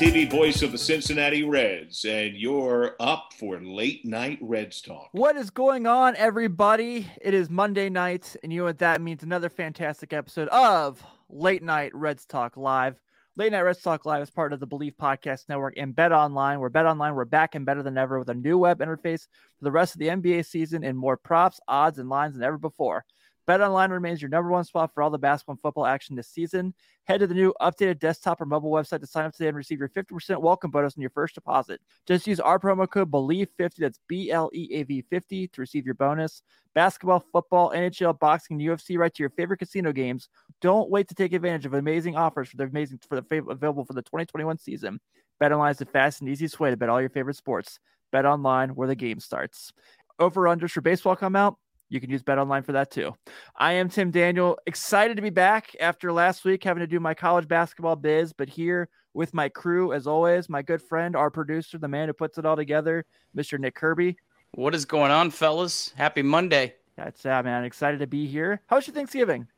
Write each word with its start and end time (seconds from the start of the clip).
TV 0.00 0.30
voice 0.30 0.62
of 0.62 0.72
the 0.72 0.78
Cincinnati 0.78 1.44
Reds, 1.44 2.06
and 2.06 2.34
you're 2.34 2.96
up 3.00 3.34
for 3.38 3.60
late 3.60 4.02
night 4.02 4.38
Reds 4.40 4.80
talk. 4.80 5.10
What 5.12 5.36
is 5.36 5.50
going 5.50 5.86
on, 5.86 6.16
everybody? 6.16 7.06
It 7.20 7.34
is 7.34 7.50
Monday 7.50 7.90
night, 7.90 8.34
and 8.42 8.50
you 8.50 8.60
know 8.60 8.64
what 8.64 8.78
that 8.78 9.02
means 9.02 9.22
another 9.22 9.50
fantastic 9.50 10.14
episode 10.14 10.48
of 10.48 11.04
Late 11.28 11.62
Night 11.62 11.94
Reds 11.94 12.24
Talk 12.24 12.56
Live. 12.56 12.98
Late 13.36 13.52
Night 13.52 13.60
Reds 13.60 13.82
Talk 13.82 14.06
Live 14.06 14.22
is 14.22 14.30
part 14.30 14.54
of 14.54 14.60
the 14.60 14.66
Bleav 14.66 14.96
Podcast 14.96 15.50
Network 15.50 15.74
and 15.76 15.94
Bet 15.94 16.12
Online. 16.12 16.60
We're 16.60 16.70
Bet 16.70 16.86
Online. 16.86 17.14
We're 17.14 17.26
back 17.26 17.54
and 17.54 17.66
better 17.66 17.82
than 17.82 17.98
ever 17.98 18.18
with 18.18 18.30
a 18.30 18.34
new 18.34 18.56
web 18.56 18.78
interface 18.78 19.28
for 19.58 19.64
the 19.64 19.70
rest 19.70 19.94
of 19.94 19.98
the 19.98 20.08
NBA 20.08 20.46
season 20.46 20.82
and 20.82 20.96
more 20.96 21.18
props, 21.18 21.60
odds, 21.68 21.98
and 21.98 22.08
lines 22.08 22.32
than 22.32 22.42
ever 22.42 22.56
before. 22.56 23.04
BetOnline 23.50 23.90
remains 23.90 24.22
your 24.22 24.28
number 24.28 24.48
one 24.48 24.62
spot 24.62 24.94
for 24.94 25.02
all 25.02 25.10
the 25.10 25.18
basketball 25.18 25.54
and 25.54 25.60
football 25.60 25.84
action 25.84 26.14
this 26.14 26.28
season. 26.28 26.72
Head 27.08 27.18
to 27.18 27.26
the 27.26 27.34
new 27.34 27.52
updated 27.60 27.98
desktop 27.98 28.40
or 28.40 28.46
mobile 28.46 28.70
website 28.70 29.00
to 29.00 29.08
sign 29.08 29.24
up 29.24 29.32
today 29.32 29.48
and 29.48 29.56
receive 29.56 29.80
your 29.80 29.88
50% 29.88 30.40
welcome 30.40 30.70
bonus 30.70 30.96
on 30.96 31.00
your 31.00 31.10
first 31.10 31.34
deposit. 31.34 31.80
Just 32.06 32.28
use 32.28 32.38
our 32.38 32.60
promo 32.60 32.88
code 32.88 33.10
BLEAV50, 33.10 33.74
that's 33.78 33.98
B 34.06 34.30
L 34.30 34.50
E 34.54 34.68
A 34.74 34.84
V 34.84 35.02
50, 35.02 35.48
to 35.48 35.60
receive 35.60 35.84
your 35.84 35.96
bonus. 35.96 36.42
Basketball, 36.76 37.24
football, 37.32 37.72
NHL, 37.74 38.16
boxing, 38.20 38.60
UFC 38.60 38.96
right 38.96 39.12
to 39.12 39.20
your 39.20 39.30
favorite 39.30 39.58
casino 39.58 39.90
games. 39.90 40.28
Don't 40.60 40.88
wait 40.88 41.08
to 41.08 41.16
take 41.16 41.32
advantage 41.32 41.66
of 41.66 41.74
amazing 41.74 42.14
offers 42.14 42.50
for 42.50 42.56
the 42.56 42.62
amazing 42.62 43.00
for 43.08 43.20
the 43.20 43.44
available 43.48 43.84
for 43.84 43.94
the 43.94 44.02
2021 44.02 44.58
season. 44.58 45.00
Bet 45.40 45.50
Online 45.50 45.72
is 45.72 45.78
the 45.78 45.86
fast 45.86 46.20
and 46.20 46.30
easiest 46.30 46.60
way 46.60 46.70
to 46.70 46.76
bet 46.76 46.88
all 46.88 47.00
your 47.00 47.10
favorite 47.10 47.34
sports. 47.34 47.80
Bet 48.12 48.26
online 48.26 48.76
where 48.76 48.86
the 48.86 48.94
game 48.94 49.18
starts. 49.18 49.72
Over 50.20 50.42
unders 50.42 50.70
for 50.70 50.82
baseball 50.82 51.16
come 51.16 51.34
out 51.34 51.56
you 51.90 52.00
can 52.00 52.08
use 52.08 52.22
Bet 52.22 52.38
Online 52.38 52.62
for 52.62 52.72
that 52.72 52.90
too. 52.90 53.14
I 53.56 53.74
am 53.74 53.90
Tim 53.90 54.10
Daniel, 54.10 54.58
excited 54.66 55.16
to 55.16 55.22
be 55.22 55.30
back 55.30 55.76
after 55.80 56.12
last 56.12 56.44
week 56.44 56.64
having 56.64 56.80
to 56.80 56.86
do 56.86 57.00
my 57.00 57.12
college 57.12 57.48
basketball 57.48 57.96
biz, 57.96 58.32
but 58.32 58.48
here 58.48 58.88
with 59.12 59.34
my 59.34 59.48
crew, 59.48 59.92
as 59.92 60.06
always, 60.06 60.48
my 60.48 60.62
good 60.62 60.80
friend, 60.80 61.16
our 61.16 61.30
producer, 61.30 61.78
the 61.78 61.88
man 61.88 62.08
who 62.08 62.14
puts 62.14 62.38
it 62.38 62.46
all 62.46 62.56
together, 62.56 63.04
Mr. 63.36 63.58
Nick 63.58 63.74
Kirby. 63.74 64.16
What 64.52 64.74
is 64.74 64.84
going 64.84 65.10
on, 65.10 65.30
fellas? 65.30 65.92
Happy 65.96 66.22
Monday. 66.22 66.74
That's 66.96 67.26
uh, 67.26 67.42
man. 67.42 67.64
Excited 67.64 67.98
to 68.00 68.06
be 68.06 68.26
here. 68.26 68.62
How 68.66 68.76
was 68.76 68.86
your 68.86 68.94
Thanksgiving? 68.94 69.48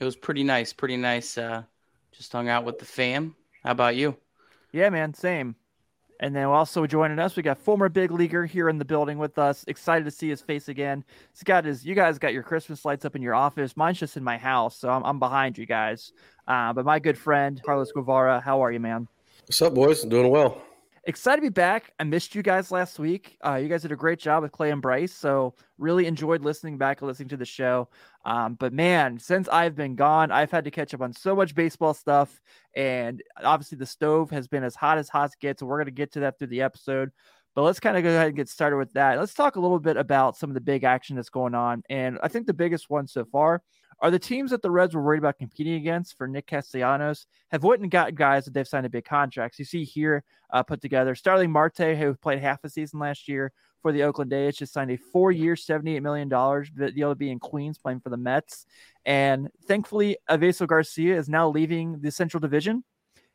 It 0.00 0.04
was 0.04 0.16
pretty 0.16 0.44
nice. 0.44 0.72
Pretty 0.72 0.96
nice. 0.96 1.36
Uh, 1.36 1.62
just 2.12 2.32
hung 2.32 2.48
out 2.48 2.64
with 2.64 2.78
the 2.78 2.84
fam. 2.84 3.34
How 3.64 3.72
about 3.72 3.96
you? 3.96 4.16
Yeah, 4.72 4.88
man. 4.90 5.12
Same. 5.14 5.56
And 6.20 6.34
then 6.34 6.44
also 6.44 6.86
joining 6.86 7.18
us, 7.18 7.36
we 7.36 7.42
got 7.42 7.58
former 7.58 7.88
big 7.88 8.10
leaguer 8.10 8.46
here 8.46 8.68
in 8.68 8.78
the 8.78 8.84
building 8.84 9.18
with 9.18 9.38
us. 9.38 9.64
Excited 9.68 10.04
to 10.04 10.10
see 10.10 10.28
his 10.28 10.40
face 10.40 10.68
again. 10.68 11.04
He's 11.32 11.42
got 11.42 11.64
his. 11.64 11.84
You 11.84 11.94
guys 11.94 12.18
got 12.18 12.32
your 12.32 12.42
Christmas 12.42 12.84
lights 12.84 13.04
up 13.04 13.16
in 13.16 13.22
your 13.22 13.34
office. 13.34 13.76
Mine's 13.76 13.98
just 13.98 14.16
in 14.16 14.24
my 14.24 14.38
house, 14.38 14.76
so 14.76 14.88
I'm, 14.88 15.04
I'm 15.04 15.18
behind 15.18 15.58
you 15.58 15.66
guys. 15.66 16.12
Uh, 16.48 16.72
but 16.72 16.84
my 16.84 16.98
good 16.98 17.18
friend 17.18 17.60
Carlos 17.64 17.92
Guevara, 17.92 18.40
how 18.40 18.62
are 18.62 18.72
you, 18.72 18.80
man? 18.80 19.08
What's 19.46 19.60
up, 19.62 19.74
boys? 19.74 20.02
Doing 20.02 20.30
well 20.30 20.62
excited 21.06 21.36
to 21.36 21.42
be 21.42 21.48
back. 21.48 21.92
I 21.98 22.04
missed 22.04 22.34
you 22.34 22.42
guys 22.42 22.70
last 22.70 22.98
week. 22.98 23.38
Uh, 23.44 23.54
you 23.54 23.68
guys 23.68 23.82
did 23.82 23.92
a 23.92 23.96
great 23.96 24.18
job 24.18 24.42
with 24.42 24.52
Clay 24.52 24.70
and 24.70 24.82
Bryce, 24.82 25.14
so 25.14 25.54
really 25.78 26.06
enjoyed 26.06 26.42
listening 26.42 26.78
back 26.78 27.00
and 27.00 27.08
listening 27.08 27.28
to 27.28 27.36
the 27.36 27.44
show. 27.44 27.88
Um, 28.24 28.54
but 28.54 28.72
man, 28.72 29.18
since 29.18 29.48
I've 29.48 29.76
been 29.76 29.94
gone, 29.94 30.32
I've 30.32 30.50
had 30.50 30.64
to 30.64 30.70
catch 30.70 30.92
up 30.92 31.00
on 31.00 31.12
so 31.12 31.36
much 31.36 31.54
baseball 31.54 31.94
stuff, 31.94 32.40
and 32.74 33.22
obviously 33.42 33.78
the 33.78 33.86
stove 33.86 34.30
has 34.30 34.48
been 34.48 34.64
as 34.64 34.74
hot 34.74 34.98
as 34.98 35.08
hot 35.08 35.30
gets. 35.40 35.60
So 35.60 35.66
we're 35.66 35.78
gonna 35.78 35.92
get 35.92 36.12
to 36.12 36.20
that 36.20 36.38
through 36.38 36.48
the 36.48 36.62
episode. 36.62 37.12
But 37.54 37.62
let's 37.62 37.80
kind 37.80 37.96
of 37.96 38.02
go 38.02 38.10
ahead 38.10 38.26
and 38.26 38.36
get 38.36 38.50
started 38.50 38.76
with 38.76 38.92
that. 38.94 39.18
Let's 39.18 39.32
talk 39.32 39.56
a 39.56 39.60
little 39.60 39.78
bit 39.78 39.96
about 39.96 40.36
some 40.36 40.50
of 40.50 40.54
the 40.54 40.60
big 40.60 40.84
action 40.84 41.16
that's 41.16 41.30
going 41.30 41.54
on, 41.54 41.82
and 41.88 42.18
I 42.22 42.28
think 42.28 42.46
the 42.46 42.52
biggest 42.52 42.90
one 42.90 43.06
so 43.06 43.24
far 43.24 43.62
are 44.00 44.10
the 44.10 44.18
teams 44.18 44.50
that 44.50 44.62
the 44.62 44.70
Reds 44.70 44.94
were 44.94 45.02
worried 45.02 45.18
about 45.18 45.38
competing 45.38 45.74
against 45.74 46.16
for 46.18 46.28
Nick 46.28 46.46
Castellanos 46.46 47.26
have 47.50 47.64
went 47.64 47.82
and 47.82 47.90
got 47.90 48.14
guys 48.14 48.44
that 48.44 48.52
they've 48.52 48.68
signed 48.68 48.86
a 48.86 48.90
big 48.90 49.04
contracts. 49.04 49.58
You 49.58 49.64
see 49.64 49.84
here 49.84 50.22
uh, 50.50 50.62
put 50.62 50.82
together 50.82 51.14
Starling 51.14 51.50
Marte, 51.50 51.96
who 51.96 52.14
played 52.14 52.40
half 52.40 52.62
a 52.64 52.68
season 52.68 52.98
last 52.98 53.26
year 53.26 53.52
for 53.80 53.92
the 53.92 54.02
Oakland 54.02 54.32
A's, 54.32 54.56
just 54.56 54.72
signed 54.72 54.90
a 54.90 54.96
four-year, 54.96 55.54
$78 55.54 56.02
million 56.02 56.28
deal 56.28 57.10
to 57.10 57.14
be 57.14 57.30
in 57.30 57.38
Queens 57.38 57.78
playing 57.78 58.00
for 58.00 58.10
the 58.10 58.16
Mets. 58.16 58.66
And 59.04 59.48
thankfully, 59.66 60.18
Avisail 60.28 60.66
Garcia 60.66 61.16
is 61.16 61.28
now 61.28 61.48
leaving 61.48 62.00
the 62.00 62.10
Central 62.10 62.40
Division 62.40 62.84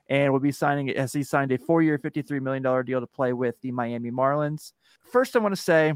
and 0.09 0.31
will 0.31 0.39
be 0.39 0.51
signing 0.51 0.89
as 0.89 1.13
he 1.13 1.23
signed 1.23 1.51
a 1.51 1.57
four-year, 1.57 1.97
$53 1.97 2.41
million 2.41 2.85
deal 2.85 2.99
to 2.99 3.07
play 3.07 3.33
with 3.33 3.55
the 3.61 3.71
Miami 3.71 4.11
Marlins. 4.11 4.73
First, 5.11 5.35
I 5.35 5.39
want 5.39 5.55
to 5.55 5.61
say 5.61 5.93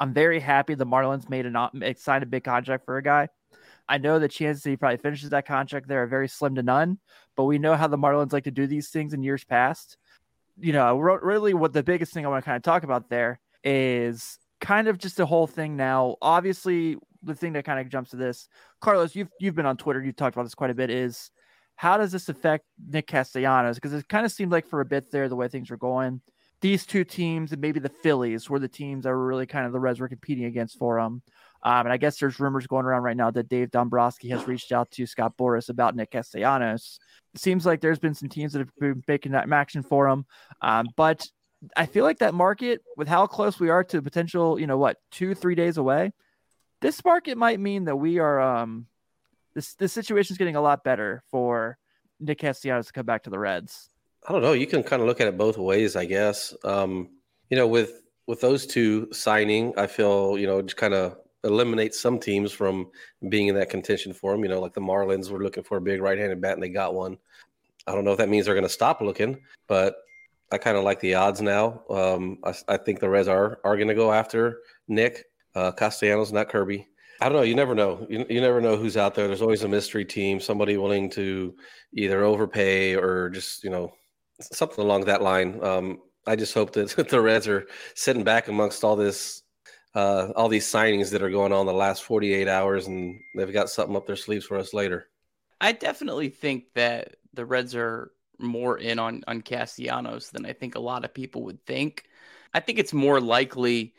I'm 0.00 0.14
very 0.14 0.40
happy 0.40 0.74
the 0.74 0.86
Marlins 0.86 1.28
made 1.28 1.46
a 1.46 1.94
signed 1.98 2.22
a 2.22 2.26
big 2.26 2.42
contract 2.42 2.86
for 2.86 2.96
a 2.96 3.02
guy 3.02 3.28
I 3.90 3.98
know 3.98 4.20
the 4.20 4.28
chances 4.28 4.62
that 4.62 4.70
he 4.70 4.76
probably 4.76 4.98
finishes 4.98 5.30
that 5.30 5.46
contract 5.46 5.88
there 5.88 6.04
are 6.04 6.06
very 6.06 6.28
slim 6.28 6.54
to 6.54 6.62
none, 6.62 7.00
but 7.36 7.44
we 7.44 7.58
know 7.58 7.74
how 7.74 7.88
the 7.88 7.98
Marlins 7.98 8.32
like 8.32 8.44
to 8.44 8.52
do 8.52 8.68
these 8.68 8.88
things 8.88 9.12
in 9.12 9.24
years 9.24 9.42
past. 9.42 9.96
You 10.58 10.72
know, 10.72 10.96
really 10.96 11.54
what 11.54 11.72
the 11.72 11.82
biggest 11.82 12.14
thing 12.14 12.24
I 12.24 12.28
want 12.28 12.44
to 12.44 12.48
kind 12.48 12.56
of 12.56 12.62
talk 12.62 12.84
about 12.84 13.10
there 13.10 13.40
is 13.64 14.38
kind 14.60 14.86
of 14.86 14.96
just 14.96 15.16
the 15.16 15.26
whole 15.26 15.48
thing 15.48 15.76
now. 15.76 16.16
Obviously, 16.22 16.98
the 17.24 17.34
thing 17.34 17.54
that 17.54 17.64
kind 17.64 17.80
of 17.80 17.88
jumps 17.88 18.10
to 18.10 18.16
this, 18.16 18.48
Carlos, 18.80 19.16
you've 19.16 19.30
you've 19.40 19.56
been 19.56 19.66
on 19.66 19.76
Twitter, 19.76 20.02
you've 20.02 20.16
talked 20.16 20.36
about 20.36 20.44
this 20.44 20.54
quite 20.54 20.70
a 20.70 20.74
bit, 20.74 20.90
is 20.90 21.32
how 21.74 21.96
does 21.96 22.12
this 22.12 22.28
affect 22.28 22.66
Nick 22.88 23.08
Castellanos? 23.08 23.74
Because 23.74 23.92
it 23.92 24.08
kind 24.08 24.24
of 24.24 24.30
seemed 24.30 24.52
like 24.52 24.68
for 24.68 24.80
a 24.80 24.84
bit 24.84 25.10
there, 25.10 25.28
the 25.28 25.34
way 25.34 25.48
things 25.48 25.68
were 25.68 25.76
going, 25.76 26.20
these 26.60 26.86
two 26.86 27.04
teams 27.04 27.52
and 27.52 27.60
maybe 27.60 27.80
the 27.80 27.88
Phillies 27.88 28.48
were 28.48 28.58
the 28.58 28.68
teams 28.68 29.04
that 29.04 29.10
were 29.10 29.26
really 29.26 29.46
kind 29.46 29.66
of 29.66 29.72
the 29.72 29.80
Reds 29.80 29.98
were 29.98 30.08
competing 30.08 30.44
against 30.44 30.78
for 30.78 31.00
them. 31.00 31.22
Um, 31.62 31.86
and 31.86 31.92
I 31.92 31.98
guess 31.98 32.18
there's 32.18 32.40
rumors 32.40 32.66
going 32.66 32.86
around 32.86 33.02
right 33.02 33.16
now 33.16 33.30
that 33.30 33.48
Dave 33.48 33.70
Dombrowski 33.70 34.28
has 34.30 34.46
reached 34.46 34.72
out 34.72 34.90
to 34.92 35.06
Scott 35.06 35.36
Boras 35.38 35.68
about 35.68 35.94
Nick 35.94 36.10
Castellanos. 36.10 36.98
It 37.34 37.40
seems 37.40 37.66
like 37.66 37.80
there's 37.80 37.98
been 37.98 38.14
some 38.14 38.28
teams 38.28 38.52
that 38.52 38.60
have 38.60 38.70
been 38.78 39.02
making 39.06 39.32
that 39.32 39.50
action 39.52 39.82
for 39.82 40.08
him. 40.08 40.24
Um, 40.62 40.88
but 40.96 41.26
I 41.76 41.86
feel 41.86 42.04
like 42.04 42.18
that 42.20 42.32
market, 42.32 42.80
with 42.96 43.08
how 43.08 43.26
close 43.26 43.60
we 43.60 43.68
are 43.68 43.84
to 43.84 44.00
potential, 44.00 44.58
you 44.58 44.66
know, 44.66 44.78
what, 44.78 44.96
two, 45.10 45.34
three 45.34 45.54
days 45.54 45.76
away, 45.76 46.12
this 46.80 47.04
market 47.04 47.36
might 47.36 47.60
mean 47.60 47.84
that 47.84 47.96
we 47.96 48.18
are, 48.18 48.40
um, 48.40 48.86
this, 49.54 49.74
this 49.74 49.92
situation 49.92 50.32
is 50.32 50.38
getting 50.38 50.56
a 50.56 50.62
lot 50.62 50.82
better 50.82 51.22
for 51.30 51.76
Nick 52.18 52.38
Castellanos 52.38 52.86
to 52.86 52.92
come 52.92 53.04
back 53.04 53.24
to 53.24 53.30
the 53.30 53.38
Reds. 53.38 53.90
I 54.26 54.32
don't 54.32 54.42
know. 54.42 54.52
You 54.52 54.66
can 54.66 54.82
kind 54.82 55.02
of 55.02 55.08
look 55.08 55.20
at 55.20 55.28
it 55.28 55.36
both 55.36 55.58
ways, 55.58 55.96
I 55.96 56.04
guess. 56.06 56.54
Um, 56.64 57.10
you 57.48 57.56
know, 57.56 57.66
with 57.66 58.02
with 58.26 58.40
those 58.40 58.66
two 58.66 59.08
signing, 59.12 59.72
I 59.76 59.86
feel 59.86 60.38
you 60.38 60.46
know 60.46 60.62
just 60.62 60.76
kind 60.76 60.94
of 60.94 61.16
eliminate 61.44 61.94
some 61.94 62.18
teams 62.18 62.52
from 62.52 62.90
being 63.28 63.48
in 63.48 63.54
that 63.54 63.70
contention 63.70 64.12
for 64.12 64.32
them. 64.32 64.42
You 64.42 64.50
know, 64.50 64.60
like 64.60 64.74
the 64.74 64.80
Marlins 64.80 65.30
were 65.30 65.42
looking 65.42 65.64
for 65.64 65.78
a 65.78 65.80
big 65.80 66.00
right-handed 66.00 66.40
bat 66.40 66.54
and 66.54 66.62
they 66.62 66.68
got 66.68 66.94
one. 66.94 67.18
I 67.86 67.94
don't 67.94 68.04
know 68.04 68.12
if 68.12 68.18
that 68.18 68.28
means 68.28 68.46
they're 68.46 68.54
going 68.54 68.62
to 68.62 68.68
stop 68.68 69.00
looking, 69.00 69.40
but 69.66 69.96
I 70.52 70.58
kind 70.58 70.76
of 70.76 70.84
like 70.84 71.00
the 71.00 71.14
odds 71.14 71.40
now. 71.40 71.82
Um, 71.88 72.38
I, 72.44 72.54
I, 72.68 72.76
think 72.76 73.00
the 73.00 73.08
Reds 73.08 73.28
are 73.28 73.60
are 73.64 73.76
going 73.76 73.88
to 73.88 73.94
go 73.94 74.12
after 74.12 74.60
Nick 74.88 75.26
uh, 75.54 75.72
Castellanos, 75.72 76.32
not 76.32 76.48
Kirby. 76.48 76.86
I 77.20 77.28
don't 77.28 77.36
know. 77.36 77.42
You 77.42 77.54
never 77.54 77.74
know. 77.74 78.06
You, 78.08 78.24
you 78.28 78.40
never 78.40 78.60
know 78.60 78.76
who's 78.76 78.96
out 78.96 79.14
there. 79.14 79.26
There's 79.26 79.42
always 79.42 79.62
a 79.62 79.68
mystery 79.68 80.04
team, 80.04 80.40
somebody 80.40 80.76
willing 80.76 81.10
to 81.10 81.54
either 81.92 82.22
overpay 82.22 82.96
or 82.96 83.30
just 83.30 83.62
you 83.62 83.70
know 83.70 83.92
something 84.40 84.84
along 84.84 85.04
that 85.04 85.22
line. 85.22 85.62
Um, 85.62 86.00
I 86.26 86.36
just 86.36 86.54
hope 86.54 86.72
that 86.72 86.90
the 87.10 87.20
Reds 87.20 87.48
are 87.48 87.66
sitting 87.94 88.24
back 88.24 88.48
amongst 88.48 88.84
all 88.84 88.96
this 88.96 89.39
uh, 89.94 90.28
all 90.36 90.48
these 90.48 90.66
signings 90.66 91.10
that 91.10 91.22
are 91.22 91.30
going 91.30 91.52
on 91.52 91.66
the 91.66 91.72
last 91.72 92.04
48 92.04 92.48
hours, 92.48 92.86
and 92.86 93.20
they've 93.34 93.52
got 93.52 93.70
something 93.70 93.96
up 93.96 94.06
their 94.06 94.16
sleeves 94.16 94.46
for 94.46 94.58
us 94.58 94.72
later. 94.72 95.08
I 95.60 95.72
definitely 95.72 96.28
think 96.28 96.72
that 96.74 97.16
the 97.34 97.44
Reds 97.44 97.74
are 97.74 98.12
more 98.38 98.78
in 98.78 98.98
on 98.98 99.22
on 99.26 99.42
Castellanos 99.42 100.30
than 100.30 100.46
I 100.46 100.54
think 100.54 100.74
a 100.74 100.80
lot 100.80 101.04
of 101.04 101.12
people 101.12 101.42
would 101.44 101.64
think. 101.66 102.04
I 102.54 102.60
think 102.60 102.78
it's 102.78 102.92
more 102.92 103.20
likely 103.20 103.94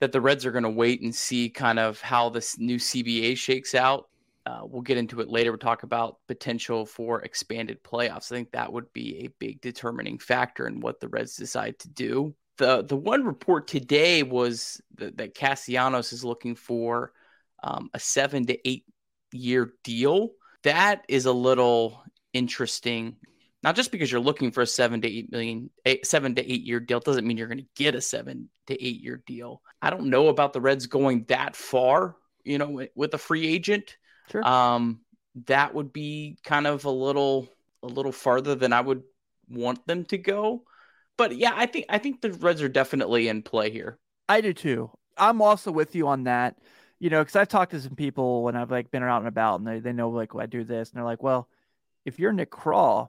that 0.00 0.12
the 0.12 0.20
Reds 0.20 0.46
are 0.46 0.52
going 0.52 0.64
to 0.64 0.70
wait 0.70 1.02
and 1.02 1.14
see 1.14 1.48
kind 1.50 1.78
of 1.78 2.00
how 2.00 2.30
this 2.30 2.58
new 2.58 2.76
CBA 2.76 3.36
shakes 3.36 3.74
out 3.74 4.08
uh, 4.44 4.62
we'll 4.64 4.82
get 4.82 4.98
into 4.98 5.20
it 5.20 5.28
later. 5.28 5.52
We'll 5.52 5.58
talk 5.58 5.84
about 5.84 6.18
potential 6.26 6.84
for 6.84 7.22
expanded 7.22 7.82
playoffs. 7.84 8.32
I 8.32 8.36
think 8.36 8.50
that 8.52 8.72
would 8.72 8.92
be 8.92 9.24
a 9.24 9.28
big 9.38 9.60
determining 9.60 10.18
factor 10.18 10.66
in 10.66 10.80
what 10.80 11.00
the 11.00 11.08
Reds 11.08 11.36
decide 11.36 11.78
to 11.80 11.88
do. 11.88 12.34
The 12.58 12.82
the 12.82 12.96
one 12.96 13.24
report 13.24 13.66
today 13.66 14.22
was 14.22 14.80
that, 14.96 15.16
that 15.16 15.34
Castellanos 15.34 16.12
is 16.12 16.24
looking 16.24 16.54
for 16.54 17.12
um, 17.62 17.90
a 17.94 17.98
seven 17.98 18.46
to 18.46 18.68
eight 18.68 18.84
year 19.32 19.72
deal. 19.84 20.30
That 20.62 21.04
is 21.08 21.26
a 21.26 21.32
little 21.32 22.02
interesting. 22.32 23.16
Not 23.62 23.76
just 23.76 23.92
because 23.92 24.10
you're 24.10 24.20
looking 24.20 24.50
for 24.50 24.62
a 24.62 24.66
seven 24.66 25.00
to 25.02 25.08
eight 25.08 25.30
million, 25.30 25.70
eight, 25.86 26.04
seven 26.04 26.34
to 26.34 26.52
eight 26.52 26.62
year 26.62 26.80
deal 26.80 27.00
doesn't 27.00 27.26
mean 27.26 27.36
you're 27.36 27.46
going 27.46 27.58
to 27.58 27.66
get 27.76 27.94
a 27.94 28.00
seven 28.00 28.48
to 28.66 28.74
eight 28.84 29.00
year 29.00 29.22
deal. 29.26 29.62
I 29.80 29.90
don't 29.90 30.06
know 30.06 30.28
about 30.28 30.52
the 30.52 30.60
Reds 30.60 30.86
going 30.86 31.24
that 31.28 31.54
far, 31.54 32.16
you 32.44 32.58
know, 32.58 32.86
with 32.94 33.14
a 33.14 33.18
free 33.18 33.46
agent. 33.46 33.96
Sure. 34.30 34.46
Um, 34.46 35.00
that 35.46 35.74
would 35.74 35.92
be 35.92 36.38
kind 36.44 36.66
of 36.66 36.84
a 36.84 36.90
little 36.90 37.48
a 37.82 37.86
little 37.86 38.12
farther 38.12 38.54
than 38.54 38.72
I 38.72 38.80
would 38.80 39.02
want 39.48 39.86
them 39.86 40.04
to 40.06 40.18
go. 40.18 40.64
But 41.16 41.36
yeah, 41.36 41.52
I 41.54 41.66
think 41.66 41.86
I 41.88 41.98
think 41.98 42.20
the 42.20 42.32
Reds 42.32 42.62
are 42.62 42.68
definitely 42.68 43.28
in 43.28 43.42
play 43.42 43.70
here. 43.70 43.98
I 44.28 44.40
do 44.40 44.52
too. 44.52 44.90
I'm 45.16 45.42
also 45.42 45.70
with 45.70 45.94
you 45.94 46.08
on 46.08 46.24
that. 46.24 46.56
You 46.98 47.10
know, 47.10 47.20
because 47.20 47.36
I've 47.36 47.48
talked 47.48 47.72
to 47.72 47.80
some 47.80 47.96
people 47.96 48.44
when 48.44 48.56
I've 48.56 48.70
like 48.70 48.90
been 48.90 49.02
out 49.02 49.18
and 49.18 49.28
about, 49.28 49.58
and 49.58 49.66
they, 49.66 49.80
they 49.80 49.92
know 49.92 50.10
like 50.10 50.34
I 50.36 50.46
do 50.46 50.64
this, 50.64 50.90
and 50.90 50.96
they're 50.96 51.04
like, 51.04 51.22
"Well, 51.22 51.48
if 52.04 52.18
you're 52.18 52.32
Nick 52.32 52.50
Krall, 52.50 53.08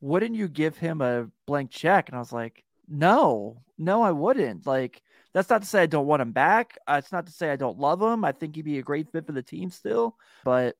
wouldn't 0.00 0.34
you 0.34 0.48
give 0.48 0.76
him 0.76 1.00
a 1.00 1.28
blank 1.46 1.70
check?" 1.70 2.08
And 2.08 2.16
I 2.16 2.18
was 2.18 2.32
like, 2.32 2.64
"No, 2.88 3.62
no, 3.78 4.02
I 4.02 4.10
wouldn't." 4.10 4.66
Like, 4.66 5.02
that's 5.32 5.48
not 5.48 5.62
to 5.62 5.68
say 5.68 5.82
I 5.82 5.86
don't 5.86 6.06
want 6.06 6.22
him 6.22 6.32
back. 6.32 6.76
Uh, 6.86 6.96
it's 6.98 7.12
not 7.12 7.26
to 7.26 7.32
say 7.32 7.50
I 7.50 7.56
don't 7.56 7.78
love 7.78 8.02
him. 8.02 8.24
I 8.24 8.32
think 8.32 8.56
he'd 8.56 8.64
be 8.64 8.78
a 8.78 8.82
great 8.82 9.10
fit 9.10 9.26
for 9.26 9.32
the 9.32 9.42
team 9.42 9.70
still. 9.70 10.16
But 10.44 10.76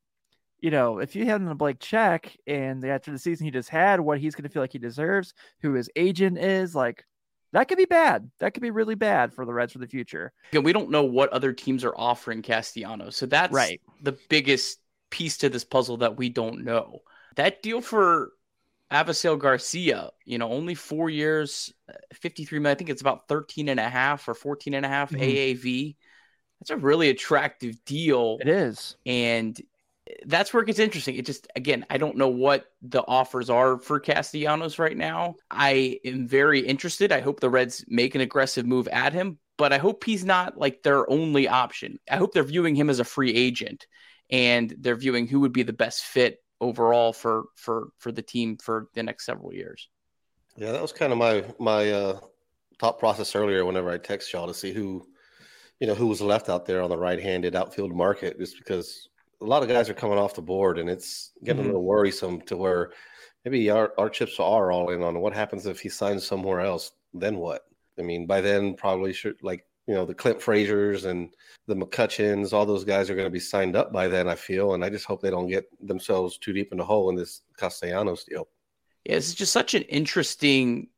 you 0.63 0.71
know, 0.71 0.99
if 1.01 1.15
you 1.15 1.27
hand 1.27 1.43
him 1.43 1.49
a 1.51 1.55
blank 1.55 1.81
check 1.81 2.35
and 2.47 2.83
after 2.85 3.11
the 3.11 3.19
season 3.19 3.45
he 3.45 3.51
just 3.51 3.69
had, 3.69 4.01
what 4.01 4.19
he's 4.19 4.35
going 4.35 4.45
to 4.45 4.49
feel 4.49 4.63
like 4.63 4.73
he 4.73 4.79
deserves, 4.79 5.35
who 5.61 5.75
his 5.75 5.91
agent 5.97 6.39
is, 6.39 6.75
like 6.75 7.05
that 7.53 7.69
could 7.69 7.77
be 7.77 7.85
bad. 7.85 8.31
That 8.39 8.55
could 8.55 8.63
be 8.63 8.71
really 8.71 8.95
bad 8.95 9.35
for 9.35 9.45
the 9.45 9.53
Reds 9.53 9.73
for 9.73 9.81
the 9.81 9.87
future. 9.87 10.33
Again, 10.53 10.63
we 10.63 10.73
don't 10.73 10.91
know 10.91 11.03
what 11.05 11.31
other 11.31 11.53
teams 11.53 11.85
are 11.85 11.95
offering 11.95 12.41
Castellanos, 12.41 13.17
so 13.17 13.27
that's 13.27 13.53
right. 13.53 13.81
the 14.03 14.17
biggest 14.31 14.79
piece 15.11 15.37
to 15.39 15.51
this 15.51 15.65
puzzle 15.65 15.99
that 15.99 16.17
we 16.17 16.31
don't 16.31 16.65
know. 16.65 17.01
That 17.37 17.63
deal 17.63 17.81
for 17.81 18.31
Avisail 18.91 19.39
Garcia, 19.39 20.11
you 20.25 20.39
know, 20.39 20.51
only 20.51 20.75
four 20.75 21.11
years, 21.11 21.73
53 22.15 22.61
million. 22.61 22.77
I 22.77 22.79
think 22.79 22.91
it's 22.91 23.03
about 23.03 23.27
13 23.27 23.69
and 23.69 23.81
a 23.81 23.89
half 23.89 24.29
or 24.29 24.35
14 24.35 24.75
and 24.75 24.87
a 24.87 24.89
half 24.89 25.11
Mhm. 25.11 25.21
AAV. 25.21 25.97
That's 26.61 26.71
a 26.71 26.77
really 26.77 27.09
attractive 27.09 27.85
deal. 27.85 28.39
It 28.41 28.49
is. 28.49 28.97
And 29.05 29.61
that's 30.27 30.53
where 30.53 30.63
it 30.63 30.67
gets 30.67 30.79
interesting. 30.79 31.17
It 31.17 31.27
just, 31.27 31.47
again, 31.55 31.87
I 31.89 31.99
don't 31.99 32.17
know 32.17 32.29
what 32.29 32.67
the 32.83 33.03
offers 33.07 33.51
are 33.51 33.79
for 33.79 34.01
Castellanos 34.01 34.79
right 34.79 34.97
now. 34.97 35.37
I 35.51 36.01
am 36.05 36.27
very 36.27 36.61
interested. 36.61 37.13
I 37.13 37.21
hope 37.21 37.41
the 37.41 37.51
Reds 37.51 37.85
make 37.89 38.15
an 38.15 38.21
aggressive 38.21 38.67
move 38.67 38.89
at 38.89 39.13
him, 39.13 39.39
but 39.57 39.73
I 39.73 39.79
hope 39.79 40.05
he's 40.05 40.25
not 40.25 40.59
like 40.59 40.83
their 40.83 41.09
only 41.09 41.47
option. 41.47 41.99
I 42.11 42.17
hope 42.17 42.33
they're 42.33 42.43
viewing 42.43 42.75
him 42.75 42.91
as 42.91 42.99
a 42.99 43.05
free 43.05 43.33
agent 43.33 43.87
and 44.31 44.75
they're 44.81 44.97
viewing 44.97 45.29
who 45.29 45.41
would 45.41 45.53
be 45.53 45.63
the 45.63 45.73
best 45.73 46.03
fit 46.03 46.39
overall 46.61 47.13
for 47.13 47.45
for 47.55 47.89
for 47.99 48.11
the 48.11 48.23
team 48.23 48.57
for 48.57 48.89
the 48.95 49.03
next 49.03 49.27
several 49.27 49.53
years. 49.53 49.89
Yeah, 50.57 50.73
that 50.73 50.83
was 50.83 50.93
kind 50.93 51.13
of 51.13 51.19
my 51.19 51.45
my 51.59 51.91
uh, 51.91 52.21
thought 52.79 52.99
process 52.99 53.37
earlier. 53.37 53.65
Whenever 53.65 53.91
I 53.91 53.99
text 53.99 54.33
y'all 54.33 54.47
to 54.47 54.55
see 54.55 54.73
who, 54.73 55.07
you 55.81 55.87
know, 55.87 55.95
who 55.95 56.07
was 56.07 56.21
left 56.21 56.49
out 56.49 56.67
there 56.67 56.83
on 56.83 56.91
the 56.91 56.99
right-handed 56.99 57.55
outfield 57.55 57.95
market, 57.95 58.39
just 58.39 58.57
because 58.59 59.09
a 59.43 59.47
lot 59.47 59.63
of 59.63 59.69
guys 59.69 59.91
are 59.91 59.95
coming 59.95 60.19
off 60.19 60.35
the 60.35 60.43
board, 60.43 60.79
and 60.79 60.89
it's 60.89 61.33
getting 61.45 61.63
Mhm. 61.63 61.67
a 61.67 61.69
little 61.69 61.85
worrisome 61.85 62.41
to 62.43 62.57
where 62.57 62.93
maybe 63.45 63.71
our 63.71 63.93
our 63.99 64.09
chips 64.09 64.39
are 64.39 64.71
all 64.71 64.91
in 64.91 65.03
on 65.03 65.21
what 65.21 65.33
happens 65.35 65.67
if 65.67 65.81
he 65.81 65.89
signs 65.89 66.25
somewhere 66.27 66.61
else. 66.61 66.93
Then 67.13 67.37
what? 67.39 67.67
I 67.99 68.03
mean, 68.03 68.27
by 68.27 68.41
then 68.41 68.75
probably 68.75 69.13
should 69.13 69.43
like 69.43 69.67
you 69.87 69.95
know 69.95 70.05
the 70.05 70.15
Clint 70.15 70.41
Frazier's 70.41 71.05
and 71.05 71.35
the 71.67 71.75
McCutcheons, 71.75 72.53
all 72.53 72.65
those 72.65 72.85
guys 72.85 73.11
are 73.11 73.17
going 73.17 73.27
to 73.27 73.31
be 73.31 73.41
signed 73.41 73.75
up 73.77 73.93
by 73.93 74.07
then. 74.09 74.29
I 74.29 74.37
feel, 74.37 74.75
and 74.75 74.85
I 74.85 74.89
just 74.91 75.07
hope 75.07 75.21
they 75.21 75.31
don't 75.31 75.49
get 75.49 75.67
themselves 75.87 76.39
too 76.39 76.53
deep 76.53 76.71
in 76.73 76.79
the 76.79 76.85
hole 76.85 77.11
in 77.11 77.17
this 77.17 77.43
Castellanos 77.57 78.25
deal. 78.25 78.49
Yeah, 79.05 79.17
it's 79.17 79.35
just 79.35 79.53
such 79.53 79.75
an 79.75 79.83
interesting 79.83 80.89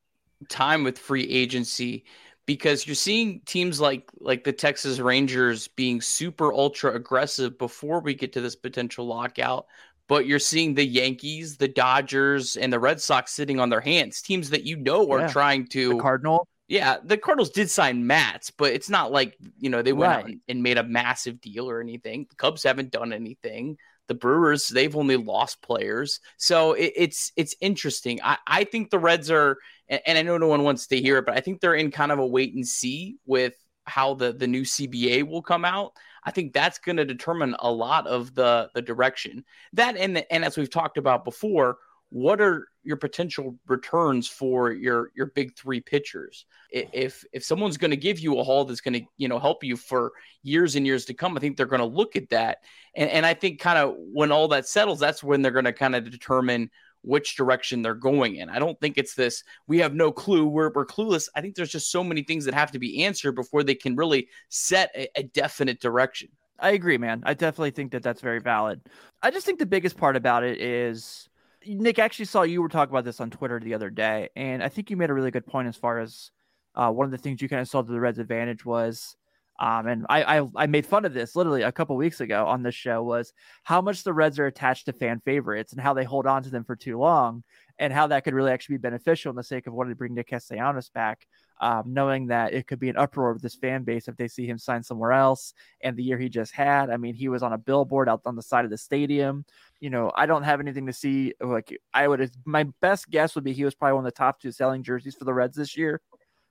time 0.51 0.85
with 0.85 0.99
free 0.99 1.25
agency 1.25 2.05
because 2.47 2.87
you're 2.87 2.95
seeing 2.95 3.41
teams 3.47 3.81
like 3.81 4.09
like 4.21 4.45
the 4.45 4.53
Texas 4.53 4.99
Rangers 4.99 5.69
being 5.69 6.01
super 6.01 6.53
ultra 6.53 6.95
aggressive 6.95 7.59
before 7.59 8.01
we 8.01 8.15
get 8.15 8.33
to 8.35 8.41
this 8.41 8.57
potential 8.57 9.07
lockout. 9.07 9.67
But 10.07 10.27
you're 10.27 10.39
seeing 10.39 10.75
the 10.75 10.85
Yankees, 10.85 11.57
the 11.57 11.69
Dodgers, 11.69 12.57
and 12.59 12.71
the 12.71 12.79
Red 12.79 13.01
Sox 13.01 13.33
sitting 13.33 13.59
on 13.59 13.71
their 13.71 13.81
hands. 13.81 14.21
Teams 14.21 14.51
that 14.51 14.65
you 14.65 14.77
know 14.77 15.11
are 15.11 15.21
Yeah. 15.21 15.29
trying 15.29 15.67
to 15.69 15.95
The 15.95 15.99
Cardinal. 16.01 16.47
yeah, 16.69 16.99
the 17.03 17.17
Cardinals 17.17 17.51
did 17.51 17.71
sign 17.71 18.07
Matz, 18.07 18.51
but 18.51 18.73
it's 18.75 18.91
not 18.91 19.13
like 19.13 19.37
you 19.59 19.71
know 19.71 19.81
they 19.81 19.95
went 19.95 20.13
out 20.13 20.25
and, 20.27 20.41
and 20.47 20.63
made 20.63 20.77
a 20.77 20.83
massive 20.83 21.41
deal 21.41 21.71
or 21.71 21.81
anything. 21.81 22.27
The 22.29 22.37
Cubs 22.37 22.63
haven't 22.65 22.91
done 22.91 23.13
anything. 23.15 23.79
The 24.09 24.15
Brewers 24.15 24.69
they've 24.69 24.97
only 24.97 25.17
lost 25.17 25.63
players, 25.63 26.21
so 26.37 26.73
it, 26.73 26.93
it's 26.97 27.33
it's 27.37 27.55
interesting. 27.61 28.21
I, 28.23 28.39
I 28.47 28.65
think 28.65 28.91
the 28.91 28.99
Reds 28.99 29.31
are, 29.31 29.59
and, 29.89 30.19
I 30.19 30.23
know 30.23 30.39
no 30.39 30.49
one 30.49 30.63
wants 30.63 30.87
to 30.89 31.01
hear 31.01 31.19
it, 31.19 31.27
but 31.27 31.37
I 31.37 31.41
think 31.41 31.61
they're 31.61 31.75
in 31.75 31.91
kind 31.91 32.13
of 32.13 32.19
a 32.19 32.27
wait 32.27 32.55
and 32.55 32.67
see 32.67 33.17
with 33.27 33.55
how 33.85 34.15
the 34.15 34.33
the 34.33 34.47
new 34.47 34.63
CBA 34.63 35.27
will 35.27 35.43
come 35.43 35.65
out. 35.65 35.93
I 36.25 36.31
think 36.31 36.53
that's 36.53 36.79
going 36.79 36.97
to 36.97 37.05
determine 37.05 37.57
a 37.59 37.71
lot 37.71 38.07
of 38.07 38.35
the 38.35 38.71
the 38.75 38.83
direction. 38.83 39.45
That 39.73 39.97
and 39.97 40.17
the, 40.17 40.33
and 40.33 40.45
as 40.45 40.57
we've 40.57 40.71
talked 40.71 40.99
about 40.99 41.25
before, 41.25 41.79
what 42.15 42.41
are 42.41 42.69
your 42.85 42.97
potential 42.97 43.59
returns 43.67 44.29
for 44.29 44.71
your 44.71 45.11
your 45.17 45.27
big 45.27 45.57
three 45.57 45.81
pitchers? 45.81 46.47
If 46.71 47.25
if 47.33 47.45
someone's 47.45 47.77
going 47.77 47.91
to 47.91 47.97
give 47.97 48.21
you 48.21 48.39
a 48.39 48.45
haul 48.45 48.65
that's 48.65 48.81
going 48.81 48.95
to 48.95 49.03
you 49.17 49.27
know 49.27 49.41
help 49.41 49.65
you 49.65 49.77
for 49.77 50.13
years 50.45 50.77
and 50.77 50.87
years 50.87 51.05
to 51.07 51.15
come, 51.15 51.37
I 51.37 51.41
think 51.41 51.57
they're 51.57 51.67
going 51.67 51.81
to 51.81 51.87
look 51.87 52.15
at 52.15 52.29
that, 52.31 52.59
and 52.95 53.11
and 53.11 53.27
I 53.27 53.35
think 53.35 53.59
kind 53.59 53.79
of 53.79 53.97
when 53.99 54.31
all 54.31 54.47
that 54.49 54.69
settles, 54.69 55.01
that's 55.01 55.25
when 55.25 55.43
they're 55.43 55.51
going 55.51 55.65
to 55.65 55.73
kind 55.73 55.97
of 55.97 56.09
determine 56.09 56.71
which 57.03 57.37
direction 57.37 57.83
they're 57.83 57.95
going 57.95 58.37
in. 58.37 58.49
I 58.49 58.61
don't 58.61 58.79
think 58.79 58.97
it's 58.97 59.15
this 59.15 59.43
we 59.67 59.79
have 59.79 59.93
no 59.93 60.13
clue, 60.13 60.47
we're 60.47 60.71
we're 60.73 60.87
clueless. 60.87 61.29
I 61.35 61.41
think 61.41 61.57
there's 61.57 61.73
just 61.73 61.91
so 61.91 62.05
many 62.05 62.23
things 62.23 62.45
that 62.45 62.55
have 62.55 62.71
to 62.71 62.79
be 62.79 63.03
answered 63.03 63.33
before 63.33 63.65
they 63.65 63.75
can 63.75 63.97
really 63.97 64.29
set 64.51 64.93
a, 64.95 65.09
a 65.17 65.25
definite 65.25 65.81
direction. 65.81 66.29
I 66.61 66.71
agree, 66.71 66.97
man. 66.97 67.25
I 67.27 67.35
definitely 67.35 67.73
think 67.73 67.91
that 67.91 68.05
that's 68.05 68.21
very 68.21 68.39
valid. 68.39 68.83
I 69.21 69.33
just 69.33 69.45
think 69.45 69.59
the 69.59 69.67
biggest 69.67 69.97
part 69.97 70.15
about 70.15 70.45
it 70.45 70.61
is 70.61 71.29
Nick. 71.67 71.99
I 71.99 72.05
Actually, 72.05 72.27
saw 72.27 72.43
you 72.43 72.63
were 72.63 72.69
talking 72.69 72.93
about 72.93 73.05
this 73.05 73.21
on 73.21 73.31
Twitter 73.31 73.61
the 73.61 73.75
other 73.75 73.91
day, 73.91 74.31
and 74.37 74.63
I 74.63 74.69
think 74.69 74.91
you 74.91 74.97
made 74.97 75.11
a 75.11 75.15
really 75.15 75.31
good 75.31 75.47
point 75.47 75.69
as 75.69 75.77
far 75.77 75.99
as 75.99 76.31
uh, 76.75 76.91
one 76.91 77.05
of 77.05 77.11
the 77.11 77.19
things 77.19 77.41
you 77.41 77.49
kind 77.49 77.63
of 77.63 77.69
saw 77.69 77.83
to 77.83 77.91
the 77.91 78.01
Reds' 78.01 78.19
advantage 78.19 78.65
was, 78.65 79.17
um, 79.59 79.87
and 79.87 80.07
I, 80.09 80.41
I 80.41 80.49
I 80.57 80.67
made 80.67 80.87
fun 80.87 81.05
of 81.05 81.15
this 81.15 81.37
literally 81.37 81.63
a 81.63 81.73
couple 81.73 81.97
weeks 81.97 82.21
ago 82.21 82.47
on 82.47 82.63
this 82.63 82.75
show 82.75 83.03
was 83.03 83.33
how 83.63 83.81
much 83.81 84.03
the 84.03 84.13
Reds 84.13 84.39
are 84.39 84.47
attached 84.47 84.87
to 84.87 84.93
fan 84.93 85.21
favorites 85.25 85.73
and 85.73 85.81
how 85.81 85.95
they 85.95 86.05
hold 86.05 86.27
on 86.27 86.43
to 86.43 86.51
them 86.51 86.65
for 86.65 86.77
too 86.77 86.99
long, 86.99 87.45
and 87.79 87.93
how 87.93 88.07
that 88.09 88.25
could 88.25 88.35
really 88.35 88.53
actually 88.53 88.77
be 88.77 88.83
beneficial 88.83 89.31
in 89.31 89.37
the 89.37 89.43
sake 89.43 89.67
of 89.67 89.75
wanting 89.75 89.93
to 89.93 89.97
bring 89.97 90.15
Nick 90.15 90.29
Castellanos 90.29 90.89
back. 90.91 91.27
Um, 91.61 91.85
knowing 91.87 92.27
that 92.27 92.53
it 92.53 92.67
could 92.67 92.81
be 92.81 92.89
an 92.89 92.97
uproar 92.97 93.33
with 93.33 93.41
this 93.41 93.55
fan 93.55 93.85
base 93.85 94.09
if 94.09 94.17
they 94.17 94.27
see 94.27 94.45
him 94.45 94.59
sign 94.59 94.83
somewhere 94.83 95.13
else 95.13 95.55
and 95.83 95.97
the 95.97 96.03
year 96.03 96.19
he 96.19 96.29
just 96.29 96.53
had. 96.53 96.91
I 96.91 96.97
mean, 96.97 97.15
he 97.15 97.29
was 97.29 97.45
on 97.45 97.53
a 97.53 97.59
billboard 97.59 98.09
out 98.09 98.23
on 98.27 98.35
the 98.35 98.43
side 98.43 98.65
of 98.65 98.73
the 98.73 98.77
stadium. 98.77 99.45
You 99.79 99.89
know, 99.89 100.11
I 100.17 100.27
don't 100.27 100.43
have 100.43 100.59
anything 100.59 100.87
to 100.87 100.93
see. 100.93 101.33
Like, 101.41 101.79
I 101.95 102.09
would, 102.09 102.29
my 102.45 102.65
best 102.83 103.09
guess 103.09 103.37
would 103.37 103.45
be 103.45 103.53
he 103.53 103.65
was 103.65 103.77
probably 103.77 103.95
one 103.95 104.05
of 104.05 104.13
the 104.13 104.19
top 104.19 104.41
two 104.41 104.51
selling 104.51 104.83
jerseys 104.83 105.15
for 105.15 105.25
the 105.25 105.33
Reds 105.33 105.57
this 105.57 105.77
year 105.77 106.01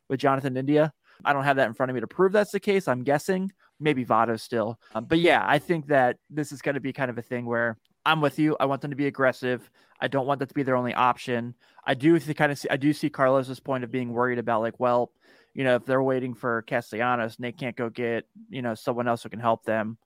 with 0.08 0.22
Jonathan 0.22 0.56
India. 0.56 0.94
I 1.26 1.34
don't 1.34 1.44
have 1.44 1.58
that 1.58 1.68
in 1.68 1.74
front 1.74 1.90
of 1.90 1.96
me 1.96 2.02
to 2.02 2.08
prove 2.08 2.32
that's 2.32 2.52
the 2.52 2.60
case. 2.60 2.88
I'm 2.88 3.04
guessing 3.04 3.52
maybe 3.80 4.06
Votto 4.06 4.40
still. 4.40 4.80
Um, 4.96 5.06
but 5.06 5.20
yeah, 5.20 5.44
I 5.46 5.60
think 5.60 5.88
that 5.88 6.18
this 6.30 6.52
is 6.52 6.62
going 6.62 6.76
to 6.76 6.82
be 6.82 6.94
kind 6.94 7.10
of 7.10 7.18
a 7.18 7.22
thing 7.22 7.46
where 7.46 7.78
I'm 8.06 8.22
with 8.22 8.40
you. 8.40 8.56
I 8.60 8.66
want 8.66 8.82
them 8.82 8.92
to 8.92 8.98
be 8.98 9.08
aggressive. 9.08 9.70
I 10.00 10.08
don't 10.08 10.26
want 10.28 10.40
that 10.40 10.50
to 10.50 10.56
be 10.56 10.64
their 10.64 10.76
only 10.76 10.94
option. 10.94 11.56
I 11.86 11.94
do 11.94 12.20
kind 12.20 12.52
of 12.52 12.60
see, 12.60 12.70
I 12.70 12.78
do 12.78 12.94
see 12.94 13.10
Carlos's 13.10 13.60
point 13.60 13.84
of 13.84 13.92
being 13.92 14.12
worried 14.12 14.40
about 14.40 14.62
like, 14.62 14.80
well, 14.80 15.12
you 15.54 15.64
know, 15.64 15.76
if 15.76 15.86
they're 15.86 16.04
waiting 16.04 16.34
for 16.34 16.64
Castellanos 16.64 17.36
and 17.36 17.46
they 17.46 17.52
can't 17.52 17.76
go 17.76 17.90
get, 17.90 18.26
you 18.50 18.62
know, 18.62 18.74
someone 18.74 19.08
else 19.08 19.24
who 19.24 19.30
can 19.30 19.40
help 19.40 19.64
them, 19.64 19.98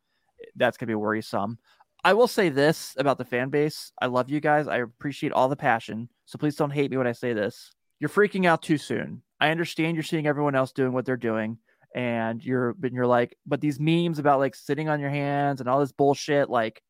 that's 0.56 0.78
going 0.78 0.88
to 0.88 0.92
be 0.92 0.96
worrisome. 0.96 1.58
I 2.04 2.14
will 2.14 2.28
say 2.28 2.50
this 2.50 2.96
about 2.98 3.18
the 3.18 3.26
fan 3.26 3.50
base. 3.50 3.92
I 4.00 4.06
love 4.06 4.30
you 4.30 4.40
guys. 4.40 4.68
I 4.68 4.78
appreciate 4.78 5.34
all 5.34 5.50
the 5.50 5.56
passion. 5.56 6.10
So 6.26 6.38
please 6.38 6.56
don't 6.56 6.72
hate 6.72 6.92
me 6.92 6.98
when 6.98 7.08
I 7.08 7.14
say 7.14 7.34
this. 7.34 7.72
You're 8.00 8.10
freaking 8.10 8.46
out 8.46 8.62
too 8.62 8.78
soon. 8.78 9.24
I 9.40 9.50
understand 9.50 9.96
you're 9.96 10.04
seeing 10.04 10.28
everyone 10.28 10.56
else 10.56 10.72
doing 10.72 10.94
what 10.94 11.06
they're 11.06 11.18
doing 11.18 11.58
and 11.96 12.44
you're 12.44 12.74
but 12.74 12.92
you're 12.92 13.08
like, 13.08 13.38
but 13.46 13.62
these 13.62 13.80
memes 13.80 14.20
about 14.20 14.40
like 14.40 14.56
sitting 14.56 14.90
on 14.90 15.00
your 15.00 15.10
hands 15.10 15.60
and 15.60 15.70
all 15.70 15.80
this 15.80 15.92
bullshit, 15.92 16.50
like 16.50 16.82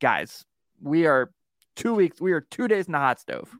guys, 0.00 0.44
we 0.80 1.06
are 1.06 1.30
two 1.76 1.94
weeks, 1.94 2.20
we 2.20 2.32
are 2.32 2.40
two 2.40 2.68
days 2.68 2.86
in 2.86 2.92
the 2.92 2.98
hot 2.98 3.20
stove. 3.20 3.50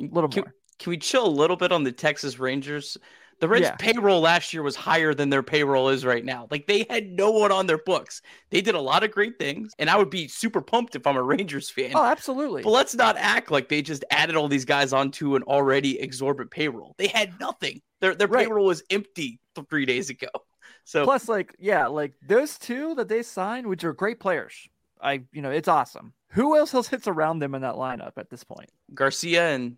A 0.00 0.04
little 0.04 0.30
Can- 0.30 0.44
more. 0.44 0.54
Can 0.78 0.90
we 0.90 0.98
chill 0.98 1.26
a 1.26 1.28
little 1.28 1.56
bit 1.56 1.70
on 1.70 1.84
the 1.84 1.92
Texas 1.92 2.40
Rangers? 2.40 2.96
The 3.42 3.48
Reds' 3.48 3.62
Yeah. 3.64 3.74
payroll 3.76 4.20
last 4.20 4.52
year 4.54 4.62
was 4.62 4.76
higher 4.76 5.12
than 5.14 5.28
their 5.28 5.42
payroll 5.42 5.88
is 5.88 6.04
right 6.04 6.24
now. 6.24 6.46
Like 6.52 6.68
they 6.68 6.86
had 6.88 7.08
no 7.10 7.32
one 7.32 7.50
on 7.50 7.66
their 7.66 7.78
books. 7.78 8.22
They 8.50 8.60
did 8.60 8.76
a 8.76 8.80
lot 8.80 9.02
of 9.02 9.10
great 9.10 9.36
things, 9.36 9.72
and 9.80 9.90
I 9.90 9.96
would 9.96 10.10
be 10.10 10.28
super 10.28 10.60
pumped 10.60 10.94
if 10.94 11.06
I'm 11.08 11.16
a 11.16 11.22
Rangers 11.24 11.68
fan. 11.68 11.90
Oh, 11.96 12.04
absolutely. 12.04 12.62
But 12.62 12.70
let's 12.70 12.94
not 12.94 13.16
act 13.18 13.50
like 13.50 13.68
they 13.68 13.82
just 13.82 14.04
added 14.12 14.36
all 14.36 14.46
these 14.46 14.64
guys 14.64 14.92
onto 14.92 15.34
an 15.34 15.42
already 15.42 15.98
exorbitant 16.00 16.52
payroll. 16.52 16.94
They 16.98 17.08
had 17.08 17.38
nothing. 17.40 17.82
Their 18.00 18.14
their 18.14 18.28
Right. 18.28 18.46
payroll 18.46 18.64
was 18.66 18.84
empty 18.90 19.40
three 19.68 19.86
days 19.86 20.08
ago. 20.08 20.28
So 20.84 21.04
Plus, 21.04 21.28
like, 21.28 21.54
yeah, 21.60 21.86
like 21.86 22.14
those 22.26 22.58
two 22.58 22.96
that 22.96 23.06
they 23.08 23.22
signed, 23.22 23.68
which 23.68 23.84
are 23.84 23.92
great 23.92 24.18
players. 24.18 24.68
I, 25.00 25.22
you 25.32 25.40
know, 25.40 25.50
it's 25.52 25.68
awesome. 25.68 26.12
Who 26.30 26.56
else 26.56 26.74
else 26.74 26.88
hits 26.88 27.06
around 27.06 27.38
them 27.38 27.54
in 27.54 27.62
that 27.62 27.74
lineup 27.76 28.12
at 28.16 28.30
this 28.30 28.42
point? 28.42 28.68
Garcia 28.92 29.50
and 29.50 29.76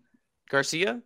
Garcia. 0.49 1.01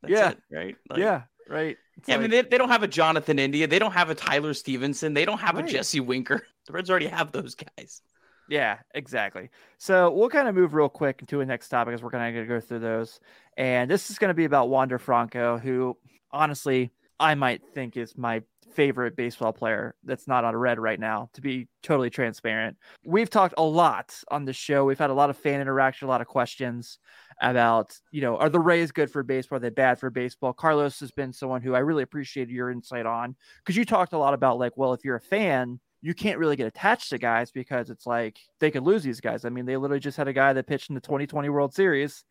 That's 0.00 0.10
Yeah. 0.12 0.30
it, 0.30 0.38
right. 0.50 0.76
Like- 0.88 0.98
yeah, 1.00 1.22
right. 1.52 1.76
Yeah, 2.06 2.16
I 2.16 2.18
mean, 2.18 2.30
they, 2.30 2.42
they 2.42 2.58
don't 2.58 2.70
have 2.70 2.82
a 2.82 2.88
Jonathan 2.88 3.38
India. 3.38 3.66
They 3.66 3.78
don't 3.78 3.92
have 3.92 4.10
a 4.10 4.14
Tyler 4.14 4.54
Stephenson. 4.54 5.14
They 5.14 5.24
don't 5.24 5.38
have 5.38 5.56
Right. 5.56 5.68
a 5.68 5.72
Jesse 5.72 6.00
Winker. 6.00 6.46
The 6.66 6.72
Reds 6.72 6.90
already 6.90 7.08
have 7.08 7.32
those 7.32 7.56
guys. 7.56 8.02
Yeah, 8.48 8.78
exactly. 8.94 9.50
So 9.78 10.12
we'll 10.12 10.28
kind 10.28 10.46
of 10.46 10.54
move 10.54 10.74
real 10.74 10.88
quick 10.88 11.20
into 11.20 11.40
a 11.40 11.44
next 11.46 11.68
topic 11.70 11.92
as 11.92 12.02
we're 12.04 12.10
kind 12.10 12.28
of 12.28 12.34
going 12.34 12.46
to 12.48 12.54
go 12.54 12.60
through 12.64 12.78
those. 12.78 13.18
And 13.56 13.90
this 13.90 14.10
is 14.10 14.18
going 14.18 14.28
to 14.28 14.34
be 14.34 14.44
about 14.44 14.68
Wander 14.68 15.00
Franco, 15.00 15.58
who 15.58 15.96
honestly 16.30 16.92
I 17.18 17.34
might 17.34 17.62
think 17.74 17.96
is 17.96 18.16
my 18.16 18.42
favorite 18.72 19.16
baseball 19.16 19.52
player 19.52 19.94
that's 20.04 20.26
not 20.26 20.44
on 20.44 20.56
red 20.56 20.78
right 20.78 20.98
now, 20.98 21.28
to 21.34 21.40
be 21.40 21.68
totally 21.82 22.10
transparent. 22.10 22.76
We've 23.04 23.30
talked 23.30 23.54
a 23.56 23.62
lot 23.62 24.14
on 24.30 24.44
the 24.44 24.52
show. 24.52 24.84
We've 24.84 24.98
had 24.98 25.10
a 25.10 25.14
lot 25.14 25.30
of 25.30 25.36
fan 25.36 25.60
interaction, 25.60 26.06
a 26.06 26.10
lot 26.10 26.20
of 26.20 26.26
questions 26.26 26.98
about, 27.40 27.96
you 28.10 28.20
know, 28.20 28.36
are 28.36 28.48
the 28.48 28.60
Rays 28.60 28.92
good 28.92 29.10
for 29.10 29.22
baseball? 29.22 29.56
Are 29.56 29.60
they 29.60 29.70
bad 29.70 29.98
for 29.98 30.10
baseball? 30.10 30.52
Carlos 30.52 31.00
has 31.00 31.10
been 31.10 31.32
someone 31.32 31.62
who 31.62 31.74
I 31.74 31.80
really 31.80 32.02
appreciated 32.02 32.52
your 32.52 32.70
insight 32.70 33.06
on 33.06 33.36
because 33.58 33.76
you 33.76 33.84
talked 33.84 34.12
a 34.12 34.18
lot 34.18 34.34
about 34.34 34.58
like, 34.58 34.76
well, 34.76 34.92
if 34.92 35.04
you're 35.04 35.16
a 35.16 35.20
fan, 35.20 35.80
you 36.02 36.14
can't 36.14 36.38
really 36.38 36.56
get 36.56 36.66
attached 36.66 37.10
to 37.10 37.18
guys 37.18 37.52
because 37.52 37.88
it's 37.88 38.06
like 38.06 38.36
they 38.58 38.70
could 38.70 38.82
lose 38.82 39.02
these 39.04 39.20
guys. 39.20 39.44
I 39.44 39.48
mean, 39.50 39.66
they 39.66 39.76
literally 39.76 40.00
just 40.00 40.16
had 40.16 40.28
a 40.28 40.32
guy 40.32 40.52
that 40.52 40.66
pitched 40.66 40.90
in 40.90 40.94
the 40.94 41.00
2020 41.00 41.48
World 41.48 41.74
Series 41.74 42.24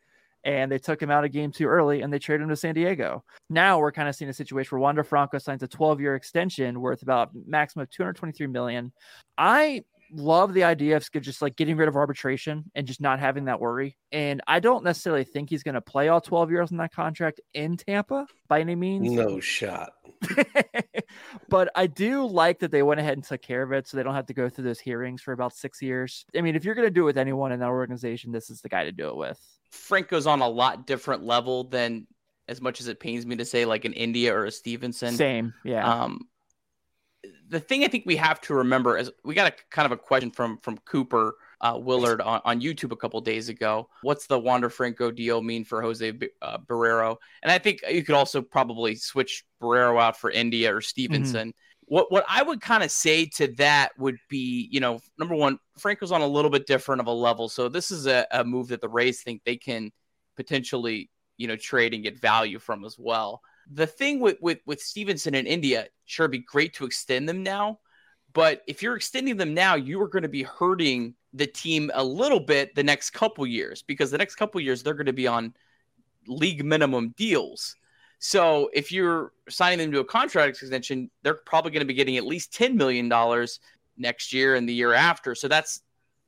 and 0.43 0.71
they 0.71 0.77
took 0.77 1.01
him 1.01 1.11
out 1.11 1.23
of 1.23 1.31
game 1.31 1.51
too 1.51 1.67
early 1.67 2.01
and 2.01 2.11
they 2.11 2.19
traded 2.19 2.43
him 2.43 2.49
to 2.49 2.55
San 2.55 2.73
Diego. 2.73 3.23
Now 3.49 3.79
we're 3.79 3.91
kind 3.91 4.09
of 4.09 4.15
seeing 4.15 4.29
a 4.29 4.33
situation 4.33 4.69
where 4.71 4.81
Wander 4.81 5.03
Franco 5.03 5.37
signs 5.37 5.63
a 5.63 5.67
12 5.67 6.01
year 6.01 6.15
extension 6.15 6.81
worth 6.81 7.03
about 7.03 7.31
maximum 7.45 7.83
of 7.83 7.89
223 7.91 8.47
million. 8.47 8.91
I 9.37 9.83
love 10.11 10.53
the 10.53 10.63
idea 10.63 10.97
of 10.97 11.09
just 11.21 11.41
like 11.41 11.55
getting 11.55 11.77
rid 11.77 11.87
of 11.87 11.95
arbitration 11.95 12.65
and 12.75 12.85
just 12.85 13.01
not 13.01 13.19
having 13.19 13.45
that 13.45 13.59
worry. 13.59 13.97
And 14.11 14.41
I 14.47 14.59
don't 14.59 14.83
necessarily 14.83 15.23
think 15.23 15.49
he's 15.49 15.63
going 15.63 15.75
to 15.75 15.81
play 15.81 16.09
all 16.09 16.21
12 16.21 16.51
years 16.51 16.71
on 16.71 16.77
that 16.77 16.93
contract 16.93 17.39
in 17.53 17.77
Tampa 17.77 18.27
by 18.47 18.59
any 18.59 18.75
means. 18.75 19.09
No 19.11 19.39
shot. 19.39 19.93
but 21.49 21.69
I 21.75 21.87
do 21.87 22.25
like 22.25 22.59
that 22.59 22.71
they 22.71 22.83
went 22.83 22.99
ahead 22.99 23.13
and 23.13 23.23
took 23.23 23.41
care 23.41 23.63
of 23.63 23.71
it 23.71 23.87
so 23.87 23.97
they 23.97 24.03
don't 24.03 24.15
have 24.15 24.27
to 24.27 24.33
go 24.33 24.49
through 24.49 24.65
those 24.65 24.79
hearings 24.79 25.21
for 25.21 25.31
about 25.31 25.53
six 25.53 25.81
years. 25.81 26.25
I 26.35 26.41
mean, 26.41 26.55
if 26.55 26.65
you're 26.65 26.75
going 26.75 26.87
to 26.87 26.91
do 26.91 27.03
it 27.03 27.05
with 27.05 27.17
anyone 27.17 27.51
in 27.51 27.59
that 27.59 27.69
organization, 27.69 28.31
this 28.31 28.49
is 28.49 28.61
the 28.61 28.69
guy 28.69 28.83
to 28.85 28.91
do 28.91 29.09
it 29.09 29.15
with. 29.15 29.39
Franco's 29.71 30.27
on 30.27 30.41
a 30.41 30.49
lot 30.49 30.85
different 30.85 31.23
level 31.23 31.63
than, 31.63 32.07
as 32.47 32.61
much 32.61 32.81
as 32.81 32.87
it 32.87 32.99
pains 32.99 33.25
me 33.25 33.37
to 33.37 33.45
say, 33.45 33.65
like 33.65 33.85
an 33.85 33.93
India 33.93 34.35
or 34.35 34.45
a 34.45 34.51
Stephenson. 34.51 35.15
Same. 35.15 35.53
Yeah. 35.63 35.87
Um, 35.87 36.27
the 37.49 37.59
thing 37.59 37.83
I 37.83 37.87
think 37.87 38.05
we 38.05 38.15
have 38.15 38.41
to 38.41 38.55
remember 38.55 38.97
is 38.97 39.11
we 39.23 39.35
got 39.35 39.51
a 39.51 39.55
kind 39.69 39.85
of 39.85 39.91
a 39.91 39.97
question 39.97 40.31
from 40.31 40.57
from 40.59 40.77
Cooper 40.79 41.35
uh, 41.61 41.77
Willard 41.79 42.21
on, 42.21 42.41
on 42.43 42.61
YouTube 42.61 42.91
a 42.91 42.95
couple 42.95 43.21
days 43.21 43.49
ago. 43.49 43.87
What's 44.01 44.25
the 44.25 44.39
Wander 44.39 44.69
Franco 44.69 45.11
deal 45.11 45.41
mean 45.41 45.63
for 45.63 45.81
Jose 45.81 46.11
uh, 46.41 46.57
Barrero? 46.59 47.17
And 47.43 47.51
I 47.51 47.59
think 47.59 47.81
you 47.89 48.03
could 48.03 48.15
also 48.15 48.41
probably 48.41 48.95
switch 48.95 49.43
Barrero 49.61 50.01
out 50.01 50.17
for 50.17 50.31
India 50.31 50.75
or 50.75 50.81
Stephenson. 50.81 51.53
What 51.85 52.11
what 52.11 52.25
I 52.27 52.41
would 52.41 52.61
kind 52.61 52.83
of 52.83 52.89
say 52.89 53.25
to 53.35 53.47
that 53.55 53.89
would 53.97 54.17
be, 54.29 54.69
you 54.71 54.79
know, 54.79 54.99
number 55.19 55.35
one, 55.35 55.59
Franco's 55.77 56.11
on 56.11 56.21
a 56.21 56.27
little 56.27 56.49
bit 56.49 56.65
different 56.65 57.01
of 57.01 57.07
a 57.07 57.11
level. 57.11 57.49
So 57.49 57.69
this 57.69 57.91
is 57.91 58.07
a, 58.07 58.25
a 58.31 58.43
move 58.43 58.69
that 58.69 58.81
the 58.81 58.89
Rays 58.89 59.21
think 59.21 59.43
they 59.43 59.57
can 59.57 59.91
potentially, 60.37 61.09
you 61.37 61.47
know, 61.47 61.57
trade 61.57 61.93
and 61.93 62.01
get 62.01 62.19
value 62.19 62.59
from 62.59 62.85
as 62.85 62.95
well. 62.97 63.41
The 63.73 63.87
thing 63.87 64.19
with 64.19 64.37
with 64.41 64.59
with 64.65 64.81
Stephenson 64.81 65.35
in 65.35 65.47
India, 65.47 65.87
sure, 66.05 66.25
it'd 66.25 66.31
be 66.31 66.39
great 66.39 66.73
to 66.75 66.85
extend 66.85 67.27
them 67.27 67.43
now, 67.43 67.79
but 68.33 68.63
if 68.67 68.81
you're 68.81 68.95
extending 68.95 69.37
them 69.37 69.53
now, 69.53 69.75
you 69.75 70.01
are 70.01 70.07
going 70.07 70.23
to 70.23 70.29
be 70.29 70.43
hurting 70.43 71.15
the 71.33 71.47
team 71.47 71.91
a 71.93 72.03
little 72.03 72.39
bit 72.39 72.75
the 72.75 72.83
next 72.83 73.11
couple 73.11 73.45
years 73.47 73.81
because 73.81 74.11
the 74.11 74.17
next 74.17 74.35
couple 74.35 74.59
years 74.59 74.83
they're 74.83 74.93
going 74.93 75.05
to 75.05 75.13
be 75.13 75.27
on 75.27 75.53
league 76.27 76.63
minimum 76.63 77.13
deals. 77.17 77.75
So 78.19 78.69
if 78.73 78.91
you're 78.91 79.31
signing 79.49 79.79
them 79.79 79.91
to 79.93 79.99
a 79.99 80.05
contract 80.05 80.61
extension, 80.61 81.09
they're 81.23 81.39
probably 81.45 81.71
going 81.71 81.81
to 81.81 81.87
be 81.87 81.93
getting 81.93 82.17
at 82.17 82.25
least 82.25 82.53
$10 82.53 82.75
million 82.75 83.11
next 83.97 84.33
year 84.33 84.55
and 84.55 84.67
the 84.67 84.73
year 84.73 84.93
after. 84.93 85.33
So 85.33 85.47
that's 85.47 85.81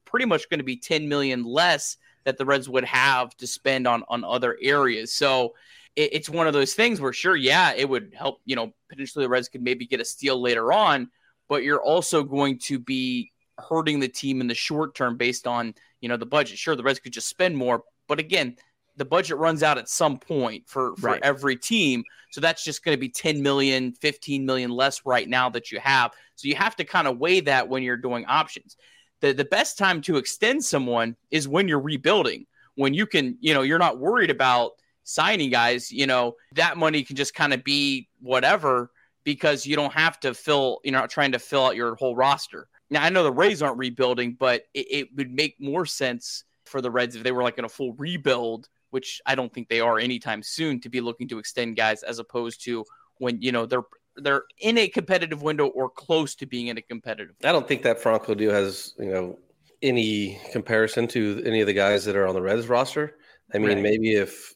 pretty 0.06 0.26
much 0.26 0.50
going 0.50 0.60
to 0.60 0.64
be 0.64 0.78
10 0.78 1.08
million 1.08 1.44
less 1.44 1.98
that 2.24 2.38
the 2.38 2.46
Reds 2.46 2.70
would 2.70 2.86
have 2.86 3.36
to 3.38 3.46
spend 3.46 3.88
on 3.88 4.04
on 4.08 4.24
other 4.24 4.58
areas. 4.62 5.14
So 5.14 5.54
it, 5.96 6.14
it's 6.14 6.30
one 6.30 6.48
of 6.48 6.54
those 6.54 6.74
things 6.74 7.00
where 7.02 7.14
sure, 7.14 7.36
yeah, 7.36 7.74
it 7.74 7.88
would 7.88 8.14
help, 8.18 8.42
you 8.46 8.56
know, 8.56 8.74
potentially 8.90 9.26
the 9.26 9.30
Reds 9.30 9.50
could 9.50 9.62
maybe 9.62 9.86
get 9.86 10.02
a 10.02 10.06
steal 10.06 10.42
later 10.42 10.72
on, 10.72 11.10
but 11.50 11.64
you're 11.64 11.82
also 11.82 12.24
going 12.24 12.60
to 12.60 12.80
be 12.80 13.32
hurting 13.60 14.00
the 14.00 14.08
team 14.08 14.42
in 14.42 14.48
the 14.48 14.56
short 14.56 14.96
term 14.96 15.18
based 15.18 15.48
on, 15.48 15.74
you 16.02 16.10
know, 16.10 16.18
the 16.18 16.26
budget. 16.26 16.58
Sure, 16.58 16.76
the 16.76 16.84
Reds 16.84 17.00
could 17.00 17.14
just 17.14 17.28
spend 17.30 17.56
more, 17.56 17.84
but 18.08 18.20
again, 18.20 18.56
the 18.96 19.06
budget 19.06 19.38
runs 19.38 19.64
out 19.64 19.80
at 19.80 19.90
some 19.90 20.20
point 20.20 20.68
for 20.68 20.96
for 20.98 21.12
Right. 21.12 21.22
every 21.24 21.56
team. 21.56 22.04
So 22.32 22.42
that's 22.42 22.64
just 22.64 22.84
going 22.84 22.96
to 22.96 23.00
be 23.00 23.10
10 23.10 23.42
million, 23.42 23.92
15 23.94 24.46
million 24.46 24.70
less 24.72 25.06
right 25.06 25.28
now 25.28 25.50
that 25.50 25.72
you 25.72 25.80
have. 25.80 26.12
So 26.36 26.48
you 26.48 26.56
have 26.56 26.76
to 26.78 26.84
kind 26.84 27.08
of 27.08 27.18
weigh 27.18 27.40
that 27.42 27.70
when 27.70 27.82
you're 27.84 27.98
doing 27.98 28.26
options. 28.28 28.78
The 29.22 29.34
the 29.34 29.46
best 29.46 29.78
time 29.80 30.02
to 30.02 30.18
extend 30.18 30.64
someone 30.64 31.16
is 31.32 31.48
when 31.48 31.68
you're 31.68 31.80
rebuilding. 31.80 32.46
When 32.76 32.94
you 32.94 33.06
can, 33.08 33.38
you 33.40 33.54
know, 33.54 33.62
you're 33.62 33.80
not 33.80 34.00
worried 34.00 34.30
about 34.30 34.74
signing 35.04 35.50
guys, 35.50 35.92
you 35.92 36.08
know, 36.08 36.36
that 36.54 36.78
money 36.78 37.04
can 37.04 37.16
just 37.16 37.34
kind 37.34 37.54
of 37.54 37.64
be 37.64 38.08
whatever 38.22 38.92
because 39.24 39.66
you 39.66 39.76
don't 39.76 39.94
have 39.94 40.20
to 40.22 40.34
fill, 40.34 40.80
you're 40.84 40.92
not 40.94 41.10
trying 41.10 41.32
to 41.32 41.40
fill 41.40 41.66
out 41.66 41.76
your 41.76 41.96
whole 41.96 42.16
roster. 42.16 42.68
Now 42.90 43.04
I 43.04 43.10
know 43.10 43.24
the 43.24 43.32
Rays 43.32 43.62
aren't 43.62 43.78
rebuilding, 43.78 44.36
but 44.40 44.64
it, 44.74 44.88
it 44.90 45.08
would 45.16 45.32
make 45.32 45.56
more 45.60 45.86
sense 45.86 46.44
for 46.66 46.82
the 46.82 46.92
Reds 46.92 47.16
if 47.16 47.24
they 47.24 47.32
were 47.32 47.44
like 47.44 47.58
in 47.58 47.66
a 47.66 47.70
full 47.70 47.94
rebuild, 47.94 48.68
which 48.92 49.22
I 49.26 49.36
don't 49.36 49.54
think 49.54 49.70
they 49.70 49.80
are 49.80 50.00
anytime 50.00 50.44
soon 50.44 50.80
to 50.82 50.90
be 50.90 51.02
looking 51.02 51.28
to 51.30 51.40
extend 51.40 51.76
guys 51.76 52.04
as 52.04 52.20
opposed 52.20 52.64
to 52.66 52.86
when, 53.18 53.42
you 53.42 53.52
know, 53.52 53.66
they're 53.66 53.84
they're 54.18 54.44
in 54.60 54.78
a 54.78 54.88
competitive 54.88 55.42
window 55.42 55.68
or 55.68 55.90
close 55.90 56.36
to 56.36 56.46
being 56.46 56.68
in 56.68 56.78
a 56.78 56.82
competitive. 56.82 57.36
I 57.44 57.52
don't 57.52 57.68
think 57.68 57.82
that 57.82 58.00
Franco 58.00 58.36
deal 58.36 58.52
has, 58.52 58.94
you 59.00 59.12
know, 59.12 59.40
any 59.82 60.40
comparison 60.52 61.08
to 61.10 61.42
any 61.46 61.62
of 61.62 61.68
the 61.68 61.74
guys 61.74 62.06
that 62.06 62.16
are 62.16 62.28
on 62.28 62.36
the 62.36 62.42
Reds 62.42 62.68
roster. 62.68 63.18
I 63.54 63.58
mean, 63.58 63.70
Right. 63.70 63.82
maybe 63.82 64.14
if 64.14 64.54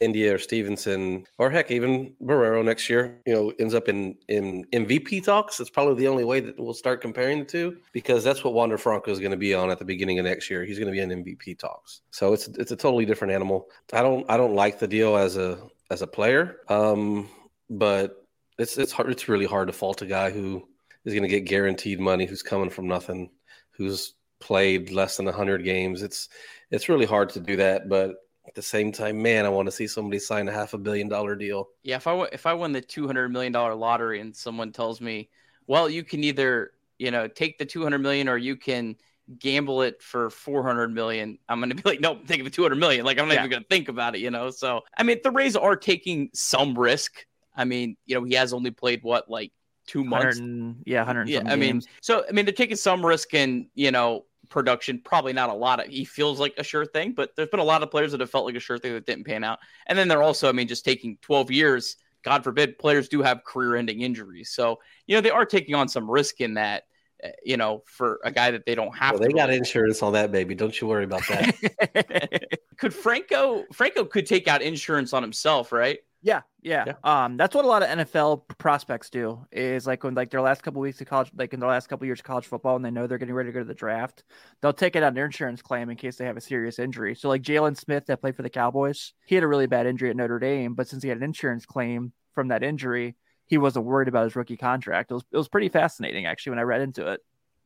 India 0.00 0.34
or 0.34 0.38
Stephenson 0.38 1.26
or 1.38 1.50
heck, 1.50 1.70
even 1.70 2.14
Barrero 2.22 2.64
next 2.64 2.88
year, 2.88 3.20
you 3.26 3.34
know, 3.34 3.52
ends 3.58 3.74
up 3.74 3.88
in 3.88 4.16
in 4.28 4.64
MVP 4.72 5.22
talks, 5.24 5.60
it's 5.60 5.70
probably 5.70 5.94
the 5.94 6.08
only 6.08 6.24
way 6.24 6.40
that 6.40 6.58
we'll 6.58 6.74
start 6.74 7.00
comparing 7.00 7.40
the 7.40 7.44
two 7.44 7.76
because 7.92 8.24
that's 8.24 8.42
what 8.42 8.54
Wander 8.54 8.78
Franco 8.78 9.10
is 9.10 9.18
going 9.18 9.32
to 9.32 9.36
be 9.36 9.54
on 9.54 9.70
at 9.70 9.78
the 9.78 9.84
beginning 9.84 10.18
of 10.18 10.24
next 10.24 10.50
year. 10.50 10.64
He's 10.64 10.78
going 10.78 10.92
to 10.92 10.92
be 10.92 11.00
in 11.00 11.24
MVP 11.24 11.58
talks. 11.58 12.00
So 12.10 12.32
it's 12.32 12.48
it's 12.48 12.72
a 12.72 12.76
totally 12.76 13.04
different 13.04 13.34
animal. 13.34 13.68
I 13.92 14.02
don't 14.02 14.28
I 14.30 14.36
don't 14.36 14.54
like 14.54 14.78
the 14.78 14.88
deal 14.88 15.16
as 15.16 15.36
a 15.36 15.58
as 15.90 16.02
a 16.02 16.06
player. 16.06 16.60
Um, 16.68 17.28
but 17.68 18.22
it's 18.58 18.78
it's 18.78 18.92
hard 18.92 19.10
it's 19.10 19.28
really 19.28 19.46
hard 19.46 19.68
to 19.68 19.72
fault 19.72 20.02
a 20.02 20.06
guy 20.06 20.30
who 20.30 20.66
is 21.04 21.14
going 21.14 21.22
to 21.22 21.28
get 21.28 21.44
guaranteed 21.44 22.00
money 22.00 22.26
who's 22.26 22.42
coming 22.42 22.70
from 22.70 22.86
nothing 22.86 23.30
who's 23.72 24.14
played 24.40 24.90
less 24.90 25.16
than 25.16 25.26
100 25.26 25.64
games 25.64 26.02
it's 26.02 26.28
it's 26.70 26.88
really 26.88 27.06
hard 27.06 27.28
to 27.30 27.40
do 27.40 27.56
that 27.56 27.88
but 27.88 28.16
at 28.52 28.56
the 28.56 28.62
same 28.62 28.92
time 28.92 29.20
man 29.22 29.46
i 29.46 29.48
want 29.48 29.66
to 29.66 29.72
see 29.72 29.86
somebody 29.86 30.18
sign 30.18 30.46
a 30.46 30.52
half 30.52 30.74
a 30.74 30.78
billion 30.78 31.08
dollar 31.08 31.34
deal 31.34 31.70
Yeah, 31.82 31.96
if 31.96 32.06
I 32.06 32.14
if 32.32 32.46
I 32.46 32.54
won 32.54 32.72
the 32.72 32.80
two 32.80 33.06
hundred 33.06 33.28
million 33.30 33.52
dollar 33.52 33.74
lottery 33.74 34.20
and 34.20 34.34
someone 34.34 34.72
tells 34.72 35.00
me, 35.00 35.30
well, 35.66 35.88
you 35.90 36.04
can 36.04 36.22
either 36.24 36.72
you 36.98 37.10
know 37.10 37.26
take 37.28 37.58
the 37.58 37.66
two 37.66 37.82
hundred 37.82 37.98
million 37.98 38.28
or 38.28 38.36
you 38.36 38.56
can 38.56 38.96
gamble 39.38 39.82
it 39.82 40.00
for 40.02 40.30
four 40.30 40.62
hundred 40.62 40.92
million, 40.94 41.38
I'm 41.48 41.60
gonna 41.60 41.74
be 41.74 41.82
like, 41.84 42.00
nope, 42.00 42.18
think 42.18 42.22
of 42.24 42.28
taking 42.28 42.44
the 42.44 42.50
two 42.50 42.62
hundred 42.62 42.76
million. 42.78 43.04
Like 43.04 43.18
I'm 43.18 43.26
not 43.26 43.34
Yeah. 43.34 43.40
even 43.40 43.50
gonna 43.50 43.64
think 43.68 43.88
about 43.88 44.14
it, 44.14 44.20
you 44.20 44.30
know. 44.30 44.50
So 44.50 44.82
I 44.96 45.02
mean, 45.02 45.18
the 45.24 45.30
Rays 45.32 45.56
are 45.56 45.76
taking 45.76 46.30
some 46.34 46.78
risk. 46.78 47.26
I 47.56 47.64
mean, 47.64 47.96
you 48.06 48.14
know, 48.14 48.24
he 48.24 48.34
has 48.34 48.52
only 48.52 48.70
played 48.70 49.02
what 49.02 49.28
like 49.28 49.52
two 49.86 50.04
months. 50.04 50.40
100 50.40 50.82
yeah, 50.86 51.00
100 51.00 51.28
Yeah, 51.28 51.40
some 51.40 51.46
I 51.46 51.56
mean, 51.56 51.82
so 52.00 52.24
I 52.28 52.32
mean, 52.32 52.44
they're 52.44 52.54
taking 52.54 52.76
some 52.76 53.04
risk 53.04 53.34
in 53.34 53.68
you 53.74 53.90
know 53.90 54.24
production. 54.48 55.00
Probably 55.04 55.32
not 55.32 55.50
a 55.50 55.54
lot 55.54 55.80
of. 55.80 55.86
He 55.90 56.04
feels 56.04 56.38
like 56.40 56.54
a 56.58 56.64
sure 56.64 56.84
thing, 56.86 57.12
but 57.12 57.34
there's 57.36 57.48
been 57.48 57.60
a 57.60 57.64
lot 57.64 57.82
of 57.82 57.90
players 57.90 58.12
that 58.12 58.20
have 58.20 58.30
felt 58.30 58.44
like 58.46 58.54
a 58.56 58.60
sure 58.60 58.78
thing 58.78 58.92
that 58.94 59.06
didn't 59.06 59.24
pan 59.24 59.44
out. 59.44 59.58
And 59.86 59.98
then 59.98 60.08
they're 60.08 60.22
also, 60.22 60.48
I 60.48 60.52
mean, 60.52 60.68
just 60.68 60.84
taking 60.84 61.18
12 61.22 61.50
years. 61.50 61.96
God 62.22 62.44
forbid, 62.44 62.78
players 62.78 63.08
do 63.08 63.20
have 63.22 63.42
career-ending 63.44 64.00
injuries. 64.00 64.50
So 64.50 64.78
you 65.06 65.16
know 65.16 65.20
they 65.20 65.30
are 65.30 65.44
taking 65.44 65.74
on 65.74 65.88
some 65.88 66.10
risk 66.10 66.40
in 66.40 66.54
that. 66.54 66.84
uh, 67.24 67.28
You 67.44 67.56
know, 67.56 67.82
for 67.86 68.20
a 68.24 68.30
guy 68.30 68.50
that 68.52 68.64
they 68.66 68.74
don't 68.74 68.94
have. 68.96 69.12
well, 69.12 69.20
they 69.20 69.32
got 69.32 69.50
insurance 69.50 70.02
on 70.02 70.12
that 70.12 70.30
baby 70.32 70.54
don't 70.54 70.80
you 70.80 70.86
worry 70.88 71.04
about 71.04 71.22
that 71.28 72.58
could 72.78 72.94
Franco 72.94 73.64
Franco 73.72 74.04
could 74.04 74.26
take 74.26 74.48
out 74.48 74.62
insurance 74.62 75.12
on 75.12 75.22
himself, 75.22 75.72
right? 75.72 75.98
Yeah, 76.22 76.42
yeah, 76.62 76.84
Yeah. 76.86 76.94
Um, 77.02 77.36
that's 77.36 77.54
what 77.54 77.64
a 77.64 77.68
lot 77.68 77.82
of 77.82 77.88
NFL 77.88 78.46
prospects 78.58 79.10
do. 79.10 79.44
Is 79.50 79.86
like 79.86 80.04
when 80.04 80.14
like 80.14 80.30
their 80.30 80.40
last 80.40 80.62
couple 80.62 80.80
weeks 80.80 81.00
of 81.00 81.08
college, 81.08 81.30
like 81.36 81.52
in 81.52 81.60
their 81.60 81.68
last 81.68 81.88
couple 81.88 82.06
years 82.06 82.20
of 82.20 82.24
college 82.24 82.46
football, 82.46 82.76
and 82.76 82.84
they 82.84 82.90
know 82.90 83.06
they're 83.08 83.18
getting 83.18 83.34
ready 83.34 83.48
to 83.48 83.52
go 83.52 83.58
to 83.58 83.64
the 83.64 83.74
draft, 83.74 84.22
they'll 84.60 84.72
take 84.72 84.94
it 84.94 85.02
on 85.02 85.14
their 85.14 85.26
insurance 85.26 85.62
claim 85.62 85.90
in 85.90 85.96
case 85.96 86.16
they 86.16 86.24
have 86.24 86.36
a 86.36 86.40
serious 86.40 86.78
injury. 86.78 87.16
So 87.16 87.28
like 87.28 87.42
Jaylon 87.42 87.76
Smith 87.76 88.06
that 88.06 88.20
played 88.20 88.36
for 88.36 88.42
the 88.42 88.50
Cowboys, 88.50 89.12
he 89.26 89.34
had 89.34 89.42
a 89.42 89.48
really 89.48 89.66
bad 89.66 89.86
injury 89.86 90.10
at 90.10 90.16
Notre 90.16 90.38
Dame, 90.38 90.74
but 90.74 90.86
since 90.86 91.02
he 91.02 91.08
had 91.08 91.18
an 91.18 91.24
insurance 91.24 91.66
claim 91.66 92.12
from 92.34 92.48
that 92.48 92.62
injury, 92.62 93.16
he 93.46 93.58
wasn't 93.58 93.84
worried 93.84 94.08
about 94.08 94.24
his 94.24 94.36
rookie 94.36 94.56
contract. 94.56 95.10
It 95.10 95.14
was 95.14 95.24
it 95.32 95.36
was 95.36 95.48
pretty 95.48 95.68
fascinating 95.70 96.26
actually 96.26 96.50
when 96.50 96.60
I 96.60 96.62
read 96.62 96.82
into 96.82 97.08
it. 97.08 97.20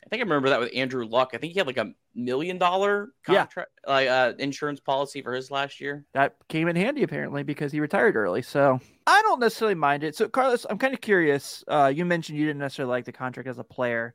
I 0.07 0.09
think 0.09 0.21
I 0.21 0.25
remember 0.25 0.51
that 0.51 0.61
with 0.61 0.71
Andrew 0.73 1.05
Luck. 1.05 1.31
I 1.35 1.39
think 1.39 1.53
he 1.53 1.59
had 1.59 1.67
like 1.67 1.79
a 1.79 1.93
million 2.15 2.59
dollar 2.59 3.09
Yeah. 3.29 3.39
contract, 3.47 3.71
like 3.87 4.09
uh, 4.09 4.35
insurance 4.39 4.79
policy 4.79 5.21
for 5.21 5.35
his 5.35 5.51
last 5.51 5.81
year. 5.81 6.05
that 6.15 6.37
came 6.49 6.69
in 6.69 6.77
handy 6.77 7.03
apparently 7.03 7.43
because 7.43 7.73
he 7.73 7.81
retired 7.81 8.15
early. 8.15 8.41
So 8.43 8.81
I 9.09 9.21
don't 9.23 9.41
necessarily 9.41 9.75
mind 9.75 10.05
it. 10.05 10.15
So 10.15 10.29
Carlos, 10.29 10.65
I'm 10.71 10.79
kind 10.79 10.95
of 10.95 11.01
curious. 11.01 11.65
Uh, 11.67 11.93
you 11.95 12.05
mentioned 12.05 12.39
you 12.39 12.47
didn't 12.47 12.61
necessarily 12.61 12.91
like 12.91 13.05
the 13.05 13.13
contract 13.13 13.49
as 13.49 13.59
a 13.59 13.65
player. 13.65 14.15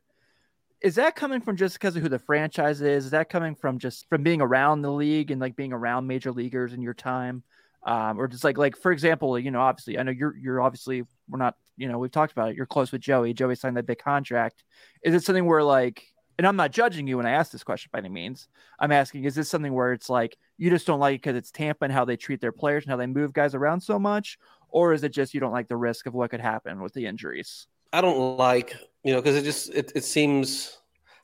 Is 0.80 0.94
that 0.96 1.14
coming 1.14 1.40
from 1.42 1.56
just 1.56 1.74
because 1.74 1.94
of 1.94 2.02
who 2.02 2.08
the 2.08 2.18
franchise 2.18 2.80
is? 2.80 3.04
Is 3.04 3.10
that 3.12 3.28
coming 3.28 3.54
from 3.54 3.78
just 3.78 4.08
from 4.08 4.22
being 4.22 4.40
around 4.40 4.80
the 4.82 4.90
league 4.90 5.30
and 5.30 5.40
like 5.40 5.54
being 5.56 5.72
around 5.74 6.06
major 6.06 6.32
leaguers 6.32 6.72
in 6.72 6.80
your 6.80 6.94
time? 6.94 7.42
Um, 7.84 8.18
or 8.18 8.28
just 8.28 8.44
like 8.44 8.56
like 8.56 8.76
for 8.78 8.92
example, 8.92 9.38
you 9.38 9.50
know, 9.50 9.60
obviously 9.60 9.98
I 9.98 10.02
know 10.04 10.10
you're 10.12 10.34
you're 10.36 10.60
obviously 10.62 11.02
we're 11.28 11.38
not, 11.38 11.56
you 11.82 11.88
know, 11.88 11.98
we've 11.98 12.12
talked 12.12 12.32
about 12.32 12.50
it. 12.50 12.56
You're 12.56 12.64
close 12.64 12.92
with 12.92 13.00
Joey. 13.00 13.34
Joey 13.34 13.56
signed 13.56 13.76
that 13.76 13.86
big 13.86 13.98
contract. 13.98 14.62
Is 15.02 15.14
it 15.14 15.24
something 15.24 15.44
where 15.44 15.64
like 15.64 16.04
and 16.38 16.46
I'm 16.46 16.56
not 16.56 16.70
judging 16.70 17.06
you 17.06 17.18
when 17.18 17.26
I 17.26 17.32
ask 17.32 17.52
this 17.52 17.62
question 17.62 17.90
by 17.92 17.98
any 17.98 18.08
means. 18.08 18.48
I'm 18.78 18.90
asking, 18.90 19.24
is 19.24 19.34
this 19.34 19.50
something 19.50 19.72
where 19.72 19.92
it's 19.92 20.08
like 20.08 20.36
you 20.56 20.70
just 20.70 20.86
don't 20.86 21.00
like 21.00 21.16
it 21.16 21.22
because 21.22 21.36
it's 21.36 21.50
Tampa 21.50 21.84
and 21.84 21.92
how 21.92 22.04
they 22.04 22.16
treat 22.16 22.40
their 22.40 22.52
players 22.52 22.84
and 22.84 22.90
how 22.90 22.96
they 22.96 23.06
move 23.06 23.32
guys 23.32 23.54
around 23.54 23.82
so 23.82 23.98
much? 23.98 24.38
Or 24.70 24.92
is 24.94 25.04
it 25.04 25.10
just 25.10 25.34
you 25.34 25.40
don't 25.40 25.52
like 25.52 25.68
the 25.68 25.76
risk 25.76 26.06
of 26.06 26.14
what 26.14 26.30
could 26.30 26.40
happen 26.40 26.80
with 26.80 26.94
the 26.94 27.06
injuries? 27.06 27.66
I 27.92 28.00
don't 28.00 28.38
like, 28.38 28.74
you 29.04 29.12
know, 29.12 29.20
because 29.20 29.36
it 29.36 29.44
just 29.44 29.74
it, 29.74 29.92
it 29.94 30.04
seems 30.04 30.78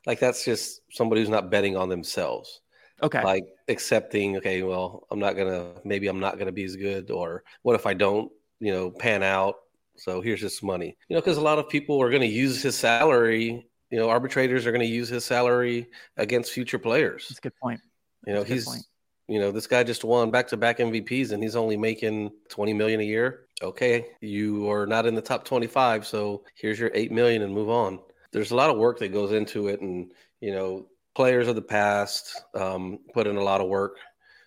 like 0.05 0.19
that's 0.19 0.45
just 0.45 0.81
somebody 0.91 1.21
who's 1.21 1.29
not 1.29 1.49
betting 1.49 1.75
on 1.75 1.89
themselves. 1.89 2.61
Okay. 3.01 3.23
Like 3.23 3.45
accepting, 3.67 4.37
okay, 4.37 4.61
well, 4.61 5.07
I'm 5.09 5.19
not 5.19 5.35
gonna 5.35 5.71
maybe 5.83 6.07
I'm 6.07 6.19
not 6.19 6.37
gonna 6.37 6.51
be 6.51 6.65
as 6.65 6.75
good, 6.75 7.09
or 7.09 7.43
what 7.63 7.75
if 7.75 7.87
I 7.87 7.93
don't, 7.93 8.31
you 8.59 8.71
know, 8.71 8.91
pan 8.91 9.23
out? 9.23 9.55
So 9.99 10.21
here's 10.21 10.41
this 10.41 10.63
money. 10.63 10.97
You 11.07 11.15
know, 11.15 11.21
because 11.21 11.37
a 11.37 11.41
lot 11.41 11.59
of 11.59 11.69
people 11.69 12.01
are 12.01 12.09
gonna 12.09 12.25
use 12.25 12.61
his 12.61 12.75
salary, 12.75 13.67
you 13.89 13.99
know, 13.99 14.09
arbitrators 14.09 14.65
are 14.65 14.71
gonna 14.71 14.83
use 14.85 15.09
his 15.09 15.25
salary 15.25 15.87
against 16.17 16.51
future 16.51 16.79
players. 16.79 17.27
That's 17.29 17.39
a 17.39 17.41
good 17.41 17.55
point. 17.61 17.81
You 18.25 18.33
know, 18.33 18.39
That's 18.39 18.49
a 18.51 18.53
good 18.53 18.55
he's 18.55 18.65
point. 18.65 18.83
you 19.27 19.39
know, 19.39 19.51
this 19.51 19.67
guy 19.67 19.83
just 19.83 20.03
won 20.03 20.31
back 20.31 20.47
to 20.49 20.57
back 20.57 20.79
MVPs 20.79 21.31
and 21.31 21.43
he's 21.43 21.55
only 21.55 21.77
making 21.77 22.31
20 22.49 22.73
million 22.73 22.99
a 22.99 23.03
year. 23.03 23.45
Okay, 23.61 24.07
you 24.21 24.69
are 24.69 24.85
not 24.87 25.05
in 25.05 25.15
the 25.15 25.21
top 25.21 25.43
25, 25.43 26.07
so 26.07 26.43
here's 26.55 26.79
your 26.79 26.91
8 26.93 27.11
million 27.11 27.41
and 27.41 27.53
move 27.53 27.69
on. 27.69 27.99
There's 28.31 28.51
a 28.51 28.55
lot 28.55 28.69
of 28.69 28.77
work 28.77 28.99
that 28.99 29.11
goes 29.11 29.31
into 29.33 29.67
it 29.67 29.81
and, 29.81 30.13
you 30.39 30.51
know, 30.53 30.87
players 31.15 31.47
of 31.49 31.55
the 31.55 31.61
past 31.61 32.41
um, 32.55 32.99
put 33.13 33.27
in 33.27 33.35
a 33.35 33.43
lot 33.43 33.59
of 33.59 33.67
work 33.67 33.97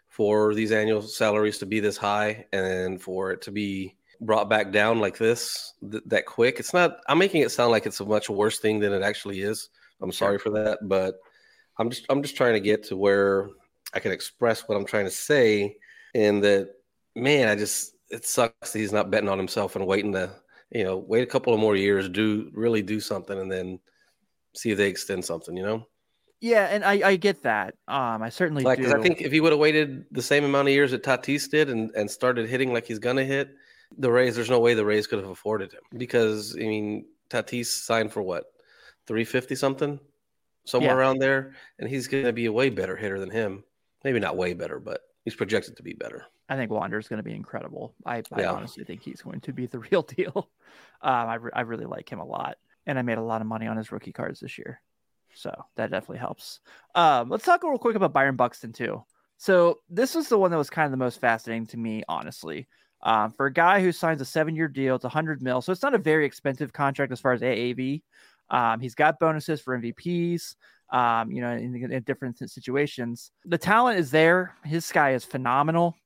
for 0.09 0.55
these 0.55 0.73
annual 0.73 1.03
salaries 1.03 1.59
to 1.59 1.67
be 1.67 1.81
this 1.81 1.97
high 1.97 2.47
and 2.53 3.01
for 3.03 3.33
it 3.33 3.43
to 3.43 3.51
be 3.51 3.97
brought 4.23 4.49
back 4.49 4.71
down 4.71 5.01
like 5.01 5.19
this 5.19 5.75
th- 5.91 6.03
that 6.07 6.27
quick. 6.27 6.59
It's 6.59 6.73
not 6.73 6.99
I'm 7.09 7.19
making 7.19 7.43
it 7.43 7.51
sound 7.51 7.71
like 7.71 7.87
it's 7.87 8.01
a 8.01 8.07
much 8.07 8.31
worse 8.31 8.59
thing 8.59 8.81
than 8.81 8.93
it 8.93 9.03
actually 9.03 9.41
is. 9.41 9.69
I'm 10.01 10.13
sorry 10.13 10.39
for 10.39 10.51
that, 10.51 10.79
but 10.83 11.17
I'm 11.79 11.91
just 11.91 12.07
I'm 12.09 12.23
just 12.23 12.37
trying 12.37 12.55
to 12.55 12.61
get 12.61 12.85
to 12.85 12.97
where 12.97 13.49
I 13.95 14.01
can 14.01 14.13
express 14.13 14.63
what 14.69 14.77
I'm 14.77 14.87
trying 14.87 15.05
to 15.05 15.11
say, 15.11 15.77
and 16.15 16.43
that 16.45 16.71
man, 17.15 17.49
I 17.49 17.57
just 17.57 17.95
it 18.11 18.25
sucks 18.27 18.73
that 18.73 18.79
he's 18.79 18.93
not 18.93 19.11
betting 19.11 19.29
on 19.29 19.39
himself 19.39 19.77
and 19.77 19.87
waiting 19.87 20.13
to 20.13 20.31
you 20.71 20.85
know 20.85 20.97
wait 20.97 21.23
a 21.23 21.27
couple 21.27 21.55
of 21.55 21.61
more 21.61 21.77
years, 21.77 22.09
do 22.09 22.51
really 22.53 22.83
do 22.83 23.01
something, 23.01 23.39
and 23.39 23.51
then 23.51 23.79
see 24.55 24.71
if 24.71 24.79
they 24.79 24.89
extend 24.89 25.25
something. 25.25 25.57
You 25.57 25.63
know, 25.63 25.87
Yeah, 26.41 26.67
and 26.67 26.85
I, 26.85 27.11
I 27.11 27.17
get 27.17 27.43
that. 27.45 27.75
Um, 27.89 28.23
I 28.23 28.29
certainly 28.29 28.65
like 28.65 28.81
do. 28.81 28.93
I 28.93 29.01
think 29.01 29.21
if 29.21 29.33
he 29.33 29.41
would 29.41 29.53
have 29.53 29.61
waited 29.61 30.07
the 30.11 30.23
same 30.23 30.45
amount 30.45 30.69
of 30.69 30.75
years 30.75 30.91
that 30.91 31.03
Tatis 31.03 31.51
did 31.51 31.71
and 31.71 31.91
and 31.95 32.11
started 32.11 32.49
hitting 32.49 32.73
like 32.73 32.87
he's 32.87 32.99
gonna 32.99 33.25
hit, 33.25 33.51
the 33.99 34.11
Rays, 34.11 34.35
there's 34.37 34.51
no 34.51 34.61
way 34.61 34.75
the 34.75 34.85
Rays 34.85 35.07
could 35.07 35.21
have 35.21 35.29
afforded 35.31 35.73
him 35.73 35.83
because 35.97 36.57
I 36.57 36.61
mean 36.61 37.07
Tatis 37.31 37.67
signed 37.67 38.13
for 38.13 38.23
what 38.23 38.45
three 39.07 39.25
fifty 39.25 39.55
something, 39.55 40.01
somewhere 40.67 40.95
Yeah. 40.95 40.99
around 40.99 41.19
there, 41.19 41.55
and 41.79 41.89
he's 41.89 42.09
gonna 42.09 42.33
be 42.33 42.47
a 42.47 42.53
way 42.53 42.71
better 42.71 42.97
hitter 42.97 43.19
than 43.21 43.31
him. 43.31 43.65
Maybe 44.05 44.21
not 44.21 44.37
way 44.37 44.55
better, 44.55 44.81
but 44.81 45.01
he's 45.25 45.37
projected 45.37 45.77
to 45.77 45.83
be 45.83 45.93
better. 45.95 46.27
I 46.49 46.57
think 46.57 46.71
Wander's 46.71 47.09
going 47.09 47.19
to 47.19 47.23
be 47.23 47.35
incredible. 47.35 47.95
I, 48.05 48.25
I 48.33 48.43
Yeah. 48.43 48.53
honestly 48.53 48.85
think 48.85 49.03
he's 49.03 49.23
going 49.23 49.41
to 49.43 49.53
be 49.53 49.67
the 49.67 49.79
real 49.91 50.03
deal. 50.03 50.51
Um, 51.01 51.29
I, 51.29 51.35
re- 51.37 51.51
I 51.55 51.61
really 51.63 51.87
like 51.87 52.11
him 52.11 52.19
a 52.19 52.25
lot, 52.25 52.59
and 52.87 52.99
I 52.99 53.03
made 53.03 53.19
a 53.19 53.23
lot 53.23 53.41
of 53.41 53.47
money 53.47 53.67
on 53.69 53.77
his 53.77 53.93
rookie 53.93 54.13
cards 54.13 54.41
this 54.41 54.59
year, 54.59 54.81
so 55.35 55.51
that 55.77 55.91
definitely 55.91 56.19
helps. 56.19 56.61
Um, 56.95 57.29
let's 57.31 57.45
talk 57.45 57.63
real 57.63 57.79
quick 57.79 57.97
about 57.97 58.13
Byron 58.13 58.37
Buxton 58.37 58.73
too. 58.73 59.05
So 59.39 59.81
this 59.89 60.15
was 60.15 60.29
the 60.29 60.39
one 60.39 60.51
that 60.51 60.59
was 60.59 60.71
kind 60.71 60.85
of 60.87 60.91
the 60.91 60.97
most 61.05 61.21
fascinating 61.21 61.67
to 61.69 61.77
me, 61.77 62.03
honestly. 62.09 62.69
Um, 63.03 63.33
for 63.33 63.47
a 63.47 63.53
guy 63.53 63.81
who 63.81 63.91
signs 63.91 64.21
a 64.21 64.25
seven-year 64.25 64.69
deal, 64.69 64.95
it's 64.95 65.05
100 65.05 65.43
mil, 65.43 65.61
so 65.61 65.73
it's 65.73 65.83
not 65.83 65.95
a 65.95 65.99
very 65.99 66.25
expensive 66.25 66.73
contract 66.73 67.13
as 67.13 67.21
far 67.21 67.33
as 67.33 67.41
AAV. 67.41 68.03
Um, 68.51 68.81
he's 68.81 68.95
got 68.95 69.19
bonuses 69.19 69.61
for 69.61 69.77
MVPs. 69.79 70.57
Um, 70.91 71.33
you 71.33 71.41
know, 71.41 71.53
in, 71.53 71.75
in 71.91 72.03
different 72.03 72.39
situations, 72.51 73.33
the 73.47 73.57
talent 73.57 73.99
is 73.99 74.11
there. 74.11 74.55
His 74.63 74.85
sky 74.85 75.15
is 75.15 75.25
phenomenal. 75.25 75.97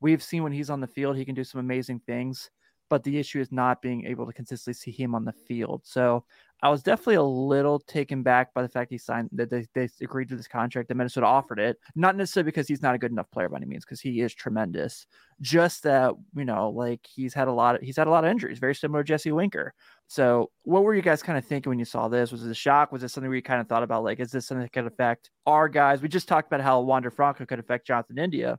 We've 0.00 0.22
seen 0.22 0.44
when 0.44 0.52
he's 0.52 0.70
on 0.70 0.80
the 0.80 0.86
field, 0.86 1.16
he 1.16 1.24
can 1.24 1.34
do 1.34 1.42
some 1.42 1.58
amazing 1.58 2.00
things. 2.06 2.50
But 2.88 3.02
the 3.02 3.18
issue 3.18 3.40
is 3.40 3.50
not 3.50 3.82
being 3.82 4.06
able 4.06 4.24
to 4.26 4.32
consistently 4.32 4.74
see 4.74 4.92
him 4.92 5.16
on 5.16 5.24
the 5.24 5.32
field. 5.32 5.82
So 5.84 6.24
I 6.62 6.70
was 6.70 6.82
definitely 6.82 7.16
a 7.16 7.22
little 7.22 7.78
taken 7.78 8.22
back 8.22 8.54
by 8.54 8.62
the 8.62 8.68
fact 8.68 8.90
he 8.90 8.96
signed 8.96 9.28
that 9.32 9.50
they, 9.50 9.66
they 9.74 9.88
agreed 10.00 10.30
to 10.30 10.36
this 10.36 10.48
contract. 10.48 10.88
That 10.88 10.96
Minnesota 10.96 11.26
offered 11.26 11.58
it, 11.58 11.78
not 11.94 12.16
necessarily 12.16 12.46
because 12.46 12.66
he's 12.66 12.80
not 12.80 12.94
a 12.94 12.98
good 12.98 13.10
enough 13.10 13.30
player 13.30 13.48
by 13.48 13.58
any 13.58 13.66
means, 13.66 13.84
because 13.84 14.00
he 14.00 14.20
is 14.22 14.34
tremendous. 14.34 15.06
Just 15.42 15.82
that 15.82 16.14
you 16.34 16.44
know, 16.46 16.70
like 16.70 17.00
he's 17.06 17.34
had 17.34 17.48
a 17.48 17.52
lot 17.52 17.76
of 17.76 17.82
he's 17.82 17.96
had 17.96 18.06
a 18.06 18.10
lot 18.10 18.24
of 18.24 18.30
injuries, 18.30 18.58
very 18.58 18.74
similar 18.74 19.02
to 19.02 19.08
Jesse 19.08 19.32
Winker. 19.32 19.74
So, 20.08 20.50
what 20.62 20.82
were 20.82 20.94
you 20.94 21.02
guys 21.02 21.22
kind 21.22 21.36
of 21.36 21.44
thinking 21.44 21.68
when 21.68 21.78
you 21.78 21.84
saw 21.84 22.08
this? 22.08 22.32
Was 22.32 22.44
it 22.44 22.50
a 22.50 22.54
shock? 22.54 22.90
Was 22.90 23.02
it 23.02 23.10
something 23.10 23.32
you 23.32 23.42
kind 23.42 23.60
of 23.60 23.68
thought 23.68 23.82
about, 23.82 24.04
like, 24.04 24.20
is 24.20 24.30
this 24.30 24.46
something 24.46 24.62
that 24.62 24.72
could 24.72 24.86
affect 24.86 25.30
our 25.46 25.68
guys? 25.68 26.00
We 26.00 26.08
just 26.08 26.28
talked 26.28 26.46
about 26.46 26.62
how 26.62 26.80
Wander 26.80 27.10
Franco 27.10 27.44
could 27.44 27.58
affect 27.58 27.86
Jonathan 27.86 28.18
India. 28.18 28.58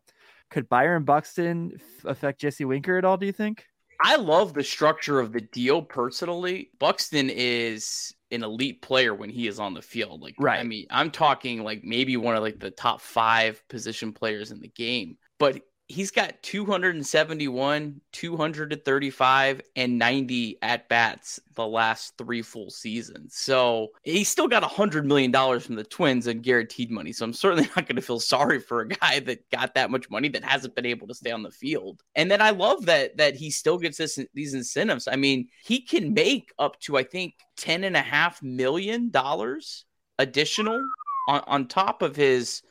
Could 0.49 0.69
Byron 0.69 1.03
Buxton 1.03 1.79
affect 2.05 2.39
Jesse 2.39 2.65
Winker 2.65 2.97
at 2.97 3.05
all? 3.05 3.17
Do 3.17 3.25
you 3.25 3.31
think? 3.31 3.65
I 4.03 4.15
love 4.15 4.53
the 4.53 4.63
structure 4.63 5.19
of 5.19 5.33
the 5.33 5.41
deal 5.41 5.81
personally. 5.81 6.71
Buxton 6.79 7.29
is 7.29 8.13
an 8.31 8.43
elite 8.43 8.81
player 8.81 9.15
when 9.15 9.29
he 9.29 9.47
is 9.47 9.59
on 9.59 9.73
the 9.73 9.81
field. 9.81 10.21
Like, 10.21 10.35
Right. 10.39 10.59
I 10.59 10.63
mean, 10.63 10.85
I'm 10.89 11.11
talking 11.11 11.63
like 11.63 11.83
maybe 11.83 12.17
one 12.17 12.35
of 12.35 12.43
like 12.43 12.59
the 12.59 12.71
top 12.71 13.01
five 13.01 13.61
position 13.69 14.13
players 14.13 14.51
in 14.51 14.59
the 14.59 14.67
game, 14.67 15.17
but 15.39 15.61
he's 15.87 16.11
got 16.11 16.41
271, 16.43 18.01
235, 18.11 19.61
and 19.75 19.97
90 19.97 20.57
at 20.61 20.89
bats 20.89 21.39
the 21.55 21.65
last 21.65 22.17
three 22.17 22.41
full 22.41 22.69
seasons. 22.69 23.35
So 23.35 23.89
he's 24.03 24.27
still 24.27 24.47
got 24.47 24.63
a 24.63 24.67
hundred 24.67 25.05
million 25.05 25.31
dollars 25.31 25.65
from 25.65 25.75
the 25.75 25.83
Twins 25.83 26.27
and 26.27 26.43
guaranteed 26.43 26.91
money. 26.91 27.13
So 27.13 27.25
I'm 27.25 27.33
certainly 27.33 27.69
not 27.75 27.87
going 27.87 27.95
to 27.95 28.01
feel 28.01 28.19
sorry 28.19 28.59
for 28.59 28.81
a 28.81 28.87
guy 28.87 29.19
that 29.21 29.49
got 29.49 29.75
that 29.75 29.91
much 29.91 30.09
money 30.09 30.29
that 30.29 30.43
hasn't 30.43 30.75
been 30.75 30.85
able 30.85 31.07
to 31.07 31.15
stay 31.15 31.31
on 31.31 31.43
the 31.43 31.51
field. 31.51 32.01
And 32.15 32.29
then 32.29 32.41
I 32.41 32.49
love 32.49 32.85
that 32.85 33.17
that 33.17 33.35
he 33.35 33.49
still 33.49 33.77
gets 33.77 33.97
this 33.97 34.19
these 34.33 34.53
incentives. 34.53 35.07
I 35.07 35.15
mean, 35.15 35.47
he 35.63 35.81
can 35.81 36.13
make 36.13 36.53
up 36.59 36.79
to 36.81 36.97
I 36.97 37.03
think 37.03 37.33
ten 37.55 37.83
and 37.83 37.95
a 37.95 38.01
half 38.01 38.43
million 38.43 39.09
dollars 39.09 39.85
additional 40.19 40.81
on, 41.27 41.43
on 41.47 41.67
top 41.67 42.01
of 42.01 42.15
his 42.15 42.61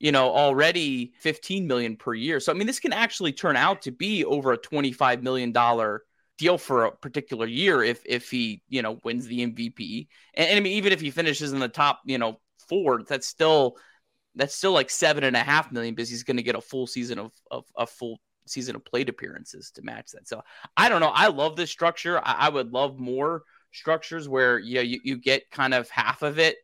you 0.00 0.10
know 0.10 0.30
already 0.30 1.12
15 1.20 1.66
million 1.66 1.96
per 1.96 2.14
year. 2.14 2.40
So 2.40 2.52
i 2.52 2.56
mean 2.56 2.66
this 2.66 2.80
can 2.80 2.92
actually 2.92 3.32
turn 3.32 3.56
out 3.56 3.82
to 3.82 3.92
be 3.92 4.24
over 4.24 4.52
a 4.52 4.56
25 4.56 5.22
million 5.22 5.52
dollar 5.52 6.02
deal 6.38 6.58
for 6.58 6.86
a 6.86 6.92
particular 6.96 7.46
year 7.46 7.82
if 7.82 8.02
if 8.06 8.30
he 8.30 8.62
you 8.68 8.80
know 8.80 8.98
wins 9.04 9.26
the 9.26 9.46
mvp 9.46 10.08
and, 10.32 10.48
and 10.48 10.56
i 10.56 10.60
mean 10.60 10.72
even 10.72 10.90
if 10.90 10.98
he 10.98 11.10
finishes 11.10 11.52
in 11.52 11.58
the 11.58 11.68
top 11.68 12.00
you 12.06 12.16
know 12.16 12.40
four 12.66 13.02
that's 13.02 13.26
still 13.26 13.76
that's 14.34 14.54
still 14.54 14.72
like 14.72 14.90
seven 14.90 15.24
and 15.24 15.36
a 15.36 15.40
half 15.40 15.70
million 15.72 15.94
because 15.94 16.08
he's 16.08 16.22
going 16.22 16.36
to 16.36 16.42
get 16.42 16.54
a 16.54 16.60
full 16.60 16.86
season 16.86 17.18
of, 17.18 17.32
of 17.50 17.64
a 17.76 17.86
full 17.86 18.18
season 18.46 18.76
of 18.76 18.84
plate 18.84 19.08
appearances 19.08 19.70
to 19.72 19.82
match 19.82 20.10
that. 20.12 20.26
So 20.26 20.42
i 20.76 20.88
don't 20.88 21.00
know. 21.00 21.12
I 21.14 21.28
love 21.28 21.56
this 21.56 21.70
structure. 21.70 22.18
I, 22.18 22.32
I 22.32 22.48
would 22.48 22.72
love 22.72 22.98
more 22.98 23.42
structures 23.72 24.28
where 24.28 24.58
you, 24.58 24.76
know, 24.76 24.80
you 24.80 25.00
you 25.04 25.16
get 25.16 25.50
kind 25.50 25.74
of 25.74 25.88
half 25.90 26.22
of 26.22 26.38
it 26.38 26.56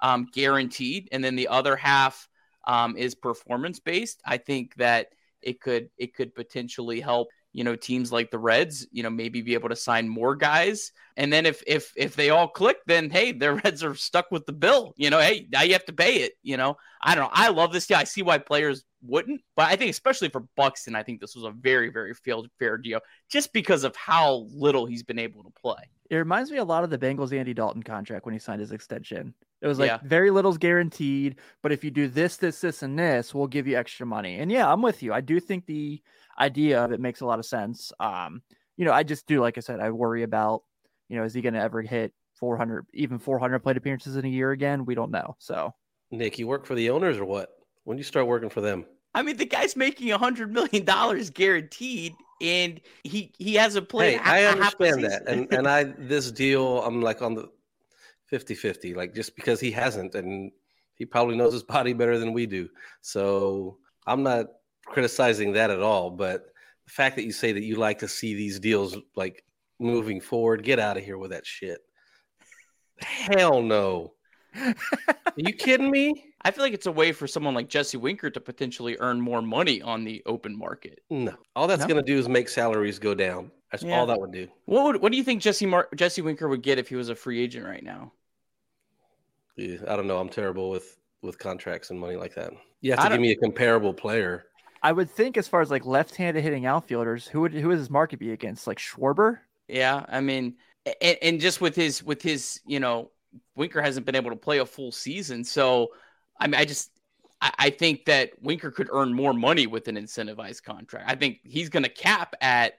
um, 0.00 0.26
guaranteed 0.32 1.08
and 1.12 1.22
then 1.22 1.36
the 1.36 1.48
other 1.48 1.76
half 1.76 2.28
um, 2.66 2.96
is 2.96 3.14
performance 3.14 3.80
based. 3.80 4.20
I 4.24 4.36
think 4.36 4.74
that 4.76 5.08
it 5.42 5.60
could 5.60 5.90
it 5.96 6.14
could 6.14 6.34
potentially 6.34 7.00
help 7.00 7.28
you 7.52 7.64
know 7.64 7.74
teams 7.74 8.12
like 8.12 8.30
the 8.30 8.38
Reds 8.38 8.86
you 8.92 9.02
know 9.02 9.10
maybe 9.10 9.40
be 9.40 9.54
able 9.54 9.70
to 9.70 9.76
sign 9.76 10.06
more 10.06 10.36
guys 10.36 10.92
and 11.16 11.32
then 11.32 11.46
if 11.46 11.62
if 11.66 11.92
if 11.96 12.14
they 12.14 12.28
all 12.28 12.46
click 12.46 12.76
then 12.86 13.08
hey 13.08 13.32
the 13.32 13.54
Reds 13.64 13.82
are 13.82 13.94
stuck 13.94 14.30
with 14.30 14.44
the 14.44 14.52
bill 14.52 14.92
you 14.98 15.08
know 15.08 15.18
hey 15.18 15.48
now 15.50 15.62
you 15.62 15.72
have 15.72 15.86
to 15.86 15.94
pay 15.94 16.16
it 16.16 16.34
you 16.42 16.58
know 16.58 16.76
I 17.00 17.14
don't 17.14 17.24
know 17.24 17.30
I 17.32 17.48
love 17.48 17.72
this 17.72 17.86
deal 17.86 17.96
I 17.96 18.04
see 18.04 18.20
why 18.20 18.36
players 18.36 18.84
wouldn't. 19.02 19.42
But 19.56 19.66
I 19.66 19.76
think 19.76 19.90
especially 19.90 20.28
for 20.28 20.40
Buxton, 20.56 20.94
I 20.94 21.02
think 21.02 21.20
this 21.20 21.34
was 21.34 21.44
a 21.44 21.50
very, 21.50 21.90
very 21.90 22.14
fair 22.14 22.76
deal 22.78 23.00
just 23.30 23.52
because 23.52 23.84
of 23.84 23.94
how 23.96 24.46
little 24.50 24.86
he's 24.86 25.02
been 25.02 25.18
able 25.18 25.42
to 25.44 25.50
play. 25.50 25.90
It 26.10 26.16
reminds 26.16 26.50
me 26.50 26.58
a 26.58 26.64
lot 26.64 26.84
of 26.84 26.90
the 26.90 26.98
Bengals 26.98 27.36
Andy 27.36 27.54
Dalton 27.54 27.82
contract 27.82 28.24
when 28.24 28.32
he 28.32 28.38
signed 28.38 28.60
his 28.60 28.72
extension. 28.72 29.34
It 29.62 29.66
was 29.66 29.78
like 29.78 29.88
Yeah. 29.88 29.98
very 30.02 30.30
little's 30.30 30.58
guaranteed, 30.58 31.36
but 31.62 31.72
if 31.72 31.84
you 31.84 31.90
do 31.90 32.08
this, 32.08 32.36
this, 32.36 32.60
this, 32.60 32.82
and 32.82 32.98
this, 32.98 33.34
we'll 33.34 33.46
give 33.46 33.66
you 33.66 33.76
extra 33.76 34.06
money. 34.06 34.38
And 34.38 34.50
yeah, 34.50 34.70
I'm 34.70 34.82
with 34.82 35.02
you. 35.02 35.12
I 35.12 35.20
do 35.20 35.38
think 35.40 35.66
the 35.66 36.00
idea 36.38 36.82
of 36.82 36.92
it 36.92 37.00
makes 37.00 37.20
a 37.20 37.26
lot 37.26 37.38
of 37.38 37.44
sense. 37.46 37.92
Um, 38.00 38.42
you 38.76 38.84
know, 38.86 38.92
I 38.92 39.02
just 39.02 39.26
do, 39.26 39.40
like 39.40 39.58
I 39.58 39.60
said, 39.60 39.80
I 39.80 39.90
worry 39.90 40.22
about, 40.22 40.62
you 41.08 41.16
know, 41.16 41.24
is 41.24 41.34
he 41.34 41.42
going 41.42 41.54
to 41.54 41.60
ever 41.60 41.82
hit 41.82 42.14
400, 42.36 42.86
even 42.94 43.18
400 43.18 43.58
plate 43.58 43.76
appearances 43.76 44.16
in 44.16 44.24
a 44.24 44.28
year 44.28 44.52
again? 44.52 44.86
We 44.86 44.94
don't 44.94 45.10
know. 45.10 45.36
So 45.38 45.74
Nick, 46.10 46.38
you 46.38 46.46
work 46.46 46.64
for 46.64 46.74
the 46.74 46.88
owners 46.90 47.18
or 47.18 47.26
what? 47.26 47.50
When 47.84 47.96
do 47.96 48.00
you 48.00 48.04
start 48.04 48.26
working 48.26 48.48
for 48.48 48.60
them? 48.62 48.86
I 49.14 49.22
mean, 49.22 49.36
the 49.36 49.44
guy's 49.44 49.76
making 49.76 50.10
a 50.12 50.18
hundred 50.18 50.52
million 50.52 50.84
dollars 50.84 51.30
guaranteed, 51.30 52.14
and 52.40 52.80
he 53.02 53.32
he 53.38 53.54
has 53.56 53.74
a 53.74 53.82
played. 53.82 54.18
Hey, 54.20 54.22
ha- 54.22 54.32
I 54.32 54.38
a 54.38 54.48
half 54.56 54.74
a 54.78 54.84
understand 54.84 55.04
that. 55.04 55.28
And 55.28 55.52
and 55.52 55.66
I 55.68 55.84
this 55.84 56.30
deal, 56.30 56.82
I'm 56.84 57.02
like 57.02 57.20
on 57.20 57.34
the 57.34 57.48
50-50, 58.32 58.94
like 58.96 59.14
just 59.14 59.34
because 59.36 59.60
he 59.60 59.70
hasn't 59.70 60.14
and 60.14 60.52
he 60.94 61.04
probably 61.04 61.36
knows 61.36 61.52
his 61.52 61.62
body 61.62 61.92
better 61.92 62.18
than 62.18 62.32
we 62.32 62.46
do. 62.46 62.68
So 63.00 63.78
I'm 64.06 64.22
not 64.22 64.46
criticizing 64.86 65.52
that 65.54 65.70
at 65.70 65.80
all. 65.80 66.10
But 66.10 66.46
the 66.84 66.90
fact 66.92 67.16
that 67.16 67.24
you 67.24 67.32
say 67.32 67.52
that 67.52 67.62
you 67.64 67.76
like 67.76 67.98
to 68.00 68.08
see 68.08 68.34
these 68.34 68.60
deals 68.60 68.96
like 69.16 69.44
moving 69.78 70.20
forward, 70.20 70.62
get 70.62 70.78
out 70.78 70.96
of 70.96 71.04
here 71.04 71.16
with 71.18 71.30
that 71.30 71.46
shit. 71.46 71.78
Hell 72.98 73.62
no. 73.62 74.12
Are 74.54 74.74
you 75.36 75.52
kidding 75.52 75.90
me? 75.90 76.26
I 76.42 76.50
feel 76.50 76.64
like 76.64 76.72
it's 76.72 76.86
a 76.86 76.92
way 76.92 77.12
for 77.12 77.26
someone 77.26 77.54
like 77.54 77.68
Jesse 77.68 77.96
Winker 77.98 78.30
to 78.30 78.40
potentially 78.40 78.96
earn 79.00 79.20
more 79.20 79.42
money 79.42 79.80
on 79.82 80.04
the 80.04 80.22
open 80.26 80.56
market. 80.58 81.00
No. 81.10 81.34
All 81.54 81.66
that's 81.66 81.82
No? 81.82 81.88
gonna 81.88 82.02
do 82.02 82.18
is 82.18 82.28
make 82.28 82.48
salaries 82.48 82.98
go 82.98 83.14
down. 83.14 83.50
That's 83.70 83.82
Yeah. 83.84 83.98
all 84.00 84.06
that 84.06 84.20
would 84.20 84.32
do. 84.32 84.48
What 84.64 84.84
would 84.84 85.02
what 85.02 85.12
do 85.12 85.18
you 85.18 85.24
think 85.24 85.40
Jesse 85.42 85.66
Mar- 85.66 85.88
Jesse 85.94 86.22
Winker 86.22 86.48
would 86.48 86.62
get 86.62 86.78
if 86.78 86.88
he 86.88 86.96
was 86.96 87.08
a 87.10 87.14
free 87.14 87.40
agent 87.40 87.64
right 87.66 87.82
now? 87.84 88.12
Yeah, 89.56 89.78
I 89.88 89.96
don't 89.96 90.06
know. 90.06 90.18
I'm 90.18 90.28
terrible 90.28 90.70
with 90.70 90.96
with 91.22 91.38
contracts 91.38 91.90
and 91.90 92.00
money 92.00 92.16
like 92.16 92.34
that. 92.34 92.52
You 92.80 92.92
have 92.92 93.04
to 93.04 93.10
give 93.10 93.20
me 93.20 93.32
a 93.32 93.36
comparable 93.36 93.92
player. 93.92 94.46
I 94.82 94.92
would 94.92 95.10
think 95.10 95.36
as 95.36 95.46
far 95.46 95.60
as 95.60 95.70
like 95.70 95.84
left-handed 95.84 96.42
hitting 96.42 96.64
outfielders, 96.64 97.26
who 97.26 97.42
would 97.42 97.52
who 97.52 97.68
would 97.68 97.78
his 97.78 97.90
market 97.90 98.18
be 98.18 98.32
against? 98.32 98.66
Like 98.66 98.78
Schwarber? 98.78 99.38
Yeah, 99.68 100.04
I 100.08 100.20
mean, 100.20 100.56
and, 101.00 101.18
and 101.22 101.40
just 101.40 101.60
with 101.60 101.76
his 101.76 102.02
with 102.02 102.22
his 102.22 102.60
you 102.66 102.80
know 102.80 103.10
Winker 103.54 103.82
hasn't 103.82 104.06
been 104.06 104.16
able 104.16 104.30
to 104.30 104.36
play 104.36 104.58
a 104.58 104.66
full 104.66 104.92
season, 104.92 105.44
so 105.44 105.88
I 106.38 106.46
mean, 106.46 106.58
I 106.58 106.64
just 106.64 106.90
I, 107.40 107.52
I 107.58 107.70
think 107.70 108.06
that 108.06 108.30
Winker 108.40 108.70
could 108.70 108.88
earn 108.90 109.12
more 109.12 109.34
money 109.34 109.66
with 109.66 109.88
an 109.88 109.96
incentivized 109.96 110.62
contract. 110.62 111.10
I 111.10 111.14
think 111.14 111.40
he's 111.44 111.68
going 111.68 111.82
to 111.82 111.90
cap 111.90 112.34
at 112.40 112.74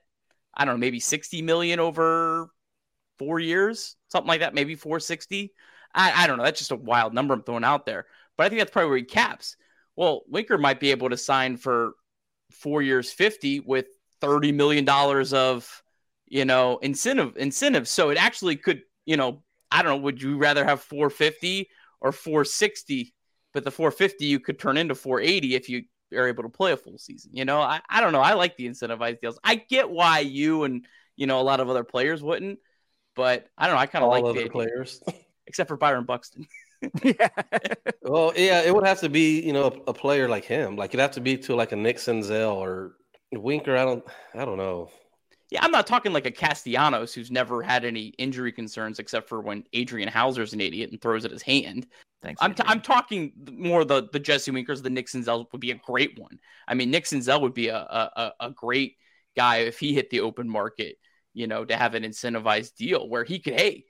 I 0.55 0.65
don't 0.65 0.75
know 0.75 0.79
maybe 0.79 0.99
sixty 0.99 1.43
million 1.43 1.79
over 1.79 2.49
four 3.19 3.39
years, 3.39 3.95
something 4.07 4.27
like 4.27 4.39
that, 4.39 4.55
maybe 4.55 4.73
four 4.75 4.99
sixty. 4.99 5.53
I, 5.93 6.23
I 6.23 6.27
don't 6.27 6.37
know. 6.37 6.43
That's 6.43 6.59
just 6.59 6.71
a 6.71 6.75
wild 6.75 7.13
number 7.13 7.33
I'm 7.33 7.43
throwing 7.43 7.63
out 7.63 7.85
there, 7.85 8.05
but 8.37 8.45
I 8.45 8.49
think 8.49 8.59
that's 8.59 8.71
probably 8.71 8.89
where 8.89 8.97
he 8.97 9.03
caps. 9.03 9.55
Well, 9.95 10.23
Winker 10.27 10.57
might 10.57 10.79
be 10.79 10.91
able 10.91 11.09
to 11.09 11.17
sign 11.17 11.57
for 11.57 11.93
four 12.51 12.81
years, 12.81 13.11
fifty 13.11 13.59
with 13.59 13.87
thirty 14.19 14.51
million 14.51 14.85
dollars 14.85 15.33
of 15.33 15.83
you 16.27 16.45
know 16.45 16.77
incentive 16.77 17.35
incentives. 17.37 17.89
So 17.89 18.09
it 18.09 18.17
actually 18.17 18.55
could, 18.55 18.83
you 19.05 19.17
know, 19.17 19.43
I 19.71 19.81
don't 19.81 19.91
know. 19.91 20.03
Would 20.03 20.21
you 20.21 20.37
rather 20.37 20.63
have 20.63 20.81
four 20.81 21.09
fifty 21.09 21.69
or 21.99 22.11
four 22.11 22.45
sixty? 22.45 23.13
But 23.53 23.63
the 23.63 23.71
four 23.71 23.91
fifty 23.91 24.25
you 24.25 24.39
could 24.39 24.59
turn 24.59 24.77
into 24.77 24.95
four 24.95 25.19
eighty 25.19 25.55
if 25.55 25.67
you 25.67 25.83
are 26.13 26.27
able 26.27 26.43
to 26.43 26.49
play 26.49 26.71
a 26.71 26.77
full 26.77 26.97
season. 26.97 27.31
You 27.33 27.45
know, 27.45 27.59
I, 27.59 27.81
I 27.89 28.01
don't 28.01 28.13
know. 28.13 28.21
I 28.21 28.33
like 28.33 28.57
the 28.57 28.67
incentivized 28.67 29.19
deals. 29.21 29.39
I 29.43 29.55
get 29.55 29.89
why 29.89 30.19
you 30.19 30.63
and 30.63 30.85
you 31.15 31.27
know 31.27 31.39
a 31.39 31.43
lot 31.43 31.59
of 31.59 31.69
other 31.69 31.83
players 31.83 32.23
wouldn't, 32.23 32.59
but 33.15 33.47
I 33.57 33.67
don't 33.67 33.75
know. 33.75 33.81
I 33.81 33.85
kind 33.87 34.05
of 34.05 34.11
like 34.11 34.43
the 34.43 34.49
players. 34.49 35.03
except 35.51 35.67
for 35.67 35.75
Byron 35.75 36.05
Buxton. 36.05 36.47
yeah. 37.03 37.27
well, 38.03 38.31
yeah, 38.37 38.61
it 38.61 38.73
would 38.73 38.87
have 38.87 39.01
to 39.01 39.09
be 39.09 39.41
you 39.41 39.51
know 39.51 39.65
a, 39.65 39.91
a 39.91 39.93
player 39.93 40.29
like 40.29 40.45
him. 40.45 40.77
Like 40.77 40.91
it'd 40.91 41.01
have 41.01 41.11
to 41.11 41.21
be 41.21 41.37
to 41.39 41.55
like 41.55 41.73
a 41.73 41.75
Nick 41.75 41.97
Senzel 41.97 42.55
or 42.55 42.95
Winker. 43.33 43.75
I 43.75 43.83
don't. 43.83 44.03
I 44.33 44.45
don't 44.45 44.57
know. 44.57 44.89
Yeah, 45.49 45.59
I'm 45.61 45.71
not 45.71 45.85
talking 45.85 46.13
like 46.13 46.25
a 46.25 46.31
Castellanos 46.31 47.13
who's 47.13 47.29
never 47.29 47.61
had 47.61 47.83
any 47.83 48.05
injury 48.17 48.53
concerns 48.53 48.99
except 48.99 49.27
for 49.27 49.41
when 49.41 49.65
Adrian 49.73 50.07
Houser's 50.07 50.53
an 50.53 50.61
idiot 50.61 50.91
and 50.91 51.01
throws 51.01 51.25
at 51.25 51.31
his 51.31 51.41
hand. 51.41 51.87
Thanks. 52.23 52.41
I'm, 52.41 52.53
t- 52.53 52.63
Adrian. 52.63 52.71
I'm 52.77 52.81
talking 52.81 53.33
more 53.51 53.83
the 53.83 54.07
the 54.13 54.19
Jesse 54.19 54.51
Winkers, 54.51 54.81
the 54.81 54.89
Nick 54.89 55.07
Senzel 55.07 55.45
would 55.51 55.59
be 55.59 55.71
a 55.71 55.75
great 55.75 56.17
one. 56.17 56.39
I 56.69 56.73
mean, 56.73 56.89
Nick 56.89 57.03
Senzel 57.03 57.41
would 57.41 57.53
be 57.53 57.67
a, 57.67 57.77
a 57.77 58.09
a- 58.15 58.45
a 58.47 58.49
great 58.51 58.95
guy 59.35 59.57
if 59.57 59.77
he 59.77 59.93
hit 59.93 60.09
the 60.09 60.21
open 60.21 60.49
market, 60.49 60.95
you 61.33 61.47
know, 61.47 61.65
to 61.65 61.75
have 61.75 61.95
an 61.95 62.03
incentivized 62.03 62.75
deal 62.75 63.07
where 63.09 63.23
he 63.25 63.37
could, 63.39 63.53
hey, 63.59 63.85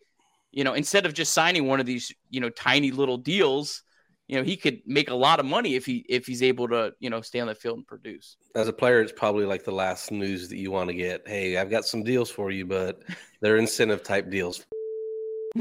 you 0.52 0.64
know, 0.64 0.74
instead 0.74 1.06
of 1.06 1.14
just 1.14 1.34
signing 1.34 1.68
one 1.68 1.80
of 1.80 1.86
these, 1.86 2.14
you 2.30 2.40
know, 2.40 2.50
tiny 2.50 2.92
little 2.92 3.18
deals, 3.18 3.84
you 4.28 4.38
know, 4.38 4.44
he 4.44 4.56
could 4.56 4.80
make 4.86 5.10
a 5.10 5.16
lot 5.16 5.40
of 5.40 5.46
money 5.46 5.76
if 5.76 5.86
he 5.86 6.06
if 6.08 6.26
he's 6.26 6.44
able 6.44 6.68
to, 6.70 6.94
you 7.00 7.10
know, 7.10 7.22
stay 7.22 7.40
on 7.40 7.48
the 7.48 7.56
field 7.56 7.78
and 7.78 7.88
produce. 7.88 8.38
As 8.56 8.68
a 8.68 8.74
player, 8.74 9.02
it's 9.02 9.12
probably 9.12 9.46
like 9.46 9.64
the 9.64 9.72
last 9.72 10.12
news 10.12 10.50
that 10.50 10.58
you 10.58 10.72
want 10.72 10.90
to 10.90 10.96
get. 10.96 11.28
Hey, 11.28 11.58
I've 11.58 11.70
got 11.70 11.86
some 11.86 12.04
deals 12.04 12.30
for 12.30 12.52
you, 12.52 12.66
but 12.66 13.02
they're 13.42 13.58
incentive 13.58 14.04
type 14.04 14.30
deals. 14.30 14.66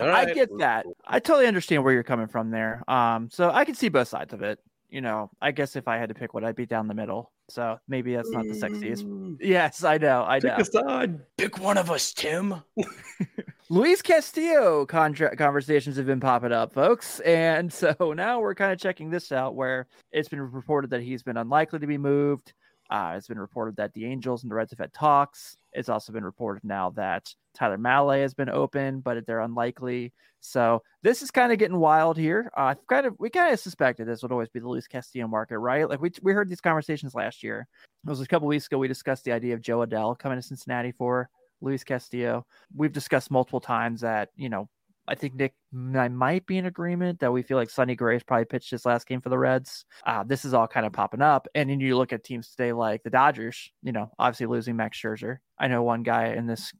All 0.00 0.08
I 0.10 0.32
get 0.32 0.48
that. 0.58 0.86
I 1.04 1.18
totally 1.18 1.46
understand 1.46 1.82
where 1.82 1.92
you're 1.92 2.04
coming 2.04 2.28
from 2.28 2.50
there. 2.50 2.84
Um, 2.86 3.30
so 3.32 3.50
I 3.50 3.64
can 3.64 3.74
see 3.74 3.88
both 3.88 4.08
sides 4.08 4.32
of 4.32 4.42
it. 4.42 4.60
You 4.88 5.00
know, 5.00 5.30
I 5.40 5.50
guess 5.50 5.76
if 5.76 5.88
I 5.88 5.96
had 5.96 6.10
to 6.10 6.14
pick 6.14 6.34
what 6.34 6.44
I'd 6.44 6.56
be 6.56 6.66
down 6.66 6.86
the 6.86 6.94
middle. 6.94 7.32
So 7.48 7.78
maybe 7.88 8.14
that's 8.14 8.30
not 8.30 8.46
the 8.46 8.52
sexiest. 8.52 9.38
Yes, 9.40 9.82
I 9.82 9.96
know. 9.96 10.24
I 10.24 10.38
know. 10.38 10.56
A 10.58 10.64
side. 10.64 11.20
Pick 11.38 11.58
one 11.58 11.78
of 11.78 11.90
us, 11.90 12.12
Tim. 12.12 12.62
Luis 13.70 14.00
Castillo 14.00 14.86
contract 14.86 15.36
conversations 15.36 15.96
have 15.96 16.06
been 16.06 16.20
popping 16.20 16.52
up, 16.52 16.72
folks. 16.72 17.20
And 17.20 17.72
so 17.72 17.94
now 18.16 18.40
we're 18.40 18.54
kind 18.54 18.72
of 18.72 18.78
checking 18.78 19.10
this 19.10 19.32
out 19.32 19.54
where 19.54 19.86
it's 20.12 20.28
been 20.28 20.40
reported 20.40 20.90
that 20.90 21.02
he's 21.02 21.22
been 21.22 21.36
unlikely 21.36 21.78
to 21.78 21.86
be 21.86 21.98
moved. 21.98 22.52
Uh, 22.90 23.14
it's 23.16 23.28
been 23.28 23.38
reported 23.38 23.76
that 23.76 23.92
the 23.92 24.06
Angels 24.06 24.42
and 24.42 24.50
the 24.50 24.54
Reds 24.54 24.70
have 24.70 24.78
had 24.78 24.92
talks. 24.94 25.56
It's 25.78 25.88
also 25.88 26.12
been 26.12 26.24
reported 26.24 26.64
now 26.64 26.90
that 26.90 27.32
Tyler 27.54 27.78
Mahle 27.78 28.20
has 28.20 28.34
been 28.34 28.48
open, 28.48 29.00
but 29.00 29.24
they're 29.26 29.40
unlikely. 29.40 30.12
So 30.40 30.82
this 31.02 31.22
is 31.22 31.30
kind 31.30 31.52
of 31.52 31.58
getting 31.58 31.78
wild 31.78 32.16
here. 32.16 32.50
Uh, 32.56 32.74
kind 32.88 33.06
of, 33.06 33.14
we 33.18 33.30
kind 33.30 33.52
of 33.52 33.60
suspected 33.60 34.06
this 34.06 34.22
would 34.22 34.32
always 34.32 34.48
be 34.48 34.60
the 34.60 34.68
Luis 34.68 34.86
Castillo 34.86 35.26
market, 35.26 35.58
right? 35.58 35.88
Like 35.88 36.00
we 36.00 36.10
we 36.22 36.32
heard 36.32 36.48
these 36.48 36.60
conversations 36.60 37.14
last 37.14 37.42
year. 37.42 37.66
It 38.06 38.10
was 38.10 38.20
a 38.20 38.26
couple 38.26 38.48
weeks 38.48 38.66
ago. 38.66 38.78
We 38.78 38.88
discussed 38.88 39.24
the 39.24 39.32
idea 39.32 39.54
of 39.54 39.60
Jo 39.60 39.84
Adell 39.84 40.18
coming 40.18 40.38
to 40.38 40.42
Cincinnati 40.42 40.92
for 40.92 41.28
Luis 41.60 41.84
Castillo. 41.84 42.46
We've 42.74 42.92
discussed 42.92 43.30
multiple 43.30 43.60
times 43.60 44.00
that, 44.02 44.30
you 44.36 44.48
know, 44.48 44.68
I 45.08 45.14
think 45.14 45.34
Nick 45.34 45.54
and 45.72 45.98
I 45.98 46.08
might 46.08 46.46
be 46.46 46.58
in 46.58 46.66
agreement 46.66 47.20
that 47.20 47.32
we 47.32 47.42
feel 47.42 47.56
like 47.56 47.70
Sonny 47.70 47.96
Gray's 47.96 48.22
probably 48.22 48.44
pitched 48.44 48.70
his 48.70 48.86
last 48.86 49.06
game 49.06 49.20
for 49.20 49.28
the 49.28 49.38
Reds. 49.38 49.84
Uh, 50.06 50.22
this 50.24 50.44
is 50.44 50.54
all 50.54 50.68
kind 50.68 50.86
of 50.86 50.92
popping 50.92 51.22
up. 51.22 51.48
And 51.54 51.70
then 51.70 51.80
you 51.80 51.96
look 51.96 52.12
at 52.12 52.24
teams 52.24 52.50
today 52.50 52.72
like 52.72 53.02
the 53.02 53.10
Dodgers, 53.10 53.70
you 53.82 53.92
know, 53.92 54.10
obviously 54.18 54.46
losing 54.46 54.76
Max 54.76 55.00
Scherzer. 55.00 55.38
I 55.58 55.68
know 55.68 55.82
one 55.82 56.02
guy 56.02 56.28
in 56.28 56.46
this 56.46 56.72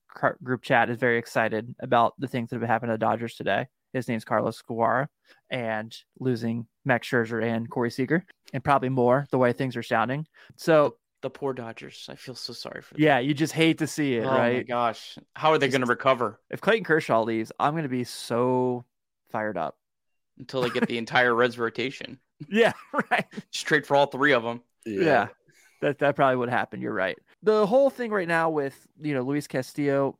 group 0.43 0.63
chat 0.63 0.91
is 0.91 0.99
very 0.99 1.19
excited 1.19 1.75
about 1.81 2.15
the 2.19 2.29
things 2.29 2.51
that 2.51 2.61
have 2.61 2.69
happened 2.69 2.91
to 2.91 2.95
the 2.95 2.99
Dodgers 2.99 3.35
today. 3.35 3.67
His 3.93 4.07
name's 4.07 4.25
Carlos 4.25 4.61
Guevara 4.63 5.09
and 5.51 5.95
losing 6.21 6.67
Max 6.85 7.09
Scherzer 7.09 7.43
and 7.43 7.69
Corey 7.71 7.91
Seager 7.91 8.25
and 8.53 8.63
probably 8.63 8.91
more 8.91 9.27
the 9.31 9.39
way 9.39 9.53
things 9.53 9.77
are 9.77 9.83
sounding. 9.83 10.27
So 10.57 10.97
The 11.23 11.31
poor 11.31 11.53
Dodgers. 11.53 12.07
I 12.09 12.15
feel 12.15 12.35
so 12.37 12.53
sorry 12.53 12.81
for 12.83 12.95
them. 12.95 13.03
yeah, 13.03 13.19
you 13.19 13.35
just 13.35 13.53
hate 13.53 13.79
to 13.79 13.87
see 13.89 14.17
it, 14.17 14.25
Oh 14.25 14.31
my 14.31 14.39
right? 14.39 14.69
gosh. 14.69 15.19
How 15.35 15.51
are 15.51 15.59
they 15.59 15.69
going 15.69 15.81
to 15.81 15.87
recover 15.87 16.39
If 16.51 16.61
Clayton 16.61 16.85
Kershaw 16.85 17.23
leaves, 17.23 17.51
I'm 17.59 17.73
going 17.73 17.83
to 17.83 17.89
be 17.89 18.05
so 18.05 18.85
fired 19.31 19.57
up. 19.57 19.77
until 20.39 20.63
they 20.63 20.71
get 20.71 20.87
the 20.87 20.99
entire 21.05 21.35
Reds 21.35 21.59
rotation? 21.59 22.19
Yeah, 22.49 22.73
right. 23.11 23.25
Just 23.51 23.67
trade 23.67 23.85
for 23.87 23.97
all 23.97 24.07
three 24.07 24.33
of 24.33 24.45
them. 24.45 24.63
Yeah. 24.87 25.29
That 25.81 25.99
that 25.99 26.15
probably 26.17 26.37
would 26.37 26.49
happen. 26.51 26.81
You're 26.81 26.93
right. 26.95 27.17
The 27.43 27.67
whole 27.67 27.91
thing 27.91 28.11
right 28.13 28.27
now 28.29 28.51
with, 28.51 28.75
you 29.01 29.15
know, 29.15 29.23
Luis 29.23 29.47
Castillo, 29.49 30.19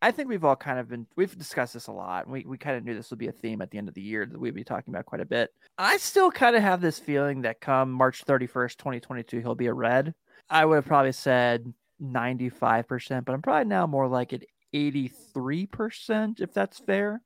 I 0.00 0.10
think 0.12 0.28
we've 0.28 0.44
all 0.44 0.56
kind 0.56 0.78
of 0.78 0.88
been 0.88 1.06
we've 1.16 1.36
discussed 1.36 1.74
this 1.74 1.86
a 1.88 1.92
lot. 1.92 2.28
We 2.28 2.44
we 2.46 2.56
kind 2.58 2.76
of 2.76 2.84
knew 2.84 2.94
this 2.94 3.10
would 3.10 3.18
be 3.18 3.28
a 3.28 3.32
theme 3.32 3.60
at 3.62 3.70
the 3.70 3.78
end 3.78 3.88
of 3.88 3.94
the 3.94 4.02
year 4.02 4.24
that 4.26 4.38
we'd 4.40 4.54
be 4.54 4.64
talking 4.64 4.92
about 4.94 5.06
quite 5.06 5.20
a 5.22 5.26
bit. 5.26 5.50
I 5.78 5.96
still 5.98 6.30
kind 6.30 6.56
of 6.56 6.62
have 6.62 6.80
this 6.80 6.98
feeling 6.98 7.42
that 7.42 7.60
come 7.60 7.90
March 7.90 8.24
31st, 8.26 8.76
2022, 8.76 9.40
he'll 9.40 9.54
be 9.54 9.66
a 9.66 9.74
red. 9.74 10.14
I 10.48 10.64
would 10.64 10.76
have 10.76 10.86
probably 10.86 11.12
said 11.12 11.72
95%, 12.02 13.24
but 13.24 13.32
I'm 13.32 13.42
probably 13.42 13.64
now 13.66 13.86
more 13.86 14.08
like 14.08 14.32
at 14.32 14.44
83%, 14.74 16.40
if 16.40 16.52
that's 16.52 16.78
fair. 16.78 17.20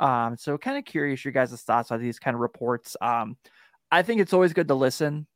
Um, 0.00 0.36
so 0.36 0.58
kind 0.58 0.76
of 0.76 0.84
curious 0.84 1.24
your 1.24 1.32
guys' 1.32 1.60
thoughts 1.62 1.90
on 1.90 2.00
these 2.00 2.18
kind 2.18 2.34
of 2.34 2.40
reports. 2.40 2.96
Um, 3.00 3.36
I 3.90 4.02
think 4.02 4.20
it's 4.20 4.32
always 4.32 4.52
good 4.52 4.68
to 4.68 4.74
listen, 4.74 5.26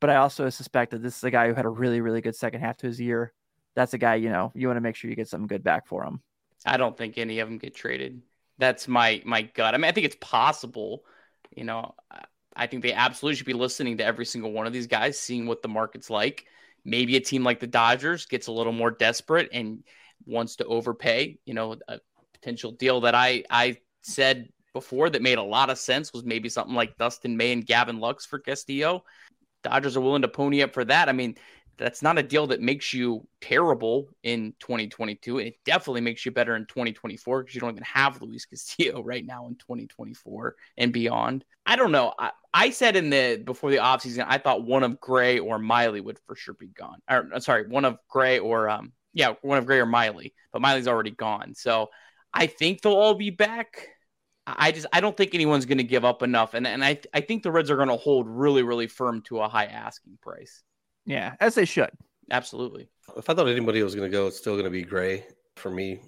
but 0.00 0.10
I 0.10 0.16
also 0.16 0.50
suspect 0.50 0.90
that 0.90 1.02
this 1.02 1.16
is 1.16 1.24
a 1.24 1.30
guy 1.30 1.48
who 1.48 1.54
had 1.54 1.64
a 1.64 1.70
really, 1.70 2.00
really 2.00 2.20
good 2.20 2.36
second 2.36 2.60
half 2.60 2.76
to 2.78 2.86
his 2.86 3.00
year. 3.00 3.32
That's 3.74 3.94
a 3.94 3.98
guy, 3.98 4.16
you 4.16 4.28
know, 4.28 4.52
you 4.54 4.66
want 4.66 4.76
to 4.76 4.82
make 4.82 4.94
sure 4.96 5.10
you 5.10 5.16
get 5.16 5.28
something 5.28 5.46
good 5.46 5.64
back 5.64 5.86
for 5.86 6.04
him. 6.04 6.20
I 6.66 6.76
don't 6.76 6.96
think 6.96 7.18
any 7.18 7.40
of 7.40 7.48
them 7.48 7.58
get 7.58 7.74
traded. 7.74 8.22
That's 8.58 8.86
my 8.86 9.20
my 9.24 9.42
gut. 9.42 9.74
I 9.74 9.78
mean, 9.78 9.86
I 9.86 9.92
think 9.92 10.06
it's 10.06 10.16
possible. 10.20 11.04
You 11.54 11.64
know, 11.64 11.94
I 12.56 12.66
think 12.66 12.82
they 12.82 12.92
absolutely 12.92 13.36
should 13.36 13.46
be 13.46 13.52
listening 13.52 13.98
to 13.98 14.04
every 14.04 14.24
single 14.24 14.52
one 14.52 14.66
of 14.66 14.72
these 14.72 14.86
guys, 14.86 15.18
seeing 15.18 15.46
what 15.46 15.62
the 15.62 15.68
market's 15.68 16.10
like. 16.10 16.46
Maybe 16.84 17.16
a 17.16 17.20
team 17.20 17.44
like 17.44 17.60
the 17.60 17.66
Dodgers 17.66 18.26
gets 18.26 18.46
a 18.46 18.52
little 18.52 18.72
more 18.72 18.90
desperate 18.90 19.48
and 19.52 19.84
wants 20.26 20.56
to 20.56 20.64
overpay. 20.66 21.38
You 21.44 21.54
know, 21.54 21.76
a 21.88 21.98
potential 22.32 22.72
deal 22.72 23.00
that 23.02 23.14
I 23.14 23.44
I 23.50 23.78
said 24.02 24.48
before 24.74 25.08
that 25.08 25.22
made 25.22 25.38
a 25.38 25.42
lot 25.42 25.70
of 25.70 25.78
sense 25.78 26.12
was 26.12 26.24
maybe 26.24 26.48
something 26.48 26.74
like 26.74 26.98
Dustin 26.98 27.36
May 27.36 27.52
and 27.52 27.64
Gavin 27.64 28.00
Lux 28.00 28.26
for 28.26 28.38
Castillo. 28.38 29.04
Dodgers 29.62 29.96
are 29.96 30.00
willing 30.00 30.22
to 30.22 30.28
pony 30.28 30.62
up 30.62 30.74
for 30.74 30.84
that. 30.84 31.08
I 31.08 31.12
mean, 31.12 31.36
that's 31.76 32.02
not 32.02 32.18
a 32.18 32.22
deal 32.22 32.46
that 32.48 32.60
makes 32.60 32.92
you 32.92 33.26
terrible 33.40 34.08
in 34.22 34.54
2022. 34.60 35.38
And 35.38 35.48
It 35.48 35.56
definitely 35.64 36.00
makes 36.00 36.24
you 36.24 36.32
better 36.32 36.56
in 36.56 36.66
2024 36.66 37.42
because 37.42 37.54
you 37.54 37.60
don't 37.60 37.70
even 37.70 37.84
have 37.84 38.20
Luis 38.22 38.44
Castillo 38.50 39.02
right 39.02 39.24
now 39.24 39.46
in 39.46 39.56
2024 39.56 40.54
and 40.78 40.92
beyond. 40.92 41.44
I 41.66 41.76
don't 41.76 41.92
know. 41.92 42.14
I, 42.18 42.30
I 42.52 42.70
said 42.70 42.96
in 42.96 43.10
the 43.10 43.42
before 43.44 43.70
the 43.70 43.78
offseason, 43.78 44.24
I 44.28 44.38
thought 44.38 44.64
one 44.64 44.82
of 44.82 45.00
Gray 45.00 45.38
or 45.38 45.58
Miley 45.58 46.00
would 46.00 46.18
for 46.26 46.36
sure 46.36 46.54
be 46.54 46.68
gone. 46.68 47.00
Or 47.10 47.28
sorry, 47.40 47.66
one 47.68 47.84
of 47.84 47.98
Gray 48.08 48.38
or 48.38 48.68
um 48.68 48.92
yeah, 49.12 49.34
one 49.42 49.58
of 49.58 49.66
Gray 49.66 49.78
or 49.80 49.86
Miley, 49.86 50.34
but 50.52 50.60
Miley's 50.60 50.88
already 50.88 51.12
gone. 51.12 51.54
So 51.54 51.90
I 52.32 52.46
think 52.46 52.82
they'll 52.82 52.92
all 52.92 53.14
be 53.14 53.30
back. 53.30 53.88
I 54.46 54.72
just 54.72 54.86
I 54.92 55.00
don't 55.00 55.16
think 55.16 55.34
anyone's 55.34 55.64
going 55.64 55.78
to 55.78 55.84
give 55.84 56.04
up 56.04 56.22
enough, 56.22 56.54
and 56.54 56.66
and 56.66 56.84
I 56.84 57.00
I 57.14 57.22
think 57.22 57.42
the 57.42 57.52
Reds 57.52 57.70
are 57.70 57.76
going 57.76 57.88
to 57.88 57.96
hold 57.96 58.28
really 58.28 58.62
really 58.62 58.88
firm 58.88 59.22
to 59.22 59.40
a 59.40 59.48
high 59.48 59.66
asking 59.66 60.18
price. 60.20 60.62
Yeah, 61.06 61.34
as 61.40 61.54
they 61.54 61.64
should. 61.64 61.90
Absolutely. 62.30 62.88
If 63.16 63.28
I 63.28 63.34
thought 63.34 63.48
anybody 63.48 63.82
was 63.82 63.94
going 63.94 64.10
to 64.10 64.16
go, 64.16 64.26
it's 64.26 64.38
still 64.38 64.54
going 64.54 64.64
to 64.64 64.70
be 64.70 64.82
Gray 64.82 65.26
for 65.56 65.70
me. 65.70 66.00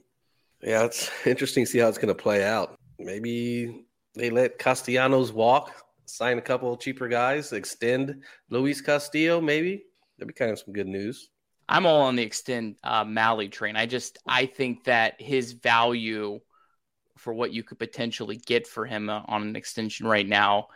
Yeah, 0.62 0.84
it's 0.84 1.10
interesting 1.26 1.64
to 1.64 1.70
see 1.70 1.78
how 1.78 1.88
it's 1.88 1.98
going 1.98 2.14
to 2.14 2.22
play 2.22 2.44
out. 2.44 2.78
Maybe 2.98 3.86
they 4.14 4.30
let 4.30 4.58
Castellanos 4.58 5.32
walk, 5.32 5.72
sign 6.06 6.38
a 6.38 6.42
couple 6.42 6.76
cheaper 6.76 7.08
guys, 7.08 7.52
extend 7.52 8.22
Luis 8.48 8.80
Castillo. 8.80 9.40
Maybe 9.40 9.84
that'd 10.18 10.28
be 10.28 10.34
kind 10.34 10.50
of 10.50 10.58
some 10.58 10.72
good 10.72 10.88
news. 10.88 11.28
I'm 11.68 11.84
all 11.84 12.02
on 12.02 12.16
the 12.16 12.22
extend 12.22 12.76
uh, 12.84 13.04
Mahle 13.04 13.50
train. 13.50 13.76
I 13.76 13.86
just 13.86 14.18
I 14.26 14.46
think 14.46 14.84
that 14.84 15.20
his 15.20 15.52
value 15.52 16.40
for 17.16 17.34
what 17.34 17.52
you 17.52 17.62
could 17.62 17.78
potentially 17.78 18.36
get 18.36 18.66
for 18.66 18.86
him 18.86 19.10
uh, 19.10 19.22
on 19.26 19.42
an 19.42 19.56
extension 19.56 20.06
right 20.06 20.26
now 20.26 20.68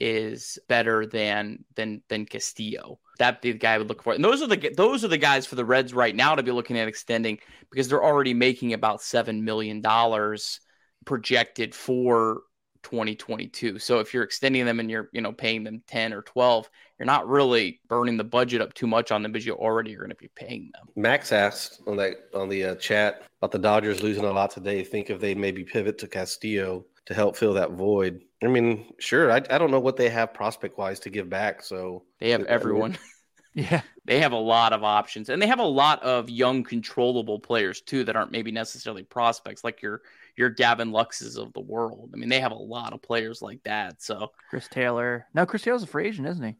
is 0.00 0.58
better 0.68 1.06
than 1.06 1.64
than 1.74 2.02
than 2.08 2.24
Castillo. 2.24 2.98
That 3.18 3.42
be 3.42 3.52
the 3.52 3.58
guy 3.58 3.74
I 3.74 3.78
would 3.78 3.88
look 3.88 4.02
for. 4.02 4.12
And 4.12 4.24
those 4.24 4.42
are 4.42 4.46
the 4.46 4.72
those 4.76 5.04
are 5.04 5.08
the 5.08 5.18
guys 5.18 5.46
for 5.46 5.56
the 5.56 5.64
Reds 5.64 5.92
right 5.92 6.14
now 6.14 6.34
to 6.34 6.42
be 6.42 6.52
looking 6.52 6.78
at 6.78 6.88
extending 6.88 7.38
because 7.70 7.88
they're 7.88 8.04
already 8.04 8.34
making 8.34 8.72
about 8.72 9.02
seven 9.02 9.44
million 9.44 9.80
dollars 9.80 10.60
projected 11.04 11.74
for 11.74 12.42
2022. 12.82 13.78
So 13.78 13.98
if 13.98 14.14
you're 14.14 14.22
extending 14.22 14.64
them 14.64 14.80
and 14.80 14.90
you're, 14.90 15.08
you 15.12 15.20
know, 15.20 15.32
paying 15.32 15.64
them 15.64 15.82
10 15.86 16.12
or 16.12 16.22
12, 16.22 16.68
you're 16.98 17.06
not 17.06 17.28
really 17.28 17.80
burning 17.88 18.16
the 18.16 18.24
budget 18.24 18.60
up 18.60 18.74
too 18.74 18.86
much 18.86 19.12
on 19.12 19.22
them 19.22 19.32
because 19.32 19.46
you 19.46 19.54
already 19.54 19.94
are 19.94 19.98
going 19.98 20.10
to 20.10 20.16
be 20.16 20.30
paying 20.34 20.70
them. 20.74 20.88
Max 20.96 21.32
asked 21.32 21.80
on 21.86 21.96
that 21.96 22.28
on 22.34 22.48
the 22.48 22.64
uh, 22.64 22.74
chat 22.76 23.22
about 23.40 23.52
the 23.52 23.58
Dodgers 23.58 24.02
losing 24.02 24.24
a 24.24 24.32
lot 24.32 24.50
today. 24.50 24.82
Think 24.82 25.10
if 25.10 25.20
they 25.20 25.34
maybe 25.34 25.64
pivot 25.64 25.98
to 25.98 26.08
Castillo 26.08 26.86
to 27.08 27.14
help 27.14 27.36
fill 27.36 27.54
that 27.54 27.72
void. 27.72 28.20
I 28.42 28.48
mean, 28.48 28.92
sure. 28.98 29.32
I, 29.32 29.36
I 29.36 29.56
don't 29.56 29.70
know 29.70 29.80
what 29.80 29.96
they 29.96 30.10
have 30.10 30.34
prospect 30.34 30.76
wise 30.76 31.00
to 31.00 31.10
give 31.10 31.28
back. 31.28 31.62
So 31.62 32.04
they 32.20 32.30
have 32.30 32.44
everyone. 32.44 32.96
Yeah. 33.54 33.80
They 34.04 34.20
have 34.20 34.30
a 34.30 34.36
lot 34.36 34.72
of 34.72 34.84
options 34.84 35.30
and 35.30 35.42
they 35.42 35.48
have 35.48 35.58
a 35.58 35.64
lot 35.64 36.00
of 36.04 36.30
young 36.30 36.62
controllable 36.62 37.40
players 37.40 37.80
too 37.80 38.04
that 38.04 38.14
aren't 38.14 38.30
maybe 38.30 38.52
necessarily 38.52 39.02
prospects 39.02 39.64
like 39.64 39.82
your 39.82 40.02
your 40.36 40.48
Gavin 40.48 40.92
Luxes 40.92 41.36
of 41.36 41.52
the 41.54 41.60
world. 41.60 42.10
I 42.14 42.18
mean, 42.18 42.28
they 42.28 42.38
have 42.38 42.52
a 42.52 42.56
lot 42.56 42.92
of 42.92 43.02
players 43.02 43.42
like 43.42 43.60
that. 43.64 44.00
So 44.00 44.30
Chris 44.48 44.68
Taylor. 44.68 45.26
No, 45.34 45.44
Chris 45.44 45.62
Taylor's 45.62 45.82
a 45.82 45.88
free 45.88 46.06
agent, 46.06 46.28
isn't 46.28 46.44
he? 46.44 46.54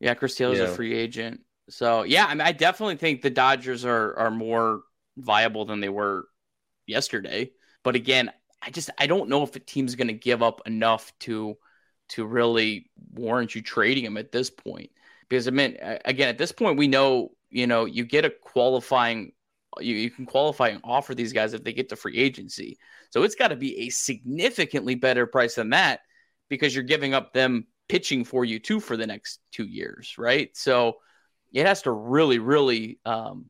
Yeah, 0.00 0.14
Chris 0.14 0.34
Taylor's 0.34 0.58
yeah. 0.58 0.64
a 0.64 0.74
free 0.74 0.94
agent. 0.94 1.42
So 1.68 2.02
yeah, 2.02 2.26
I 2.26 2.30
mean, 2.30 2.40
I 2.40 2.50
definitely 2.50 2.96
think 2.96 3.22
the 3.22 3.30
Dodgers 3.30 3.84
are 3.84 4.18
are 4.18 4.30
more 4.32 4.80
viable 5.16 5.66
than 5.66 5.78
they 5.78 5.88
were 5.88 6.26
yesterday. 6.84 7.52
But 7.84 7.94
again, 7.94 8.32
I 8.62 8.70
just 8.70 8.90
I 8.98 9.06
don't 9.06 9.28
know 9.28 9.42
if 9.42 9.56
a 9.56 9.60
team's 9.60 9.94
going 9.94 10.08
to 10.08 10.14
give 10.14 10.42
up 10.42 10.62
enough 10.66 11.12
to 11.20 11.56
to 12.10 12.26
really 12.26 12.90
warrant 13.12 13.54
you 13.54 13.62
trading 13.62 14.04
him 14.04 14.16
at 14.16 14.32
this 14.32 14.50
point. 14.50 14.90
Because 15.28 15.48
I 15.48 15.52
mean, 15.52 15.76
again, 16.04 16.28
at 16.28 16.38
this 16.38 16.52
point, 16.52 16.78
we 16.78 16.88
know 16.88 17.32
you 17.50 17.66
know 17.66 17.84
you 17.84 18.04
get 18.04 18.24
a 18.24 18.30
qualifying 18.30 19.32
you, 19.78 19.94
you 19.94 20.10
can 20.10 20.26
qualify 20.26 20.68
and 20.68 20.80
offer 20.84 21.14
these 21.14 21.32
guys 21.32 21.54
if 21.54 21.62
they 21.62 21.72
get 21.72 21.88
to 21.90 21.96
free 21.96 22.16
agency. 22.16 22.78
So 23.10 23.22
it's 23.22 23.34
got 23.34 23.48
to 23.48 23.56
be 23.56 23.86
a 23.86 23.90
significantly 23.90 24.94
better 24.94 25.26
price 25.26 25.54
than 25.54 25.70
that 25.70 26.00
because 26.48 26.74
you're 26.74 26.84
giving 26.84 27.14
up 27.14 27.32
them 27.32 27.66
pitching 27.88 28.24
for 28.24 28.44
you 28.44 28.58
too 28.58 28.80
for 28.80 28.96
the 28.96 29.06
next 29.06 29.40
two 29.52 29.66
years, 29.66 30.14
right? 30.18 30.56
So 30.56 30.98
it 31.52 31.66
has 31.66 31.82
to 31.82 31.92
really, 31.92 32.38
really 32.38 32.98
um, 33.04 33.46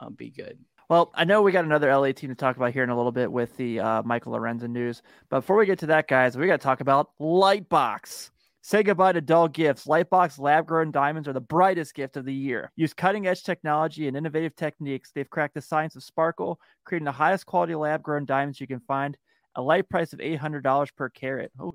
um, 0.00 0.14
be 0.14 0.30
good. 0.30 0.58
Well, 0.88 1.10
I 1.14 1.24
know 1.24 1.42
we 1.42 1.52
got 1.52 1.64
another 1.64 1.94
LA 1.94 2.12
team 2.12 2.30
to 2.30 2.36
talk 2.36 2.56
about 2.56 2.72
here 2.72 2.82
in 2.82 2.90
a 2.90 2.96
little 2.96 3.12
bit 3.12 3.30
with 3.30 3.56
the 3.56 3.80
uh, 3.80 4.02
Michael 4.02 4.32
Lorenzen 4.32 4.70
news. 4.70 5.02
But 5.30 5.40
before 5.40 5.56
we 5.56 5.66
get 5.66 5.78
to 5.80 5.86
that, 5.86 6.08
guys, 6.08 6.36
we 6.36 6.46
got 6.46 6.60
to 6.60 6.64
talk 6.64 6.80
about 6.80 7.10
Lightbox. 7.20 8.30
Say 8.64 8.84
goodbye 8.84 9.12
to 9.12 9.20
dull 9.20 9.48
gifts. 9.48 9.86
Lightbox 9.86 10.38
lab 10.38 10.66
grown 10.66 10.92
diamonds 10.92 11.26
are 11.26 11.32
the 11.32 11.40
brightest 11.40 11.94
gift 11.94 12.16
of 12.16 12.24
the 12.24 12.34
year. 12.34 12.70
Use 12.76 12.94
cutting 12.94 13.26
edge 13.26 13.42
technology 13.42 14.06
and 14.06 14.16
innovative 14.16 14.54
techniques. 14.54 15.10
They've 15.12 15.28
cracked 15.28 15.54
the 15.54 15.60
science 15.60 15.96
of 15.96 16.04
sparkle, 16.04 16.60
creating 16.84 17.06
the 17.06 17.12
highest 17.12 17.46
quality 17.46 17.74
lab 17.74 18.02
grown 18.02 18.24
diamonds 18.24 18.60
you 18.60 18.68
can 18.68 18.80
find. 18.80 19.16
A 19.56 19.62
light 19.62 19.88
price 19.88 20.12
of 20.12 20.20
$800 20.20 20.94
per 20.94 21.08
carat. 21.08 21.50
Oh, 21.58 21.74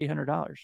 $800. 0.00 0.54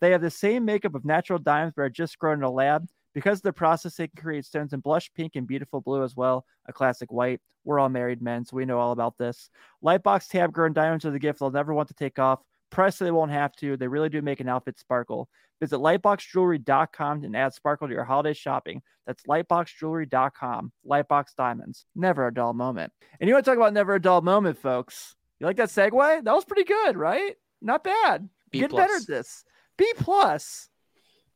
They 0.00 0.10
have 0.10 0.20
the 0.20 0.30
same 0.30 0.66
makeup 0.66 0.94
of 0.94 1.06
natural 1.06 1.38
diamonds, 1.38 1.72
but 1.74 1.82
are 1.82 1.90
just 1.90 2.18
grown 2.18 2.38
in 2.38 2.44
a 2.44 2.50
lab. 2.50 2.86
Because 3.14 3.38
of 3.38 3.42
the 3.42 3.52
process, 3.52 3.94
they 3.94 4.08
can 4.08 4.20
create 4.20 4.44
stones 4.44 4.72
in 4.72 4.80
blush 4.80 5.10
pink 5.14 5.36
and 5.36 5.46
beautiful 5.46 5.80
blue 5.80 6.02
as 6.02 6.16
well, 6.16 6.44
a 6.66 6.72
classic 6.72 7.12
white. 7.12 7.40
We're 7.64 7.78
all 7.78 7.88
married 7.88 8.20
men, 8.20 8.44
so 8.44 8.56
we 8.56 8.66
know 8.66 8.78
all 8.78 8.92
about 8.92 9.16
this. 9.16 9.48
Lightbox 9.82 10.28
tab 10.28 10.52
grown 10.52 10.72
diamonds 10.72 11.04
are 11.04 11.10
the 11.10 11.18
gift 11.18 11.38
they'll 11.38 11.50
never 11.50 11.72
want 11.72 11.88
to 11.88 11.94
take 11.94 12.18
off. 12.18 12.40
Press 12.70 12.98
they 12.98 13.10
won't 13.10 13.30
have 13.30 13.54
to. 13.56 13.76
They 13.76 13.88
really 13.88 14.08
do 14.08 14.20
make 14.20 14.40
an 14.40 14.48
outfit 14.48 14.78
sparkle. 14.78 15.28
Visit 15.60 15.76
lightboxjewelry.com 15.76 17.24
and 17.24 17.36
add 17.36 17.54
sparkle 17.54 17.86
to 17.86 17.94
your 17.94 18.04
holiday 18.04 18.34
shopping. 18.34 18.82
That's 19.06 19.22
lightboxjewelry.com. 19.24 20.72
Lightbox 20.86 21.24
Diamonds. 21.36 21.86
Never 21.94 22.26
a 22.26 22.34
dull 22.34 22.52
moment. 22.52 22.92
And 23.20 23.28
you 23.28 23.34
want 23.34 23.44
to 23.44 23.50
talk 23.50 23.58
about 23.58 23.72
never 23.72 23.94
a 23.94 24.02
dull 24.02 24.22
moment, 24.22 24.58
folks? 24.58 25.14
You 25.38 25.46
like 25.46 25.56
that 25.56 25.68
segue? 25.68 26.24
That 26.24 26.34
was 26.34 26.44
pretty 26.44 26.64
good, 26.64 26.96
right? 26.96 27.36
Not 27.62 27.84
bad. 27.84 28.28
B 28.50 28.60
Get 28.60 28.70
plus. 28.70 28.82
better 28.82 28.96
at 28.96 29.06
this. 29.06 29.44
B 29.76 29.92
plus. 29.96 30.68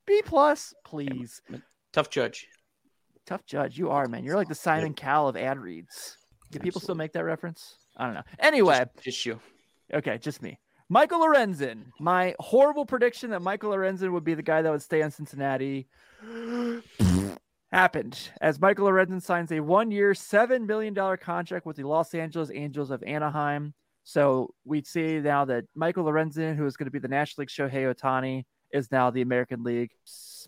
B 0.09 0.23
plus, 0.25 0.73
please. 0.87 1.42
Tough 1.92 2.09
judge. 2.09 2.49
Tough 3.27 3.44
judge. 3.44 3.79
You 3.79 3.90
are, 3.90 4.07
man. 4.09 4.25
You're 4.25 4.37
like 4.37 4.49
the 4.49 4.55
Simon 4.55 4.94
Cowell 4.94 5.29
of 5.29 5.37
ad 5.37 5.59
reads. 5.59 6.16
Do 6.51 6.59
people 6.59 6.81
still 6.81 6.94
make 6.94 7.12
that 7.12 7.25
reference? 7.25 7.77
I 7.94 8.07
don't 8.07 8.14
know. 8.14 8.23
Anyway, 8.38 8.87
just, 8.94 9.05
just 9.05 9.27
you. 9.27 9.38
Okay, 9.92 10.16
just 10.16 10.40
me. 10.40 10.59
Michael 10.88 11.21
Lorenzen. 11.21 11.85
My 12.01 12.35
horrible 12.40 12.87
prediction 12.87 13.29
that 13.31 13.42
Michael 13.42 13.73
Lorenzen 13.73 14.12
would 14.12 14.25
be 14.25 14.33
the 14.33 14.42
guy 14.42 14.62
that 14.62 14.73
would 14.73 14.81
stay 14.81 15.03
in 15.03 15.11
Cincinnati 15.11 15.88
happened 17.71 18.31
as 18.40 18.59
Michael 18.59 18.88
Lorenzen 18.88 19.21
signs 19.21 19.53
a 19.53 19.61
one 19.61 19.90
year, 19.90 20.12
$7 20.12 20.66
million 20.66 20.94
contract 21.18 21.66
with 21.66 21.77
the 21.77 21.87
Los 21.87 22.14
Angeles 22.14 22.51
Angels 22.55 22.90
of 22.90 23.03
Anaheim. 23.03 23.75
So 24.05 24.55
we 24.64 24.83
see 24.85 25.21
now 25.21 25.44
that 25.44 25.64
Michael 25.75 26.05
Lorenzen, 26.05 26.57
who 26.57 26.64
is 26.64 26.79
going 26.79 26.87
to 26.87 26.90
be 26.90 26.99
the 26.99 27.09
National 27.09 27.42
League 27.42 27.51
Shohei 27.51 27.94
Ohtani, 27.94 28.47
is 28.72 28.90
now 28.90 29.11
the 29.11 29.22
American 29.22 29.62
League 29.62 29.90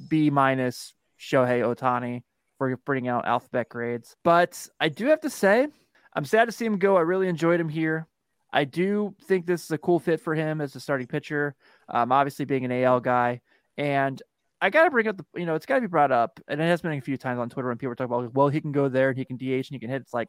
B 0.09 0.31
minus 0.31 0.95
Shohei 1.19 1.63
Ohtani 1.63 2.23
for 2.59 2.77
bringing 2.85 3.09
out 3.09 3.27
alphabet 3.27 3.69
grades. 3.69 4.17
But 4.23 4.67
I 4.79 4.89
do 4.89 5.07
have 5.07 5.21
to 5.21 5.31
say, 5.31 5.69
I'm 6.15 6.25
sad 6.25 6.47
to 6.47 6.53
see 6.53 6.67
him 6.67 6.79
go. 6.79 6.97
I 6.97 7.03
really 7.03 7.29
enjoyed 7.29 7.61
him 7.61 7.69
here. 7.69 8.07
I 8.53 8.65
do 8.65 9.15
think 9.25 9.47
this 9.47 9.65
is 9.65 9.71
a 9.71 9.79
cool 9.79 10.01
fit 10.01 10.21
for 10.21 10.35
him 10.35 10.61
as 10.61 10.75
a 10.75 10.81
starting 10.81 11.07
pitcher. 11.07 11.55
Um, 11.89 12.11
obviously 12.13 12.45
being 12.45 12.65
an 12.65 12.73
AL 12.73 13.01
guy, 13.01 13.41
and 13.77 14.21
I 14.61 14.71
got 14.71 14.85
to 14.85 14.91
bring 14.91 15.09
up 15.09 15.17
the, 15.17 15.25
you 15.37 15.47
know, 15.47 15.55
it's 15.55 15.67
got 15.67 15.77
to 15.77 15.81
be 15.81 15.87
brought 15.87 16.13
up, 16.13 16.41
and 16.49 16.61
it 16.61 16.65
has 16.65 16.83
been 16.83 16.93
a 16.93 17.01
few 17.01 17.17
times 17.17 17.39
on 17.39 17.49
Twitter 17.49 17.69
when 17.69 17.79
people 17.79 17.93
are 17.93 17.95
talking 17.95 18.15
about, 18.15 18.35
well, 18.35 18.49
he 18.49 18.61
can 18.61 18.73
go 18.73 18.89
there 18.89 19.09
and 19.09 19.19
he 19.19 19.25
can 19.25 19.37
DH 19.37 19.41
and 19.41 19.67
he 19.71 19.79
can 19.79 19.89
hit. 19.89 20.03
It's 20.03 20.13
like, 20.13 20.29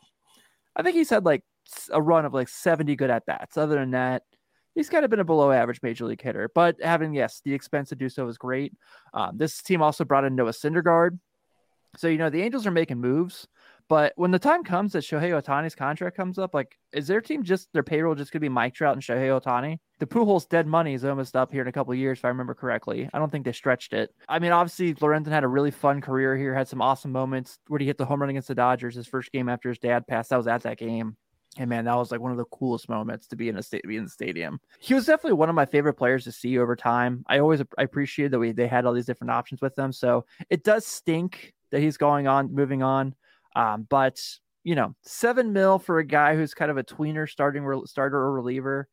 I 0.76 0.84
think 0.84 0.96
he's 0.96 1.10
had 1.10 1.26
like 1.26 1.44
a 1.92 2.02
run 2.02 2.26
of 2.26 2.34
like 2.34 2.48
70 2.48 2.96
good 2.96 3.10
at 3.10 3.26
bats. 3.26 3.58
Other 3.58 3.76
than 3.76 3.92
that, 3.92 4.24
he's 4.76 4.90
kind 4.90 5.04
of 5.04 5.12
been 5.12 5.20
a 5.20 5.26
below 5.26 5.52
average 5.52 5.82
major 5.82 6.06
league 6.06 6.22
hitter. 6.22 6.50
But 6.54 6.78
having 6.82 7.14
yes, 7.14 7.42
the 7.44 7.54
expense 7.54 7.90
to 7.90 7.96
do 7.96 8.10
so 8.10 8.28
is 8.28 8.38
great. 8.38 8.74
Um, 9.14 9.38
this 9.38 9.62
team 9.62 9.82
also 9.82 10.06
brought 10.06 10.26
in 10.26 10.36
Noah 10.36 10.52
Syndergaard, 10.52 11.20
so 11.98 12.08
you 12.08 12.18
know 12.18 12.30
the 12.30 12.42
Angels 12.42 12.66
are 12.66 12.72
making 12.72 13.00
moves. 13.00 13.48
But 13.90 14.14
when 14.16 14.32
the 14.32 14.40
time 14.40 14.64
comes 14.64 14.94
that 14.94 15.04
Shohei 15.04 15.32
Ohtani's 15.32 15.76
contract 15.76 16.16
comes 16.16 16.40
up, 16.40 16.54
like, 16.54 16.78
is 16.94 17.08
their 17.08 17.20
team 17.20 17.44
just 17.44 17.68
their 17.74 17.84
payroll 17.84 18.16
just 18.16 18.32
gonna 18.32 18.40
be 18.40 18.48
Mike 18.48 18.74
Trout 18.74 18.94
and 18.94 19.04
Shohei 19.04 19.38
Ohtani? 19.38 19.80
The 20.00 20.06
Pujols 20.06 20.48
dead 20.48 20.66
money 20.66 20.94
is 20.94 21.04
almost 21.04 21.36
up 21.36 21.52
here 21.52 21.62
in 21.62 21.68
a 21.68 21.74
couple 21.74 21.94
years, 21.94 22.20
if 22.20 22.24
I 22.24 22.30
remember 22.30 22.54
correctly. 22.54 23.10
I 23.14 23.20
don't 23.20 23.30
think 23.30 23.44
they 23.44 23.52
stretched 23.52 23.92
it. 23.92 24.10
I 24.30 24.40
mean, 24.40 24.54
obviously, 24.54 24.94
Lorenzen 24.94 25.28
had 25.28 25.44
a 25.44 25.48
really 25.50 25.72
fun 25.72 26.00
career 26.00 26.38
here, 26.38 26.56
had 26.56 26.70
some 26.70 26.82
awesome 26.82 27.12
moments 27.12 27.60
where 27.68 27.80
he 27.80 27.86
hit 27.86 27.98
the 27.98 28.06
home 28.06 28.22
run 28.22 28.30
against 28.30 28.48
the 28.48 28.56
Dodgers 28.56 28.96
his 28.96 29.08
first 29.08 29.30
game 29.34 29.50
after 29.50 29.68
his 29.68 29.78
dad 29.78 30.08
passed. 30.08 30.32
I 30.32 30.38
was 30.38 30.48
at 30.48 30.64
that 30.64 30.78
game. 30.78 31.18
And 31.58 31.70
man, 31.70 31.86
that 31.86 31.98
was 31.98 32.12
like 32.12 32.22
one 32.22 32.32
of 32.32 32.38
the 32.38 32.46
coolest 32.46 32.88
moments 32.88 33.28
to 33.28 33.36
be 33.36 33.50
in 33.50 33.58
a 33.58 33.64
state, 33.64 33.84
be 33.86 33.98
in 33.98 34.06
the 34.06 34.10
stadium. 34.10 34.60
He 34.80 34.94
was 34.94 35.06
definitely 35.06 35.34
one 35.34 35.50
of 35.50 35.56
my 35.56 35.66
favorite 35.66 35.96
players 35.96 36.24
to 36.24 36.32
see 36.32 36.58
over 36.58 36.78
time. 36.78 37.26
I 37.28 37.40
always 37.40 37.62
I 37.78 37.84
appreciated 37.84 38.32
that 38.32 38.40
we 38.40 38.54
they 38.54 38.68
had 38.68 38.86
all 38.86 38.94
these 38.94 39.06
different 39.06 39.32
options 39.32 39.62
with 39.62 39.76
them. 39.76 39.92
So 39.92 40.26
it 40.50 40.64
does 40.64 40.86
stink 40.86 41.54
that 41.72 41.82
he's 41.82 41.98
going 41.98 42.28
on, 42.28 42.54
moving 42.54 42.84
on. 42.84 43.16
Um, 43.56 43.86
but 43.90 44.22
you 44.64 44.76
know, 44.76 44.96
seven 45.02 45.52
mil 45.52 45.78
for 45.78 46.00
a 46.00 46.06
guy 46.06 46.36
who's 46.36 46.54
kind 46.54 46.72
of 46.72 46.78
a 46.78 46.84
tweener 46.84 47.30
starting 47.30 47.64
re- 47.66 47.86
starter 47.86 48.18
or 48.18 48.32
reliever 48.32 48.88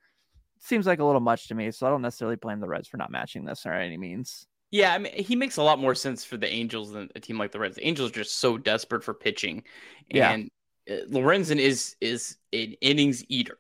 seems 0.59 0.87
like 0.87 0.99
a 0.99 1.05
little 1.05 1.21
much 1.21 1.49
to 1.49 1.55
me. 1.55 1.71
So 1.71 1.87
I 1.87 1.91
don't 1.91 2.03
necessarily 2.03 2.37
blame 2.37 2.61
the 2.61 2.69
Reds 2.69 2.89
for 2.89 2.97
not 2.97 3.13
matching 3.13 3.45
this 3.45 3.67
or 3.67 3.73
any 3.73 3.97
means. 3.97 4.47
Yeah, 4.71 4.93
I 4.93 4.99
mean, 4.99 5.13
he 5.15 5.35
makes 5.35 5.57
a 5.57 5.63
lot 5.63 5.79
more 5.79 5.95
sense 5.95 6.25
for 6.25 6.37
the 6.37 6.49
Angels 6.49 6.93
than 6.93 7.09
a 7.15 7.21
team 7.21 7.39
like 7.39 7.53
the 7.53 7.59
Reds. 7.59 7.77
The 7.77 7.87
Angels 7.87 8.11
are 8.11 8.15
just 8.15 8.39
so 8.39 8.59
desperate 8.59 9.03
for 9.03 9.15
pitching, 9.15 9.63
and 10.11 10.43
yeah. 10.43 10.49
Uh, 10.89 11.07
Lorenzen 11.11 11.59
is 11.59 11.97
is 12.01 12.37
an 12.53 12.75
innings 12.81 13.25
eater. 13.29 13.59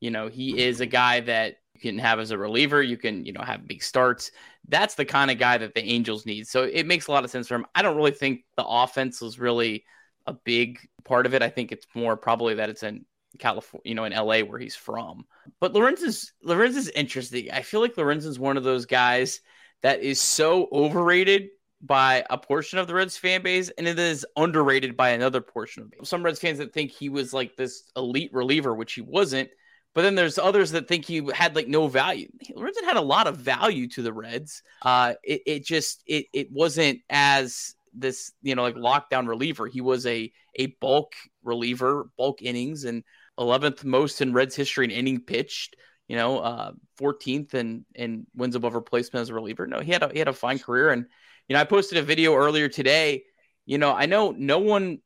You 0.00 0.10
know, 0.10 0.28
he 0.28 0.58
is 0.58 0.80
a 0.80 0.86
guy 0.86 1.20
that 1.20 1.56
you 1.74 1.80
can 1.80 1.98
have 1.98 2.20
as 2.20 2.30
a 2.30 2.38
reliever. 2.38 2.82
You 2.82 2.96
can, 2.96 3.24
you 3.24 3.32
know, 3.32 3.42
have 3.42 3.66
big 3.66 3.82
starts. 3.82 4.30
That's 4.68 4.94
the 4.94 5.04
kind 5.04 5.30
of 5.30 5.38
guy 5.38 5.58
that 5.58 5.74
the 5.74 5.84
Angels 5.84 6.26
need. 6.26 6.46
So 6.46 6.64
it 6.64 6.86
makes 6.86 7.06
a 7.06 7.12
lot 7.12 7.24
of 7.24 7.30
sense 7.30 7.48
for 7.48 7.54
him. 7.54 7.66
I 7.74 7.82
don't 7.82 7.96
really 7.96 8.10
think 8.12 8.44
the 8.56 8.64
offense 8.64 9.20
was 9.20 9.38
really 9.38 9.84
a 10.26 10.32
big 10.32 10.78
part 11.04 11.26
of 11.26 11.34
it. 11.34 11.42
I 11.42 11.48
think 11.48 11.72
it's 11.72 11.86
more 11.94 12.16
probably 12.16 12.54
that 12.54 12.70
it's 12.70 12.82
in 12.82 13.04
California, 13.38 13.82
you 13.84 13.94
know, 13.94 14.04
in 14.04 14.12
LA 14.12 14.40
where 14.40 14.58
he's 14.58 14.76
from. 14.76 15.24
But 15.60 15.72
Lorenz 15.72 16.02
is 16.02 16.32
Lorenz 16.42 16.76
is 16.76 16.88
interesting. 16.88 17.50
I 17.50 17.62
feel 17.62 17.80
like 17.80 17.96
Lorenz 17.96 18.24
is 18.24 18.38
one 18.38 18.56
of 18.56 18.64
those 18.64 18.86
guys 18.86 19.40
that 19.82 20.02
is 20.02 20.20
so 20.20 20.68
overrated 20.72 21.48
by 21.82 22.24
a 22.28 22.36
portion 22.36 22.78
of 22.78 22.86
the 22.86 22.94
Reds 22.94 23.16
fan 23.16 23.42
base 23.42 23.70
and 23.70 23.88
it 23.88 23.98
is 23.98 24.26
underrated 24.36 24.96
by 24.96 25.10
another 25.10 25.40
portion 25.40 25.90
of. 25.98 26.06
Some 26.06 26.22
Reds 26.22 26.38
fans 26.38 26.58
that 26.58 26.72
think 26.72 26.90
he 26.90 27.08
was 27.08 27.32
like 27.32 27.56
this 27.56 27.84
elite 27.96 28.32
reliever, 28.32 28.74
which 28.74 28.92
he 28.92 29.00
wasn't. 29.00 29.48
But 29.94 30.02
then 30.02 30.14
there's 30.14 30.38
others 30.38 30.70
that 30.72 30.86
think 30.86 31.04
he 31.04 31.28
had 31.34 31.56
like 31.56 31.66
no 31.66 31.88
value. 31.88 32.28
Lorenzen 32.54 32.84
had 32.84 32.96
a 32.96 33.02
lot 33.02 33.26
of 33.26 33.38
value 33.38 33.88
to 33.88 34.02
the 34.02 34.12
Reds. 34.12 34.62
Uh, 34.82 35.14
it, 35.24 35.42
it 35.46 35.64
just 35.64 36.04
it 36.06 36.26
it 36.32 36.52
wasn't 36.52 37.00
as 37.10 37.74
this 37.92 38.30
you 38.40 38.54
know 38.54 38.62
like 38.62 38.76
lockdown 38.76 39.26
reliever. 39.26 39.66
He 39.66 39.80
was 39.80 40.06
a 40.06 40.30
a 40.54 40.66
bulk 40.80 41.14
reliever, 41.42 42.08
bulk 42.16 42.40
innings, 42.40 42.84
and 42.84 43.02
11th 43.36 43.82
most 43.82 44.20
in 44.20 44.32
Reds 44.32 44.54
history 44.54 44.84
in 44.84 44.92
inning 44.92 45.20
pitched 45.20 45.74
you 46.10 46.16
know, 46.16 46.40
uh, 46.40 46.72
14th 47.00 47.54
and 47.54 47.84
and 47.94 48.26
wins 48.34 48.56
above 48.56 48.74
replacement 48.74 49.22
as 49.22 49.28
a 49.28 49.34
reliever. 49.34 49.68
No, 49.68 49.78
he 49.78 49.92
had 49.92 50.02
a 50.02 50.08
he 50.12 50.18
had 50.18 50.26
a 50.26 50.32
fine 50.32 50.58
career, 50.58 50.90
and 50.90 51.06
you 51.48 51.54
know, 51.54 51.60
I 51.60 51.64
posted 51.64 51.98
a 51.98 52.02
video 52.02 52.34
earlier 52.34 52.68
today. 52.68 53.24
You 53.66 53.78
know, 53.78 53.92
I 53.94 54.06
know 54.06 54.30
no 54.30 54.58
one 54.58 54.98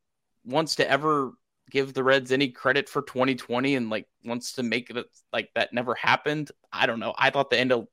wants 0.43 0.75
to 0.75 0.89
ever 0.89 1.33
give 1.71 1.93
the 1.93 2.03
Reds 2.03 2.31
any 2.31 2.49
credit 2.49 2.87
for 2.87 3.01
2020 3.01 3.75
and 3.75 3.89
like 3.89 4.07
wants 4.23 4.53
to 4.53 4.63
make 4.63 4.89
it 4.89 5.05
like 5.33 5.49
that 5.55 5.73
never 5.73 5.95
happened. 5.95 6.51
I 6.71 6.85
don't 6.85 6.99
know. 6.99 7.13
I 7.17 7.29
thought 7.29 7.49
the 7.49 7.59
end 7.59 7.71
of 7.71 7.87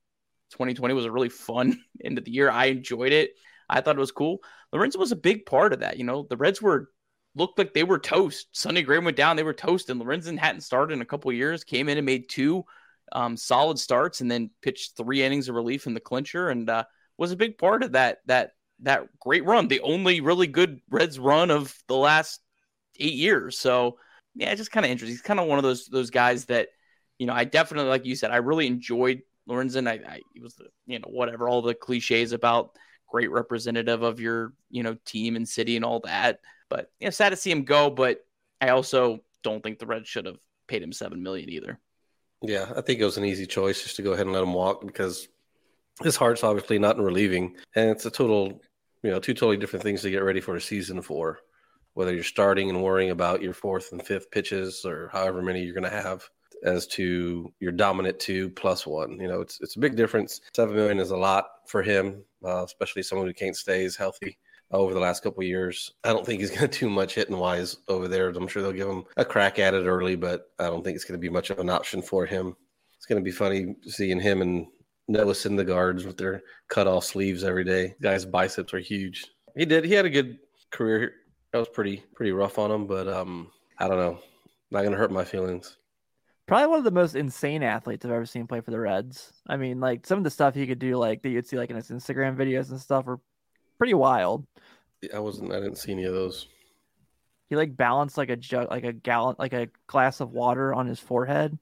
2020 0.53 0.95
was 0.95 1.05
a 1.05 1.11
really 1.11 1.29
fun 1.29 1.81
end 2.05 2.19
of 2.19 2.25
the 2.25 2.31
year. 2.31 2.51
I 2.51 2.67
enjoyed 2.67 3.13
it. 3.13 3.33
I 3.69 3.81
thought 3.81 3.97
it 3.97 4.01
was 4.01 4.13
cool. 4.13 4.39
Lorenzen 4.75 4.99
was 4.99 5.13
a 5.13 5.17
big 5.17 5.47
part 5.47 5.73
of 5.73 5.81
that. 5.81 5.97
You 5.97 6.05
know, 6.05 6.27
the 6.29 6.37
Reds 6.37 6.61
were 6.61 6.91
looked 7.35 7.59
like 7.59 7.73
they 7.73 7.85
were 7.85 7.99
toast. 7.99 8.49
Sonny 8.53 8.83
Gray 8.83 8.99
went 8.99 9.17
down, 9.17 9.37
they 9.37 9.43
were 9.43 9.55
toast, 9.55 9.89
and 9.89 10.01
Lorenzen 10.01 10.39
hadn't 10.39 10.61
started 10.61 10.93
in 10.95 11.01
a 11.01 11.07
couple 11.07 11.33
years. 11.33 11.65
Came 11.65 11.89
in 11.89 11.97
and 11.97 12.05
made 12.05 12.29
two 12.29 12.65
um, 13.13 13.37
solid 13.37 13.79
starts 13.79 14.21
and 14.21 14.31
then 14.31 14.51
pitched 14.63 14.97
three 14.97 15.23
innings 15.23 15.49
of 15.49 15.55
relief 15.55 15.87
in 15.87 15.95
the 15.95 16.01
clincher 16.01 16.51
and 16.51 16.69
uh, 16.69 16.85
was 17.23 17.31
a 17.31 17.37
big 17.37 17.57
part 17.57 17.85
of 17.85 17.93
that 17.93 18.19
that 18.27 18.55
that 18.81 19.07
great 19.21 19.45
run. 19.45 19.69
The 19.69 19.81
only 19.81 20.21
really 20.21 20.49
good 20.49 20.81
Reds 20.91 21.21
run 21.21 21.53
of 21.53 21.73
the 21.87 21.97
last 21.97 22.41
eight 22.99 23.15
years. 23.15 23.57
So 23.57 23.97
yeah, 24.35 24.53
just 24.57 24.73
kind 24.73 24.85
of 24.85 24.91
interesting. 24.91 25.15
He's 25.15 25.23
kind 25.23 25.39
of 25.39 25.47
one 25.47 25.59
of 25.59 25.63
those 25.63 25.87
those 25.87 26.11
guys 26.11 26.47
that 26.47 26.71
you 27.19 27.29
know 27.29 27.33
I 27.33 27.45
definitely 27.45 27.91
like 27.91 28.05
you 28.05 28.17
said 28.17 28.33
I 28.33 28.39
really 28.39 28.67
enjoyed 28.67 29.23
Lorenzen. 29.49 29.89
I, 29.89 30.01
I 30.15 30.21
he 30.35 30.41
was 30.41 30.57
the 30.57 30.67
you 30.87 30.99
know 30.99 31.09
whatever 31.09 31.49
all 31.49 31.63
the 31.63 31.75
cliches 31.75 32.33
about 32.33 32.77
great 33.09 33.31
representative 33.31 34.03
of 34.03 34.19
your 34.19 34.53
you 34.69 34.83
know 34.83 34.97
team 35.05 35.37
and 35.37 35.49
city 35.49 35.77
and 35.77 35.85
all 35.85 36.01
that. 36.01 36.41
But 36.69 36.91
yeah, 36.99 37.11
sad 37.11 37.31
to 37.31 37.37
see 37.37 37.53
him 37.53 37.63
go. 37.63 37.89
But 37.89 38.19
I 38.61 38.71
also 38.71 39.21
don't 39.45 39.63
think 39.63 39.79
the 39.79 39.87
Reds 39.87 40.09
should 40.09 40.27
have 40.27 40.41
paid 40.67 40.83
him 40.83 40.93
seven 40.93 41.23
million 41.23 41.49
either. 41.51 41.79
Yeah, 42.43 42.73
I 42.77 42.81
think 42.81 42.99
it 42.99 43.05
was 43.05 43.17
an 43.17 43.25
easy 43.25 43.47
choice 43.47 43.81
just 43.81 43.95
to 43.95 44.03
go 44.03 44.13
ahead 44.13 44.27
and 44.27 44.35
let 44.35 44.43
him 44.43 44.55
walk 44.55 44.85
because 44.85 45.29
his 46.03 46.17
heart's 46.17 46.45
obviously 46.45 46.79
not 46.79 46.97
in 46.97 47.03
relieving, 47.03 47.57
and 47.75 47.91
it's 47.91 48.07
a 48.07 48.11
total, 48.11 48.61
you 49.03 49.11
know, 49.11 49.19
two 49.19 49.35
totally 49.35 49.57
different 49.57 49.83
things 49.83 50.03
to 50.03 50.11
get 50.11 50.23
ready 50.23 50.41
for 50.41 50.57
a 50.57 50.61
season 50.61 51.03
for. 51.03 51.39
Whether 51.95 52.15
you're 52.15 52.25
starting 52.25 52.71
and 52.71 52.83
worrying 52.83 53.11
about 53.11 53.43
your 53.43 53.53
fourth 53.53 53.93
and 53.93 54.05
fifth 54.05 54.31
pitches 54.31 54.85
or 54.85 55.11
however 55.13 55.43
many 55.43 55.63
you're 55.63 55.75
going 55.75 55.85
to 55.85 55.91
have, 55.91 56.25
as 56.65 56.87
to 56.87 57.53
your 57.61 57.73
dominant 57.73 58.19
two 58.19 58.49
plus 58.51 58.87
one, 58.87 59.19
you 59.21 59.29
know, 59.29 59.41
it's 59.41 59.61
it's 59.61 59.77
a 59.77 59.81
big 59.81 59.97
difference. 59.97 60.41
Seven 60.55 60.75
million 60.75 61.01
is 61.01 61.11
a 61.11 61.17
lot 61.17 61.47
for 61.67 61.83
him, 61.83 62.25
uh, 62.45 62.65
especially 62.65 63.03
someone 63.03 63.27
who 63.27 63.35
can't 63.35 63.57
stay 63.57 63.85
as 63.85 63.97
healthy 63.97 64.39
over 64.71 64.95
the 64.95 65.01
last 65.01 65.23
couple 65.23 65.43
years. 65.43 65.93
I 66.03 66.13
don't 66.13 66.25
think 66.25 66.41
he's 66.41 66.51
going 66.51 66.69
to 66.69 66.79
do 66.79 66.89
much 66.89 67.15
hitting 67.15 67.37
wise 67.37 67.77
over 67.89 68.09
there. 68.09 68.29
I'm 68.31 68.49
sure 68.49 68.63
they'll 68.63 68.73
give 68.73 68.89
him 68.89 69.05
a 69.17 69.25
crack 69.25 69.59
at 69.59 69.75
it 69.75 69.87
early, 69.87 70.17
but 70.17 70.47
I 70.59 70.65
don't 70.65 70.83
think 70.83 70.97
it's 70.97 71.05
going 71.05 71.21
to 71.21 71.25
be 71.25 71.29
much 71.29 71.51
of 71.51 71.59
an 71.59 71.69
option 71.69 72.01
for 72.01 72.25
him. 72.25 72.57
It's 72.97 73.07
going 73.07 73.21
to 73.21 73.25
be 73.25 73.33
funny 73.33 73.75
seeing 73.83 74.21
him 74.21 74.43
and 74.43 74.67
Noah 75.09 75.33
Syndergaard 75.33 76.05
with 76.07 76.17
their 76.17 76.43
cut 76.69 76.87
off 76.87 77.05
sleeves 77.05 77.45
every 77.45 77.65
day. 77.65 77.95
Guy's 78.01 78.25
biceps 78.25 78.73
are 78.75 78.79
huge. 78.79 79.27
He 79.57 79.65
did. 79.65 79.85
He 79.85 79.93
had 79.93 80.07
a 80.07 80.11
good 80.11 80.39
career. 80.71 81.13
That 81.53 81.59
was 81.59 81.69
pretty 81.69 82.03
pretty 82.15 82.33
rough 82.33 82.59
on 82.59 82.71
him, 82.71 82.87
but 82.87 83.09
um, 83.09 83.51
I 83.79 83.89
don't 83.89 83.99
know. 83.99 84.19
Not 84.71 84.81
going 84.81 84.93
to 84.93 84.99
hurt 84.99 85.13
my 85.13 85.25
feelings. 85.25 85.77
Probably 86.47 86.67
one 86.67 86.79
of 86.79 86.85
the 86.85 86.91
most 86.91 87.15
insane 87.15 87.63
athletes 87.63 88.05
I've 88.05 88.11
ever 88.11 88.27
seen 88.27 88.47
play 88.47 88.61
for 88.61 88.71
the 88.71 88.81
Reds. 88.81 89.33
I 89.47 89.57
mean, 89.57 89.81
like 89.81 90.07
some 90.07 90.19
of 90.19 90.25
the 90.25 90.31
stuff 90.31 90.55
he 90.55 90.67
could 90.67 90.79
do, 90.79 90.97
like 90.97 91.23
that 91.23 91.29
you'd 91.29 91.47
see 91.47 91.59
like 91.59 91.71
in 91.71 91.77
his 91.77 91.91
Instagram 91.91 92.37
videos 92.37 92.71
and 92.71 92.81
stuff, 92.81 93.05
were 93.05 93.21
pretty 93.79 93.95
wild. 93.95 94.47
I 95.15 95.19
wasn't. 95.19 95.53
I 95.53 95.57
didn't 95.57 95.77
see 95.77 95.93
any 95.93 96.05
of 96.05 96.15
those. 96.15 96.49
He 97.49 97.57
like 97.57 97.77
balanced 97.77 98.17
like 98.17 98.31
a 98.31 98.37
jug, 98.37 98.71
like 98.71 98.85
a 98.85 98.93
gallon, 98.93 99.37
like 99.39 99.53
a 99.53 99.69
glass 99.87 100.21
of 100.21 100.33
water 100.33 100.73
on 100.73 100.87
his 100.87 100.99
forehead, 100.99 101.59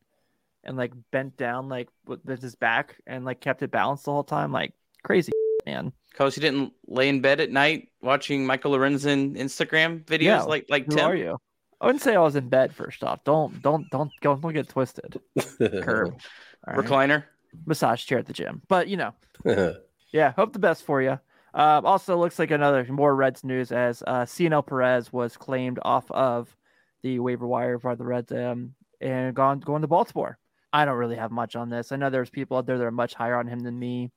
and 0.65 0.77
like 0.77 0.93
bent 1.11 1.37
down 1.37 1.69
like 1.69 1.89
with 2.07 2.43
his 2.43 2.55
back 2.55 2.97
and 3.07 3.25
like 3.25 3.41
kept 3.41 3.63
it 3.63 3.71
balanced 3.71 4.05
the 4.05 4.13
whole 4.13 4.25
time. 4.25 4.53
Like 4.53 4.75
crazy 5.03 5.33
man. 5.67 5.93
Cause 6.15 6.35
he 6.35 6.41
didn't 6.41 6.73
lay 6.87 7.09
in 7.09 7.21
bed 7.21 7.41
at 7.41 7.51
night 7.51 7.89
watching 8.03 8.45
Michael 8.45 8.73
Lorenzen 8.73 9.37
Instagram 9.37 10.05
videos 10.05 10.23
yeah. 10.23 10.43
like 10.43 10.67
like 10.69 10.87
Who 10.87 10.97
Tim. 10.97 11.11
are 11.11 11.17
you? 11.17 11.39
I 11.81 11.87
wouldn't 11.87 12.03
say 12.03 12.15
I 12.15 12.21
was 12.21 12.37
in 12.37 12.49
bed. 12.49 12.75
First 12.75 13.03
off, 13.03 13.25
don't 13.25 13.63
don't 13.63 13.89
don't 13.91 14.11
don't, 14.21 14.41
don't 14.41 14.53
get 14.53 14.69
twisted. 14.69 15.21
Curb, 15.59 16.19
right? 16.67 16.77
recliner, 16.77 17.25
massage 17.65 18.05
chair 18.05 18.19
at 18.19 18.27
the 18.27 18.33
gym. 18.33 18.61
But 18.69 18.89
you 18.89 18.99
know, 18.99 19.15
yeah. 20.13 20.33
Hope 20.33 20.53
the 20.53 20.59
best 20.59 20.85
for 20.85 21.01
you. 21.01 21.19
Uh, 21.55 21.81
also, 21.85 22.17
looks 22.19 22.39
like 22.39 22.51
another 22.51 22.85
more 22.91 23.15
Reds 23.15 23.43
news 23.45 23.73
as 23.73 24.03
uh, 24.07 24.27
Cionel 24.27 24.63
Perez 24.65 25.13
was 25.13 25.37
claimed 25.37 25.79
off 25.83 26.11
of 26.11 26.55
the 27.03 27.19
waiver 27.19 27.47
wire 27.47 27.79
by 27.79 27.95
the 27.95 28.05
Reds 28.05 28.31
um, 28.31 28.75
and 29.01 29.35
gone 29.35 29.61
going 29.61 29.83
to 29.83 29.89
Baltimore. 29.89 30.39
I 30.73 30.85
don't 30.85 30.97
really 30.97 31.17
have 31.17 31.31
much 31.31 31.57
on 31.57 31.69
this. 31.69 31.93
I 31.93 31.97
know 31.97 32.11
there's 32.11 32.31
people 32.31 32.57
out 32.57 32.67
there 32.67 32.79
that 32.79 32.85
are 32.85 32.91
much 32.91 33.15
higher 33.15 33.37
on 33.37 33.47
him 33.47 33.61
than 33.61 33.79
me. 33.79 34.11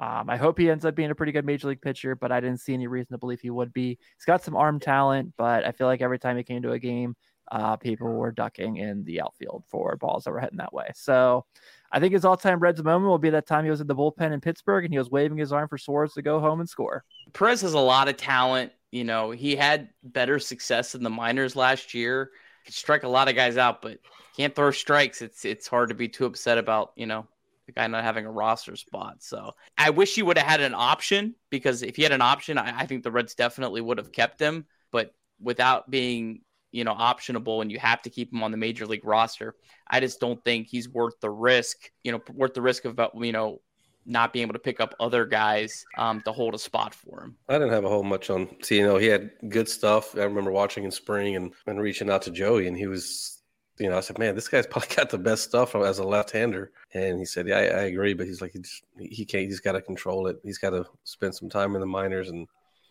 Um, 0.00 0.30
I 0.30 0.36
hope 0.36 0.58
he 0.58 0.70
ends 0.70 0.84
up 0.84 0.94
being 0.94 1.10
a 1.10 1.14
pretty 1.14 1.32
good 1.32 1.44
major 1.44 1.68
league 1.68 1.82
pitcher, 1.82 2.14
but 2.14 2.30
I 2.30 2.40
didn't 2.40 2.60
see 2.60 2.72
any 2.72 2.86
reason 2.86 3.12
to 3.12 3.18
believe 3.18 3.40
he 3.40 3.50
would 3.50 3.72
be. 3.72 3.98
He's 4.16 4.24
got 4.24 4.44
some 4.44 4.54
arm 4.54 4.78
talent, 4.78 5.32
but 5.36 5.66
I 5.66 5.72
feel 5.72 5.88
like 5.88 6.02
every 6.02 6.18
time 6.20 6.36
he 6.36 6.44
came 6.44 6.62
to 6.62 6.72
a 6.72 6.78
game, 6.78 7.16
uh, 7.50 7.76
people 7.76 8.06
were 8.06 8.30
ducking 8.30 8.76
in 8.76 9.02
the 9.04 9.20
outfield 9.22 9.64
for 9.66 9.96
balls 9.96 10.24
that 10.24 10.30
were 10.30 10.38
heading 10.38 10.58
that 10.58 10.72
way. 10.72 10.88
So 10.94 11.46
I 11.90 11.98
think 11.98 12.12
his 12.12 12.24
all-time 12.24 12.60
Reds 12.60 12.82
moment 12.82 13.08
will 13.08 13.18
be 13.18 13.30
that 13.30 13.46
time 13.46 13.64
he 13.64 13.70
was 13.70 13.80
in 13.80 13.86
the 13.86 13.96
bullpen 13.96 14.32
in 14.32 14.40
Pittsburgh 14.40 14.84
and 14.84 14.92
he 14.92 14.98
was 14.98 15.10
waving 15.10 15.38
his 15.38 15.52
arm 15.52 15.68
for 15.68 15.78
Suarez 15.78 16.12
to 16.12 16.22
go 16.22 16.40
home 16.40 16.60
and 16.60 16.68
score. 16.68 17.04
Perez 17.32 17.62
has 17.62 17.72
a 17.72 17.78
lot 17.80 18.08
of 18.08 18.16
talent. 18.16 18.72
You 18.92 19.04
know, 19.04 19.30
he 19.30 19.56
had 19.56 19.88
better 20.02 20.38
success 20.38 20.94
in 20.94 21.02
the 21.02 21.10
minors 21.10 21.56
last 21.56 21.94
year. 21.94 22.30
He 22.68 22.72
strike 22.72 23.02
a 23.02 23.08
lot 23.08 23.28
of 23.28 23.34
guys 23.34 23.56
out, 23.56 23.82
but 23.82 23.98
can't 24.36 24.54
throw 24.54 24.70
strikes. 24.70 25.22
It's 25.22 25.44
it's 25.44 25.66
hard 25.66 25.88
to 25.88 25.94
be 25.94 26.08
too 26.08 26.26
upset 26.26 26.58
about, 26.58 26.92
you 26.96 27.06
know, 27.06 27.26
the 27.66 27.72
guy 27.72 27.86
not 27.86 28.04
having 28.04 28.26
a 28.26 28.30
roster 28.30 28.76
spot. 28.76 29.22
So 29.22 29.54
I 29.76 29.90
wish 29.90 30.14
he 30.14 30.22
would 30.22 30.38
have 30.38 30.46
had 30.46 30.60
an 30.60 30.74
option 30.74 31.34
because 31.50 31.82
if 31.82 31.96
he 31.96 32.02
had 32.02 32.12
an 32.12 32.22
option, 32.22 32.58
I, 32.58 32.80
I 32.80 32.86
think 32.86 33.02
the 33.02 33.10
Reds 33.10 33.34
definitely 33.34 33.80
would 33.80 33.98
have 33.98 34.12
kept 34.12 34.38
him. 34.38 34.66
But 34.92 35.14
without 35.40 35.90
being 35.90 36.42
you 36.70 36.84
know, 36.84 36.94
optionable 36.94 37.62
and 37.62 37.72
you 37.72 37.78
have 37.78 38.02
to 38.02 38.10
keep 38.10 38.32
him 38.32 38.42
on 38.42 38.50
the 38.50 38.56
major 38.56 38.86
league 38.86 39.04
roster. 39.04 39.54
I 39.88 40.00
just 40.00 40.20
don't 40.20 40.42
think 40.44 40.66
he's 40.66 40.88
worth 40.88 41.18
the 41.20 41.30
risk, 41.30 41.90
you 42.04 42.12
know, 42.12 42.20
worth 42.32 42.54
the 42.54 42.62
risk 42.62 42.84
of 42.84 42.92
about, 42.92 43.12
you 43.18 43.32
know, 43.32 43.60
not 44.06 44.32
being 44.32 44.42
able 44.42 44.54
to 44.54 44.58
pick 44.58 44.80
up 44.80 44.94
other 45.00 45.26
guys 45.26 45.84
um, 45.98 46.22
to 46.22 46.32
hold 46.32 46.54
a 46.54 46.58
spot 46.58 46.94
for 46.94 47.22
him. 47.22 47.36
I 47.48 47.54
didn't 47.54 47.72
have 47.72 47.84
a 47.84 47.88
whole 47.88 48.02
much 48.02 48.30
on. 48.30 48.48
See, 48.62 48.78
you 48.78 48.86
know, 48.86 48.96
he 48.96 49.06
had 49.06 49.30
good 49.48 49.68
stuff. 49.68 50.16
I 50.16 50.22
remember 50.22 50.50
watching 50.50 50.84
in 50.84 50.90
spring 50.90 51.36
and, 51.36 51.52
and 51.66 51.80
reaching 51.80 52.10
out 52.10 52.22
to 52.22 52.30
Joey, 52.30 52.68
and 52.68 52.76
he 52.76 52.86
was, 52.86 53.42
you 53.78 53.90
know, 53.90 53.98
I 53.98 54.00
said, 54.00 54.18
man, 54.18 54.34
this 54.34 54.48
guy's 54.48 54.66
probably 54.70 54.94
got 54.96 55.10
the 55.10 55.18
best 55.18 55.44
stuff 55.44 55.74
as 55.74 55.98
a 55.98 56.04
left-hander. 56.04 56.72
And 56.94 57.18
he 57.18 57.24
said, 57.26 57.46
yeah, 57.46 57.58
I, 57.58 57.62
I 57.62 57.82
agree, 57.82 58.14
but 58.14 58.26
he's 58.26 58.40
like, 58.40 58.52
he, 58.52 58.60
just, 58.60 58.84
he 58.98 59.24
can't. 59.26 59.44
He's 59.44 59.60
got 59.60 59.72
to 59.72 59.82
control 59.82 60.26
it. 60.26 60.38
He's 60.42 60.58
got 60.58 60.70
to 60.70 60.86
spend 61.04 61.34
some 61.34 61.50
time 61.50 61.74
in 61.74 61.80
the 61.80 61.86
minors, 61.86 62.30
and 62.30 62.46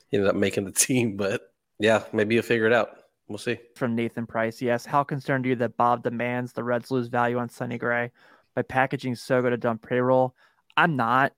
he 0.10 0.18
ended 0.18 0.30
up 0.30 0.36
making 0.36 0.66
the 0.66 0.72
team. 0.88 1.18
But 1.18 1.42
yeah, 1.80 2.04
maybe 2.14 2.36
he'll 2.36 2.44
figure 2.44 2.68
it 2.68 2.74
out. 2.74 2.90
we'll 3.28 3.38
see. 3.40 3.58
From 3.76 3.96
Nathan 3.96 4.28
Price, 4.28 4.62
yes. 4.62 4.86
How 4.86 5.04
concerned 5.04 5.46
are 5.46 5.50
you 5.50 5.56
that 5.56 5.78
Bob 5.78 6.04
demands 6.04 6.54
the 6.54 6.64
Reds 6.64 6.92
lose 6.92 7.08
value 7.08 7.40
on 7.40 7.50
Sonny 7.50 7.78
Gray 7.80 8.12
by 8.56 8.62
packaging 8.62 9.16
Shogo 9.16 9.50
to 9.50 9.58
dump 9.58 9.88
payroll? 9.88 10.36
I'm 10.78 10.96
not 10.96 11.34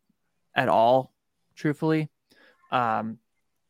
at 0.54 0.70
all, 0.70 1.14
truthfully. 1.56 2.10
Um, 2.72 3.18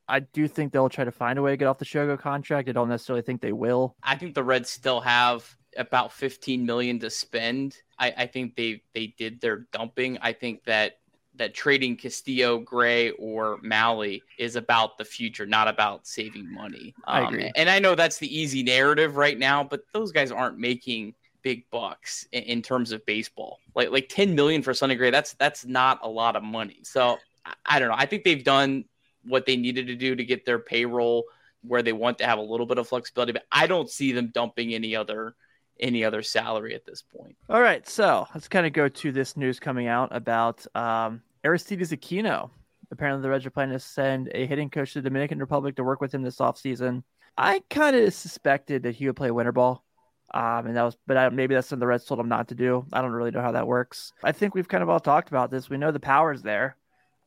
I 0.07 0.21
do 0.21 0.47
think 0.47 0.73
they'll 0.73 0.89
try 0.89 1.05
to 1.05 1.11
find 1.11 1.37
a 1.37 1.41
way 1.41 1.51
to 1.51 1.57
get 1.57 1.67
off 1.67 1.77
the 1.77 1.85
Shogo 1.85 2.19
contract. 2.19 2.67
I 2.67 2.71
don't 2.71 2.89
necessarily 2.89 3.21
think 3.21 3.41
they 3.41 3.53
will. 3.53 3.95
I 4.03 4.15
think 4.15 4.33
the 4.33 4.43
Reds 4.43 4.69
still 4.69 4.99
have 5.01 5.47
about 5.77 6.11
15 6.11 6.65
million 6.65 6.97
to 6.99 7.11
spend. 7.11 7.77
I, 7.99 8.13
I 8.17 8.25
think 8.25 8.55
they 8.55 8.81
they 8.95 9.13
did 9.17 9.39
their 9.39 9.67
dumping. 9.71 10.17
I 10.21 10.33
think 10.33 10.63
that 10.65 10.93
that 11.35 11.53
trading 11.53 11.95
Castillo, 11.95 12.57
Gray, 12.57 13.11
or 13.11 13.59
Mahle 13.63 14.19
is 14.39 14.55
about 14.55 14.97
the 14.97 15.05
future, 15.05 15.45
not 15.45 15.67
about 15.69 16.05
saving 16.07 16.51
money. 16.51 16.93
I 17.05 17.21
Um, 17.21 17.33
agree. 17.33 17.51
and 17.55 17.69
I 17.69 17.79
know 17.79 17.93
that's 17.95 18.17
the 18.17 18.35
easy 18.35 18.63
narrative 18.63 19.15
right 19.15 19.37
now, 19.37 19.63
but 19.63 19.81
those 19.93 20.11
guys 20.11 20.31
aren't 20.31 20.57
making 20.57 21.13
big 21.41 21.69
bucks 21.71 22.27
in, 22.31 22.43
in 22.43 22.61
terms 22.61 22.91
of 22.91 23.05
baseball. 23.05 23.59
Like 23.75 23.91
like 23.91 24.09
10 24.09 24.35
million 24.35 24.61
for 24.61 24.73
Sonny 24.73 24.95
Gray, 24.95 25.11
that's 25.11 25.33
that's 25.33 25.65
not 25.65 25.99
a 26.03 26.09
lot 26.09 26.35
of 26.35 26.43
money. 26.43 26.79
So 26.83 27.17
I, 27.45 27.53
I 27.65 27.79
don't 27.79 27.89
know. 27.89 27.95
I 27.97 28.05
think 28.05 28.23
they've 28.23 28.43
done 28.43 28.85
what 29.25 29.45
they 29.45 29.57
needed 29.57 29.87
to 29.87 29.95
do 29.95 30.15
to 30.15 30.23
get 30.23 30.45
their 30.45 30.59
payroll 30.59 31.25
where 31.61 31.81
they 31.81 31.93
want 31.93 32.17
to 32.19 32.25
have 32.25 32.39
a 32.39 32.43
little 32.43 32.65
bit 32.65 32.77
of 32.77 32.87
flexibility, 32.87 33.33
but 33.33 33.45
I 33.51 33.67
don't 33.67 33.89
see 33.89 34.11
them 34.11 34.31
dumping 34.33 34.73
any 34.73 34.95
other 34.95 35.35
any 35.79 36.03
other 36.03 36.21
salary 36.21 36.75
at 36.75 36.85
this 36.85 37.01
point. 37.01 37.37
All 37.49 37.61
right, 37.61 37.87
so 37.87 38.27
let's 38.33 38.49
kind 38.49 38.65
of 38.67 38.73
go 38.73 38.89
to 38.89 39.11
this 39.13 39.37
news 39.37 39.61
coming 39.61 39.87
out 39.87 40.09
about 40.13 40.65
um, 40.75 41.21
Aristides 41.45 41.91
Aquino. 41.91 42.49
Apparently, 42.91 43.21
the 43.21 43.29
Reds 43.29 43.45
are 43.45 43.51
planning 43.51 43.73
to 43.73 43.79
send 43.79 44.29
a 44.33 44.45
hitting 44.45 44.69
coach 44.69 44.93
to 44.93 45.01
the 45.01 45.09
Dominican 45.09 45.39
Republic 45.39 45.75
to 45.77 45.83
work 45.83 46.01
with 46.01 46.13
him 46.13 46.21
this 46.21 46.37
offseason. 46.37 47.03
I 47.37 47.61
kind 47.69 47.95
of 47.95 48.13
suspected 48.13 48.83
that 48.83 48.95
he 48.95 49.07
would 49.07 49.15
play 49.15 49.31
winter 49.31 49.53
ball. 49.53 49.85
Um, 50.31 50.67
and 50.67 50.75
that 50.75 50.83
was, 50.83 50.97
but 51.07 51.17
I, 51.17 51.29
maybe 51.29 51.55
that's 51.55 51.67
something 51.67 51.79
the 51.79 51.87
Reds 51.87 52.05
told 52.05 52.19
him 52.19 52.29
not 52.29 52.49
to 52.49 52.55
do. 52.55 52.85
I 52.93 53.01
don't 53.01 53.11
really 53.11 53.31
know 53.31 53.41
how 53.41 53.53
that 53.53 53.67
works. 53.67 54.13
I 54.23 54.31
think 54.31 54.53
we've 54.53 54.67
kind 54.67 54.83
of 54.83 54.89
all 54.89 54.99
talked 54.99 55.29
about 55.29 55.49
this. 55.49 55.69
We 55.69 55.77
know 55.77 55.91
the 55.91 55.99
power's 55.99 56.41
there. 56.43 56.75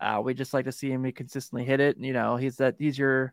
Uh, 0.00 0.20
we 0.22 0.34
just 0.34 0.54
like 0.54 0.64
to 0.66 0.72
see 0.72 0.90
him 0.90 1.10
consistently 1.12 1.64
hit 1.64 1.80
it. 1.80 1.96
You 1.98 2.12
know, 2.12 2.36
he's 2.36 2.56
that 2.56 2.76
he's 2.78 2.98
your 2.98 3.32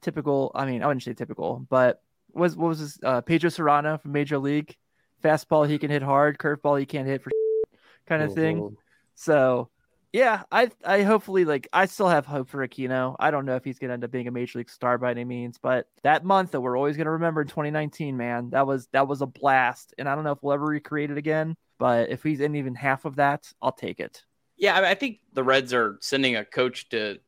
typical. 0.00 0.50
I 0.54 0.66
mean, 0.66 0.82
I 0.82 0.86
wouldn't 0.86 1.02
say 1.02 1.14
typical, 1.14 1.66
but 1.68 2.02
was 2.32 2.56
what 2.56 2.68
was 2.68 2.78
his 2.78 2.98
uh, 3.02 3.20
Pedro 3.20 3.50
Cerrano 3.50 4.00
from 4.00 4.12
Major 4.12 4.38
League? 4.38 4.76
Fastball 5.22 5.68
he 5.68 5.78
can 5.78 5.90
hit 5.90 6.02
hard, 6.02 6.38
curveball 6.38 6.78
he 6.80 6.86
can't 6.86 7.06
hit 7.06 7.22
for 7.22 7.30
kind 8.06 8.22
of 8.22 8.34
thing. 8.34 8.58
Mhm. 8.58 8.76
So 9.14 9.68
yeah, 10.12 10.42
I 10.52 10.70
I 10.84 11.02
hopefully 11.02 11.44
like 11.44 11.68
I 11.72 11.86
still 11.86 12.08
have 12.08 12.26
hope 12.26 12.48
for 12.48 12.66
Aquino. 12.66 13.16
I 13.18 13.30
don't 13.30 13.46
know 13.46 13.56
if 13.56 13.64
he's 13.64 13.78
gonna 13.78 13.94
end 13.94 14.04
up 14.04 14.10
being 14.10 14.28
a 14.28 14.30
major 14.30 14.58
league 14.58 14.68
star 14.68 14.98
by 14.98 15.10
any 15.10 15.24
means, 15.24 15.58
but 15.58 15.86
that 16.02 16.24
month 16.24 16.50
that 16.50 16.60
we're 16.60 16.76
always 16.76 16.98
gonna 16.98 17.12
remember 17.12 17.40
in 17.40 17.48
2019, 17.48 18.16
man, 18.16 18.50
that 18.50 18.66
was 18.66 18.88
that 18.92 19.08
was 19.08 19.22
a 19.22 19.26
blast. 19.26 19.94
And 19.96 20.08
I 20.08 20.14
don't 20.14 20.24
know 20.24 20.32
if 20.32 20.42
we'll 20.42 20.52
ever 20.52 20.66
recreate 20.66 21.10
it 21.10 21.16
again, 21.16 21.56
but 21.78 22.10
if 22.10 22.22
he's 22.22 22.40
in 22.40 22.56
even 22.56 22.74
half 22.74 23.06
of 23.06 23.16
that, 23.16 23.50
I'll 23.62 23.72
take 23.72 24.00
it. 24.00 24.22
Yeah, 24.58 24.76
I, 24.76 24.80
mean, 24.82 24.90
I 24.90 24.94
think 24.94 25.20
the 25.32 25.42
Reds 25.42 25.72
are 25.72 25.96
sending 26.00 26.36
a 26.36 26.44
coach 26.44 26.90
to 26.90 27.18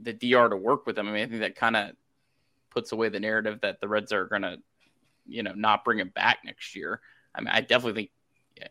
the 0.00 0.12
DR 0.12 0.48
to 0.48 0.56
work 0.56 0.86
with 0.86 0.96
them. 0.96 1.08
I 1.08 1.12
mean, 1.12 1.22
I 1.22 1.26
think 1.26 1.40
that 1.40 1.54
kind 1.54 1.76
of 1.76 1.92
puts 2.70 2.90
away 2.90 3.08
the 3.08 3.20
narrative 3.20 3.60
that 3.62 3.80
the 3.80 3.88
Reds 3.88 4.12
are 4.12 4.26
to, 4.28 4.58
you 5.24 5.44
know, 5.44 5.52
not 5.54 5.84
bring 5.84 6.00
him 6.00 6.10
back 6.14 6.38
next 6.44 6.74
year. 6.74 7.00
I 7.34 7.40
mean, 7.40 7.48
I 7.48 7.60
definitely 7.60 8.02
think 8.02 8.10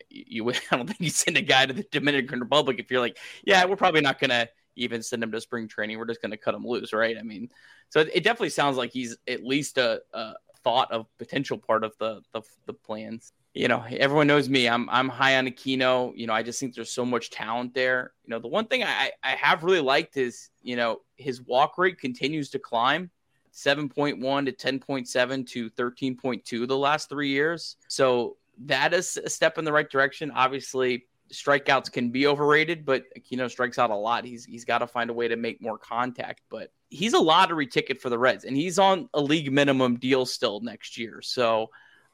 you, 0.09 0.45
you. 0.45 0.49
I 0.71 0.77
don't 0.77 0.88
think 0.88 1.01
you 1.01 1.09
send 1.09 1.38
a 1.38 1.41
guy 1.41 1.65
to 1.65 1.73
the 1.73 1.86
Dominican 1.91 2.39
Republic 2.39 2.77
if 2.79 2.91
you're 2.91 3.01
like, 3.01 3.17
yeah, 3.45 3.65
we're 3.65 3.75
probably 3.75 4.01
not 4.01 4.19
going 4.19 4.29
to 4.29 4.49
even 4.75 5.03
send 5.03 5.23
him 5.23 5.31
to 5.31 5.41
spring 5.41 5.67
training. 5.67 5.97
We're 5.97 6.05
just 6.05 6.21
going 6.21 6.31
to 6.31 6.38
cut 6.38 6.55
him 6.55 6.65
loose, 6.65 6.93
right? 6.93 7.17
I 7.17 7.23
mean, 7.23 7.49
so 7.89 7.99
it, 7.99 8.09
it 8.13 8.23
definitely 8.23 8.49
sounds 8.49 8.77
like 8.77 8.91
he's 8.91 9.15
at 9.27 9.43
least 9.43 9.77
a, 9.77 10.01
a 10.13 10.34
thought 10.63 10.91
of 10.91 11.05
potential 11.17 11.57
part 11.57 11.84
of 11.84 11.93
the, 11.99 12.21
the 12.34 12.41
the 12.65 12.73
plans. 12.73 13.34
You 13.53 13.67
know, 13.67 13.84
everyone 13.88 14.27
knows 14.27 14.49
me. 14.49 14.67
I'm 14.67 14.89
I'm 14.89 15.09
high 15.09 15.38
on 15.38 15.47
Aquino. 15.47 16.13
You 16.15 16.27
know, 16.27 16.34
I 16.34 16.41
just 16.41 16.59
think 16.59 16.73
there's 16.73 16.91
so 16.91 17.05
much 17.05 17.29
talent 17.29 17.73
there. 17.73 18.13
You 18.25 18.31
know, 18.31 18.39
the 18.39 18.47
one 18.47 18.65
thing 18.65 18.84
I 18.84 19.11
I 19.23 19.31
have 19.31 19.63
really 19.63 19.81
liked 19.81 20.17
is 20.17 20.49
you 20.61 20.75
know 20.75 21.01
his 21.17 21.41
walk 21.41 21.77
rate 21.77 21.99
continues 21.99 22.49
to 22.51 22.59
climb. 22.59 23.11
7.1 23.55 24.45
to 24.47 24.51
10.7 24.51 25.47
to 25.49 25.69
13.2 25.69 26.67
the 26.67 26.75
last 26.75 27.07
three 27.07 27.29
years. 27.29 27.77
So 27.88 28.38
that 28.66 28.93
is 28.93 29.18
a 29.18 29.30
step 29.30 29.58
in 29.58 29.66
the 29.66 29.74
right 29.74 29.89
direction. 29.89 30.32
Obviously, 30.32 31.06
strikeouts 31.32 31.91
can 31.91 32.10
be 32.10 32.28
overrated, 32.28 32.86
but 32.86 33.04
Aquino 33.18 33.49
strikes 33.49 33.80
out 33.80 33.89
a 33.89 33.95
lot. 33.95 34.26
He's 34.26 34.45
he's 34.45 34.66
got 34.66 34.80
to 34.80 34.88
find 34.88 35.10
a 35.10 35.14
way 35.14 35.28
to 35.28 35.36
make 35.36 35.62
more 35.62 35.78
contact. 35.78 36.41
But 36.49 36.72
he's 36.89 37.14
a 37.14 37.20
lottery 37.20 37.68
ticket 37.68 38.01
for 38.01 38.10
the 38.10 38.20
Reds, 38.20 38.45
and 38.45 38.56
he's 38.56 38.80
on 38.80 39.10
a 39.14 39.22
league 39.22 39.51
minimum 39.51 39.97
deal 39.97 40.26
still 40.26 40.60
next 40.62 40.97
year. 40.97 41.22
So 41.22 41.70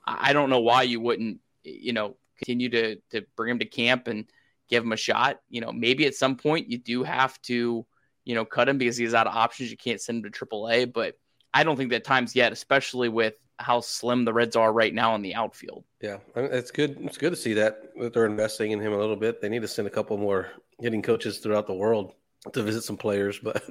I 0.05 0.33
don't 0.33 0.49
know 0.49 0.61
why 0.61 0.83
you 0.83 0.99
wouldn't, 0.99 1.39
you 1.63 1.93
know, 1.93 2.15
continue 2.37 2.69
to 2.69 2.95
to 3.11 3.25
bring 3.35 3.51
him 3.51 3.59
to 3.59 3.65
camp 3.65 4.07
and 4.07 4.25
give 4.69 4.83
him 4.83 4.93
a 4.93 4.97
shot. 4.97 5.41
You 5.49 5.61
know, 5.61 5.71
maybe 5.71 6.05
at 6.05 6.15
some 6.15 6.35
point 6.35 6.69
you 6.69 6.77
do 6.77 7.03
have 7.03 7.41
to, 7.43 7.85
you 8.25 8.35
know, 8.35 8.45
cut 8.45 8.69
him 8.69 8.77
because 8.77 8.97
he's 8.97 9.13
out 9.13 9.27
of 9.27 9.35
options. 9.35 9.71
You 9.71 9.77
can't 9.77 10.01
send 10.01 10.25
him 10.25 10.31
to 10.31 10.45
AAA, 10.45 10.93
but 10.93 11.15
I 11.53 11.63
don't 11.63 11.77
think 11.77 11.91
that 11.91 12.03
time's 12.03 12.35
yet, 12.35 12.51
especially 12.51 13.09
with 13.09 13.35
how 13.57 13.81
slim 13.81 14.23
the 14.25 14.33
Reds 14.33 14.55
are 14.55 14.71
right 14.71 14.93
now 14.93 15.15
in 15.15 15.21
the 15.21 15.35
outfield. 15.35 15.83
Yeah, 16.01 16.17
it's 16.35 16.71
good. 16.71 16.97
It's 17.01 17.17
good 17.17 17.31
to 17.31 17.35
see 17.35 17.53
that 17.55 17.93
that 17.99 18.13
they're 18.13 18.25
investing 18.25 18.71
in 18.71 18.79
him 18.79 18.93
a 18.93 18.97
little 18.97 19.15
bit. 19.15 19.41
They 19.41 19.49
need 19.49 19.61
to 19.61 19.67
send 19.67 19.87
a 19.87 19.91
couple 19.91 20.17
more 20.17 20.47
hitting 20.79 21.01
coaches 21.01 21.39
throughout 21.39 21.67
the 21.67 21.73
world 21.73 22.13
to 22.53 22.63
visit 22.63 22.83
some 22.83 22.97
players, 22.97 23.39
but 23.43 23.63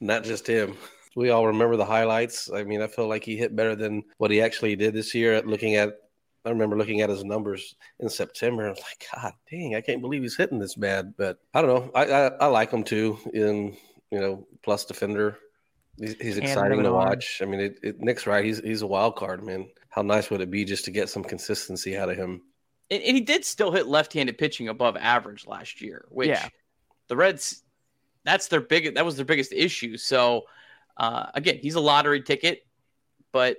not 0.00 0.24
just 0.24 0.46
him. 0.46 0.76
We 1.16 1.30
all 1.30 1.46
remember 1.46 1.76
the 1.76 1.84
highlights. 1.84 2.50
I 2.52 2.64
mean, 2.64 2.82
I 2.82 2.88
feel 2.88 3.08
like 3.08 3.24
he 3.24 3.36
hit 3.36 3.54
better 3.54 3.76
than 3.76 4.02
what 4.18 4.30
he 4.30 4.42
actually 4.42 4.74
did 4.76 4.94
this 4.94 5.14
year. 5.14 5.40
Looking 5.42 5.76
at, 5.76 5.96
I 6.44 6.50
remember 6.50 6.76
looking 6.76 7.02
at 7.02 7.08
his 7.08 7.24
numbers 7.24 7.76
in 8.00 8.08
September. 8.08 8.66
I 8.66 8.70
was 8.70 8.80
like, 8.80 9.06
God 9.14 9.32
dang, 9.48 9.76
I 9.76 9.80
can't 9.80 10.02
believe 10.02 10.22
he's 10.22 10.36
hitting 10.36 10.58
this 10.58 10.74
bad. 10.74 11.14
But 11.16 11.38
I 11.54 11.62
don't 11.62 11.70
know. 11.70 11.90
I 11.94 12.04
I, 12.04 12.26
I 12.40 12.46
like 12.46 12.70
him 12.72 12.82
too. 12.82 13.16
In 13.32 13.76
you 14.10 14.20
know, 14.20 14.46
plus 14.62 14.84
defender. 14.84 15.38
He's, 15.98 16.14
he's 16.20 16.36
exciting 16.38 16.82
to 16.82 16.88
arm. 16.88 16.94
watch. 17.08 17.40
I 17.42 17.44
mean, 17.44 17.60
it, 17.60 17.78
it, 17.82 18.00
Nick's 18.00 18.26
right. 18.26 18.44
He's 18.44 18.58
he's 18.58 18.82
a 18.82 18.86
wild 18.86 19.16
card, 19.16 19.44
man. 19.44 19.68
How 19.90 20.02
nice 20.02 20.30
would 20.30 20.40
it 20.40 20.50
be 20.50 20.64
just 20.64 20.84
to 20.86 20.90
get 20.90 21.08
some 21.08 21.22
consistency 21.22 21.96
out 21.96 22.08
of 22.10 22.16
him? 22.16 22.42
And, 22.90 23.02
and 23.02 23.16
he 23.16 23.20
did 23.22 23.44
still 23.44 23.70
hit 23.70 23.86
left-handed 23.86 24.36
pitching 24.36 24.68
above 24.68 24.96
average 24.96 25.46
last 25.46 25.80
year, 25.80 26.04
which 26.08 26.28
Yeah. 26.28 26.48
the 27.08 27.16
Reds 27.16 27.62
that's 28.24 28.48
their 28.48 28.60
big 28.60 28.94
that 28.94 29.04
was 29.04 29.16
their 29.16 29.24
biggest 29.24 29.52
issue. 29.52 29.96
So 29.96 30.42
uh, 30.96 31.26
again, 31.34 31.58
he's 31.60 31.74
a 31.76 31.80
lottery 31.80 32.22
ticket, 32.22 32.66
but 33.32 33.58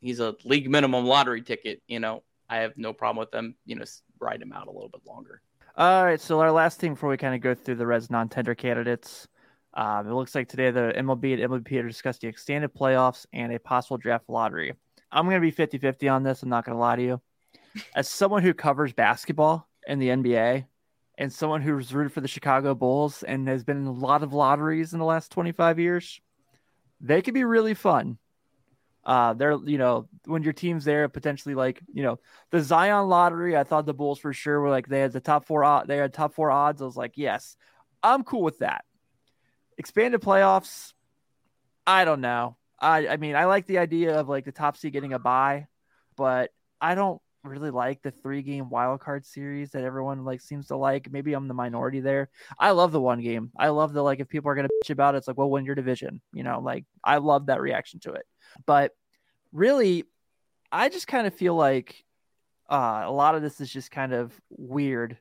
he's 0.00 0.20
a 0.20 0.34
league 0.44 0.68
minimum 0.70 1.06
lottery 1.06 1.42
ticket. 1.42 1.82
You 1.86 2.00
know, 2.00 2.22
I 2.48 2.56
have 2.58 2.76
no 2.76 2.92
problem 2.92 3.20
with 3.20 3.30
them. 3.30 3.54
You 3.64 3.76
know, 3.76 3.84
ride 4.18 4.42
him 4.42 4.52
out 4.52 4.66
a 4.66 4.70
little 4.70 4.88
bit 4.88 5.02
longer. 5.06 5.40
All 5.76 6.04
right, 6.04 6.20
so 6.20 6.40
our 6.40 6.52
last 6.52 6.78
thing 6.78 6.92
before 6.94 7.08
we 7.08 7.16
kind 7.16 7.34
of 7.34 7.40
go 7.40 7.54
through 7.54 7.76
the 7.76 7.86
Reds 7.86 8.10
non-tender 8.10 8.54
candidates, 8.54 9.28
um, 9.74 10.06
it 10.08 10.12
looks 10.12 10.34
like 10.34 10.48
today 10.48 10.70
the 10.70 10.92
MLB 10.96 11.34
and 11.34 11.52
MLB 11.52 11.82
are 11.82 11.88
discussed 11.88 12.22
the 12.22 12.28
extended 12.28 12.74
playoffs 12.74 13.26
and 13.32 13.52
a 13.52 13.58
possible 13.58 13.96
draft 13.96 14.28
lottery. 14.28 14.74
I'm 15.12 15.26
going 15.26 15.40
to 15.40 15.40
be 15.40 15.52
50-50 15.52 16.12
on 16.12 16.22
this. 16.22 16.42
I'm 16.42 16.48
not 16.48 16.64
going 16.64 16.74
to 16.74 16.80
lie 16.80 16.96
to 16.96 17.02
you. 17.02 17.20
As 17.94 18.08
someone 18.08 18.42
who 18.42 18.54
covers 18.54 18.92
basketball 18.92 19.68
in 19.86 19.98
the 19.98 20.08
NBA 20.08 20.66
and 21.18 21.32
someone 21.32 21.62
who's 21.62 21.94
rooted 21.94 22.12
for 22.12 22.20
the 22.20 22.28
Chicago 22.28 22.74
Bulls 22.74 23.22
and 23.22 23.46
has 23.46 23.62
been 23.62 23.76
in 23.76 23.86
a 23.86 23.92
lot 23.92 24.22
of 24.22 24.32
lotteries 24.32 24.92
in 24.92 24.98
the 24.98 25.04
last 25.04 25.30
25 25.30 25.78
years, 25.78 26.20
they 27.00 27.22
could 27.22 27.34
be 27.34 27.44
really 27.44 27.74
fun. 27.74 28.18
Uh, 29.04 29.32
they're 29.32 29.56
you 29.64 29.78
know 29.78 30.06
when 30.26 30.42
your 30.42 30.52
team's 30.52 30.84
there 30.84 31.08
potentially 31.08 31.54
like 31.54 31.80
you 31.90 32.02
know 32.02 32.18
the 32.50 32.60
Zion 32.60 33.08
lottery. 33.08 33.56
I 33.56 33.64
thought 33.64 33.86
the 33.86 33.94
Bulls 33.94 34.18
for 34.18 34.34
sure 34.34 34.60
were 34.60 34.68
like 34.68 34.88
they 34.88 35.00
had 35.00 35.12
the 35.12 35.20
top 35.20 35.46
four. 35.46 35.84
They 35.86 35.96
had 35.96 36.12
top 36.12 36.34
four 36.34 36.50
odds. 36.50 36.82
I 36.82 36.84
was 36.84 36.98
like, 36.98 37.12
yes, 37.16 37.56
I'm 38.02 38.24
cool 38.24 38.42
with 38.42 38.58
that. 38.58 38.84
Expanded 39.80 40.20
playoffs. 40.20 40.92
I 41.86 42.04
don't 42.04 42.20
know. 42.20 42.58
I 42.78 43.08
I 43.08 43.16
mean 43.16 43.34
I 43.34 43.46
like 43.46 43.66
the 43.66 43.78
idea 43.78 44.20
of 44.20 44.28
like 44.28 44.44
the 44.44 44.52
top 44.52 44.76
seed 44.76 44.92
getting 44.92 45.14
a 45.14 45.18
bye, 45.18 45.68
but 46.18 46.50
I 46.82 46.94
don't 46.94 47.18
really 47.44 47.70
like 47.70 48.02
the 48.02 48.10
three 48.10 48.42
game 48.42 48.68
wild 48.68 49.00
card 49.00 49.24
series 49.24 49.70
that 49.70 49.82
everyone 49.82 50.22
like 50.22 50.42
seems 50.42 50.66
to 50.66 50.76
like. 50.76 51.10
Maybe 51.10 51.32
I'm 51.32 51.48
the 51.48 51.54
minority 51.54 52.00
there. 52.00 52.28
I 52.58 52.72
love 52.72 52.92
the 52.92 53.00
one 53.00 53.22
game. 53.22 53.52
I 53.58 53.68
love 53.68 53.94
the 53.94 54.02
like 54.02 54.20
if 54.20 54.28
people 54.28 54.50
are 54.50 54.54
gonna 54.54 54.68
bitch 54.84 54.90
about 54.90 55.14
it, 55.14 55.18
it's 55.18 55.28
like 55.28 55.38
well 55.38 55.48
win 55.48 55.64
your 55.64 55.74
division. 55.74 56.20
You 56.34 56.42
know, 56.42 56.60
like 56.60 56.84
I 57.02 57.16
love 57.16 57.46
that 57.46 57.62
reaction 57.62 58.00
to 58.00 58.12
it. 58.12 58.26
But 58.66 58.92
really, 59.50 60.04
I 60.70 60.90
just 60.90 61.06
kind 61.06 61.26
of 61.26 61.32
feel 61.32 61.54
like 61.54 62.04
uh, 62.68 63.04
a 63.06 63.10
lot 63.10 63.34
of 63.34 63.40
this 63.40 63.62
is 63.62 63.72
just 63.72 63.90
kind 63.90 64.12
of 64.12 64.38
weird, 64.50 65.16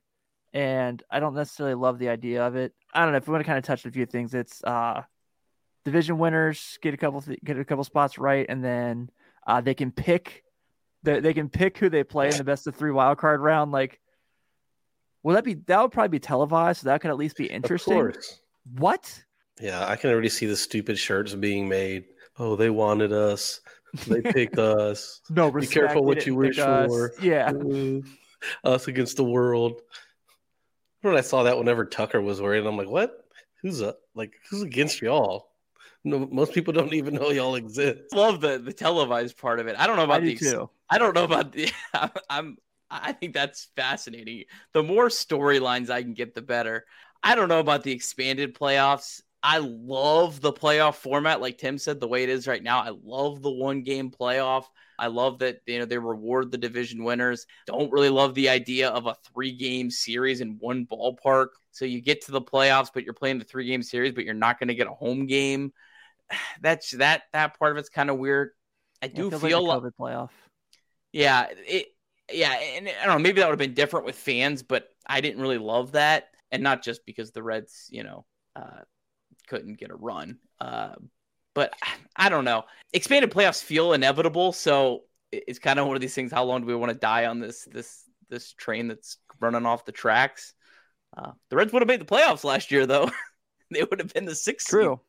and 0.51 1.01
I 1.09 1.21
don't 1.21 1.33
necessarily 1.33 1.75
love 1.75 1.97
the 1.97 2.09
idea 2.09 2.45
of 2.45 2.57
it. 2.57 2.73
I 2.93 3.03
don't 3.03 3.11
know 3.11 3.17
if 3.17 3.27
we 3.27 3.31
want 3.31 3.43
to 3.43 3.47
kind 3.47 3.57
of 3.57 3.63
touch 3.63 3.85
a 3.85 3.91
few 3.91 4.05
things. 4.05 4.33
It's 4.33 4.63
uh, 4.63 5.03
division 5.85 6.17
winners 6.17 6.77
get 6.81 6.93
a 6.93 6.97
couple 6.97 7.21
th- 7.21 7.39
get 7.43 7.57
a 7.57 7.65
couple 7.65 7.83
spots 7.83 8.17
right, 8.17 8.45
and 8.47 8.63
then 8.63 9.09
uh, 9.45 9.61
they 9.61 9.73
can 9.73 9.91
pick 9.91 10.43
they, 11.03 11.19
they 11.19 11.33
can 11.33 11.49
pick 11.49 11.77
who 11.77 11.89
they 11.89 12.03
play 12.03 12.29
in 12.29 12.37
the 12.37 12.43
best 12.43 12.67
of 12.67 12.75
three 12.75 12.91
wild 12.91 13.17
card 13.17 13.41
round. 13.41 13.71
Like, 13.71 13.99
will 15.23 15.35
that 15.35 15.43
be 15.43 15.53
that 15.53 15.81
would 15.81 15.91
probably 15.91 16.09
be 16.09 16.19
televised? 16.19 16.81
So 16.81 16.89
that 16.89 17.01
could 17.01 17.11
at 17.11 17.17
least 17.17 17.37
be 17.37 17.45
interesting. 17.45 17.93
Of 17.93 18.13
course. 18.13 18.41
What? 18.77 19.23
Yeah, 19.61 19.85
I 19.85 19.95
can 19.95 20.09
already 20.11 20.29
see 20.29 20.45
the 20.45 20.55
stupid 20.55 20.97
shirts 20.97 21.33
being 21.35 21.67
made. 21.67 22.05
Oh, 22.37 22.55
they 22.55 22.69
wanted 22.69 23.11
us. 23.11 23.61
They 24.07 24.21
picked 24.33 24.57
us. 24.57 25.21
No 25.29 25.51
Be 25.51 25.67
careful 25.67 26.03
what 26.03 26.25
you 26.25 26.35
wish 26.35 26.57
us. 26.59 26.87
for. 26.89 27.13
Yeah. 27.21 27.51
Us 28.63 28.87
against 28.87 29.17
the 29.17 29.23
world. 29.25 29.81
When 31.01 31.15
I 31.15 31.21
saw 31.21 31.43
that, 31.43 31.57
whenever 31.57 31.85
Tucker 31.85 32.21
was 32.21 32.41
wearing, 32.41 32.65
I'm 32.65 32.77
like, 32.77 32.89
what? 32.89 33.25
Who's 33.61 33.81
up? 33.81 33.99
Like, 34.15 34.33
who's 34.49 34.61
against 34.61 35.01
y'all? 35.01 35.49
No, 36.03 36.27
most 36.31 36.53
people 36.53 36.73
don't 36.73 36.93
even 36.93 37.15
know 37.15 37.29
y'all 37.29 37.55
exist. 37.55 38.13
Love 38.13 38.41
the 38.41 38.57
the 38.57 38.73
televised 38.73 39.37
part 39.37 39.59
of 39.59 39.67
it. 39.67 39.75
I 39.77 39.85
don't 39.85 39.97
know 39.97 40.03
I 40.03 40.05
about 40.05 40.21
do 40.21 40.27
the 40.27 40.35
too. 40.35 40.69
I 40.89 40.97
don't 40.97 41.13
know 41.13 41.25
about 41.25 41.51
the. 41.51 41.71
I'm. 42.29 42.57
I 42.91 43.11
think 43.11 43.33
that's 43.33 43.67
fascinating. 43.75 44.45
The 44.73 44.81
more 44.81 45.09
storylines 45.09 45.89
I 45.89 46.01
can 46.01 46.13
get, 46.13 46.33
the 46.33 46.41
better. 46.41 46.85
I 47.21 47.35
don't 47.35 47.49
know 47.49 47.59
about 47.59 47.83
the 47.83 47.91
expanded 47.91 48.55
playoffs. 48.55 49.21
I 49.43 49.59
love 49.59 50.41
the 50.41 50.53
playoff 50.53 50.95
format, 50.95 51.39
like 51.39 51.57
Tim 51.57 51.77
said, 51.77 51.99
the 51.99 52.07
way 52.07 52.23
it 52.23 52.29
is 52.29 52.47
right 52.47 52.63
now. 52.63 52.79
I 52.79 52.91
love 53.03 53.41
the 53.41 53.51
one 53.51 53.83
game 53.83 54.09
playoff. 54.09 54.65
I 54.99 55.07
love 55.07 55.39
that 55.39 55.61
you 55.65 55.79
know 55.79 55.85
they 55.85 55.97
reward 55.97 56.51
the 56.51 56.57
division 56.57 57.03
winners. 57.03 57.45
Don't 57.65 57.91
really 57.91 58.09
love 58.09 58.35
the 58.35 58.49
idea 58.49 58.89
of 58.89 59.05
a 59.05 59.15
three 59.33 59.51
game 59.51 59.89
series 59.89 60.41
in 60.41 60.57
one 60.59 60.85
ballpark. 60.85 61.47
So 61.71 61.85
you 61.85 62.01
get 62.01 62.25
to 62.25 62.31
the 62.31 62.41
playoffs, 62.41 62.89
but 62.93 63.03
you're 63.03 63.13
playing 63.13 63.39
the 63.39 63.45
three 63.45 63.67
game 63.67 63.81
series, 63.81 64.13
but 64.13 64.25
you're 64.25 64.33
not 64.33 64.59
going 64.59 64.67
to 64.67 64.75
get 64.75 64.87
a 64.87 64.91
home 64.93 65.25
game. 65.25 65.73
That's 66.61 66.91
that 66.91 67.23
that 67.33 67.57
part 67.57 67.71
of 67.71 67.77
it's 67.77 67.89
kind 67.89 68.09
of 68.09 68.17
weird. 68.17 68.51
I 69.01 69.07
do 69.07 69.29
feels 69.29 69.41
feel 69.41 69.65
like 69.65 69.83
like 69.83 69.93
playoff. 69.99 70.29
yeah, 71.13 71.47
it 71.49 71.87
yeah, 72.31 72.51
and 72.51 72.87
I 72.87 73.05
don't 73.05 73.17
know, 73.17 73.23
maybe 73.23 73.41
that 73.41 73.47
would 73.47 73.59
have 73.59 73.67
been 73.67 73.73
different 73.73 74.05
with 74.05 74.15
fans, 74.15 74.63
but 74.63 74.89
I 75.07 75.21
didn't 75.21 75.41
really 75.41 75.57
love 75.57 75.93
that. 75.93 76.29
And 76.51 76.63
not 76.63 76.83
just 76.83 77.05
because 77.05 77.31
the 77.31 77.43
Reds, 77.43 77.87
you 77.91 78.03
know, 78.03 78.25
uh, 78.55 78.81
couldn't 79.47 79.79
get 79.79 79.91
a 79.91 79.95
run. 79.95 80.39
Uh, 80.59 80.95
but 81.53 81.73
I 82.15 82.29
don't 82.29 82.45
know. 82.45 82.63
Expanded 82.93 83.31
playoffs 83.31 83.63
feel 83.63 83.93
inevitable, 83.93 84.51
so 84.53 85.03
it's 85.31 85.59
kind 85.59 85.79
of 85.79 85.85
one 85.87 85.95
of 85.95 86.01
these 86.01 86.13
things. 86.15 86.31
How 86.31 86.43
long 86.43 86.61
do 86.61 86.67
we 86.67 86.75
want 86.75 86.91
to 86.91 86.97
die 86.97 87.25
on 87.25 87.39
this 87.39 87.67
this 87.71 88.03
this 88.29 88.53
train 88.53 88.87
that's 88.87 89.17
running 89.39 89.65
off 89.65 89.85
the 89.85 89.91
tracks? 89.91 90.53
Uh, 91.17 91.31
the 91.49 91.55
Reds 91.55 91.73
would 91.73 91.81
have 91.81 91.87
made 91.87 92.01
the 92.01 92.05
playoffs 92.05 92.43
last 92.43 92.71
year, 92.71 92.85
though. 92.85 93.09
they 93.71 93.83
would 93.83 93.99
have 93.99 94.13
been 94.13 94.25
the 94.25 94.35
sixth. 94.35 94.67
seed. 94.67 94.71
True. 94.81 95.01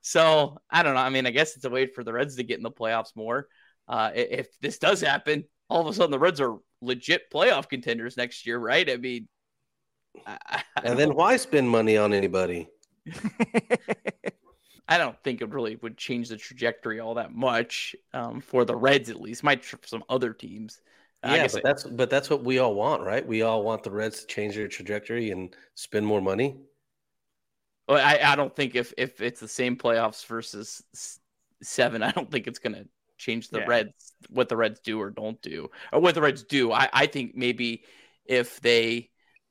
So 0.00 0.58
I 0.70 0.82
don't 0.82 0.94
know. 0.94 1.00
I 1.00 1.10
mean, 1.10 1.26
I 1.26 1.30
guess 1.30 1.56
it's 1.56 1.64
a 1.64 1.70
way 1.70 1.86
for 1.86 2.02
the 2.04 2.12
Reds 2.12 2.36
to 2.36 2.42
get 2.42 2.56
in 2.58 2.62
the 2.62 2.70
playoffs 2.70 3.14
more. 3.14 3.48
Uh, 3.88 4.10
if 4.14 4.48
this 4.60 4.78
does 4.78 5.00
happen, 5.00 5.44
all 5.68 5.80
of 5.80 5.86
a 5.88 5.92
sudden 5.92 6.10
the 6.12 6.18
Reds 6.18 6.40
are 6.40 6.56
legit 6.80 7.30
playoff 7.32 7.68
contenders 7.68 8.16
next 8.16 8.46
year, 8.46 8.58
right? 8.58 8.88
I 8.88 8.96
mean, 8.96 9.28
I, 10.26 10.38
I- 10.46 10.62
I 10.76 10.80
And 10.84 10.98
then 10.98 11.08
don't- 11.08 11.16
why 11.16 11.36
spend 11.36 11.68
money 11.68 11.96
on 11.96 12.12
anybody? 12.14 12.68
I 14.90 14.98
don't 14.98 15.18
think 15.22 15.40
it 15.40 15.50
really 15.50 15.76
would 15.76 15.96
change 15.96 16.28
the 16.28 16.36
trajectory 16.36 17.00
all 17.00 17.14
that 17.14 17.32
much 17.32 17.94
um, 18.12 18.40
for 18.40 18.64
the 18.64 18.76
Reds, 18.76 19.08
at 19.08 19.20
least. 19.20 19.42
Might 19.44 19.64
for 19.64 19.78
some 19.86 20.04
other 20.08 20.32
teams. 20.34 20.80
I 21.22 21.36
Yeah, 21.36 21.42
guess 21.42 21.52
but 21.52 21.62
it- 21.62 21.64
that's 21.64 21.84
but 21.84 22.10
that's 22.10 22.28
what 22.30 22.44
we 22.44 22.58
all 22.58 22.74
want, 22.74 23.02
right? 23.02 23.26
We 23.26 23.40
all 23.42 23.62
want 23.62 23.82
the 23.84 23.90
Reds 23.90 24.20
to 24.20 24.26
change 24.26 24.54
their 24.54 24.68
trajectory 24.68 25.30
and 25.30 25.54
spend 25.74 26.06
more 26.06 26.20
money. 26.20 26.56
Well, 27.88 27.98
I, 28.04 28.20
I 28.32 28.36
don't 28.36 28.54
think 28.54 28.74
if 28.74 28.92
if 28.96 29.20
it's 29.20 29.40
the 29.40 29.48
same 29.48 29.76
playoffs 29.76 30.24
versus 30.26 30.82
seven, 31.62 32.02
I 32.02 32.12
don't 32.12 32.30
think 32.30 32.46
it's 32.46 32.58
going 32.58 32.74
to 32.74 32.86
change 33.18 33.48
the 33.50 33.60
Yeah. 33.60 33.66
Reds 33.66 34.14
what 34.30 34.48
the 34.48 34.56
Reds 34.56 34.80
do 34.80 35.00
or 35.00 35.10
don't 35.10 35.40
do 35.42 35.70
or 35.92 36.00
what 36.00 36.14
the 36.14 36.22
Reds 36.22 36.42
do. 36.44 36.72
I, 36.72 36.88
I 36.92 37.06
think 37.06 37.34
maybe 37.34 37.84
if 38.24 38.60
they 38.60 39.10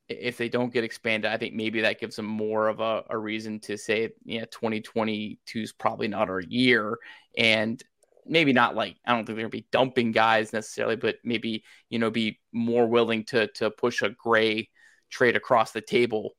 if 0.10 0.38
they 0.38 0.49
don't 0.49 0.74
get 0.74 0.84
expanded, 0.84 1.32
I 1.32 1.38
think 1.38 1.53
maybe 1.53 1.82
that 1.82 1.99
gives 1.99 2.16
them 2.16 2.26
more 2.26 2.68
of 2.68 2.80
a, 2.80 3.03
a 3.10 3.18
reason 3.18 3.60
to 3.62 3.78
say, 3.78 4.10
yeah, 4.26 4.45
2022 4.45 5.60
is 5.60 5.72
probably 5.72 6.07
not 6.07 6.30
our 6.30 6.39
year. 6.39 6.97
And 7.38 7.82
maybe 8.26 8.51
not 8.51 8.76
like, 8.76 8.95
I 9.05 9.14
don't 9.14 9.26
think 9.26 9.38
they're 9.38 9.45
to 9.45 9.49
be 9.49 9.68
dumping 9.72 10.12
guys 10.12 10.51
necessarily, 10.51 10.95
but 10.95 11.18
maybe, 11.24 11.64
you 11.89 11.99
know, 11.99 12.10
be 12.10 12.39
more 12.51 12.88
willing 12.88 13.24
to, 13.26 13.47
to 13.55 13.70
push 13.70 14.01
a 14.01 14.10
gray 14.10 14.70
trade 15.12 15.36
across 15.36 15.72
the 15.72 15.82
table 15.82 16.36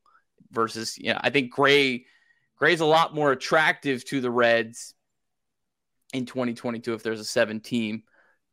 versus, 0.51 0.99
you 0.99 1.13
know, 1.13 1.21
I 1.21 1.31
think 1.31 1.53
gray, 1.53 2.07
gray's 2.57 2.81
a 2.81 2.87
lot 2.87 3.15
more 3.15 3.31
attractive 3.31 4.05
to 4.07 4.21
the 4.21 4.31
Reds 4.31 4.95
in 6.13 6.27
2022 6.27 6.93
if 6.93 7.05
there's 7.05 7.21
a 7.21 7.25
seven 7.25 7.61
team 7.61 8.03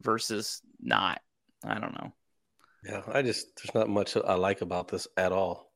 versus 0.01 0.61
not. 0.80 1.22
I 1.63 1.80
don't 1.80 1.93
know. 1.93 2.13
Yeah, 2.88 3.01
I 3.11 3.21
just 3.21 3.47
there's 3.57 3.75
not 3.75 3.89
much 3.89 4.15
I 4.15 4.35
like 4.35 4.61
about 4.61 4.88
this 4.88 5.07
at 5.17 5.31
all. 5.31 5.71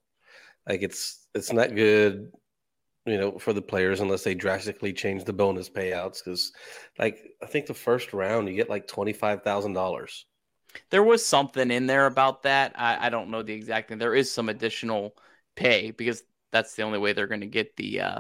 Like 0.67 0.81
it's 0.81 1.27
it's 1.35 1.51
not 1.51 1.75
good, 1.75 2.31
you 3.05 3.17
know, 3.17 3.37
for 3.37 3.51
the 3.51 3.61
players 3.61 3.99
unless 3.99 4.23
they 4.23 4.33
drastically 4.33 4.93
change 4.93 5.25
the 5.25 5.33
bonus 5.33 5.69
payouts. 5.69 6.23
Because, 6.23 6.53
like, 6.97 7.19
I 7.43 7.47
think 7.47 7.65
the 7.65 7.73
first 7.73 8.13
round 8.13 8.47
you 8.47 8.55
get 8.55 8.69
like 8.69 8.87
twenty 8.87 9.11
five 9.11 9.43
thousand 9.43 9.73
dollars. 9.73 10.25
There 10.89 11.03
was 11.03 11.25
something 11.25 11.69
in 11.69 11.85
there 11.85 12.05
about 12.05 12.43
that. 12.43 12.73
I, 12.75 13.07
I 13.07 13.09
don't 13.09 13.29
know 13.29 13.43
the 13.43 13.53
exact 13.53 13.89
thing. 13.89 13.97
There 13.97 14.15
is 14.15 14.31
some 14.31 14.47
additional 14.47 15.17
pay 15.57 15.91
because 15.91 16.23
that's 16.53 16.75
the 16.75 16.83
only 16.83 16.99
way 16.99 17.11
they're 17.11 17.27
going 17.27 17.41
to 17.41 17.47
get 17.47 17.75
the, 17.75 17.99
uh, 17.99 18.19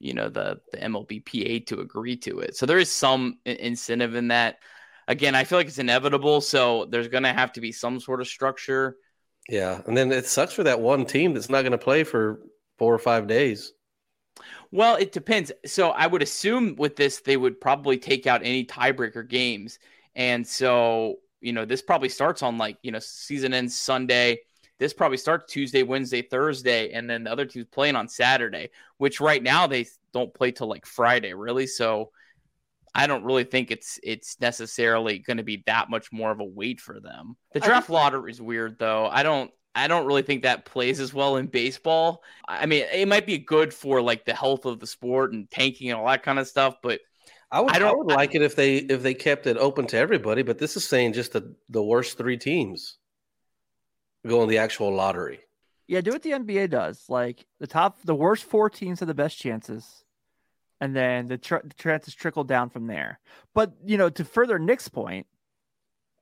you 0.00 0.12
know, 0.12 0.28
the 0.28 0.60
the 0.72 0.78
MLBPA 0.78 1.66
to 1.66 1.80
agree 1.80 2.16
to 2.16 2.40
it. 2.40 2.56
So 2.56 2.66
there 2.66 2.78
is 2.78 2.90
some 2.90 3.38
incentive 3.44 4.16
in 4.16 4.28
that. 4.28 4.56
Again, 5.08 5.34
I 5.34 5.44
feel 5.44 5.58
like 5.58 5.66
it's 5.66 5.78
inevitable. 5.78 6.40
So 6.40 6.86
there's 6.86 7.08
going 7.08 7.24
to 7.24 7.32
have 7.32 7.52
to 7.54 7.60
be 7.60 7.72
some 7.72 8.00
sort 8.00 8.20
of 8.20 8.26
structure. 8.26 8.96
Yeah, 9.48 9.82
and 9.86 9.96
then 9.96 10.10
it 10.10 10.26
sucks 10.26 10.54
for 10.54 10.62
that 10.62 10.80
one 10.80 11.04
team 11.04 11.34
that's 11.34 11.50
not 11.50 11.62
going 11.62 11.72
to 11.72 11.78
play 11.78 12.04
for 12.04 12.40
four 12.78 12.94
or 12.94 12.98
five 12.98 13.26
days. 13.26 13.72
Well, 14.70 14.96
it 14.96 15.12
depends. 15.12 15.52
So 15.66 15.90
I 15.90 16.06
would 16.06 16.22
assume 16.22 16.76
with 16.76 16.96
this, 16.96 17.20
they 17.20 17.36
would 17.36 17.60
probably 17.60 17.98
take 17.98 18.26
out 18.26 18.40
any 18.42 18.64
tiebreaker 18.64 19.28
games. 19.28 19.78
And 20.16 20.46
so, 20.46 21.16
you 21.40 21.52
know, 21.52 21.64
this 21.64 21.82
probably 21.82 22.08
starts 22.08 22.42
on 22.42 22.58
like, 22.58 22.78
you 22.82 22.90
know, 22.90 22.98
season 22.98 23.54
ends 23.54 23.76
Sunday. 23.76 24.40
This 24.78 24.92
probably 24.92 25.18
starts 25.18 25.52
Tuesday, 25.52 25.82
Wednesday, 25.84 26.22
Thursday, 26.22 26.90
and 26.92 27.08
then 27.08 27.24
the 27.24 27.30
other 27.30 27.46
team's 27.46 27.66
playing 27.70 27.94
on 27.94 28.08
Saturday, 28.08 28.70
which 28.98 29.20
right 29.20 29.42
now 29.42 29.66
they 29.66 29.86
don't 30.12 30.34
play 30.34 30.50
till 30.50 30.66
like 30.66 30.86
Friday, 30.86 31.34
really. 31.34 31.66
So 31.66 32.10
I 32.94 33.06
don't 33.06 33.24
really 33.24 33.44
think 33.44 33.70
it's 33.70 33.98
it's 34.02 34.40
necessarily 34.40 35.18
going 35.18 35.38
to 35.38 35.42
be 35.42 35.62
that 35.66 35.90
much 35.90 36.12
more 36.12 36.30
of 36.30 36.40
a 36.40 36.44
wait 36.44 36.80
for 36.80 37.00
them. 37.00 37.36
The 37.52 37.60
draft 37.60 37.90
lottery 37.90 38.30
is 38.30 38.40
weird 38.40 38.78
though. 38.78 39.06
I 39.06 39.22
don't 39.22 39.50
I 39.74 39.88
don't 39.88 40.06
really 40.06 40.22
think 40.22 40.44
that 40.44 40.64
plays 40.64 41.00
as 41.00 41.12
well 41.12 41.36
in 41.36 41.48
baseball. 41.48 42.22
I 42.46 42.66
mean, 42.66 42.84
it 42.92 43.08
might 43.08 43.26
be 43.26 43.38
good 43.38 43.74
for 43.74 44.00
like 44.00 44.24
the 44.24 44.34
health 44.34 44.64
of 44.66 44.78
the 44.78 44.86
sport 44.86 45.32
and 45.32 45.50
tanking 45.50 45.90
and 45.90 45.98
all 45.98 46.06
that 46.06 46.22
kind 46.22 46.38
of 46.38 46.46
stuff, 46.46 46.76
but 46.82 47.00
I 47.50 47.60
would 47.60 47.72
I 47.72 47.76
I, 47.76 47.78
don't- 47.80 47.98
would 47.98 48.14
like 48.14 48.34
it 48.36 48.42
if 48.42 48.54
they 48.54 48.76
if 48.76 49.02
they 49.02 49.14
kept 49.14 49.46
it 49.48 49.56
open 49.56 49.86
to 49.88 49.96
everybody, 49.96 50.42
but 50.42 50.58
this 50.58 50.76
is 50.76 50.84
saying 50.88 51.14
just 51.14 51.32
the 51.32 51.54
the 51.68 51.82
worst 51.82 52.16
three 52.16 52.36
teams 52.36 52.98
go 54.26 54.42
in 54.42 54.48
the 54.48 54.58
actual 54.58 54.94
lottery. 54.94 55.40
Yeah, 55.86 56.00
do 56.00 56.12
what 56.12 56.22
the 56.22 56.30
NBA 56.30 56.70
does. 56.70 57.04
Like 57.08 57.44
the 57.60 57.66
top, 57.66 58.00
the 58.04 58.14
worst 58.14 58.44
four 58.44 58.70
teams 58.70 59.00
have 59.00 59.08
the 59.08 59.14
best 59.14 59.36
chances, 59.38 60.03
and 60.84 60.94
then 60.94 61.28
the, 61.28 61.38
tr- 61.38 61.64
the 61.64 61.72
chances 61.78 62.14
trickle 62.14 62.44
down 62.44 62.68
from 62.68 62.86
there. 62.86 63.18
But 63.54 63.72
you 63.86 63.96
know, 63.96 64.10
to 64.10 64.22
further 64.22 64.58
Nick's 64.58 64.88
point, 64.88 65.26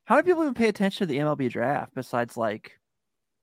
how 0.04 0.14
many 0.14 0.26
people 0.26 0.42
even 0.42 0.54
pay 0.54 0.68
attention 0.68 1.04
to 1.04 1.12
the 1.12 1.18
MLB 1.18 1.50
draft 1.50 1.92
besides 1.96 2.36
like, 2.36 2.78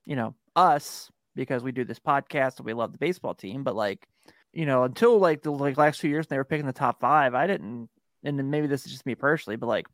you 0.06 0.16
know, 0.16 0.34
us 0.56 1.10
because 1.36 1.62
we 1.62 1.72
do 1.72 1.84
this 1.84 1.98
podcast 1.98 2.56
and 2.56 2.64
we 2.64 2.72
love 2.72 2.92
the 2.92 2.98
baseball 2.98 3.34
team. 3.34 3.64
But 3.64 3.76
like, 3.76 4.06
you 4.54 4.64
know, 4.64 4.84
until 4.84 5.18
like 5.18 5.42
the 5.42 5.52
like 5.52 5.76
last 5.76 6.00
few 6.00 6.08
years, 6.08 6.26
they 6.26 6.38
were 6.38 6.44
picking 6.44 6.66
the 6.66 6.72
top 6.72 7.02
five. 7.02 7.34
I 7.34 7.46
didn't, 7.46 7.90
and 8.24 8.38
then 8.38 8.48
maybe 8.48 8.66
this 8.66 8.86
is 8.86 8.92
just 8.92 9.04
me 9.04 9.14
personally, 9.14 9.56
but 9.56 9.66
like, 9.66 9.86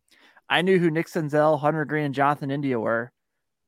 I 0.48 0.62
knew 0.62 0.78
who 0.78 0.92
Nick 0.92 1.08
Senzel, 1.08 1.58
Hunter 1.58 1.84
Greene, 1.84 2.04
and 2.04 2.14
Jonathan 2.14 2.52
India 2.52 2.78
were. 2.78 3.10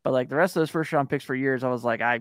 But 0.04 0.12
like 0.12 0.28
the 0.28 0.36
rest 0.36 0.54
of 0.54 0.60
those 0.60 0.70
first 0.70 0.92
round 0.92 1.10
picks 1.10 1.24
for 1.24 1.34
years, 1.34 1.64
I 1.64 1.70
was 1.70 1.82
like, 1.82 2.00
I 2.00 2.20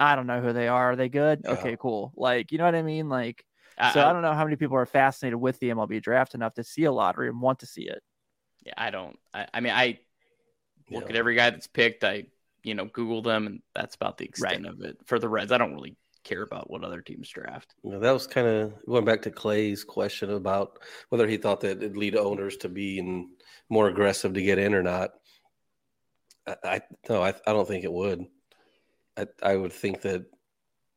I 0.00 0.16
don't 0.16 0.26
know 0.26 0.40
who 0.40 0.52
they 0.52 0.66
are. 0.66 0.92
Are 0.92 0.96
they 0.96 1.08
good? 1.08 1.42
Yeah. 1.44 1.52
Okay, 1.52 1.76
cool. 1.78 2.12
Like, 2.16 2.50
you 2.50 2.58
know 2.58 2.64
what 2.64 2.74
I 2.74 2.82
mean? 2.82 3.08
Like, 3.08 3.44
I, 3.78 3.92
so 3.92 4.00
I 4.00 4.10
I, 4.10 4.12
don't 4.12 4.22
know 4.22 4.32
how 4.34 4.44
many 4.44 4.56
people 4.56 4.76
are 4.76 4.86
fascinated 4.86 5.40
with 5.40 5.58
the 5.60 5.70
MLB 5.70 6.02
draft 6.02 6.34
enough 6.34 6.54
to 6.54 6.64
see 6.64 6.84
a 6.84 6.92
lottery 6.92 7.28
and 7.28 7.40
want 7.40 7.60
to 7.60 7.66
see 7.66 7.82
it. 7.82 8.02
yeah, 8.64 8.74
I 8.76 8.90
don't. 8.90 9.18
I, 9.32 9.46
I 9.54 9.60
mean, 9.60 9.72
I 9.72 9.98
look 10.90 11.04
Yeah. 11.04 11.10
at 11.10 11.16
every 11.16 11.34
guy 11.34 11.50
that's 11.50 11.66
picked. 11.66 12.04
I 12.04 12.24
you 12.62 12.74
know 12.74 12.86
Google 12.86 13.22
them, 13.22 13.46
and 13.46 13.62
that's 13.74 13.94
about 13.94 14.18
the 14.18 14.24
extent 14.24 14.66
of 14.66 14.80
it 14.80 14.98
for 15.06 15.18
the 15.18 15.28
Reds. 15.28 15.52
I 15.52 15.58
don't 15.58 15.74
really 15.74 15.96
care 16.24 16.42
about 16.42 16.68
what 16.68 16.82
other 16.84 17.00
teams 17.00 17.28
draft. 17.28 17.74
You 17.84 17.92
know, 17.92 18.00
that 18.00 18.10
was 18.10 18.26
kind 18.26 18.46
of 18.46 18.74
going 18.86 19.04
back 19.04 19.22
to 19.22 19.30
Clay's 19.30 19.84
question 19.84 20.30
about 20.30 20.80
whether 21.08 21.26
he 21.26 21.36
thought 21.36 21.60
that 21.60 21.78
it'd 21.78 21.96
lead 21.96 22.16
owners 22.16 22.56
to 22.58 22.68
being 22.68 23.30
more 23.70 23.88
aggressive 23.88 24.34
to 24.34 24.42
get 24.42 24.58
in 24.58 24.74
or 24.74 24.82
not. 24.82 25.10
I, 26.46 26.56
I 26.64 26.80
no, 27.08 27.22
I, 27.22 27.28
I 27.46 27.52
don't 27.52 27.68
think 27.68 27.84
it 27.84 27.92
would. 27.92 28.26
I, 29.16 29.26
I 29.42 29.56
would 29.56 29.72
think 29.72 30.02
that 30.02 30.26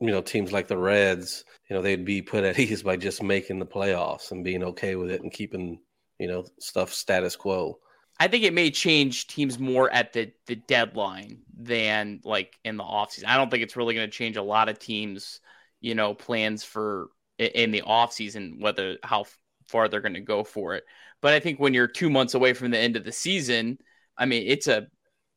you 0.02 0.08
know 0.08 0.22
teams 0.22 0.52
like 0.52 0.68
the 0.68 0.78
Reds, 0.78 1.46
you 1.70 1.76
know, 1.76 1.82
they'd 1.82 2.04
be 2.04 2.22
put 2.22 2.44
at 2.44 2.60
ease 2.60 2.84
by 2.84 2.98
just 2.98 3.24
making 3.24 3.60
the 3.60 3.66
playoffs 3.66 4.32
and 4.32 4.44
being 4.44 4.64
okay 4.64 4.96
with 4.96 5.12
it 5.12 5.22
and 5.22 5.32
keeping 5.32 5.80
you 6.20 6.28
know 6.28 6.46
stuff 6.60 6.92
status 6.92 7.36
quo. 7.36 7.80
I 8.20 8.28
think 8.28 8.44
it 8.44 8.54
may 8.54 8.70
change 8.70 9.28
teams 9.28 9.58
more 9.58 9.90
at 9.92 10.14
the 10.14 10.32
the 10.48 10.56
deadline 10.56 11.40
than 11.58 12.20
like 12.24 12.58
in 12.66 12.78
the 12.78 12.84
offseason. 12.84 13.28
I 13.28 13.38
don't 13.38 13.50
think 13.50 13.64
it's 13.64 13.78
really 13.78 13.96
going 13.96 14.10
to 14.10 14.16
change 14.16 14.38
a 14.38 14.44
lot 14.44 14.70
of 14.70 14.80
teams, 14.80 15.40
you 15.80 15.96
know, 15.96 16.14
plans 16.14 16.64
for 16.64 17.10
in 17.38 17.72
the 17.72 17.82
offseason 17.82 18.60
whether 18.60 18.98
how 19.04 19.26
far 19.68 19.88
they're 19.88 20.02
going 20.02 20.14
to 20.14 20.20
go 20.20 20.44
for 20.44 20.76
it. 20.76 20.84
But 21.22 21.34
I 21.34 21.40
think 21.40 21.60
when 21.60 21.74
you're 21.74 21.88
two 21.88 22.10
months 22.10 22.34
away 22.34 22.54
from 22.54 22.72
the 22.72 22.78
end 22.78 22.96
of 22.96 23.04
the 23.04 23.12
season, 23.12 23.78
I 24.18 24.26
mean, 24.26 24.44
it's 24.48 24.68
a 24.68 24.88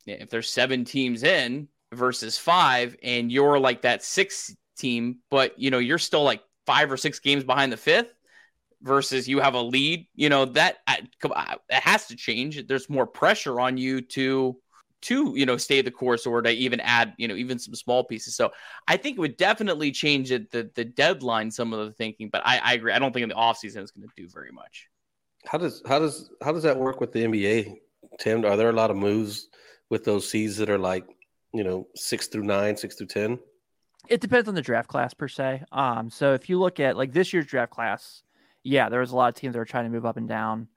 if 0.06 0.28
there's 0.28 0.50
seven 0.50 0.84
teams 0.84 1.22
in 1.22 1.68
versus 1.94 2.36
five, 2.38 2.96
and 3.02 3.30
you're 3.30 3.58
like 3.58 3.82
that 3.82 4.02
sixth 4.02 4.54
team, 4.76 5.18
but 5.30 5.58
you 5.58 5.70
know 5.70 5.78
you're 5.78 5.98
still 5.98 6.22
like 6.22 6.42
five 6.66 6.90
or 6.90 6.96
six 6.96 7.18
games 7.18 7.44
behind 7.44 7.72
the 7.72 7.76
fifth 7.76 8.12
versus 8.82 9.28
you 9.28 9.40
have 9.40 9.54
a 9.54 9.62
lead. 9.62 10.06
You 10.14 10.28
know 10.28 10.44
that 10.46 10.78
uh, 10.86 10.96
uh, 11.24 11.56
it 11.68 11.82
has 11.82 12.06
to 12.08 12.16
change. 12.16 12.66
There's 12.66 12.88
more 12.88 13.06
pressure 13.06 13.60
on 13.60 13.76
you 13.76 14.00
to 14.02 14.56
to 15.04 15.34
you 15.36 15.44
know 15.44 15.58
stay 15.58 15.82
the 15.82 15.90
course 15.90 16.26
or 16.26 16.40
to 16.40 16.50
even 16.50 16.80
add 16.80 17.12
you 17.18 17.28
know 17.28 17.34
even 17.34 17.58
some 17.58 17.74
small 17.74 18.02
pieces 18.04 18.34
so 18.34 18.50
i 18.88 18.96
think 18.96 19.18
it 19.18 19.20
would 19.20 19.36
definitely 19.36 19.90
change 19.90 20.30
the 20.30 20.70
the 20.74 20.84
deadline 20.84 21.50
some 21.50 21.74
of 21.74 21.86
the 21.86 21.92
thinking 21.92 22.30
but 22.32 22.40
i, 22.46 22.58
I 22.58 22.72
agree 22.72 22.90
i 22.90 22.98
don't 22.98 23.12
think 23.12 23.22
in 23.22 23.28
the 23.28 23.34
offseason 23.34 23.82
it's 23.82 23.90
going 23.90 24.08
to 24.08 24.14
do 24.16 24.26
very 24.32 24.50
much 24.50 24.88
how 25.44 25.58
does 25.58 25.82
how 25.86 25.98
does 25.98 26.30
how 26.42 26.52
does 26.52 26.62
that 26.62 26.78
work 26.78 27.02
with 27.02 27.12
the 27.12 27.22
nba 27.24 27.74
tim 28.18 28.46
are 28.46 28.56
there 28.56 28.70
a 28.70 28.72
lot 28.72 28.90
of 28.90 28.96
moves 28.96 29.48
with 29.90 30.04
those 30.04 30.28
seeds 30.28 30.56
that 30.56 30.70
are 30.70 30.78
like 30.78 31.04
you 31.54 31.64
know 31.64 31.86
six 31.94 32.26
through 32.26 32.42
nine 32.42 32.76
six 32.76 32.96
through 32.96 33.06
ten 33.06 33.38
it 34.08 34.20
depends 34.20 34.48
on 34.48 34.54
the 34.54 34.62
draft 34.62 34.88
class 34.88 35.14
per 35.14 35.28
se 35.28 35.62
um 35.72 36.10
so 36.10 36.34
if 36.34 36.48
you 36.48 36.58
look 36.58 36.80
at 36.80 36.96
like 36.96 37.12
this 37.12 37.32
year's 37.32 37.46
draft 37.46 37.72
class 37.72 38.22
yeah 38.62 38.88
there 38.88 39.00
was 39.00 39.12
a 39.12 39.16
lot 39.16 39.28
of 39.28 39.34
teams 39.34 39.54
that 39.54 39.58
were 39.58 39.64
trying 39.64 39.84
to 39.84 39.90
move 39.90 40.04
up 40.04 40.16
and 40.16 40.28
down 40.28 40.68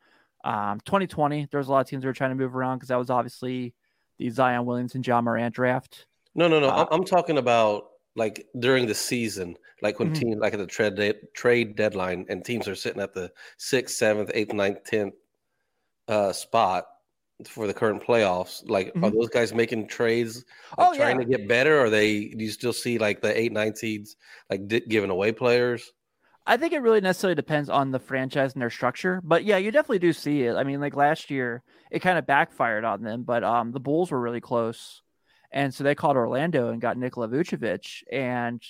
um 0.45 0.80
2020 0.86 1.47
there 1.51 1.57
was 1.57 1.67
a 1.67 1.71
lot 1.71 1.82
of 1.82 1.88
teams 1.88 2.03
that 2.03 2.07
were 2.07 2.13
trying 2.13 2.32
to 2.32 2.36
move 2.36 2.55
around 2.55 2.78
because 2.78 2.89
that 2.89 2.97
was 2.97 3.09
obviously 3.09 3.73
the 4.17 4.30
Zion 4.30 4.65
Williamson, 4.65 5.03
Ja 5.03 5.21
Morant 5.21 5.53
draft. 5.53 6.05
No, 6.36 6.47
no, 6.47 6.59
no. 6.59 6.69
Uh, 6.69 6.86
I'm 6.91 7.03
talking 7.03 7.38
about 7.38 7.86
like 8.15 8.45
during 8.59 8.88
the 8.88 8.95
season, 8.95 9.55
like 9.82 9.99
when 9.99 10.09
mm-hmm. 10.09 10.21
teams 10.21 10.38
like 10.39 10.53
at 10.53 10.59
the 10.59 10.67
trade 10.67 10.95
de- 10.95 11.28
trade 11.34 11.75
deadline, 11.75 12.25
and 12.30 12.43
teams 12.43 12.67
are 12.67 12.75
sitting 12.75 13.01
at 13.01 13.13
the 13.13 13.32
sixth, 13.57 13.95
seventh, 13.95 14.32
eighth, 14.34 14.53
ninth, 14.53 14.84
tenth 14.84 15.13
uh, 16.07 16.34
spot 16.34 16.86
for 17.45 17.67
the 17.67 17.73
current 17.73 18.03
playoffs. 18.03 18.67
Like, 18.67 18.88
mm-hmm. 18.89 19.03
are 19.03 19.11
those 19.11 19.29
guys 19.29 19.53
making 19.53 19.88
trades, 19.88 20.45
like, 20.77 20.89
oh, 20.89 20.95
trying 20.95 21.19
yeah. 21.19 21.25
to 21.25 21.38
get 21.38 21.47
better? 21.47 21.79
Or 21.79 21.85
are 21.85 21.89
they? 21.89 22.29
Do 22.29 22.43
you 22.43 22.51
still 22.51 22.73
see 22.73 22.97
like 22.97 23.21
the 23.21 23.39
eight, 23.39 23.51
nine 23.51 23.75
seeds 23.75 24.15
like 24.49 24.67
di- 24.67 24.81
giving 24.81 25.09
away 25.09 25.31
players? 25.31 25.91
I 26.49 26.55
think 26.55 26.71
it 26.71 26.79
really 26.79 27.01
necessarily 27.01 27.35
depends 27.35 27.69
on 27.69 27.91
the 27.91 27.99
franchise 27.99 28.53
and 28.53 28.61
their 28.61 28.69
structure. 28.69 29.19
But 29.21 29.43
yeah, 29.43 29.57
you 29.57 29.69
definitely 29.69 29.99
do 29.99 30.13
see 30.13 30.43
it. 30.43 30.55
I 30.55 30.63
mean, 30.63 30.79
like 30.79 30.95
last 30.95 31.29
year, 31.29 31.61
it 31.91 31.99
kind 31.99 32.17
of 32.17 32.25
backfired 32.25 32.85
on 32.85 33.03
them, 33.03 33.23
but 33.23 33.43
um, 33.43 33.73
the 33.73 33.81
Bulls 33.81 34.11
were 34.11 34.19
really 34.21 34.39
close. 34.39 35.01
And 35.51 35.73
so 35.73 35.83
they 35.83 35.93
called 35.93 36.15
Orlando 36.15 36.69
and 36.69 36.79
got 36.79 36.97
Nikola 36.97 37.27
Vucevic. 37.27 38.03
And, 38.11 38.61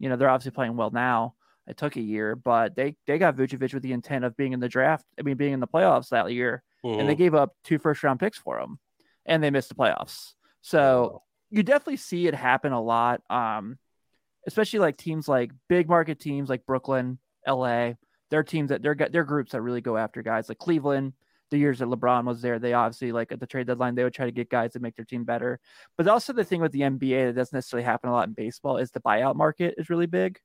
you 0.00 0.08
know, 0.08 0.16
they're 0.16 0.28
obviously 0.28 0.50
playing 0.50 0.76
well 0.76 0.90
now. 0.90 1.34
It 1.68 1.76
took 1.76 1.94
a 1.94 2.00
year, 2.00 2.34
but 2.34 2.74
they, 2.74 2.96
they 3.06 3.18
got 3.18 3.36
Vucevic 3.36 3.72
with 3.72 3.84
the 3.84 3.92
intent 3.92 4.24
of 4.24 4.36
being 4.36 4.52
in 4.52 4.58
the 4.58 4.68
draft. 4.68 5.04
I 5.16 5.22
mean, 5.22 5.36
being 5.36 5.52
in 5.52 5.60
the 5.60 5.68
playoffs 5.68 6.08
that 6.08 6.32
year. 6.32 6.64
Mm-hmm. 6.84 7.00
And 7.00 7.08
they 7.08 7.14
mm-hmm. 7.14 7.22
gave 7.22 7.34
up 7.34 7.54
two 7.64 7.78
first 7.78 8.02
round 8.02 8.20
picks 8.20 8.38
for 8.38 8.58
him 8.58 8.78
and 9.26 9.42
they 9.42 9.50
missed 9.50 9.68
the 9.68 9.74
playoffs. 9.74 10.34
So 10.62 11.22
you 11.50 11.62
definitely 11.62 11.96
see 11.96 12.26
it 12.26 12.34
happen 12.34 12.72
a 12.72 12.80
lot. 12.80 13.20
Um, 13.30 13.78
especially 14.46 14.80
like 14.80 14.96
teams 14.96 15.28
like 15.28 15.52
big 15.68 15.88
market 15.88 16.18
teams 16.18 16.48
like 16.48 16.66
Brooklyn, 16.66 17.18
LA. 17.46 17.92
They're 18.30 18.42
teams 18.42 18.70
that 18.70 18.82
they're 18.82 18.94
they're 18.94 19.24
groups 19.24 19.52
that 19.52 19.60
really 19.60 19.80
go 19.80 19.96
after 19.96 20.22
guys 20.22 20.48
like 20.48 20.58
Cleveland. 20.58 21.12
The 21.50 21.58
years 21.58 21.80
that 21.80 21.88
LeBron 21.88 22.24
was 22.24 22.40
there, 22.40 22.58
they 22.58 22.72
obviously 22.72 23.12
like 23.12 23.30
at 23.30 23.38
the 23.38 23.46
trade 23.46 23.66
deadline 23.66 23.94
they 23.94 24.04
would 24.04 24.14
try 24.14 24.24
to 24.24 24.32
get 24.32 24.48
guys 24.48 24.72
to 24.72 24.80
make 24.80 24.96
their 24.96 25.04
team 25.04 25.24
better. 25.24 25.60
But 25.98 26.08
also 26.08 26.32
the 26.32 26.44
thing 26.44 26.62
with 26.62 26.72
the 26.72 26.80
NBA 26.80 27.26
that 27.26 27.34
doesn't 27.34 27.54
necessarily 27.54 27.84
happen 27.84 28.08
a 28.08 28.12
lot 28.12 28.26
in 28.26 28.32
baseball 28.32 28.78
is 28.78 28.90
the 28.90 29.00
buyout 29.00 29.36
market 29.36 29.74
is 29.76 29.90
really 29.90 30.06
big. 30.06 30.40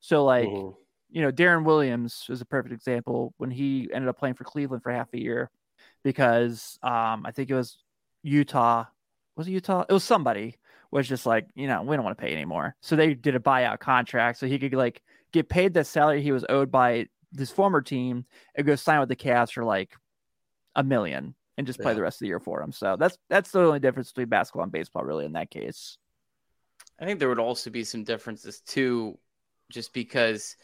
So 0.00 0.24
like 0.24 0.48
mm-hmm. 0.48 0.70
you 1.10 1.22
know 1.22 1.30
Deron 1.30 1.64
Williams 1.64 2.24
is 2.30 2.40
a 2.40 2.46
perfect 2.46 2.72
example 2.72 3.34
when 3.36 3.50
he 3.50 3.90
ended 3.92 4.08
up 4.08 4.18
playing 4.18 4.34
for 4.34 4.44
Cleveland 4.44 4.82
for 4.82 4.90
half 4.90 5.12
a 5.12 5.20
year 5.20 5.50
because 6.06 6.78
um, 6.84 7.26
I 7.26 7.32
think 7.32 7.50
it 7.50 7.56
was 7.56 7.78
Utah. 8.22 8.84
Was 9.36 9.48
it 9.48 9.50
Utah? 9.50 9.84
It 9.88 9.92
was 9.92 10.04
somebody 10.04 10.54
was 10.92 11.08
just 11.08 11.26
like, 11.26 11.48
you 11.56 11.66
know, 11.66 11.82
we 11.82 11.96
don't 11.96 12.04
want 12.04 12.16
to 12.16 12.24
pay 12.24 12.32
anymore. 12.32 12.76
So 12.80 12.94
they 12.94 13.14
did 13.14 13.34
a 13.34 13.40
buyout 13.40 13.80
contract 13.80 14.38
so 14.38 14.46
he 14.46 14.56
could 14.56 14.72
like 14.74 15.02
get 15.32 15.48
paid 15.48 15.74
the 15.74 15.82
salary 15.82 16.22
he 16.22 16.30
was 16.30 16.44
owed 16.48 16.70
by 16.70 17.08
his 17.36 17.50
former 17.50 17.82
team 17.82 18.24
and 18.54 18.64
go 18.64 18.76
sign 18.76 19.00
with 19.00 19.08
the 19.08 19.16
Cavs 19.16 19.50
for 19.50 19.64
like 19.64 19.96
a 20.76 20.84
million 20.84 21.34
and 21.58 21.66
just 21.66 21.80
play 21.80 21.90
yeah. 21.90 21.96
the 21.96 22.02
rest 22.02 22.18
of 22.18 22.20
the 22.20 22.28
year 22.28 22.38
for 22.38 22.62
him. 22.62 22.70
So 22.70 22.94
that's 22.96 23.18
that's 23.28 23.50
the 23.50 23.62
only 23.62 23.80
difference 23.80 24.12
between 24.12 24.28
basketball 24.28 24.62
and 24.62 24.70
baseball, 24.70 25.02
really, 25.02 25.24
in 25.24 25.32
that 25.32 25.50
case. 25.50 25.98
I 27.00 27.04
think 27.04 27.18
there 27.18 27.28
would 27.28 27.40
also 27.40 27.68
be 27.68 27.82
some 27.82 28.04
differences 28.04 28.60
too, 28.60 29.18
just 29.72 29.92
because 29.92 30.56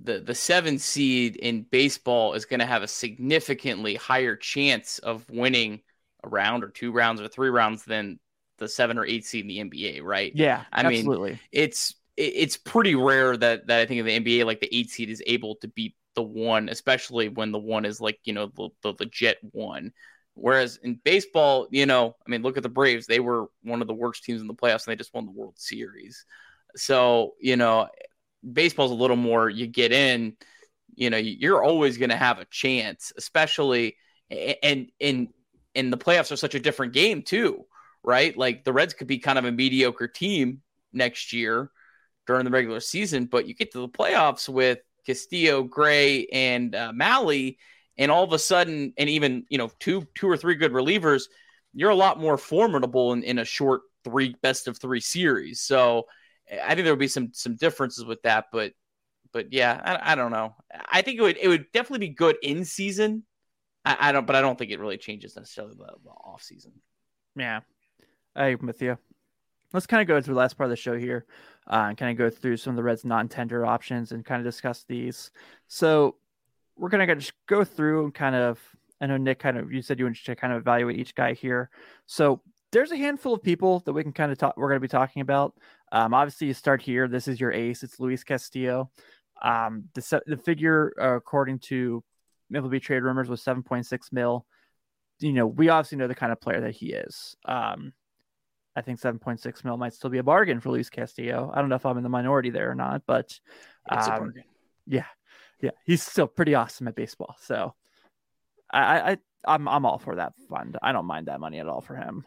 the 0.00 0.20
the 0.20 0.34
seven 0.34 0.78
seed 0.78 1.36
in 1.36 1.62
baseball 1.62 2.34
is 2.34 2.44
going 2.44 2.60
to 2.60 2.66
have 2.66 2.82
a 2.82 2.88
significantly 2.88 3.94
higher 3.94 4.36
chance 4.36 4.98
of 4.98 5.28
winning 5.28 5.80
a 6.24 6.28
round 6.28 6.64
or 6.64 6.68
two 6.68 6.92
rounds 6.92 7.20
or 7.20 7.28
three 7.28 7.50
rounds 7.50 7.84
than 7.84 8.18
the 8.58 8.68
seven 8.68 8.98
or 8.98 9.04
eight 9.04 9.24
seed 9.24 9.42
in 9.42 9.48
the 9.48 9.58
NBA, 9.58 10.02
right? 10.02 10.32
Yeah, 10.34 10.64
I 10.72 10.82
absolutely. 10.82 11.30
mean, 11.32 11.40
it's 11.50 11.94
it's 12.16 12.56
pretty 12.56 12.94
rare 12.94 13.36
that 13.36 13.66
that 13.66 13.80
I 13.80 13.86
think 13.86 14.00
in 14.00 14.06
the 14.06 14.40
NBA, 14.40 14.46
like 14.46 14.60
the 14.60 14.74
eight 14.74 14.90
seed 14.90 15.10
is 15.10 15.22
able 15.26 15.56
to 15.56 15.68
beat 15.68 15.94
the 16.14 16.22
one, 16.22 16.68
especially 16.68 17.28
when 17.28 17.52
the 17.52 17.58
one 17.58 17.84
is 17.84 18.00
like 18.00 18.18
you 18.24 18.32
know 18.32 18.46
the, 18.46 18.68
the 18.82 18.94
legit 18.98 19.38
one. 19.52 19.92
Whereas 20.34 20.78
in 20.82 20.98
baseball, 21.04 21.68
you 21.70 21.84
know, 21.84 22.16
I 22.26 22.30
mean, 22.30 22.42
look 22.42 22.56
at 22.56 22.62
the 22.62 22.68
Braves; 22.68 23.06
they 23.06 23.20
were 23.20 23.46
one 23.62 23.82
of 23.82 23.88
the 23.88 23.94
worst 23.94 24.24
teams 24.24 24.40
in 24.40 24.46
the 24.46 24.54
playoffs, 24.54 24.86
and 24.86 24.92
they 24.92 24.96
just 24.96 25.14
won 25.14 25.26
the 25.26 25.32
World 25.32 25.58
Series. 25.58 26.24
So 26.76 27.34
you 27.40 27.56
know, 27.56 27.88
baseball's 28.50 28.90
a 28.90 28.94
little 28.94 29.16
more. 29.16 29.48
You 29.48 29.66
get 29.66 29.92
in, 29.92 30.36
you 30.94 31.10
know, 31.10 31.16
you're 31.16 31.62
always 31.62 31.98
going 31.98 32.10
to 32.10 32.16
have 32.16 32.38
a 32.38 32.44
chance, 32.46 33.12
especially 33.16 33.96
and 34.30 34.90
in 34.98 35.28
and 35.74 35.92
the 35.92 35.98
playoffs 35.98 36.32
are 36.32 36.36
such 36.36 36.54
a 36.54 36.60
different 36.60 36.92
game 36.92 37.22
too 37.22 37.66
right? 38.04 38.36
Like 38.36 38.64
the 38.64 38.72
Reds 38.72 38.94
could 38.94 39.06
be 39.06 39.18
kind 39.18 39.38
of 39.38 39.44
a 39.44 39.52
mediocre 39.52 40.08
team 40.08 40.62
next 40.92 41.32
year 41.32 41.70
during 42.26 42.44
the 42.44 42.50
regular 42.50 42.80
season, 42.80 43.26
but 43.26 43.46
you 43.46 43.54
get 43.54 43.72
to 43.72 43.80
the 43.80 43.88
playoffs 43.88 44.48
with 44.48 44.78
Castillo, 45.06 45.62
Gray, 45.62 46.26
and 46.26 46.74
uh, 46.74 46.92
and 47.98 48.10
all 48.10 48.24
of 48.24 48.32
a 48.32 48.38
sudden, 48.38 48.94
and 48.96 49.10
even 49.10 49.44
you 49.48 49.58
know 49.58 49.70
two 49.78 50.06
two 50.14 50.28
or 50.28 50.36
three 50.36 50.54
good 50.54 50.72
relievers, 50.72 51.24
you're 51.74 51.90
a 51.90 51.96
lot 51.96 52.20
more 52.20 52.38
formidable 52.38 53.12
in, 53.12 53.22
in 53.22 53.38
a 53.38 53.44
short 53.44 53.82
three 54.04 54.34
best 54.42 54.68
of 54.68 54.78
three 54.78 55.00
series. 55.00 55.60
So 55.60 56.06
I 56.62 56.74
think 56.74 56.84
there 56.84 56.92
would 56.92 56.98
be 56.98 57.08
some 57.08 57.30
some 57.32 57.56
differences 57.56 58.04
with 58.04 58.22
that, 58.22 58.46
but 58.52 58.72
but 59.32 59.52
yeah, 59.52 59.80
I, 59.84 60.12
I 60.12 60.14
don't 60.14 60.30
know. 60.30 60.54
I 60.90 61.02
think 61.02 61.18
it 61.18 61.22
would 61.22 61.38
it 61.38 61.48
would 61.48 61.70
definitely 61.72 62.08
be 62.08 62.14
good 62.14 62.36
in 62.42 62.64
season. 62.64 63.24
I, 63.84 63.96
I 64.00 64.12
don't, 64.12 64.26
but 64.26 64.36
I 64.36 64.40
don't 64.40 64.58
think 64.58 64.70
it 64.70 64.80
really 64.80 64.98
changes 64.98 65.36
necessarily 65.36 65.74
the, 65.76 65.92
the 66.04 66.10
off 66.10 66.42
season. 66.42 66.72
Yeah, 67.36 67.60
I'm 68.36 68.66
with 68.66 68.82
you. 68.82 68.98
Let's 69.72 69.86
kind 69.86 70.02
of 70.02 70.08
go 70.08 70.20
to 70.20 70.30
the 70.30 70.36
last 70.36 70.58
part 70.58 70.66
of 70.66 70.70
the 70.70 70.76
show 70.76 70.96
here 70.96 71.24
uh, 71.66 71.86
and 71.88 71.96
kind 71.96 72.10
of 72.10 72.18
go 72.18 72.28
through 72.28 72.58
some 72.58 72.72
of 72.72 72.76
the 72.76 72.82
Reds 72.82 73.04
non-tender 73.04 73.64
options 73.64 74.12
and 74.12 74.24
kind 74.24 74.38
of 74.38 74.44
discuss 74.44 74.84
these. 74.86 75.30
So 75.66 76.16
we're 76.76 76.90
gonna 76.90 77.14
just 77.14 77.32
go 77.46 77.64
through 77.64 78.04
and 78.04 78.14
kind 78.14 78.36
of. 78.36 78.60
I 79.00 79.06
know 79.06 79.16
Nick 79.16 79.40
kind 79.40 79.58
of 79.58 79.72
you 79.72 79.82
said 79.82 79.98
you 79.98 80.04
wanted 80.04 80.24
to 80.24 80.36
kind 80.36 80.52
of 80.52 80.60
evaluate 80.60 80.96
each 80.96 81.14
guy 81.16 81.32
here. 81.32 81.70
So 82.06 82.40
there's 82.72 82.90
a 82.90 82.96
handful 82.96 83.34
of 83.34 83.42
people 83.42 83.80
that 83.80 83.92
we 83.92 84.02
can 84.02 84.12
kind 84.12 84.32
of 84.32 84.38
talk. 84.38 84.56
We're 84.56 84.68
going 84.68 84.80
to 84.80 84.80
be 84.80 84.88
talking 84.88 85.22
about. 85.22 85.54
Um, 85.92 86.14
obviously, 86.14 86.46
you 86.46 86.54
start 86.54 86.82
here. 86.82 87.06
This 87.06 87.28
is 87.28 87.38
your 87.38 87.52
ace. 87.52 87.82
It's 87.82 88.00
Luis 88.00 88.24
Castillo. 88.24 88.90
Um, 89.42 89.84
the 89.94 90.22
the 90.26 90.36
figure 90.36 90.92
uh, 91.00 91.16
according 91.16 91.60
to 91.60 92.02
MLB 92.52 92.80
trade 92.80 93.02
rumors 93.02 93.28
was 93.28 93.42
7.6 93.42 94.12
mil. 94.12 94.46
You 95.20 95.32
know, 95.32 95.46
we 95.46 95.68
obviously 95.68 95.98
know 95.98 96.08
the 96.08 96.14
kind 96.14 96.32
of 96.32 96.40
player 96.40 96.62
that 96.62 96.74
he 96.74 96.92
is. 96.92 97.36
Um, 97.44 97.92
I 98.74 98.80
think 98.80 99.00
7.6 99.00 99.64
mil 99.64 99.76
might 99.76 99.92
still 99.92 100.10
be 100.10 100.18
a 100.18 100.22
bargain 100.22 100.60
for 100.60 100.70
Luis 100.70 100.88
Castillo. 100.88 101.50
I 101.52 101.60
don't 101.60 101.68
know 101.68 101.76
if 101.76 101.84
I'm 101.84 101.98
in 101.98 102.02
the 102.02 102.08
minority 102.08 102.50
there 102.50 102.70
or 102.70 102.74
not, 102.74 103.02
but 103.06 103.38
um, 103.88 104.32
yeah, 104.86 105.04
yeah, 105.60 105.70
he's 105.84 106.02
still 106.02 106.26
pretty 106.26 106.54
awesome 106.54 106.88
at 106.88 106.96
baseball. 106.96 107.36
So 107.40 107.74
I, 108.72 109.12
I, 109.12 109.16
I'm, 109.44 109.68
I'm 109.68 109.84
all 109.84 109.98
for 109.98 110.16
that 110.16 110.32
fund. 110.48 110.78
I 110.82 110.92
don't 110.92 111.04
mind 111.04 111.26
that 111.26 111.40
money 111.40 111.58
at 111.58 111.68
all 111.68 111.82
for 111.82 111.96
him. 111.96 112.24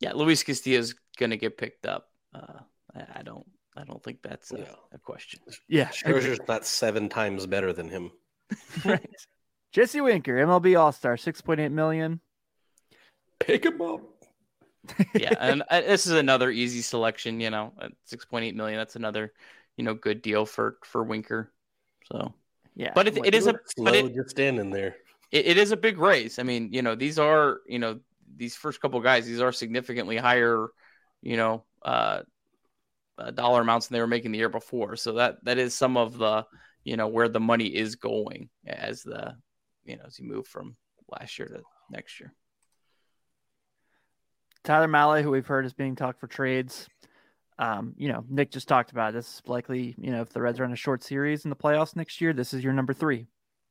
Yeah, 0.00 0.12
Luis 0.12 0.42
Castillo's 0.42 0.94
gonna 1.18 1.36
get 1.36 1.56
picked 1.56 1.86
up. 1.86 2.08
Uh, 2.34 2.60
I, 2.94 3.20
I 3.20 3.22
don't, 3.22 3.46
I 3.76 3.84
don't 3.84 4.02
think 4.02 4.22
that's 4.22 4.52
a, 4.52 4.58
yeah. 4.58 4.74
a 4.92 4.98
question. 4.98 5.40
Yeah, 5.68 5.88
Scherzer's 5.88 6.40
not 6.48 6.66
seven 6.66 7.08
times 7.08 7.46
better 7.46 7.72
than 7.72 7.88
him. 7.88 8.10
right. 8.84 9.08
Jesse 9.72 10.00
Winker, 10.00 10.34
MLB 10.34 10.78
All 10.78 10.92
Star, 10.92 11.16
6.8 11.16 11.72
million. 11.72 12.20
Pick 13.40 13.64
him 13.64 13.80
up 13.82 14.00
yeah, 15.14 15.34
and 15.38 15.62
uh, 15.70 15.80
this 15.80 16.06
is 16.06 16.12
another 16.12 16.50
easy 16.50 16.82
selection. 16.82 17.40
You 17.40 17.50
know, 17.50 17.72
at 17.80 17.92
six 18.04 18.24
point 18.24 18.44
eight 18.44 18.54
million, 18.54 18.78
that's 18.78 18.96
another 18.96 19.32
you 19.76 19.84
know 19.84 19.94
good 19.94 20.22
deal 20.22 20.46
for 20.46 20.78
for 20.84 21.02
Winker. 21.02 21.52
So 22.10 22.34
yeah, 22.74 22.92
but 22.94 23.08
it, 23.08 23.16
it 23.24 23.34
is 23.34 23.46
a 23.46 23.54
slow 23.66 23.84
but 23.84 23.94
it, 23.94 24.14
just 24.14 24.30
standing 24.30 24.70
there. 24.70 24.96
It, 25.30 25.46
it 25.46 25.58
is 25.58 25.72
a 25.72 25.76
big 25.76 25.98
race. 25.98 26.38
I 26.38 26.42
mean, 26.42 26.72
you 26.72 26.82
know, 26.82 26.94
these 26.94 27.18
are 27.18 27.60
you 27.66 27.78
know 27.78 28.00
these 28.36 28.56
first 28.56 28.80
couple 28.80 29.00
guys. 29.00 29.26
These 29.26 29.40
are 29.40 29.52
significantly 29.52 30.16
higher, 30.16 30.68
you 31.22 31.36
know, 31.36 31.64
uh, 31.82 32.22
uh, 33.18 33.30
dollar 33.30 33.60
amounts 33.60 33.86
than 33.86 33.94
they 33.94 34.00
were 34.00 34.06
making 34.06 34.32
the 34.32 34.38
year 34.38 34.48
before. 34.48 34.96
So 34.96 35.12
that 35.12 35.44
that 35.44 35.58
is 35.58 35.74
some 35.74 35.96
of 35.96 36.18
the 36.18 36.44
you 36.84 36.96
know 36.96 37.08
where 37.08 37.28
the 37.28 37.40
money 37.40 37.66
is 37.66 37.96
going 37.96 38.48
as 38.66 39.02
the 39.02 39.34
you 39.84 39.96
know, 39.96 40.04
as 40.06 40.18
you 40.18 40.26
move 40.26 40.46
from 40.46 40.76
last 41.08 41.38
year 41.38 41.48
to 41.48 41.60
next 41.90 42.20
year. 42.20 42.32
Tyler 44.64 44.88
Mahle, 44.88 45.22
who 45.22 45.30
we've 45.30 45.46
heard 45.46 45.66
is 45.66 45.74
being 45.74 45.94
talked 45.94 46.18
for 46.18 46.26
trades. 46.26 46.88
Um, 47.58 47.94
you 47.96 48.08
know, 48.08 48.24
Nick 48.28 48.50
just 48.50 48.66
talked 48.66 48.90
about 48.90 49.12
this. 49.12 49.26
Is 49.26 49.42
likely, 49.46 49.94
you 49.98 50.10
know, 50.10 50.22
if 50.22 50.30
the 50.30 50.40
Reds 50.40 50.58
are 50.58 50.64
in 50.64 50.72
a 50.72 50.76
short 50.76 51.04
series 51.04 51.44
in 51.44 51.50
the 51.50 51.56
playoffs 51.56 51.94
next 51.94 52.20
year, 52.20 52.32
this 52.32 52.54
is 52.54 52.64
your 52.64 52.72
number 52.72 52.92
three. 52.92 53.26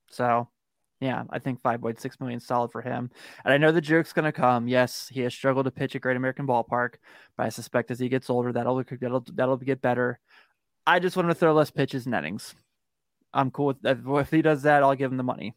So, 0.09 0.47
yeah, 1.03 1.23
I 1.29 1.39
think 1.39 1.61
5.6 1.61 2.19
million 2.19 2.37
is 2.37 2.45
solid 2.45 2.71
for 2.71 2.81
him. 2.81 3.11
And 3.43 3.53
I 3.53 3.57
know 3.57 3.71
the 3.71 3.81
joke's 3.81 4.13
going 4.13 4.25
to 4.25 4.31
come. 4.31 4.67
Yes, 4.67 5.09
he 5.09 5.21
has 5.21 5.33
struggled 5.33 5.65
to 5.65 5.71
pitch 5.71 5.95
at 5.95 6.01
Great 6.01 6.15
American 6.15 6.47
Ballpark, 6.47 6.95
but 7.35 7.45
I 7.45 7.49
suspect 7.49 7.91
as 7.91 7.99
he 7.99 8.09
gets 8.09 8.29
older, 8.29 8.53
that'll 8.53 8.83
that'll 9.01 9.25
that'll 9.33 9.57
get 9.57 9.81
better. 9.81 10.19
I 10.87 10.99
just 10.99 11.15
want 11.15 11.27
him 11.27 11.33
to 11.33 11.39
throw 11.39 11.53
less 11.53 11.71
pitches 11.71 12.05
and 12.05 12.15
innings. 12.15 12.55
I'm 13.33 13.51
cool 13.51 13.67
with 13.67 13.81
that. 13.81 13.99
If 14.05 14.31
he 14.31 14.41
does 14.41 14.63
that, 14.63 14.83
I'll 14.83 14.95
give 14.95 15.11
him 15.11 15.17
the 15.17 15.23
money. 15.23 15.55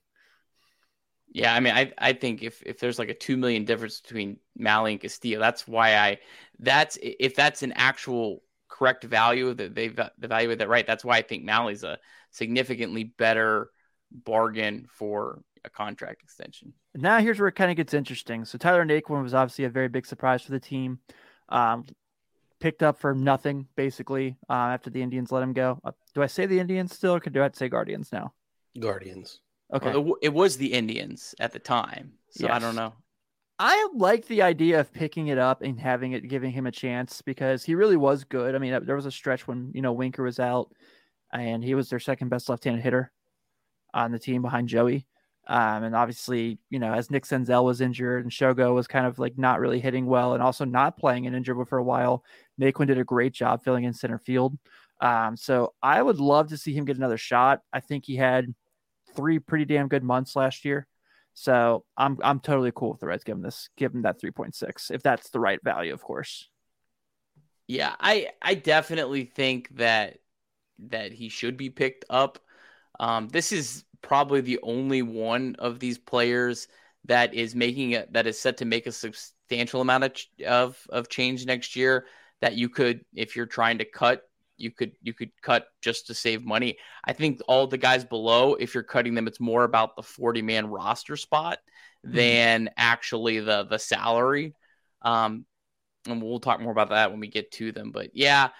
Yeah, 1.32 1.54
I 1.54 1.60
mean, 1.60 1.74
I 1.74 1.92
I 1.98 2.12
think 2.12 2.42
if 2.42 2.62
if 2.64 2.80
there's 2.80 2.98
like 2.98 3.10
a 3.10 3.14
two 3.14 3.36
million 3.36 3.64
difference 3.64 4.00
between 4.00 4.38
Mahle 4.58 4.90
and 4.90 5.00
Castillo, 5.00 5.38
that's 5.38 5.68
why 5.68 5.96
I 5.96 6.18
that's 6.58 6.98
if 7.00 7.36
that's 7.36 7.62
an 7.62 7.72
actual 7.72 8.42
correct 8.68 9.04
value 9.04 9.54
that 9.54 9.74
they've 9.74 9.98
evaluated 10.22 10.60
that 10.60 10.68
right. 10.68 10.86
That's 10.86 11.04
why 11.04 11.18
I 11.18 11.22
think 11.22 11.44
Mahle's 11.44 11.84
a 11.84 11.98
significantly 12.30 13.04
better 13.04 13.70
bargain 14.10 14.86
for 14.90 15.42
a 15.64 15.70
contract 15.70 16.22
extension. 16.22 16.72
Now 16.94 17.18
here's 17.18 17.38
where 17.38 17.48
it 17.48 17.56
kind 17.56 17.70
of 17.70 17.76
gets 17.76 17.92
interesting. 17.92 18.44
So 18.44 18.56
Tyler 18.56 18.86
Naquin 18.86 19.22
was 19.22 19.34
obviously 19.34 19.64
a 19.64 19.70
very 19.70 19.88
big 19.88 20.06
surprise 20.06 20.42
for 20.42 20.52
the 20.52 20.60
team. 20.60 21.00
Um, 21.48 21.84
picked 22.60 22.82
up 22.82 22.98
for 22.98 23.14
nothing 23.14 23.66
basically 23.76 24.36
uh, 24.48 24.52
after 24.52 24.90
the 24.90 25.02
Indians 25.02 25.30
let 25.30 25.42
him 25.42 25.52
go. 25.52 25.78
Uh, 25.84 25.92
do 26.14 26.22
I 26.22 26.26
say 26.26 26.46
the 26.46 26.58
Indians 26.58 26.94
still, 26.94 27.14
or 27.14 27.20
do 27.20 27.42
I 27.42 27.50
say 27.52 27.68
Guardians 27.68 28.10
now? 28.12 28.32
Guardians. 28.78 29.40
Okay. 29.72 29.96
Well, 29.96 30.16
it, 30.22 30.32
was 30.32 30.56
the 30.56 30.72
Indians 30.72 31.34
at 31.40 31.52
the 31.52 31.58
time, 31.58 32.12
so 32.30 32.46
yes. 32.46 32.54
I 32.54 32.58
don't 32.60 32.76
know. 32.76 32.94
I 33.58 33.88
like 33.94 34.26
the 34.26 34.42
idea 34.42 34.78
of 34.78 34.92
picking 34.92 35.28
it 35.28 35.38
up 35.38 35.62
and 35.62 35.80
having 35.80 36.12
it, 36.12 36.28
giving 36.28 36.52
him 36.52 36.66
a 36.66 36.72
chance 36.72 37.20
because 37.22 37.64
he 37.64 37.74
really 37.74 37.96
was 37.96 38.22
good. 38.22 38.54
I 38.54 38.58
mean, 38.58 38.78
there 38.84 38.94
was 38.94 39.06
a 39.06 39.10
stretch 39.10 39.48
when 39.48 39.72
you 39.74 39.82
know 39.82 39.92
Winker 39.92 40.22
was 40.22 40.38
out, 40.38 40.72
and 41.32 41.64
he 41.64 41.74
was 41.74 41.90
their 41.90 41.98
second 41.98 42.28
best 42.28 42.48
left-handed 42.48 42.82
hitter 42.82 43.10
on 43.96 44.12
the 44.12 44.18
team 44.18 44.42
behind 44.42 44.68
Joey. 44.68 45.06
Um, 45.48 45.84
and 45.84 45.94
obviously, 45.94 46.58
you 46.70 46.78
know, 46.78 46.92
as 46.92 47.10
Nick 47.10 47.24
Senzel 47.24 47.64
was 47.64 47.80
injured 47.80 48.24
and 48.24 48.32
Shogo 48.32 48.74
was 48.74 48.88
kind 48.88 49.06
of 49.06 49.18
like 49.18 49.38
not 49.38 49.60
really 49.60 49.80
hitting 49.80 50.06
well 50.06 50.34
and 50.34 50.42
also 50.42 50.64
not 50.64 50.98
playing 50.98 51.26
and 51.26 51.36
injured 51.36 51.68
for 51.68 51.78
a 51.78 51.84
while, 51.84 52.24
Naquin 52.60 52.88
did 52.88 52.98
a 52.98 53.04
great 53.04 53.32
job 53.32 53.62
filling 53.62 53.84
in 53.84 53.92
center 53.92 54.18
field. 54.18 54.58
Um, 55.00 55.36
so 55.36 55.74
I 55.82 56.02
would 56.02 56.18
love 56.18 56.48
to 56.48 56.56
see 56.56 56.72
him 56.72 56.84
get 56.84 56.96
another 56.96 57.18
shot. 57.18 57.60
I 57.72 57.80
think 57.80 58.04
he 58.04 58.16
had 58.16 58.54
three 59.14 59.38
pretty 59.38 59.64
damn 59.64 59.88
good 59.88 60.02
months 60.02 60.34
last 60.34 60.64
year. 60.64 60.86
So 61.34 61.84
I'm 61.96 62.18
I'm 62.24 62.40
totally 62.40 62.72
cool 62.74 62.92
with 62.92 63.00
the 63.00 63.06
Reds 63.06 63.22
giving 63.22 63.42
this 63.42 63.68
giving 63.76 64.02
that 64.02 64.20
3.6 64.20 64.90
if 64.90 65.02
that's 65.02 65.30
the 65.30 65.40
right 65.40 65.60
value, 65.62 65.92
of 65.92 66.02
course. 66.02 66.48
Yeah, 67.68 67.94
I 68.00 68.30
I 68.40 68.54
definitely 68.54 69.24
think 69.24 69.68
that 69.76 70.18
that 70.88 71.12
he 71.12 71.28
should 71.28 71.56
be 71.56 71.70
picked 71.70 72.04
up. 72.08 72.38
Um, 72.98 73.28
this 73.28 73.52
is 73.52 73.84
probably 74.06 74.40
the 74.40 74.60
only 74.62 75.02
one 75.02 75.56
of 75.58 75.80
these 75.80 75.98
players 75.98 76.68
that 77.04 77.34
is 77.34 77.54
making 77.54 77.90
it 77.90 78.12
that 78.12 78.26
is 78.26 78.38
set 78.38 78.56
to 78.58 78.64
make 78.64 78.86
a 78.86 78.92
substantial 78.92 79.80
amount 79.80 80.04
of 80.04 80.12
of, 80.46 80.78
of 80.90 81.08
change 81.08 81.44
next 81.44 81.74
year 81.74 82.06
that 82.40 82.54
you 82.54 82.68
could 82.68 83.04
if 83.14 83.34
you're 83.34 83.46
trying 83.46 83.78
to 83.78 83.84
cut 83.84 84.22
you 84.56 84.70
could 84.70 84.92
you 85.02 85.12
could 85.12 85.30
cut 85.42 85.66
just 85.82 86.06
to 86.06 86.14
save 86.14 86.44
money. 86.44 86.78
I 87.04 87.12
think 87.12 87.40
all 87.46 87.66
the 87.66 87.76
guys 87.76 88.04
below, 88.04 88.54
if 88.54 88.74
you're 88.74 88.82
cutting 88.82 89.14
them, 89.14 89.26
it's 89.26 89.40
more 89.40 89.64
about 89.64 89.96
the 89.96 90.02
40 90.02 90.40
man 90.40 90.68
roster 90.68 91.16
spot 91.16 91.58
mm-hmm. 92.06 92.16
than 92.16 92.70
actually 92.76 93.40
the 93.40 93.64
the 93.64 93.78
salary. 93.78 94.54
Um, 95.02 95.44
and 96.06 96.22
we'll 96.22 96.40
talk 96.40 96.60
more 96.60 96.72
about 96.72 96.90
that 96.90 97.10
when 97.10 97.20
we 97.20 97.28
get 97.28 97.50
to 97.52 97.72
them. 97.72 97.90
But 97.90 98.10
yeah, 98.14 98.50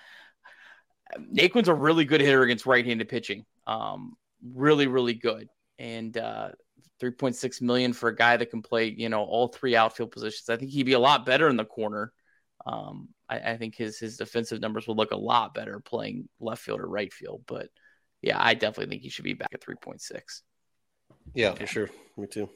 Naquin's 1.19 1.69
a 1.69 1.75
really 1.75 2.05
good 2.05 2.21
hitter 2.21 2.43
against 2.43 2.67
right-handed 2.67 3.09
pitching. 3.09 3.47
Um, 3.67 4.17
really, 4.55 4.87
really 4.87 5.15
good. 5.15 5.49
And 5.79 6.17
uh, 6.17 6.51
3.6 7.03 7.61
million 7.63 7.93
for 7.93 8.09
a 8.09 8.17
guy 8.17 8.37
that 8.37 8.51
can 8.51 8.63
play, 8.63 8.95
you 8.97 9.09
know, 9.09 9.23
all 9.23 9.49
three 9.49 9.77
outfield 9.77 10.11
positions. 10.11 10.49
I 10.49 10.57
think 10.57 10.71
he'd 10.71 10.85
be 10.85 10.95
a 10.95 10.99
lot 10.99 11.27
better 11.27 11.49
in 11.49 11.57
the 11.57 11.65
corner. 11.65 12.13
Um, 12.65 13.09
I, 13.29 13.39
I, 13.39 13.57
think 13.59 13.77
his 13.77 13.99
his 13.99 14.17
defensive 14.17 14.61
numbers 14.61 14.89
would 14.89 14.97
look 14.97 15.13
a 15.13 15.17
lot 15.17 15.55
better 15.55 15.79
playing 15.79 16.29
left 16.41 16.63
field 16.63 16.81
or 16.81 16.89
right 16.89 17.13
field. 17.13 17.43
But 17.47 17.69
yeah, 18.23 18.39
I 18.41 18.55
definitely 18.55 18.91
think 18.91 19.03
he 19.03 19.09
should 19.09 19.25
be 19.25 19.35
back 19.35 19.51
at 19.53 19.61
3.6. 19.61 20.43
Yeah, 21.35 21.55
for 21.55 21.67
sure. 21.67 21.91
Me 22.17 22.27
too. 22.27 22.49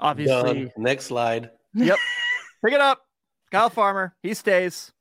Obviously. 0.00 0.64
Done. 0.64 0.72
Next 0.76 1.06
slide. 1.06 1.50
Yep. 1.74 1.98
Pick 2.64 2.74
it 2.74 2.80
up. 2.80 3.02
Kyle 3.50 3.70
Farmer. 3.70 4.14
He 4.22 4.34
stays. 4.34 4.92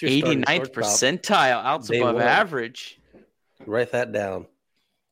89th 0.00 0.72
percentile, 0.72 1.64
outs 1.64 1.88
Day 1.88 2.00
above 2.00 2.16
one. 2.16 2.24
average. 2.24 3.00
Write 3.66 3.92
that 3.92 4.12
down. 4.12 4.46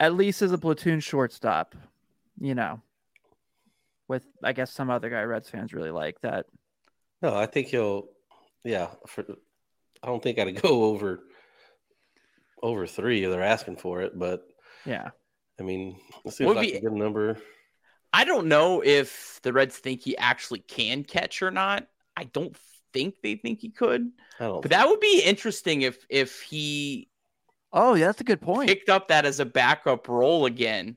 At 0.01 0.15
least 0.15 0.43
as 0.43 0.51
a 0.51 0.59
platoon 0.59 0.99
shortstop, 0.99 1.77
you 2.41 2.55
know, 2.57 2.81
with 4.09 4.27
I 4.43 4.53
guess 4.53 4.73
some 4.73 4.91
other 4.91 5.11
guy 5.11 5.23
Reds 5.23 5.49
fans 5.49 5.73
really 5.73 5.93
like 5.93 6.21
that. 6.23 6.47
No, 7.23 7.37
I 7.37 7.47
think 7.47 7.69
he'll 7.69 8.09
yeah, 8.65 8.89
for, 9.07 9.25
I 10.03 10.07
don't 10.07 10.23
think 10.23 10.39
I'd 10.39 10.61
go 10.63 10.85
over 10.85 11.21
over 12.63 12.87
three. 12.87 13.25
They're 13.25 13.43
asking 13.43 13.77
for 13.77 14.03
it, 14.03 14.19
but 14.19 14.43
yeah, 14.85 15.11
I 15.59 15.63
mean, 15.63 15.99
it 16.25 16.33
seems 16.33 16.55
like 16.55 16.73
be, 16.73 16.77
a 16.77 16.81
good 16.81 16.93
number. 16.93 17.39
I 18.13 18.25
don't 18.25 18.49
know 18.49 18.83
if 18.85 19.39
the 19.43 19.53
Reds 19.53 19.79
think 19.79 20.03
he 20.03 20.17
actually 20.17 20.61
can 20.61 21.05
catch 21.05 21.43
or 21.43 21.51
not. 21.51 21.87
I 22.17 22.25
don't 22.25 22.57
think 22.93 23.17
they 23.23 23.37
think 23.37 23.61
he 23.61 23.71
could. 23.71 24.11
but 24.39 24.71
that 24.71 24.89
would 24.89 25.01
be 25.01 25.23
interesting 25.25 25.83
if 25.83 26.05
if 26.09 26.41
he. 26.41 27.09
Oh, 27.73 27.95
yeah, 27.95 28.07
that's 28.07 28.21
a 28.21 28.25
good 28.25 28.41
point. 28.41 28.69
Picked 28.69 28.89
up 28.89 29.09
that 29.09 29.25
as 29.25 29.41
a 29.41 29.45
backup 29.45 30.09
role 30.09 30.47
again, 30.47 30.97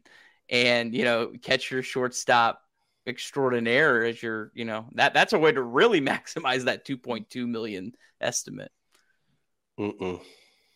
and 0.49 0.93
you 0.93 1.03
know, 1.03 1.31
catch 1.41 1.69
your 1.69 1.83
shortstop 1.83 2.61
extraordinaire 3.05 4.03
as 4.03 4.21
your, 4.21 4.51
you 4.53 4.65
know, 4.65 4.85
that 4.93 5.13
that's 5.13 5.33
a 5.33 5.39
way 5.39 5.51
to 5.51 5.61
really 5.61 6.01
maximize 6.05 6.65
that 6.65 6.85
2.2 6.85 7.47
million 7.47 7.93
estimate. 8.21 8.71
Mm-mm. 9.79 10.21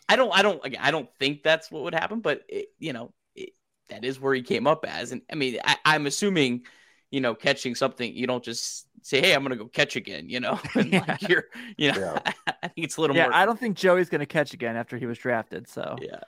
I 0.10 0.16
don't, 0.16 0.34
I 0.34 0.41
don't, 0.41 0.62
I 0.80 0.91
don't 0.91 1.10
think 1.20 1.43
that's 1.43 1.70
what 1.72 1.84
would 1.84 1.93
happen, 1.93 2.22
but 2.22 2.43
it, 2.48 2.68
you 2.80 2.93
know, 2.93 3.14
it, 3.36 3.50
that 3.89 4.06
is 4.06 4.20
where 4.20 4.34
he 4.34 4.41
came 4.41 4.68
up 4.68 4.86
as. 4.88 5.12
And 5.12 5.22
I 5.32 5.36
mean, 5.36 5.60
I, 5.64 5.78
I'm 5.86 6.06
assuming, 6.08 6.64
you 7.12 7.22
know, 7.22 7.36
catching 7.36 7.76
something, 7.76 8.14
you 8.14 8.28
don't 8.28 8.43
just 8.43 8.88
say, 9.02 9.22
Hey, 9.22 9.34
I'm 9.34 9.41
going 9.41 9.58
to 9.58 9.64
go 9.64 9.68
catch 9.68 9.95
again, 9.95 10.30
you 10.30 10.39
know, 10.39 10.60
and 10.76 10.93
like 10.93 11.28
you're, 11.28 11.45
you 11.78 11.91
know, 11.91 12.20
yeah. 12.26 12.32
I 12.64 12.68
think 12.68 12.86
it's 12.86 12.98
a 12.98 13.02
little 13.02 13.16
yeah, 13.16 13.24
more. 13.24 13.34
I 13.34 13.45
don't 13.45 13.60
think 13.60 13.78
Joey's 13.78 14.10
going 14.10 14.20
to 14.20 14.26
catch 14.26 14.54
again 14.54 14.76
after 14.76 14.98
he 14.98 15.06
was 15.06 15.18
drafted. 15.18 15.68
So, 15.68 15.95
yeah, 16.02 16.22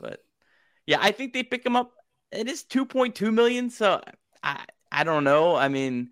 but 0.00 0.24
yeah, 0.86 0.98
I 1.00 1.12
think 1.12 1.32
they 1.32 1.42
pick 1.42 1.64
him 1.64 1.76
up. 1.76 1.92
It 2.30 2.48
is 2.48 2.64
2.2 2.64 3.32
million. 3.32 3.70
So 3.70 4.02
I, 4.42 4.64
I 4.90 5.04
don't 5.04 5.24
know. 5.24 5.56
I 5.56 5.68
mean, 5.68 6.10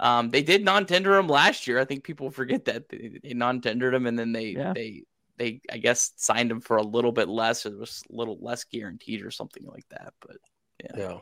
um, 0.00 0.30
they 0.30 0.42
did 0.42 0.64
non-tender 0.64 1.16
him 1.16 1.28
last 1.28 1.66
year. 1.66 1.78
I 1.78 1.84
think 1.84 2.04
people 2.04 2.30
forget 2.30 2.64
that 2.66 2.88
they, 2.88 3.20
they 3.22 3.34
non-tendered 3.34 3.94
him, 3.94 4.06
and 4.06 4.18
then 4.18 4.32
they 4.32 4.48
yeah. 4.48 4.72
they 4.74 5.04
they 5.36 5.60
I 5.70 5.78
guess 5.78 6.12
signed 6.16 6.50
him 6.50 6.60
for 6.60 6.76
a 6.76 6.82
little 6.82 7.12
bit 7.12 7.28
less. 7.28 7.66
It 7.66 7.78
was 7.78 8.02
a 8.10 8.16
little 8.16 8.38
less 8.40 8.64
guaranteed 8.64 9.24
or 9.24 9.30
something 9.30 9.64
like 9.64 9.88
that. 9.90 10.14
But 10.20 10.36
yeah, 10.82 10.90
yeah, 10.96 11.18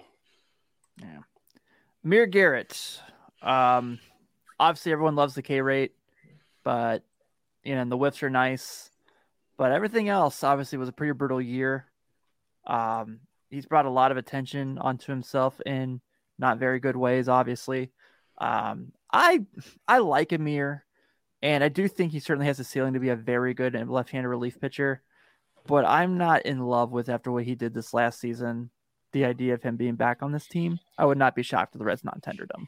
yeah. 1.01 1.19
Amir 2.05 2.27
Garrett. 2.27 3.01
Um, 3.43 3.99
obviously 4.59 4.93
everyone 4.93 5.17
loves 5.17 5.35
the 5.35 5.43
K 5.43 5.61
rate, 5.61 5.93
but 6.65 7.03
you 7.65 7.75
know 7.75 7.83
and 7.83 7.93
the 7.93 7.97
whiffs 7.97 8.23
are 8.23 8.31
nice. 8.31 8.91
But 9.57 9.73
everything 9.73 10.09
else 10.09 10.43
obviously 10.43 10.79
was 10.79 10.89
a 10.89 10.93
pretty 10.93 11.13
brutal 11.13 11.41
year. 11.41 11.87
Um, 12.67 13.21
he's 13.51 13.67
brought 13.67 13.87
a 13.87 13.91
lot 13.91 14.11
of 14.11 14.17
attention 14.17 14.79
onto 14.79 15.13
himself 15.13 15.61
in 15.67 16.01
not 16.39 16.59
very 16.59 16.81
good 16.81 16.97
ways, 16.97 17.29
obviously. 17.29 17.91
Um, 18.39 18.93
I 19.13 19.45
I 19.87 19.99
like 19.99 20.33
Amir, 20.33 20.85
and 21.43 21.63
I 21.63 21.69
do 21.69 21.87
think 21.87 22.13
he 22.13 22.21
certainly 22.21 22.47
has 22.47 22.59
the 22.59 22.65
ceiling 22.65 22.95
to 22.95 23.01
be 23.01 23.11
a 23.11 23.17
very 23.17 23.55
good 23.55 23.75
and 23.75 23.91
left-handed 23.91 24.29
relief 24.29 24.61
pitcher. 24.61 25.03
But 25.67 25.85
I'm 25.85 26.19
not 26.19 26.43
in 26.43 26.61
love 26.61 26.91
with 26.91 27.09
after 27.09 27.31
what 27.31 27.45
he 27.45 27.55
did 27.55 27.75
this 27.75 27.95
last 27.95 28.19
season. 28.19 28.71
The 29.13 29.27
idea 29.27 29.55
of 29.55 29.63
him 29.63 29.77
being 29.77 29.97
back 29.97 30.23
on 30.23 30.33
this 30.33 30.47
team, 30.47 30.79
I 30.97 31.05
would 31.05 31.19
not 31.19 31.37
be 31.37 31.43
shocked 31.43 31.75
if 31.75 31.79
the 31.79 31.85
Reds 31.85 32.03
non-tendered 32.03 32.51
him. 32.57 32.67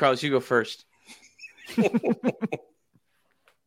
Carlos, 0.00 0.22
you 0.22 0.30
go 0.30 0.40
first. 0.40 0.86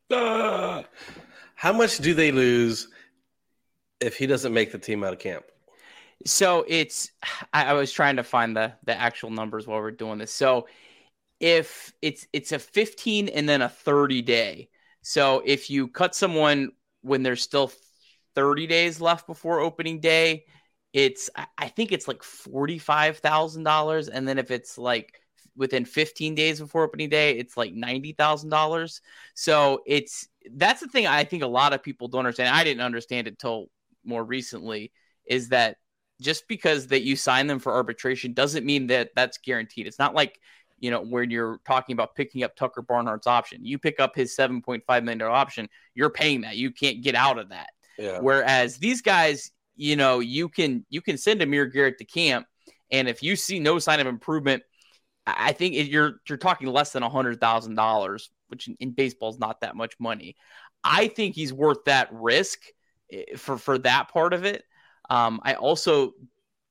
uh, 0.10 0.82
how 1.56 1.72
much 1.72 2.00
do 2.00 2.16
they 2.16 2.32
lose 2.32 2.88
if 4.02 4.18
he 4.18 4.26
doesn't 4.26 4.52
make 4.52 4.72
the 4.72 4.80
team 4.80 5.04
out 5.04 5.14
of 5.14 5.20
camp? 5.20 5.46
So 6.26 6.66
it's 6.68 7.12
I, 7.54 7.66
I 7.66 7.74
was 7.74 7.92
trying 7.92 8.16
to 8.16 8.24
find 8.24 8.58
the 8.58 8.74
the 8.84 9.00
actual 9.00 9.30
numbers 9.30 9.68
while 9.68 9.80
we're 9.80 9.92
doing 9.92 10.18
this. 10.18 10.34
So 10.34 10.68
if 11.40 11.94
it's 12.02 12.26
it's 12.34 12.52
a 12.52 12.58
15 12.58 13.30
and 13.30 13.48
then 13.48 13.62
a 13.62 13.70
30 13.70 14.24
day. 14.24 14.70
So 15.04 15.44
if 15.46 15.70
you 15.70 15.88
cut 15.88 16.16
someone 16.16 16.72
when 17.02 17.22
there's 17.22 17.44
still 17.44 17.72
30 18.34 18.66
days 18.66 19.00
left 19.00 19.28
before 19.28 19.60
opening 19.60 20.00
day, 20.00 20.46
it's 20.94 21.30
I 21.60 21.68
think 21.68 21.92
it's 21.92 22.08
like 22.08 22.24
forty 22.24 22.80
five 22.80 23.20
thousand 23.20 23.64
dollars, 23.66 24.08
and 24.10 24.28
then 24.28 24.40
if 24.40 24.50
it's 24.50 24.80
like 24.80 25.23
within 25.56 25.86
15 25.86 26.36
days 26.36 26.60
before 26.60 26.84
opening 26.84 27.10
day, 27.10 27.38
it's 27.38 27.58
like 27.58 27.74
ninety 27.74 28.14
thousand 28.14 28.50
dollars. 28.50 29.02
So 29.36 29.82
it's 29.86 30.28
that's 30.52 30.82
the 30.82 30.88
thing 30.88 31.08
I 31.08 31.24
think 31.24 31.44
a 31.44 31.48
lot 31.48 31.74
of 31.74 31.84
people 31.84 32.08
don't 32.08 32.20
understand. 32.20 32.56
I 32.56 32.64
didn't 32.64 32.82
understand 32.82 33.28
it 33.28 33.40
till 33.40 33.70
more 34.04 34.24
recently. 34.24 34.92
Is 35.26 35.50
that 35.50 35.78
just 36.22 36.48
because 36.48 36.88
that 36.88 37.04
you 37.04 37.16
sign 37.16 37.48
them 37.48 37.60
for 37.60 37.74
arbitration 37.74 38.34
doesn't 38.34 38.66
mean 38.66 38.88
that 38.88 39.12
that's 39.16 39.38
guaranteed. 39.38 39.88
It's 39.88 40.00
not 40.00 40.16
like 40.16 40.40
you 40.80 40.92
know 40.92 41.02
when 41.02 41.30
you're 41.30 41.60
talking 41.66 41.94
about 41.94 42.16
picking 42.16 42.44
up 42.44 42.56
Tucker 42.56 42.82
Barnhart's 42.82 43.28
option. 43.28 43.66
You 43.66 43.78
pick 43.78 44.00
up 44.00 44.16
his 44.16 44.36
7.5 44.36 44.82
million 45.04 45.18
dollar 45.20 45.32
option, 45.32 45.70
you're 45.94 46.10
paying 46.10 46.42
that. 46.42 46.58
You 46.58 46.72
can't 46.72 47.02
get 47.02 47.16
out 47.16 47.40
of 47.40 47.50
that. 47.50 47.70
Yeah. 47.98 48.20
Whereas 48.20 48.78
these 48.78 49.02
guys, 49.02 49.52
you 49.76 49.96
know, 49.96 50.20
you 50.20 50.50
can 50.50 50.86
you 50.90 51.02
can 51.02 51.18
send 51.18 51.42
Amir 51.42 51.68
Garrett 51.68 51.98
to 52.00 52.06
camp, 52.06 52.48
and 52.92 53.08
if 53.08 53.24
you 53.24 53.36
see 53.36 53.60
no 53.60 53.80
sign 53.80 54.00
of 54.00 54.08
improvement, 54.08 54.64
I 55.26 55.54
think 55.54 55.76
it, 55.76 55.88
you're 55.88 56.16
you're 56.28 56.38
talking 56.38 56.68
less 56.68 56.92
than 56.92 57.04
hundred 57.04 57.40
thousand 57.40 57.76
dollars, 57.76 58.30
which 58.48 58.68
in, 58.68 58.76
in 58.80 58.92
baseball 58.92 59.30
is 59.30 59.40
not 59.40 59.62
that 59.62 59.76
much 59.76 59.96
money. 60.00 60.36
I 60.84 61.08
think 61.08 61.36
he's 61.36 61.54
worth 61.54 61.86
that 61.86 62.10
risk 62.12 62.60
eh, 63.12 63.36
for 63.38 63.58
for 63.58 63.78
that 63.80 64.10
part 64.10 64.34
of 64.34 64.46
it. 64.46 64.64
Um, 65.10 65.42
I 65.44 65.56
also 65.56 66.14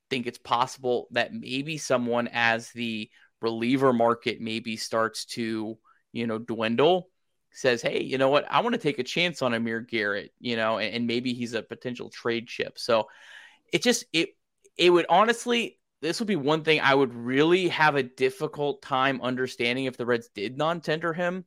think 0.09 0.27
it's 0.27 0.37
possible 0.37 1.07
that 1.11 1.33
maybe 1.33 1.77
someone 1.77 2.29
as 2.31 2.69
the 2.71 3.09
reliever 3.41 3.91
market 3.91 4.39
maybe 4.39 4.77
starts 4.77 5.25
to 5.25 5.77
you 6.13 6.27
know 6.27 6.37
dwindle 6.37 7.09
says 7.51 7.81
hey 7.81 8.01
you 8.01 8.17
know 8.17 8.29
what 8.29 8.45
i 8.49 8.61
want 8.61 8.73
to 8.73 8.79
take 8.79 8.99
a 8.99 9.03
chance 9.03 9.41
on 9.41 9.53
amir 9.53 9.81
garrett 9.81 10.31
you 10.39 10.55
know 10.55 10.77
and, 10.77 10.95
and 10.95 11.07
maybe 11.07 11.33
he's 11.33 11.53
a 11.53 11.61
potential 11.61 12.09
trade 12.09 12.47
chip 12.47 12.79
so 12.79 13.05
it 13.73 13.83
just 13.83 14.05
it 14.13 14.29
it 14.77 14.89
would 14.89 15.05
honestly 15.09 15.77
this 16.03 16.19
would 16.19 16.27
be 16.27 16.35
one 16.35 16.63
thing 16.63 16.81
I 16.81 16.93
would 16.93 17.13
really 17.13 17.69
have 17.69 17.95
a 17.95 18.03
difficult 18.03 18.81
time 18.81 19.21
understanding 19.21 19.85
if 19.85 19.97
the 19.97 20.05
Reds 20.05 20.29
did 20.35 20.57
non-tender 20.57 21.13
him. 21.13 21.45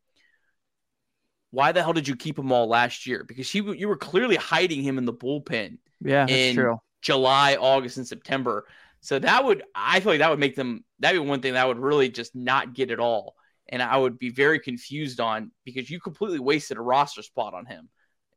Why 1.51 1.73
the 1.73 1.83
hell 1.83 1.93
did 1.93 2.09
you 2.09 2.17
keep 2.17 2.39
him 2.39 2.51
all 2.51 2.67
last 2.67 3.07
year? 3.07 3.23
Because 3.23 3.51
he, 3.51 3.59
you 3.61 3.87
were 3.87 3.97
clearly 3.97 4.37
hiding 4.37 4.83
him 4.83 4.99
in 4.99 5.05
the 5.05 5.13
bullpen. 5.13 5.79
Yeah, 6.01 6.27
that's 6.27 6.33
in 6.33 6.55
true. 6.57 6.79
July, 7.03 7.57
August, 7.57 7.99
and 7.99 8.07
September. 8.07 8.67
So 9.01 9.19
that 9.19 9.45
would, 9.45 9.63
I 9.75 10.01
feel 10.01 10.13
like 10.13 10.19
that 10.19 10.31
would 10.31 10.41
make 10.41 10.57
them. 10.57 10.85
That'd 10.99 11.21
be 11.21 11.29
one 11.29 11.41
thing 11.41 11.53
that 11.53 11.69
would 11.69 11.79
really 11.79 12.09
just 12.09 12.35
not 12.35 12.75
get 12.75 12.91
at 12.91 12.99
all, 12.99 13.37
and 13.69 13.83
I 13.83 13.97
would 13.97 14.19
be 14.19 14.31
very 14.31 14.59
confused 14.59 15.21
on 15.21 15.53
because 15.65 15.89
you 15.89 16.01
completely 16.01 16.41
wasted 16.41 16.79
a 16.79 16.83
roster 16.83 17.23
spot 17.23 17.55
on 17.55 17.67
him, 17.67 17.89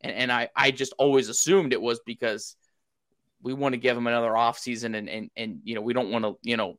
and, 0.01 0.13
and 0.13 0.31
I, 0.31 0.49
I 0.55 0.71
just 0.71 0.93
always 0.97 1.29
assumed 1.29 1.73
it 1.73 1.81
was 1.81 2.01
because 2.05 2.55
we 3.41 3.53
want 3.53 3.73
to 3.73 3.79
give 3.79 3.95
him 3.97 4.07
another 4.07 4.31
offseason 4.31 4.97
and 4.97 5.09
and 5.09 5.29
and 5.35 5.61
you 5.63 5.75
know 5.75 5.81
we 5.81 5.93
don't 5.93 6.11
want 6.11 6.25
to 6.25 6.35
you 6.43 6.57
know 6.57 6.77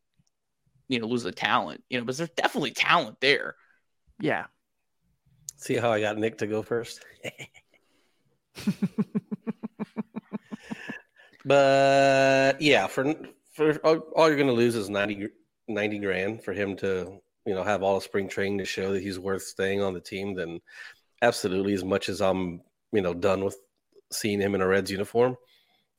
you 0.88 0.98
know 0.98 1.06
lose 1.06 1.22
the 1.22 1.32
talent 1.32 1.82
you 1.88 1.98
know 1.98 2.04
but 2.04 2.16
there's 2.16 2.30
definitely 2.30 2.72
talent 2.72 3.16
there 3.20 3.54
Yeah. 4.20 4.46
See 5.56 5.76
how 5.76 5.90
I 5.92 6.00
got 6.00 6.16
Nick 6.18 6.38
to 6.38 6.46
go 6.46 6.62
first? 6.62 7.04
but 11.44 12.60
yeah, 12.60 12.86
for 12.86 13.14
for 13.52 13.74
all, 13.84 13.98
all 14.16 14.28
you're 14.28 14.36
going 14.36 14.46
to 14.46 14.54
lose 14.54 14.74
is 14.74 14.88
90, 14.88 15.28
90 15.68 15.98
grand 15.98 16.42
for 16.42 16.52
him 16.52 16.76
to 16.76 17.20
you 17.46 17.54
know 17.54 17.62
have 17.62 17.82
all 17.82 17.96
the 17.96 18.00
spring 18.00 18.28
training 18.28 18.58
to 18.58 18.64
show 18.64 18.92
that 18.92 19.02
he's 19.02 19.18
worth 19.18 19.42
staying 19.42 19.82
on 19.82 19.92
the 19.92 20.00
team. 20.00 20.34
Then 20.34 20.60
absolutely, 21.22 21.74
as 21.74 21.84
much 21.84 22.08
as 22.08 22.20
I'm 22.22 22.62
you 22.92 23.02
know 23.02 23.12
done 23.14 23.44
with 23.44 23.58
seeing 24.10 24.40
him 24.40 24.54
in 24.54 24.62
a 24.62 24.66
Reds 24.66 24.90
uniform, 24.90 25.36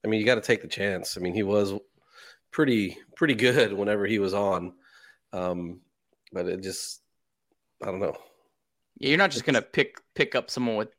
I 0.03 0.07
mean 0.07 0.19
you 0.19 0.25
got 0.25 0.35
to 0.35 0.41
take 0.41 0.61
the 0.61 0.67
chance. 0.67 1.17
I 1.17 1.21
mean 1.21 1.33
he 1.33 1.43
was 1.43 1.73
pretty 2.51 2.97
pretty 3.15 3.35
good 3.35 3.73
whenever 3.77 4.05
he 4.05 4.19
was 4.19 4.33
on, 4.33 4.73
um, 5.33 5.81
but 6.31 6.47
it 6.47 6.61
just 6.61 7.01
I 7.81 7.87
don't 7.87 7.99
know. 7.99 8.15
Yeah, 8.97 9.09
you're 9.09 9.17
not 9.17 9.31
just 9.31 9.45
gonna 9.45 9.61
pick 9.61 9.97
pick 10.15 10.35
up 10.35 10.49
someone 10.51 10.75
with 10.75 10.89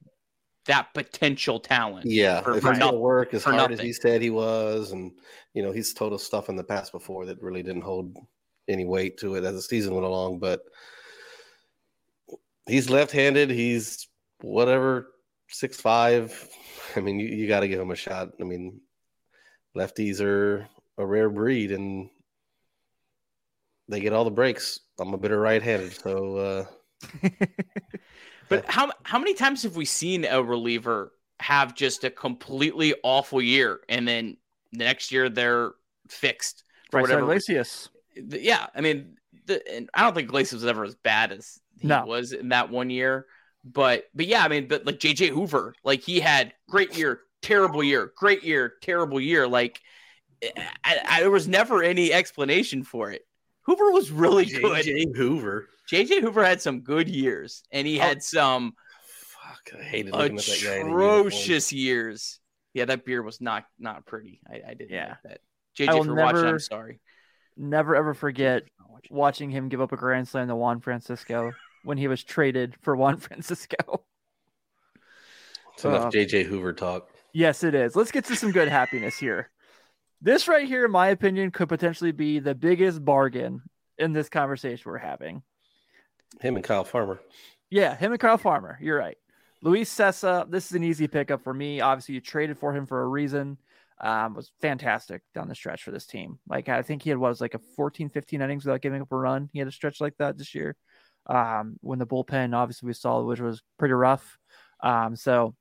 that 0.66 0.94
potential 0.94 1.58
talent 1.58 2.06
Yeah, 2.06 2.40
For- 2.40 2.56
if 2.56 2.64
he's 2.64 2.78
to 2.78 2.92
work 2.92 3.34
as 3.34 3.44
hard 3.44 3.72
as 3.72 3.80
he 3.80 3.92
said 3.92 4.22
he 4.22 4.30
was, 4.30 4.92
and 4.92 5.12
you 5.54 5.62
know 5.62 5.72
he's 5.72 5.92
told 5.92 6.12
us 6.12 6.22
stuff 6.22 6.48
in 6.48 6.56
the 6.56 6.64
past 6.64 6.92
before 6.92 7.26
that 7.26 7.42
really 7.42 7.62
didn't 7.62 7.82
hold 7.82 8.16
any 8.68 8.84
weight 8.84 9.18
to 9.18 9.34
it 9.34 9.44
as 9.44 9.54
the 9.54 9.62
season 9.62 9.94
went 9.94 10.06
along. 10.06 10.38
But 10.38 10.62
he's 12.66 12.90
left-handed. 12.90 13.50
He's 13.50 14.08
whatever 14.40 15.08
six 15.48 15.80
five. 15.80 16.48
I 16.96 17.00
mean, 17.00 17.18
you, 17.18 17.28
you 17.28 17.48
got 17.48 17.60
to 17.60 17.68
give 17.68 17.80
him 17.80 17.90
a 17.90 17.96
shot. 17.96 18.30
I 18.40 18.44
mean, 18.44 18.80
lefties 19.76 20.20
are 20.20 20.68
a 20.98 21.06
rare 21.06 21.30
breed, 21.30 21.72
and 21.72 22.10
they 23.88 24.00
get 24.00 24.12
all 24.12 24.24
the 24.24 24.30
breaks. 24.30 24.80
I'm 24.98 25.14
a 25.14 25.18
bit 25.18 25.32
of 25.32 25.38
right-handed, 25.38 25.92
so 25.92 26.36
uh, 26.36 26.64
But 28.48 28.64
how 28.68 28.92
how 29.04 29.18
many 29.18 29.34
times 29.34 29.62
have 29.62 29.76
we 29.76 29.84
seen 29.84 30.24
a 30.24 30.42
reliever 30.42 31.12
have 31.40 31.74
just 31.74 32.04
a 32.04 32.10
completely 32.10 32.94
awful 33.02 33.40
year 33.40 33.80
and 33.88 34.06
then 34.06 34.36
the 34.72 34.84
next 34.84 35.10
year 35.10 35.28
they're 35.28 35.72
fixed 36.08 36.64
for 36.90 36.98
Right 36.98 37.02
whatever? 37.02 37.22
Iglesias. 37.22 37.88
yeah, 38.14 38.66
I 38.74 38.80
mean, 38.80 39.16
the, 39.46 39.66
and 39.72 39.90
I 39.94 40.02
don't 40.02 40.14
think 40.14 40.28
Iglesias 40.28 40.62
was 40.62 40.66
ever 40.66 40.84
as 40.84 40.94
bad 40.96 41.32
as 41.32 41.58
he 41.78 41.88
No. 41.88 42.04
was 42.04 42.32
in 42.32 42.50
that 42.50 42.70
one 42.70 42.90
year. 42.90 43.26
But 43.64 44.04
but 44.14 44.26
yeah, 44.26 44.44
I 44.44 44.48
mean, 44.48 44.68
but 44.68 44.84
like 44.86 44.98
JJ 44.98 45.28
Hoover, 45.30 45.74
like 45.84 46.02
he 46.02 46.20
had 46.20 46.52
great 46.68 46.96
year, 46.96 47.20
terrible 47.42 47.82
year, 47.84 48.12
great 48.16 48.42
year, 48.44 48.74
terrible 48.82 49.20
year. 49.20 49.46
Like 49.46 49.80
I, 50.84 50.98
I, 51.04 51.20
there 51.20 51.30
was 51.30 51.46
never 51.48 51.82
any 51.82 52.12
explanation 52.12 52.82
for 52.84 53.10
it. 53.10 53.22
Hoover 53.62 53.92
was 53.92 54.10
really 54.10 54.44
good. 54.46 54.62
JJ 54.84 55.16
Hoover. 55.16 55.68
JJ 55.90 56.20
Hoover 56.22 56.44
had 56.44 56.60
some 56.62 56.80
good 56.80 57.08
years, 57.08 57.62
and 57.70 57.86
he 57.86 57.98
Oh. 57.98 58.02
had 58.02 58.22
some 58.22 58.74
Fuck, 59.04 59.78
I 59.80 59.82
hated 59.84 60.12
looking 60.12 60.38
at 60.38 60.44
that 60.44 60.60
guy. 60.64 60.74
in 60.76 60.86
a 60.86 60.90
uniform. 60.90 61.00
atrocious 61.26 61.72
years. 61.72 62.40
Yeah, 62.74 62.86
that 62.86 63.04
beard 63.04 63.24
was 63.24 63.40
not 63.40 63.64
not 63.78 64.06
pretty. 64.06 64.40
I, 64.50 64.62
I 64.70 64.74
didn't 64.74 64.90
Yeah. 64.90 65.16
like 65.22 65.22
that. 65.24 65.40
I 65.78 65.82
JJ, 65.92 65.94
will 65.98 66.04
for 66.04 66.14
watching, 66.14 66.36
never- 66.42 66.48
I'm 66.48 66.58
sorry. 66.58 67.00
Never 67.56 67.94
ever 67.96 68.14
forget 68.14 68.62
watching. 68.88 69.16
watching 69.16 69.50
him 69.50 69.68
give 69.68 69.80
up 69.80 69.92
a 69.92 69.96
grand 69.96 70.26
slam 70.26 70.48
to 70.48 70.56
Juan 70.56 70.80
Francisco 70.80 71.52
when 71.84 71.98
he 71.98 72.08
was 72.08 72.24
traded 72.24 72.74
for 72.82 72.96
Juan 72.96 73.16
Francisco. 73.18 74.04
It's 75.74 75.84
enough 75.84 76.06
Uh, 76.06 76.10
JJ 76.10 76.44
Hoover 76.46 76.72
talk. 76.72 77.08
Yes, 77.32 77.64
it 77.64 77.74
is. 77.74 77.96
Let's 77.96 78.10
get 78.10 78.24
to 78.26 78.36
some 78.36 78.52
good 78.52 78.68
happiness 78.68 79.18
here. 79.18 79.50
This 80.20 80.46
right 80.48 80.66
here, 80.66 80.84
in 80.84 80.90
my 80.90 81.08
opinion, 81.08 81.50
could 81.50 81.68
potentially 81.68 82.12
be 82.12 82.38
the 82.38 82.54
biggest 82.54 83.04
bargain 83.04 83.62
in 83.98 84.12
this 84.12 84.28
conversation 84.28 84.90
we're 84.90 84.98
having. 84.98 85.42
Him 86.40 86.56
and 86.56 86.64
Kyle 86.64 86.84
Farmer. 86.84 87.20
Yeah, 87.70 87.96
him 87.96 88.12
and 88.12 88.20
Kyle 88.20 88.38
Farmer. 88.38 88.78
You're 88.80 88.98
right. 88.98 89.16
Luis 89.62 89.92
Cessa, 89.92 90.50
this 90.50 90.66
is 90.66 90.72
an 90.72 90.84
easy 90.84 91.08
pickup 91.08 91.42
for 91.42 91.54
me. 91.54 91.80
Obviously, 91.80 92.14
you 92.14 92.20
traded 92.20 92.58
for 92.58 92.74
him 92.74 92.86
for 92.86 93.02
a 93.02 93.08
reason. 93.08 93.58
Um, 94.00 94.34
was 94.34 94.50
fantastic 94.60 95.22
down 95.32 95.48
the 95.48 95.54
stretch 95.54 95.84
for 95.84 95.92
this 95.92 96.06
team. 96.06 96.40
Like 96.48 96.68
I 96.68 96.82
think 96.82 97.02
he 97.02 97.10
had 97.10 97.18
what 97.18 97.28
was 97.28 97.40
like 97.40 97.54
a 97.54 97.60
14, 97.76 98.08
15 98.08 98.42
innings 98.42 98.64
without 98.64 98.80
giving 98.80 99.00
up 99.00 99.12
a 99.12 99.16
run. 99.16 99.48
He 99.52 99.60
had 99.60 99.68
a 99.68 99.72
stretch 99.72 100.00
like 100.00 100.16
that 100.18 100.36
this 100.36 100.56
year. 100.56 100.76
Um, 101.26 101.76
when 101.82 102.00
the 102.00 102.06
bullpen 102.06 102.52
obviously 102.52 102.88
we 102.88 102.94
saw 102.94 103.22
which 103.22 103.38
was 103.38 103.62
pretty 103.78 103.94
rough. 103.94 104.38
Um, 104.82 105.14
so 105.14 105.54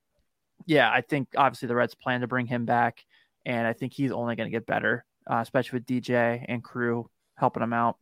yeah, 0.66 0.92
I 0.92 1.02
think 1.02 1.30
obviously 1.38 1.68
the 1.68 1.76
Reds 1.76 1.96
plan 1.96 2.22
to 2.22 2.28
bring 2.28 2.46
him 2.46 2.66
back, 2.66 3.06
and 3.46 3.68
I 3.68 3.74
think 3.74 3.94
he's 3.94 4.12
only 4.12 4.36
going 4.36 4.50
to 4.50 4.56
get 4.56 4.66
better, 4.66 5.06
uh, 5.30 5.40
especially 5.42 5.78
with 5.80 5.86
DJ 5.86 6.44
and 6.48 6.64
crew 6.64 7.10
helping 7.36 7.64
him 7.64 7.74
out. 7.74 7.98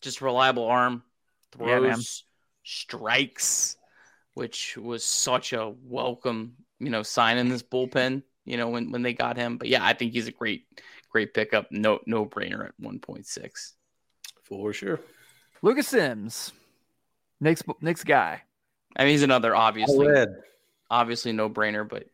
just 0.00 0.20
reliable 0.20 0.66
arm, 0.66 1.02
Yeah, 1.58 1.78
throws, 1.78 2.24
strikes, 2.64 3.76
which 4.34 4.76
was 4.76 5.04
such 5.04 5.52
a 5.52 5.72
welcome, 5.84 6.54
you 6.78 6.90
know, 6.90 7.02
sign 7.02 7.38
in 7.38 7.48
this 7.48 7.62
bullpen. 7.62 8.22
You 8.44 8.56
know, 8.56 8.68
when 8.68 8.92
when 8.92 9.02
they 9.02 9.12
got 9.12 9.36
him. 9.36 9.56
But 9.58 9.68
yeah, 9.68 9.84
I 9.84 9.92
think 9.92 10.12
he's 10.12 10.28
a 10.28 10.32
great, 10.32 10.66
great 11.10 11.34
pickup. 11.34 11.72
No, 11.72 11.98
no 12.06 12.24
brainer 12.26 12.64
at 12.66 12.74
one 12.78 13.00
point 13.00 13.26
six. 13.26 13.72
For 14.44 14.72
sure. 14.72 15.00
Lucas 15.62 15.88
Sims, 15.88 16.52
next 17.40 17.64
Nick's 17.80 18.04
guy. 18.04 18.42
I 18.96 19.02
mean, 19.02 19.12
he's 19.12 19.22
another 19.24 19.56
obviously, 19.56 20.06
Red. 20.06 20.28
Obviously 20.90 21.32
no 21.32 21.48
brainer. 21.48 21.88
But 21.88 22.04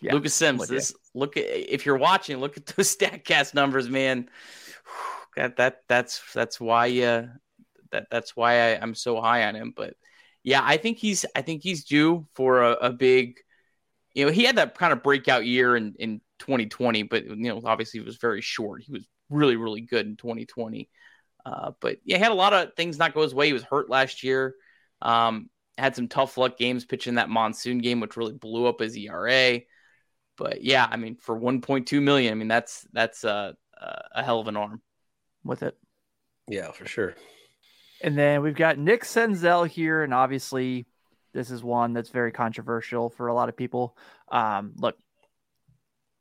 Yeah, 0.00 0.14
Lucas 0.14 0.34
Sims, 0.34 0.66
this 0.68 0.94
look 1.14 1.36
at 1.36 1.44
if 1.46 1.86
you're 1.86 1.98
watching, 1.98 2.38
look 2.38 2.56
at 2.56 2.66
those 2.76 2.94
Statcast 2.96 3.54
numbers, 3.54 3.88
man. 3.88 4.28
That 5.34 5.56
that 5.56 5.80
that's 5.88 6.20
that's 6.34 6.60
why 6.60 6.90
uh 7.00 7.26
that 7.90 8.08
that's 8.10 8.36
why 8.36 8.74
I, 8.74 8.78
I'm 8.78 8.94
so 8.94 9.18
high 9.18 9.44
on 9.44 9.56
him. 9.56 9.72
But 9.74 9.94
yeah, 10.42 10.60
I 10.62 10.76
think 10.76 10.98
he's 10.98 11.24
I 11.34 11.40
think 11.40 11.62
he's 11.62 11.84
due 11.84 12.26
for 12.34 12.60
a, 12.60 12.72
a 12.72 12.90
big 12.90 13.38
you 14.14 14.26
know, 14.26 14.32
he 14.32 14.44
had 14.44 14.56
that 14.56 14.76
kind 14.76 14.92
of 14.92 15.02
breakout 15.02 15.46
year 15.46 15.76
in, 15.76 15.94
in 15.98 16.20
2020, 16.40 17.04
but 17.04 17.24
you 17.24 17.36
know, 17.36 17.62
obviously 17.64 18.00
it 18.00 18.06
was 18.06 18.16
very 18.16 18.40
short. 18.40 18.82
He 18.82 18.92
was 18.92 19.06
really, 19.30 19.56
really 19.56 19.80
good 19.80 20.06
in 20.06 20.16
2020. 20.16 20.88
Uh, 21.44 21.72
but 21.80 21.98
yeah, 22.04 22.18
he 22.18 22.22
had 22.22 22.32
a 22.32 22.36
lot 22.36 22.52
of 22.52 22.74
things 22.74 22.98
not 22.98 23.14
go 23.14 23.22
his 23.22 23.34
way. 23.34 23.46
He 23.46 23.52
was 23.52 23.64
hurt 23.64 23.88
last 23.88 24.22
year. 24.22 24.54
Um, 25.00 25.48
had 25.78 25.96
some 25.96 26.08
tough 26.08 26.36
luck 26.36 26.58
games 26.58 26.84
pitching 26.84 27.14
that 27.14 27.30
monsoon 27.30 27.78
game, 27.78 28.00
which 28.00 28.16
really 28.16 28.34
blew 28.34 28.66
up 28.66 28.80
his 28.80 28.96
ERA. 28.96 29.60
But 30.36 30.62
yeah, 30.62 30.86
I 30.90 30.96
mean, 30.96 31.16
for 31.16 31.38
1.2 31.38 32.02
million, 32.02 32.32
I 32.32 32.34
mean 32.34 32.48
that's 32.48 32.86
that's 32.92 33.24
a 33.24 33.56
a 34.12 34.22
hell 34.22 34.40
of 34.40 34.48
an 34.48 34.56
arm 34.56 34.80
with 35.44 35.62
it. 35.62 35.76
Yeah, 36.48 36.70
for 36.70 36.86
sure. 36.86 37.14
And 38.02 38.16
then 38.18 38.42
we've 38.42 38.54
got 38.54 38.78
Nick 38.78 39.04
Senzel 39.04 39.66
here, 39.66 40.02
and 40.02 40.12
obviously 40.12 40.86
this 41.32 41.50
is 41.50 41.62
one 41.62 41.92
that's 41.92 42.10
very 42.10 42.32
controversial 42.32 43.10
for 43.10 43.28
a 43.28 43.34
lot 43.34 43.48
of 43.48 43.56
people. 43.56 43.96
Um, 44.30 44.72
look, 44.76 44.96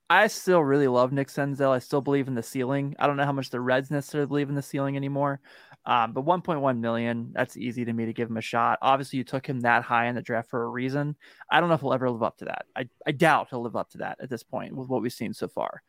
I 0.09 0.27
still 0.27 0.63
really 0.63 0.87
love 0.87 1.11
Nick 1.11 1.29
Senzel. 1.29 1.71
I 1.71 1.79
still 1.79 2.01
believe 2.01 2.27
in 2.27 2.35
the 2.35 2.43
ceiling. 2.43 2.95
I 2.99 3.07
don't 3.07 3.17
know 3.17 3.25
how 3.25 3.31
much 3.31 3.49
the 3.49 3.61
Reds 3.61 3.89
necessarily 3.89 4.27
believe 4.27 4.49
in 4.49 4.55
the 4.55 4.61
ceiling 4.61 4.95
anymore. 4.95 5.39
Um, 5.85 6.13
but 6.13 6.25
1.1 6.25 6.79
million, 6.79 7.31
that's 7.33 7.57
easy 7.57 7.85
to 7.85 7.93
me 7.93 8.05
to 8.05 8.13
give 8.13 8.29
him 8.29 8.37
a 8.37 8.41
shot. 8.41 8.77
Obviously, 8.81 9.17
you 9.17 9.23
took 9.23 9.47
him 9.47 9.61
that 9.61 9.83
high 9.83 10.07
in 10.07 10.15
the 10.15 10.21
draft 10.21 10.49
for 10.49 10.63
a 10.63 10.69
reason. 10.69 11.15
I 11.49 11.59
don't 11.59 11.69
know 11.69 11.75
if 11.75 11.81
he'll 11.81 11.93
ever 11.93 12.09
live 12.09 12.23
up 12.23 12.37
to 12.37 12.45
that. 12.45 12.65
I, 12.75 12.87
I 13.05 13.11
doubt 13.11 13.47
he'll 13.49 13.63
live 13.63 13.75
up 13.75 13.89
to 13.91 13.99
that 13.99 14.17
at 14.21 14.29
this 14.29 14.43
point 14.43 14.75
with 14.75 14.89
what 14.89 15.01
we've 15.01 15.11
seen 15.11 15.33
so 15.33 15.47
far. 15.47 15.81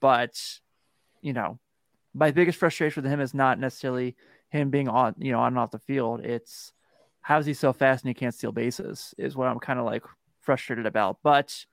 But, 0.00 0.38
you 1.22 1.32
know, 1.32 1.58
my 2.14 2.30
biggest 2.30 2.58
frustration 2.58 3.02
with 3.02 3.10
him 3.10 3.20
is 3.20 3.32
not 3.32 3.58
necessarily 3.58 4.16
him 4.50 4.70
being 4.70 4.88
on, 4.88 5.14
you 5.18 5.32
know, 5.32 5.40
on 5.40 5.48
and 5.48 5.58
off 5.58 5.70
the 5.70 5.78
field. 5.78 6.24
It's 6.24 6.72
how 7.22 7.38
is 7.38 7.46
he 7.46 7.54
so 7.54 7.72
fast 7.72 8.04
and 8.04 8.10
he 8.10 8.14
can't 8.14 8.34
steal 8.34 8.52
bases 8.52 9.14
is 9.18 9.36
what 9.36 9.48
I'm 9.48 9.58
kind 9.58 9.78
of 9.78 9.86
like 9.86 10.04
frustrated 10.40 10.86
about. 10.86 11.18
But 11.22 11.64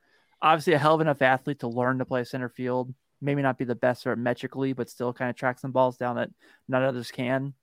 obviously, 0.41 0.73
a 0.73 0.78
hell 0.78 0.95
of 0.95 1.01
enough 1.01 1.21
athlete 1.21 1.59
to 1.59 1.67
learn 1.67 1.99
to 1.99 2.05
play 2.05 2.23
center 2.23 2.49
field 2.49 2.93
maybe 3.26 3.41
not 3.41 3.57
be 3.57 3.65
the 3.65 3.76
best 3.76 4.07
or 4.07 4.15
metrically, 4.15 4.73
but 4.73 4.89
still 4.89 5.11
kind 5.11 5.30
of 5.30 5.36
track 5.36 5.59
some 5.59 5.71
balls 5.71 5.97
down 5.97 6.15
that 6.15 6.30
none 6.67 6.84
others 6.84 7.11
can. 7.11 7.53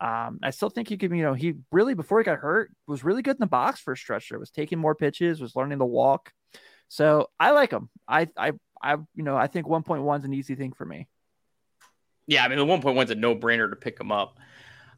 Um, 0.00 0.40
I 0.42 0.50
still 0.50 0.68
think 0.68 0.88
he 0.88 0.96
could, 0.96 1.12
you 1.12 1.22
know, 1.22 1.34
he 1.34 1.54
really 1.70 1.94
before 1.94 2.18
he 2.18 2.24
got 2.24 2.38
hurt 2.38 2.72
was 2.88 3.04
really 3.04 3.22
good 3.22 3.36
in 3.36 3.40
the 3.40 3.46
box 3.46 3.80
for 3.80 3.92
a 3.92 3.96
stretcher. 3.96 4.38
Was 4.38 4.50
taking 4.50 4.78
more 4.78 4.96
pitches, 4.96 5.40
was 5.40 5.54
learning 5.54 5.78
to 5.78 5.84
walk. 5.84 6.32
So 6.88 7.30
I 7.38 7.52
like 7.52 7.70
him. 7.70 7.88
I, 8.08 8.28
I, 8.36 8.52
I, 8.82 8.94
you 9.14 9.22
know, 9.22 9.36
I 9.36 9.46
think 9.46 9.66
1.1 9.66 10.18
is 10.18 10.24
an 10.24 10.34
easy 10.34 10.56
thing 10.56 10.72
for 10.72 10.84
me. 10.84 11.08
Yeah, 12.26 12.44
I 12.44 12.48
mean 12.48 12.58
the 12.58 12.66
1.1 12.66 13.04
is 13.04 13.10
a 13.10 13.14
no 13.14 13.36
brainer 13.36 13.70
to 13.70 13.76
pick 13.76 13.98
him 13.98 14.10
up. 14.10 14.38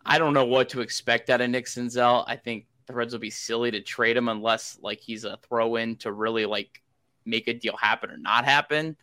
I 0.07 0.19
don't 0.19 0.35
know 0.35 0.45
what 0.45 0.71
to 0.71 0.81
expect 0.81 1.31
out 1.31 1.41
of 1.41 1.51
Nick 1.51 1.67
Senzel. 1.67 2.25
I 2.27 2.37
think 2.37 2.67
the 2.87 2.95
Reds 2.95 3.13
will 3.13 3.21
be 3.21 3.31
silly 3.31 3.71
to 3.71 3.81
trade 3.81 4.17
him 4.17 4.29
unless 4.29 4.79
like 4.83 5.01
he's 5.01 5.25
a 5.25 5.39
throw 5.49 5.77
in 5.77 5.97
to 5.97 6.13
really 6.13 6.47
like 6.47 6.83
make 7.25 7.49
a 7.49 7.55
deal 7.55 7.77
happen 7.77 8.11
or 8.11 8.19
not 8.19 8.45
happen. 8.45 8.97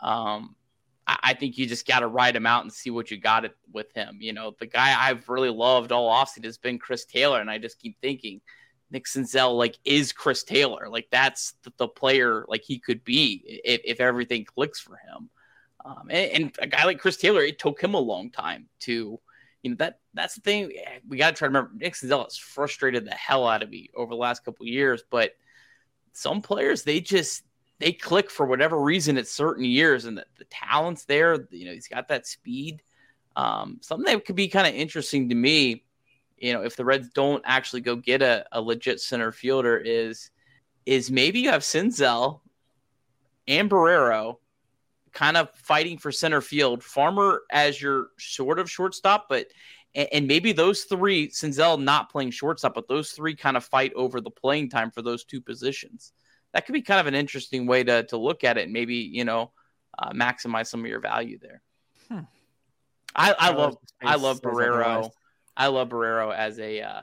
Um, 0.00 0.54
I, 1.08 1.32
think 1.32 1.56
you 1.56 1.66
just 1.66 1.86
got 1.86 2.00
to 2.00 2.06
ride 2.06 2.36
him 2.36 2.46
out 2.46 2.64
and 2.64 2.72
see 2.72 2.90
what 2.90 3.10
you 3.10 3.16
got 3.16 3.46
it 3.46 3.56
with 3.72 3.90
him. 3.94 4.18
You 4.20 4.34
know, 4.34 4.54
the 4.58 4.66
guy 4.66 4.94
I've 4.98 5.28
really 5.28 5.48
loved 5.48 5.90
all 5.90 6.12
offseason 6.12 6.44
has 6.44 6.58
been 6.58 6.78
Chris 6.78 7.06
Taylor, 7.06 7.40
and 7.40 7.50
I 7.50 7.56
just 7.56 7.78
keep 7.78 7.96
thinking 8.00 8.42
Nick 8.90 9.06
Senzel 9.06 9.56
like 9.56 9.78
is 9.84 10.12
Chris 10.12 10.44
Taylor. 10.44 10.88
Like 10.88 11.08
that's 11.10 11.54
the, 11.62 11.72
the 11.78 11.88
player 11.88 12.44
like 12.48 12.62
he 12.62 12.78
could 12.78 13.04
be 13.04 13.60
if, 13.64 13.80
if 13.84 14.00
everything 14.00 14.44
clicks 14.44 14.80
for 14.80 14.96
him. 14.96 15.30
Um, 15.84 16.08
and, 16.10 16.32
and, 16.32 16.56
a 16.58 16.66
guy 16.66 16.84
like 16.84 16.98
Chris 16.98 17.16
Taylor, 17.16 17.42
it 17.42 17.58
took 17.58 17.80
him 17.80 17.94
a 17.94 18.00
long 18.00 18.30
time 18.30 18.68
to, 18.80 19.18
you 19.62 19.70
know, 19.70 19.76
that 19.76 20.00
that's 20.12 20.34
the 20.34 20.40
thing 20.42 20.72
we 21.08 21.16
got 21.16 21.30
to 21.30 21.36
try 21.36 21.46
to 21.46 21.50
remember. 21.50 21.70
Nick 21.74 21.94
Senzel 21.94 22.24
has 22.24 22.36
frustrated 22.36 23.06
the 23.06 23.14
hell 23.14 23.46
out 23.46 23.62
of 23.62 23.70
me 23.70 23.88
over 23.94 24.10
the 24.10 24.16
last 24.16 24.44
couple 24.44 24.66
years, 24.66 25.02
but 25.10 25.32
some 26.12 26.42
players 26.42 26.82
they 26.82 27.00
just 27.00 27.44
they 27.80 27.92
click 27.92 28.30
for 28.30 28.46
whatever 28.46 28.80
reason 28.80 29.18
at 29.18 29.28
certain 29.28 29.64
years, 29.64 30.04
and 30.04 30.18
the, 30.18 30.24
the 30.38 30.44
talent's 30.44 31.04
there. 31.04 31.46
You 31.50 31.66
know, 31.66 31.72
he's 31.72 31.88
got 31.88 32.08
that 32.08 32.26
speed. 32.26 32.82
Um, 33.36 33.78
something 33.82 34.12
that 34.12 34.24
could 34.24 34.36
be 34.36 34.48
kind 34.48 34.66
of 34.66 34.74
interesting 34.74 35.28
to 35.28 35.34
me, 35.34 35.84
you 36.38 36.52
know, 36.52 36.62
if 36.62 36.76
the 36.76 36.84
Reds 36.84 37.10
don't 37.10 37.42
actually 37.46 37.82
go 37.82 37.94
get 37.94 38.20
a, 38.20 38.44
a 38.52 38.60
legit 38.60 39.00
center 39.00 39.30
fielder, 39.32 39.76
is 39.76 40.30
is 40.86 41.10
maybe 41.10 41.40
you 41.40 41.50
have 41.50 41.62
Senzel 41.62 42.40
and 43.46 43.70
Barrero 43.70 44.36
kind 45.12 45.36
of 45.36 45.50
fighting 45.54 45.98
for 45.98 46.10
center 46.10 46.40
field, 46.40 46.82
Farmer 46.82 47.42
as 47.50 47.80
your 47.80 48.08
sort 48.18 48.58
of 48.58 48.70
shortstop, 48.70 49.26
but 49.28 49.46
and, 49.94 50.28
maybe 50.28 50.52
those 50.52 50.84
three, 50.84 51.28
Senzel 51.28 51.82
not 51.82 52.10
playing 52.10 52.30
shortstop, 52.30 52.74
but 52.74 52.88
those 52.88 53.12
three 53.12 53.34
kind 53.34 53.56
of 53.56 53.64
fight 53.64 53.92
over 53.94 54.20
the 54.20 54.30
playing 54.30 54.68
time 54.68 54.90
for 54.90 55.02
those 55.02 55.24
two 55.24 55.40
positions 55.40 56.12
that 56.52 56.66
could 56.66 56.72
be 56.72 56.82
kind 56.82 57.00
of 57.00 57.06
an 57.06 57.14
interesting 57.14 57.66
way 57.66 57.84
to 57.84 58.04
to 58.04 58.16
look 58.16 58.44
at 58.44 58.58
it 58.58 58.64
and 58.64 58.72
maybe 58.72 58.96
you 58.96 59.24
know 59.24 59.52
uh, 59.98 60.10
maximize 60.12 60.66
some 60.68 60.80
of 60.80 60.86
your 60.86 61.00
value 61.00 61.38
there. 61.40 61.62
Hmm. 62.08 62.20
I, 63.14 63.34
I 63.38 63.50
love 63.52 63.76
I 64.02 64.16
love 64.16 64.40
Barrero. 64.40 65.10
I 65.56 65.66
love 65.68 65.88
Barrero 65.88 66.34
as 66.34 66.58
a 66.60 66.80
uh, 66.82 67.00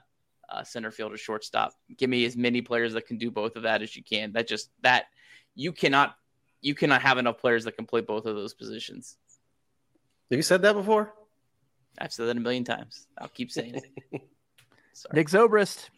uh, 0.50 0.64
center 0.64 0.92
fielder, 0.92 1.18
shortstop. 1.18 1.74
Give 1.98 2.10
me 2.10 2.26
as 2.26 2.38
many 2.38 2.62
players 2.62 2.94
that 2.94 3.06
can 3.08 3.18
do 3.18 3.32
both 3.32 3.56
of 3.56 3.64
that 3.64 3.82
as 3.82 3.96
you 3.96 4.04
can. 4.04 4.32
That 4.34 4.48
just 4.48 4.70
that 4.82 5.06
you 5.56 5.72
cannot 5.72 6.16
you 6.62 6.74
cannot 6.74 7.02
have 7.02 7.18
enough 7.18 7.38
players 7.38 7.66
that 7.66 7.76
can 7.76 7.86
play 7.86 8.02
both 8.02 8.26
of 8.26 8.36
those 8.36 8.54
positions. 8.54 9.18
Have 10.32 10.38
you 10.38 10.44
said 10.44 10.62
that 10.64 10.74
before? 10.74 11.14
I've 12.00 12.12
said 12.12 12.28
that 12.28 12.38
a 12.38 12.40
million 12.40 12.64
times. 12.64 13.08
I'll 13.18 13.28
keep 13.28 13.52
saying 13.52 13.76
it. 13.76 14.22
Nick 15.14 15.30
Zobrist. 15.30 15.90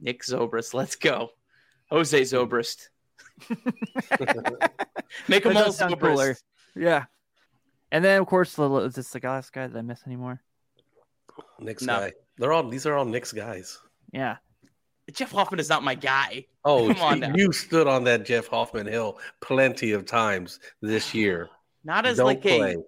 Nick 0.00 0.22
Zobrist, 0.22 0.74
let's 0.74 0.96
go. 0.96 1.30
Jose 1.90 2.20
Zobrist. 2.22 2.88
Make 5.28 5.44
them 5.44 5.56
all 5.56 5.64
Zobrist. 5.66 6.00
Cooler. 6.00 6.36
Yeah. 6.74 7.04
And 7.92 8.04
then 8.04 8.20
of 8.20 8.26
course, 8.26 8.58
is 8.58 8.94
this 8.94 9.10
the 9.10 9.20
last 9.22 9.52
guy 9.52 9.66
that 9.66 9.78
I 9.78 9.82
miss 9.82 10.02
anymore? 10.06 10.42
Nick's 11.60 11.82
no. 11.82 12.00
guy. 12.00 12.12
They're 12.38 12.52
all 12.52 12.68
these 12.68 12.86
are 12.86 12.94
all 12.94 13.04
Nick's 13.04 13.32
guys. 13.32 13.78
Yeah. 14.12 14.36
Jeff 15.12 15.30
Hoffman 15.30 15.60
is 15.60 15.68
not 15.68 15.84
my 15.84 15.94
guy. 15.94 16.46
Oh, 16.64 16.92
come 16.92 17.02
on 17.02 17.20
now. 17.20 17.32
you 17.34 17.52
stood 17.52 17.86
on 17.86 18.04
that 18.04 18.24
Jeff 18.24 18.48
Hoffman 18.48 18.86
hill 18.86 19.18
plenty 19.40 19.92
of 19.92 20.04
times 20.04 20.58
this 20.82 21.14
year. 21.14 21.48
Not 21.84 22.06
as 22.06 22.16
Don't 22.16 22.26
like 22.26 22.42
play. 22.42 22.74
a. 22.74 22.78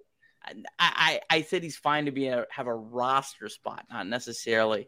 I, 0.45 0.51
I 0.79 1.19
I 1.29 1.41
said 1.43 1.63
he's 1.63 1.77
fine 1.77 2.05
to 2.05 2.11
be 2.11 2.27
a, 2.27 2.45
have 2.49 2.67
a 2.67 2.75
roster 2.75 3.47
spot, 3.47 3.85
not 3.89 4.07
necessarily. 4.07 4.87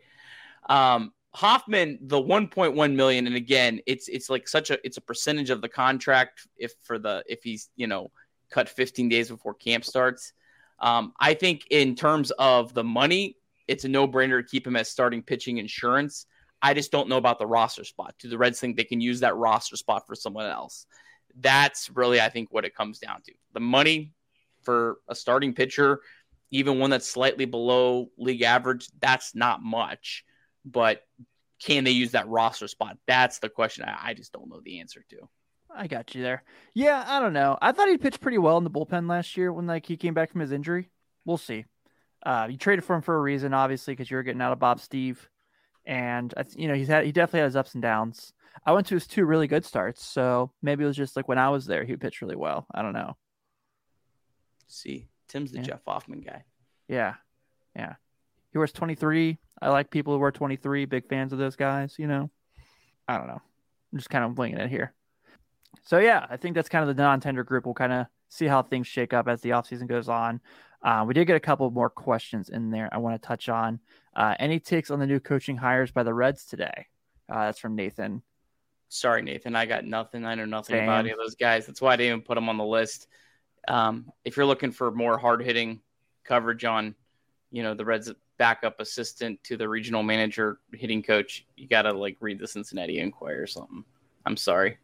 Um, 0.67 1.13
Hoffman, 1.33 1.97
the 2.01 2.21
1.1 2.21 2.95
million, 2.95 3.27
and 3.27 3.35
again, 3.35 3.79
it's 3.87 4.09
it's 4.09 4.29
like 4.29 4.47
such 4.47 4.69
a 4.69 4.77
it's 4.83 4.97
a 4.97 5.01
percentage 5.01 5.49
of 5.49 5.61
the 5.61 5.69
contract 5.69 6.47
if 6.57 6.73
for 6.83 6.99
the 6.99 7.23
if 7.27 7.41
he's 7.43 7.69
you 7.77 7.87
know 7.87 8.11
cut 8.49 8.67
15 8.67 9.07
days 9.07 9.29
before 9.29 9.53
camp 9.53 9.85
starts. 9.85 10.33
Um, 10.79 11.13
I 11.19 11.33
think 11.33 11.67
in 11.69 11.95
terms 11.95 12.31
of 12.31 12.73
the 12.73 12.83
money, 12.83 13.37
it's 13.67 13.85
a 13.85 13.89
no 13.89 14.07
brainer 14.07 14.41
to 14.41 14.47
keep 14.47 14.67
him 14.67 14.75
as 14.75 14.89
starting 14.89 15.23
pitching 15.23 15.57
insurance. 15.57 16.25
I 16.61 16.73
just 16.73 16.91
don't 16.91 17.07
know 17.07 17.17
about 17.17 17.39
the 17.39 17.47
roster 17.47 17.85
spot. 17.85 18.15
Do 18.19 18.27
the 18.27 18.37
Reds 18.37 18.59
think 18.59 18.75
they 18.75 18.83
can 18.83 18.99
use 18.99 19.21
that 19.21 19.35
roster 19.35 19.77
spot 19.77 20.05
for 20.05 20.15
someone 20.15 20.47
else? 20.47 20.85
That's 21.39 21.89
really, 21.91 22.19
I 22.19 22.29
think, 22.29 22.51
what 22.51 22.65
it 22.65 22.75
comes 22.75 22.99
down 22.99 23.21
to. 23.23 23.33
The 23.53 23.61
money 23.61 24.13
for 24.63 24.97
a 25.07 25.15
starting 25.15 25.53
pitcher, 25.53 26.01
even 26.51 26.77
one 26.77 26.89
that's 26.89 27.07
slightly 27.07 27.45
below 27.45 28.09
league 28.17 28.41
average, 28.41 28.89
that's 28.99 29.33
not 29.33 29.63
much 29.63 30.25
but 30.65 31.01
can 31.61 31.83
they 31.83 31.91
use 31.91 32.11
that 32.11 32.27
roster 32.27 32.67
spot? 32.67 32.97
That's 33.07 33.39
the 33.39 33.49
question 33.49 33.85
I, 33.85 34.09
I 34.09 34.13
just 34.13 34.33
don't 34.33 34.49
know 34.49 34.61
the 34.63 34.79
answer 34.79 35.03
to. 35.09 35.29
I 35.73 35.87
got 35.87 36.15
you 36.15 36.21
there. 36.21 36.43
Yeah, 36.73 37.03
I 37.07 37.19
don't 37.19 37.33
know. 37.33 37.57
I 37.61 37.71
thought 37.71 37.87
he 37.87 37.97
pitched 37.97 38.19
pretty 38.19 38.37
well 38.37 38.57
in 38.57 38.63
the 38.63 38.69
bullpen 38.69 39.09
last 39.09 39.37
year 39.37 39.53
when 39.53 39.67
like 39.67 39.85
he 39.85 39.97
came 39.97 40.13
back 40.13 40.31
from 40.31 40.41
his 40.41 40.51
injury. 40.51 40.89
We'll 41.25 41.37
see. 41.37 41.65
Uh, 42.23 42.47
you 42.49 42.57
traded 42.57 42.83
for 42.83 42.95
him 42.95 43.01
for 43.01 43.15
a 43.15 43.21
reason, 43.21 43.53
obviously, 43.53 43.93
because 43.93 44.11
you 44.11 44.17
were 44.17 44.23
getting 44.23 44.41
out 44.41 44.51
of 44.51 44.59
Bob 44.59 44.79
Steve, 44.79 45.29
and 45.85 46.33
you 46.55 46.67
know 46.67 46.75
he's 46.75 46.87
had 46.87 47.05
he 47.05 47.11
definitely 47.11 47.39
had 47.39 47.45
his 47.45 47.55
ups 47.55 47.73
and 47.73 47.81
downs. 47.81 48.33
I 48.65 48.73
went 48.73 48.87
to 48.87 48.95
his 48.95 49.07
two 49.07 49.25
really 49.25 49.47
good 49.47 49.65
starts, 49.65 50.03
so 50.05 50.51
maybe 50.61 50.83
it 50.83 50.87
was 50.87 50.97
just 50.97 51.15
like 51.15 51.27
when 51.27 51.39
I 51.39 51.49
was 51.49 51.65
there, 51.65 51.83
he 51.83 51.95
pitched 51.95 52.21
really 52.21 52.35
well. 52.35 52.67
I 52.73 52.81
don't 52.81 52.93
know. 52.93 53.15
See, 54.67 55.07
Tim's 55.27 55.51
the 55.51 55.59
yeah. 55.59 55.63
Jeff 55.63 55.81
Hoffman 55.87 56.21
guy. 56.21 56.43
Yeah, 56.87 57.15
yeah. 57.75 57.95
He 58.51 58.57
wears 58.57 58.71
23. 58.71 59.37
I 59.61 59.69
like 59.69 59.91
people 59.91 60.13
who 60.13 60.19
wear 60.19 60.31
23. 60.31 60.85
Big 60.85 61.07
fans 61.07 61.33
of 61.33 61.39
those 61.39 61.55
guys. 61.55 61.95
You 61.97 62.07
know, 62.07 62.29
I 63.07 63.17
don't 63.17 63.27
know. 63.27 63.41
I'm 63.91 63.97
just 63.97 64.09
kind 64.09 64.23
of 64.23 64.37
winging 64.37 64.59
it 64.59 64.69
here. 64.69 64.93
So 65.83 65.99
yeah, 65.99 66.25
I 66.29 66.37
think 66.37 66.55
that's 66.55 66.69
kind 66.69 66.87
of 66.87 66.95
the 66.95 67.01
non-tender 67.01 67.43
group. 67.43 67.65
We'll 67.65 67.73
kind 67.73 67.93
of 67.93 68.07
see 68.29 68.45
how 68.45 68.61
things 68.61 68.87
shake 68.87 69.13
up 69.13 69.27
as 69.27 69.41
the 69.41 69.49
offseason 69.49 69.87
goes 69.87 70.09
on. 70.09 70.39
Uh, 70.83 71.03
we 71.07 71.13
did 71.13 71.25
get 71.25 71.35
a 71.35 71.41
couple 71.41 71.69
more 71.69 71.89
questions 71.89 72.49
in 72.49 72.71
there 72.71 72.89
I 72.91 72.97
want 72.97 73.21
to 73.21 73.27
touch 73.27 73.49
on. 73.49 73.79
Uh, 74.15 74.35
any 74.39 74.59
takes 74.59 74.89
on 74.89 74.99
the 74.99 75.05
new 75.05 75.19
coaching 75.19 75.57
hires 75.57 75.91
by 75.91 76.03
the 76.03 76.13
Reds 76.13 76.45
today? 76.45 76.87
Uh, 77.29 77.45
that's 77.45 77.59
from 77.59 77.75
Nathan. 77.75 78.21
Sorry, 78.89 79.21
Nathan. 79.21 79.55
I 79.55 79.65
got 79.65 79.85
nothing. 79.85 80.25
I 80.25 80.35
know 80.35 80.45
nothing 80.45 80.83
about 80.83 80.99
any 80.99 81.11
of 81.11 81.17
those 81.17 81.35
guys. 81.35 81.65
That's 81.65 81.81
why 81.81 81.93
I 81.93 81.95
didn't 81.95 82.07
even 82.07 82.21
put 82.21 82.35
them 82.35 82.49
on 82.49 82.57
the 82.57 82.65
list. 82.65 83.07
Um, 83.67 84.11
if 84.25 84.35
you're 84.35 84.45
looking 84.45 84.71
for 84.71 84.91
more 84.91 85.17
hard 85.17 85.43
hitting 85.43 85.81
coverage 86.25 86.65
on, 86.65 86.95
you 87.51 87.63
know, 87.63 87.73
the 87.73 87.85
Reds 87.85 88.11
backup 88.41 88.79
assistant 88.79 89.39
to 89.43 89.55
the 89.55 89.69
regional 89.69 90.01
manager 90.01 90.61
hitting 90.73 91.03
coach, 91.03 91.45
you 91.55 91.67
got 91.67 91.83
to 91.83 91.93
like 91.93 92.17
read 92.21 92.39
the 92.39 92.47
Cincinnati 92.47 92.97
Enquirer 92.97 93.43
or 93.43 93.45
something. 93.45 93.85
I'm 94.25 94.35
sorry. 94.35 94.79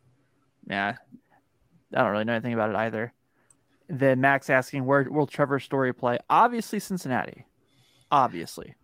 Yeah. 0.70 0.94
I 1.92 2.04
don't 2.04 2.12
really 2.12 2.24
know 2.24 2.34
anything 2.34 2.54
about 2.54 2.70
it 2.70 2.76
either. 2.76 3.14
Then 3.90 4.22
Max 4.22 4.52
asking, 4.52 4.86
where 4.86 5.08
will 5.10 5.26
Trevor 5.26 5.60
Story 5.60 5.92
play? 5.92 6.20
Obviously, 6.30 6.78
Cincinnati. 6.78 7.46
Obviously. 8.12 8.76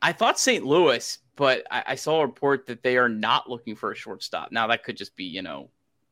I 0.00 0.12
thought 0.12 0.38
St. 0.38 0.64
Louis, 0.64 1.18
but 1.34 1.66
I, 1.68 1.82
I, 1.88 1.94
saw 1.96 2.20
a 2.20 2.26
report 2.26 2.66
that 2.66 2.84
they 2.84 2.98
are 2.98 3.08
not 3.08 3.50
looking 3.50 3.74
for 3.74 3.90
a 3.90 3.96
shortstop. 3.96 4.52
Now, 4.52 4.68
that 4.68 4.84
could 4.84 4.96
just 4.96 5.16
be, 5.16 5.24
you 5.24 5.42
know, 5.42 5.70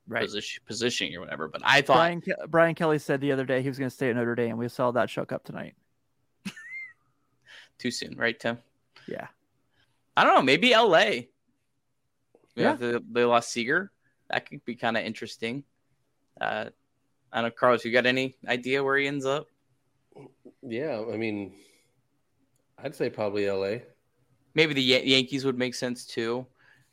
Right. 0.08 0.24
position, 0.24 0.62
positioning 0.66 1.16
or 1.16 1.20
whatever. 1.20 1.46
But 1.46 1.62
I 1.64 1.82
thought 1.82 1.96
Brian 1.96 2.22
Brian 2.48 2.74
Kelly 2.76 2.98
said 2.98 3.20
the 3.20 3.32
other 3.32 3.44
day 3.44 3.60
he 3.62 3.68
was 3.68 3.76
going 3.76 3.90
to 3.90 3.94
stay 3.94 4.08
at 4.08 4.14
Notre 4.16 4.36
Dame. 4.36 4.56
We 4.56 4.68
saw 4.68 4.92
that 4.92 5.10
shook 5.10 5.32
up 5.32 5.42
tonight. 5.42 5.74
Too 7.78 7.90
soon, 7.90 8.16
right, 8.16 8.38
Tim? 8.38 8.58
Yeah. 9.08 9.28
I 10.16 10.24
don't 10.24 10.34
know. 10.34 10.42
Maybe 10.42 10.72
L.A. 10.72 11.28
Yeah. 12.54 12.70
Yeah, 12.70 12.74
the, 12.74 13.04
they 13.10 13.24
lost 13.24 13.50
Seager. 13.52 13.90
That 14.30 14.48
could 14.48 14.64
be 14.64 14.74
kind 14.74 14.96
of 14.96 15.04
interesting. 15.04 15.62
Uh, 16.40 16.66
I 17.32 17.42
don't 17.42 17.44
know, 17.44 17.50
Carlos. 17.50 17.84
You 17.84 17.92
got 17.92 18.06
any 18.06 18.36
idea 18.48 18.82
where 18.82 18.96
he 18.96 19.06
ends 19.06 19.26
up? 19.26 19.46
Yeah, 20.62 21.04
I 21.12 21.16
mean, 21.16 21.54
I'd 22.82 22.94
say 22.94 23.10
probably 23.10 23.46
L.A. 23.46 23.82
Maybe 24.54 24.72
the 24.72 24.82
Yan- 24.82 25.06
Yankees 25.06 25.44
would 25.44 25.58
make 25.58 25.74
sense 25.74 26.06
too. 26.06 26.46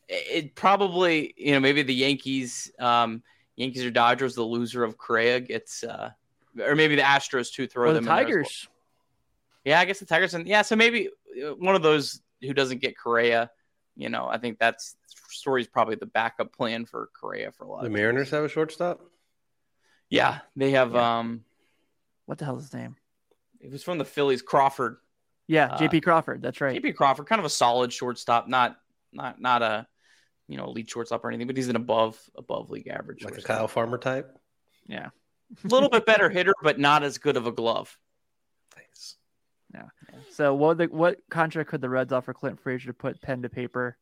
It, 0.10 0.46
it 0.46 0.56
probably, 0.56 1.34
you 1.38 1.54
know, 1.54 1.62
maybe 1.62 1.82
the 1.82 1.94
Yankees, 1.94 2.72
um, 2.78 3.24
Yankees 3.56 3.86
or 3.86 3.92
Dodgers, 3.92 4.36
the 4.36 4.44
loser 4.44 4.84
of 4.84 4.98
Craig. 4.98 5.48
It's, 5.50 5.84
uh, 5.86 6.10
or 6.60 6.76
maybe 6.76 6.96
the 6.98 7.02
Astros 7.04 7.52
too. 7.54 7.68
Throw 7.68 7.90
Or 7.90 7.94
the 7.94 8.02
them 8.02 8.04
in 8.04 8.06
there 8.08 8.14
as 8.16 8.18
well. 8.18 8.26
Tigers. 8.26 8.68
Yeah, 9.66 9.80
I 9.80 9.86
guess 9.86 10.00
the 10.00 10.06
Tigers 10.06 10.34
and 10.34 10.48
yeah, 10.48 10.62
so 10.62 10.76
maybe 10.76 11.10
uh, 11.44 11.56
one 11.56 11.76
of 11.76 11.82
those 11.82 12.22
who 12.42 12.54
doesn't 12.54 12.82
get 12.82 12.98
Correa. 12.98 13.50
You 13.96 14.10
know, 14.10 14.28
I 14.28 14.38
think 14.38 14.60
that's 14.60 14.96
story's 15.30 15.68
probably 15.68 15.96
the 15.96 16.06
backup 16.06 16.54
plan 16.54 16.86
for 16.86 17.10
Correa 17.20 17.52
for 17.52 17.66
a 17.66 17.70
lot. 17.70 17.82
The 17.82 17.88
of 17.88 17.94
Mariners 17.94 18.32
have 18.32 18.44
a 18.44 18.50
shortstop. 18.50 19.02
Yeah, 20.10 20.40
they 20.56 20.72
have. 20.72 20.94
Yeah. 20.94 21.20
Um, 21.20 21.44
What 22.26 22.38
the 22.38 22.46
hell 22.46 22.58
is 22.58 22.66
his 22.66 22.74
name? 22.74 22.96
it 23.60 23.72
was 23.72 23.84
from 23.84 23.98
the 23.98 24.06
Phillies. 24.06 24.42
Crawford, 24.42 24.98
Yeah, 25.48 25.68
Uh, 25.68 25.78
JP 25.78 26.04
Crawford. 26.04 26.42
That's 26.42 26.60
right. 26.60 26.82
JP 26.82 26.96
Crawford, 26.96 27.28
kind 27.28 27.40
of 27.40 27.46
a 27.46 27.50
solid 27.50 27.94
shortstop, 27.94 28.48
not 28.48 28.78
not 29.12 29.40
not 29.40 29.62
a 29.62 29.88
you 30.48 30.58
know 30.58 30.70
lead 30.70 30.90
shortstop 30.90 31.24
or 31.24 31.30
anything, 31.30 31.48
but 31.48 31.56
he's 31.56 31.70
an 31.70 31.76
above 31.76 32.20
above 32.36 32.70
league 32.70 32.88
average. 32.88 33.24
Like 33.24 33.34
a 33.34 33.36
shortstop. 33.36 33.58
Kyle 33.58 33.68
Farmer 33.68 33.98
type. 33.98 34.38
Yeah. 34.88 35.10
a 35.64 35.68
little 35.68 35.90
bit 35.90 36.06
better 36.06 36.30
hitter, 36.30 36.54
but 36.62 36.80
not 36.80 37.04
as 37.04 37.18
good 37.18 37.38
of 37.38 37.48
a 37.48 37.52
glove. 37.52 37.98
Thanks. 39.74 40.36
So 40.36 40.54
what 40.54 40.78
the 40.78 40.86
what 40.86 41.18
contract 41.30 41.70
could 41.70 41.82
the 41.82 41.90
Reds 41.90 42.14
offer 42.14 42.34
Clint 42.34 42.60
Frazier 42.60 42.88
to 42.88 42.94
put 42.94 43.22
pen 43.22 43.42
to 43.42 43.50
paper? 43.50 43.98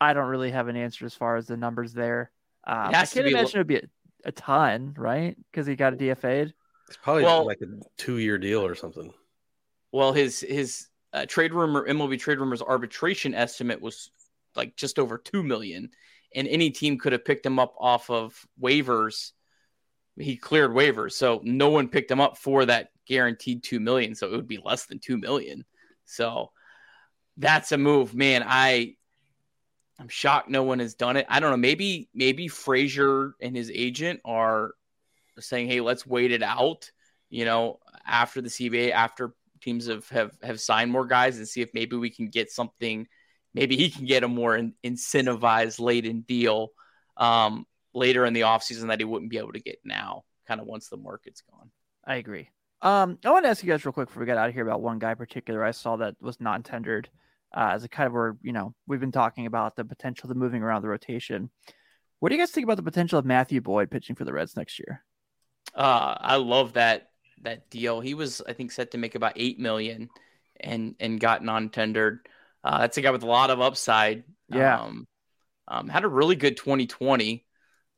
I 0.00 0.14
don't 0.14 0.28
really 0.28 0.50
have 0.50 0.68
an 0.68 0.76
answer 0.76 1.04
as 1.04 1.14
far 1.14 1.36
as 1.36 1.46
the 1.46 1.56
numbers 1.56 1.92
there. 1.92 2.30
Um, 2.66 2.76
I 2.88 2.92
can't 2.92 3.14
be 3.14 3.20
a 3.20 3.26
imagine 3.28 3.60
it'd 3.60 3.66
be 3.66 3.76
a, 3.76 3.88
a 4.24 4.32
ton, 4.32 4.94
right? 4.96 5.36
Because 5.50 5.66
he 5.66 5.76
got 5.76 5.92
a 5.92 5.96
DFA'd. 5.96 6.54
It's 6.88 6.96
probably 6.96 7.24
Well- 7.24 7.46
like 7.46 7.60
a 7.60 7.66
two-year 7.98 8.38
deal 8.38 8.64
or 8.64 8.74
something. 8.74 9.12
Well, 9.92 10.12
his 10.12 10.40
his 10.40 10.88
uh, 11.12 11.26
trade 11.26 11.52
rumor 11.52 11.86
MLB 11.86 12.18
trade 12.18 12.38
rumors 12.38 12.62
arbitration 12.62 13.34
estimate 13.34 13.80
was 13.80 14.10
like 14.54 14.76
just 14.76 14.98
over 14.98 15.18
two 15.18 15.42
million, 15.42 15.90
and 16.34 16.46
any 16.48 16.70
team 16.70 16.98
could 16.98 17.12
have 17.12 17.24
picked 17.24 17.44
him 17.44 17.58
up 17.58 17.74
off 17.78 18.08
of 18.08 18.34
waivers. 18.60 19.32
He 20.20 20.36
cleared 20.36 20.72
waivers, 20.72 21.12
so 21.12 21.40
no 21.42 21.70
one 21.70 21.88
picked 21.88 22.10
him 22.10 22.20
up 22.20 22.36
for 22.36 22.64
that 22.66 22.90
guaranteed 23.06 23.62
two 23.62 23.80
million. 23.80 24.14
So 24.14 24.26
it 24.26 24.32
would 24.32 24.48
be 24.48 24.60
less 24.62 24.86
than 24.86 24.98
two 24.98 25.18
million. 25.18 25.64
So 26.04 26.50
that's 27.36 27.72
a 27.72 27.78
move, 27.78 28.14
man. 28.14 28.44
I 28.46 28.96
I'm 29.98 30.08
shocked 30.08 30.48
no 30.48 30.62
one 30.62 30.78
has 30.78 30.94
done 30.94 31.16
it. 31.16 31.26
I 31.28 31.40
don't 31.40 31.50
know. 31.50 31.56
Maybe 31.56 32.08
maybe 32.14 32.48
Frazier 32.48 33.34
and 33.40 33.54
his 33.54 33.70
agent 33.74 34.20
are 34.24 34.72
saying, 35.38 35.68
"Hey, 35.68 35.80
let's 35.80 36.06
wait 36.06 36.32
it 36.32 36.42
out." 36.42 36.90
You 37.28 37.44
know, 37.44 37.80
after 38.06 38.40
the 38.40 38.48
CBA, 38.48 38.92
after 38.92 39.34
teams 39.60 39.86
have 39.86 40.08
have 40.08 40.36
have 40.42 40.60
signed 40.60 40.90
more 40.90 41.06
guys, 41.06 41.38
and 41.38 41.46
see 41.46 41.60
if 41.60 41.74
maybe 41.74 41.96
we 41.96 42.10
can 42.10 42.28
get 42.28 42.50
something. 42.50 43.06
Maybe 43.52 43.76
he 43.76 43.90
can 43.90 44.06
get 44.06 44.22
a 44.22 44.28
more 44.28 44.56
in, 44.56 44.74
incentivized 44.84 45.80
laden 45.80 46.20
deal 46.20 46.70
um, 47.16 47.66
later 47.94 48.24
in 48.24 48.32
the 48.32 48.42
offseason 48.42 48.88
that 48.88 49.00
he 49.00 49.04
wouldn't 49.04 49.30
be 49.30 49.38
able 49.38 49.52
to 49.52 49.60
get 49.60 49.78
now. 49.84 50.24
Kind 50.46 50.60
of 50.60 50.66
once 50.66 50.88
the 50.88 50.96
market's 50.96 51.42
gone. 51.42 51.70
I 52.04 52.16
agree. 52.16 52.48
Um, 52.82 53.18
I 53.24 53.30
want 53.30 53.44
to 53.44 53.50
ask 53.50 53.62
you 53.62 53.70
guys 53.70 53.84
real 53.84 53.92
quick 53.92 54.08
before 54.08 54.20
we 54.20 54.26
get 54.26 54.38
out 54.38 54.48
of 54.48 54.54
here 54.54 54.66
about 54.66 54.80
one 54.80 54.98
guy 54.98 55.10
in 55.10 55.16
particular 55.16 55.62
I 55.62 55.70
saw 55.72 55.96
that 55.96 56.16
was 56.20 56.40
non-tendered. 56.40 57.08
Uh, 57.52 57.72
as 57.74 57.82
a 57.82 57.88
kind 57.88 58.06
of 58.06 58.12
where 58.12 58.36
you 58.42 58.52
know 58.52 58.74
we've 58.86 59.00
been 59.00 59.10
talking 59.10 59.46
about 59.46 59.74
the 59.74 59.84
potential 59.84 60.30
of 60.30 60.36
moving 60.36 60.62
around 60.62 60.82
the 60.82 60.88
rotation. 60.88 61.50
What 62.20 62.28
do 62.28 62.36
you 62.36 62.40
guys 62.40 62.52
think 62.52 62.64
about 62.64 62.76
the 62.76 62.82
potential 62.82 63.18
of 63.18 63.24
Matthew 63.24 63.60
Boyd 63.60 63.90
pitching 63.90 64.14
for 64.14 64.24
the 64.24 64.32
Reds 64.32 64.56
next 64.56 64.78
year? 64.78 65.02
Uh, 65.74 66.16
I 66.20 66.36
love 66.36 66.74
that 66.74 67.10
that 67.42 67.68
deal. 67.70 68.00
He 68.00 68.14
was, 68.14 68.40
I 68.46 68.52
think, 68.52 68.70
set 68.70 68.92
to 68.92 68.98
make 68.98 69.14
about 69.14 69.32
eight 69.36 69.58
million, 69.58 70.10
and 70.60 70.94
and 71.00 71.18
got 71.18 71.42
non-tendered. 71.42 72.20
Uh, 72.62 72.78
that's 72.78 72.98
a 72.98 73.00
guy 73.00 73.10
with 73.10 73.22
a 73.22 73.26
lot 73.26 73.50
of 73.50 73.60
upside. 73.60 74.24
Yeah. 74.48 74.80
Um, 74.80 75.08
um, 75.66 75.88
had 75.88 76.04
a 76.04 76.08
really 76.08 76.36
good 76.36 76.56
2020. 76.56 77.44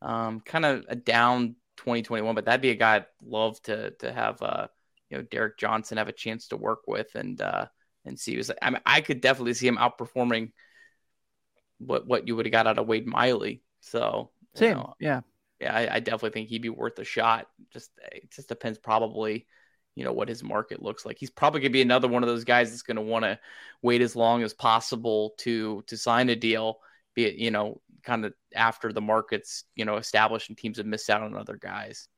Um, 0.03 0.40
kind 0.40 0.64
of 0.64 0.84
a 0.88 0.96
down 0.96 1.57
2021, 1.76 2.34
but 2.34 2.44
that'd 2.44 2.61
be 2.61 2.70
a 2.70 2.74
guy 2.74 2.96
I'd 2.96 3.07
love 3.24 3.61
to 3.62 3.92
to 3.92 4.12
have. 4.12 4.42
Uh, 4.42 4.68
you 5.11 5.18
know, 5.18 5.24
Derek 5.24 5.59
Johnson 5.59 5.98
have 5.98 6.09
a 6.09 6.12
chance 6.12 6.48
to 6.48 6.57
work 6.57 6.80
with 6.86 7.14
and 7.14 7.40
uh 7.40 7.66
and 8.05 8.18
see. 8.18 8.36
Was 8.36 8.50
I 8.61 8.70
mean, 8.70 8.80
I 8.86 9.03
could 9.03 9.20
definitely 9.20 9.55
see 9.55 9.66
him 9.66 9.76
outperforming 9.76 10.53
what 11.78 12.07
what 12.07 12.26
you 12.26 12.36
would 12.36 12.46
have 12.46 12.53
got 12.53 12.66
out 12.66 12.78
of 12.78 12.86
Wade 12.86 13.07
Miley. 13.07 13.62
So 13.80 14.30
Same, 14.55 14.78
know, 14.78 14.94
yeah. 15.00 15.20
yeah, 15.61 15.74
I, 15.74 15.96
I 15.96 16.00
definitely 16.00 16.30
think 16.30 16.48
he'd 16.48 16.62
be 16.62 16.68
worth 16.68 16.98
a 16.98 17.05
shot. 17.05 17.48
Just 17.72 17.90
it 18.12 18.30
just 18.30 18.48
depends 18.48 18.78
probably, 18.78 19.46
you 19.94 20.05
know, 20.05 20.12
what 20.12 20.28
his 20.28 20.42
market 20.42 20.82
looks 20.82 21.05
like. 21.05 21.18
He's 21.18 21.30
probably 21.30 21.61
gonna 21.61 21.70
be 21.70 21.82
another 21.82 22.09
one 22.09 22.22
of 22.22 22.28
those 22.28 22.44
guys 22.44 22.70
that's 22.70 22.82
gonna 22.82 23.03
want 23.03 23.24
to 23.24 23.38
wait 23.82 24.00
as 24.00 24.16
long 24.16 24.42
as 24.42 24.55
possible 24.55 25.34
to 25.38 25.82
to 25.88 25.96
sign 25.96 26.30
a 26.30 26.36
deal, 26.36 26.78
be 27.14 27.26
it, 27.26 27.34
you 27.34 27.50
know, 27.50 27.80
kind 28.03 28.24
of 28.24 28.34
after 28.55 28.92
the 28.92 29.00
market's, 29.00 29.64
you 29.74 29.84
know, 29.84 29.96
established 29.96 30.48
and 30.48 30.59
teams 30.59 30.78
have 30.78 30.86
missed 30.86 31.11
out 31.11 31.22
on 31.22 31.36
other 31.36 31.57
guys. 31.57 32.09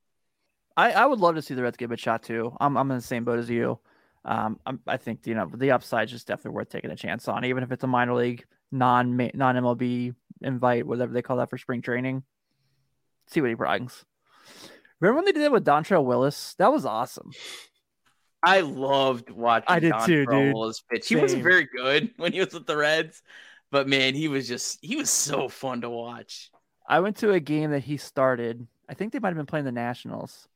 I, 0.76 0.92
I 0.92 1.06
would 1.06 1.20
love 1.20 1.36
to 1.36 1.42
see 1.42 1.54
the 1.54 1.62
Reds 1.62 1.76
give 1.76 1.92
it 1.92 2.00
a 2.00 2.02
shot 2.02 2.22
too. 2.22 2.56
I'm 2.60 2.76
I'm 2.76 2.90
in 2.90 2.96
the 2.98 3.02
same 3.02 3.24
boat 3.24 3.38
as 3.38 3.48
you. 3.48 3.78
Um, 4.24 4.58
I'm, 4.64 4.80
I 4.86 4.96
think 4.96 5.26
you 5.26 5.34
know 5.34 5.50
the 5.54 5.70
upside 5.70 6.08
is 6.08 6.12
just 6.12 6.26
definitely 6.26 6.56
worth 6.56 6.70
taking 6.70 6.90
a 6.90 6.96
chance 6.96 7.28
on, 7.28 7.44
even 7.44 7.62
if 7.62 7.70
it's 7.70 7.84
a 7.84 7.88
minor 7.88 8.14
league 8.14 8.44
non 8.72 9.16
non 9.16 9.56
MLB 9.56 10.14
invite, 10.40 10.86
whatever 10.86 11.12
they 11.12 11.22
call 11.22 11.36
that 11.38 11.50
for 11.50 11.58
spring 11.58 11.82
training. 11.82 12.22
See 13.28 13.40
what 13.40 13.48
he 13.48 13.54
brings. 13.54 14.04
Remember 15.00 15.16
when 15.16 15.24
they 15.24 15.32
did 15.32 15.42
that 15.42 15.52
with 15.52 15.64
Dontrelle 15.64 16.04
Willis? 16.04 16.54
That 16.58 16.72
was 16.72 16.84
awesome. 16.84 17.30
I 18.42 18.60
loved 18.60 19.30
watching. 19.30 19.66
I 19.68 19.80
did 19.80 19.94
too, 20.04 20.26
Dontrelle 20.26 20.44
dude. 20.44 20.54
Willis 20.54 20.82
pitch. 20.90 21.08
He 21.08 21.16
wasn't 21.16 21.42
very 21.42 21.66
good 21.76 22.10
when 22.16 22.32
he 22.32 22.40
was 22.40 22.52
with 22.52 22.66
the 22.66 22.76
Reds, 22.76 23.22
but 23.74 23.88
man, 23.88 24.14
he 24.14 24.28
was 24.28 24.46
just 24.46 24.78
he 24.82 24.94
was 24.94 25.10
so 25.10 25.48
fun 25.48 25.80
to 25.80 25.90
watch. 25.90 26.52
I 26.88 27.00
went 27.00 27.16
to 27.16 27.32
a 27.32 27.40
game 27.40 27.72
that 27.72 27.82
he 27.82 27.96
started. 27.96 28.68
I 28.88 28.94
think 28.94 29.12
they 29.12 29.18
might 29.18 29.30
have 29.30 29.36
been 29.36 29.46
playing 29.46 29.64
the 29.64 29.72
Nationals. 29.72 30.46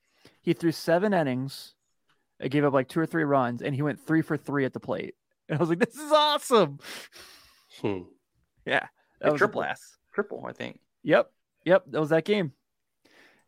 He 0.41 0.53
threw 0.53 0.71
seven 0.71 1.13
innings. 1.13 1.75
It 2.39 2.51
gave 2.51 2.65
up 2.65 2.73
like 2.73 2.87
two 2.87 3.01
or 3.01 3.07
three 3.07 3.25
runs, 3.25 3.61
and 3.61 3.75
he 3.75 3.83
went 3.83 3.99
three 4.07 4.23
for 4.23 4.37
three 4.37 4.65
at 4.65 4.73
the 4.73 4.79
plate. 4.79 5.17
And 5.49 5.57
I 5.59 5.61
was 5.61 5.69
like, 5.69 5.81
"This 5.81 5.97
is 5.97 6.13
awesome!" 6.13 6.79
Hmm. 7.81 8.03
Yeah, 8.65 8.87
that 9.21 9.31
A 9.31 9.33
was 9.33 9.39
triple. 9.41 9.63
a 9.63 9.65
blast. 9.65 9.97
Triple, 10.15 10.47
I 10.47 10.53
think. 10.53 10.79
Yep. 11.03 11.29
Yep. 11.65 11.87
That 11.89 12.01
was 12.01 12.11
that 12.11 12.25
game. 12.25 12.53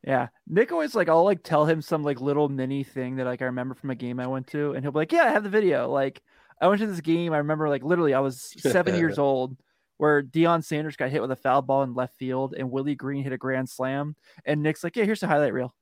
Yeah. 0.05 0.31
Nick 0.49 0.73
always 0.73 0.97
like 0.97 1.09
I'll 1.09 1.23
like 1.23 1.45
tell 1.45 1.67
him 1.67 1.81
some 1.81 2.03
like 2.03 2.21
little 2.21 2.49
mini 2.49 2.83
thing 2.83 3.17
that 3.17 3.27
like 3.27 3.41
I 3.41 3.45
remember 3.45 3.75
from 3.77 3.91
a 3.91 3.95
game 3.95 4.19
I 4.19 4.27
went 4.27 4.49
to, 4.49 4.73
and 4.73 4.85
he'll 4.85 4.91
be 4.91 4.99
like, 4.99 5.13
Yeah, 5.13 5.27
I 5.27 5.31
have 5.31 5.45
the 5.45 5.49
video. 5.49 5.89
Like 5.89 6.23
I 6.61 6.69
went 6.69 6.81
to 6.81 6.87
this 6.87 7.01
game. 7.01 7.33
I 7.33 7.39
remember 7.39 7.69
like 7.69 7.83
literally 7.83 8.15
I 8.15 8.21
was 8.21 8.55
seven 8.59 8.97
years 8.97 9.19
old 9.19 9.57
where 9.97 10.23
Deion 10.23 10.65
Sanders 10.65 10.97
got 10.97 11.11
hit 11.11 11.21
with 11.21 11.31
a 11.31 11.37
foul 11.37 11.63
ball 11.63 11.83
in 11.83 11.95
left 11.95 12.17
field 12.17 12.55
and 12.57 12.71
Willie 12.71 12.95
Greene 12.95 13.23
hit 13.23 13.33
a 13.33 13.39
grand 13.39 13.69
slam. 13.69 14.17
And 14.45 14.63
Nick's 14.63 14.83
like, 14.85 14.97
Yeah, 14.97 15.05
here's 15.05 15.21
the 15.21 15.27
highlight 15.27 15.53
reel. 15.53 15.75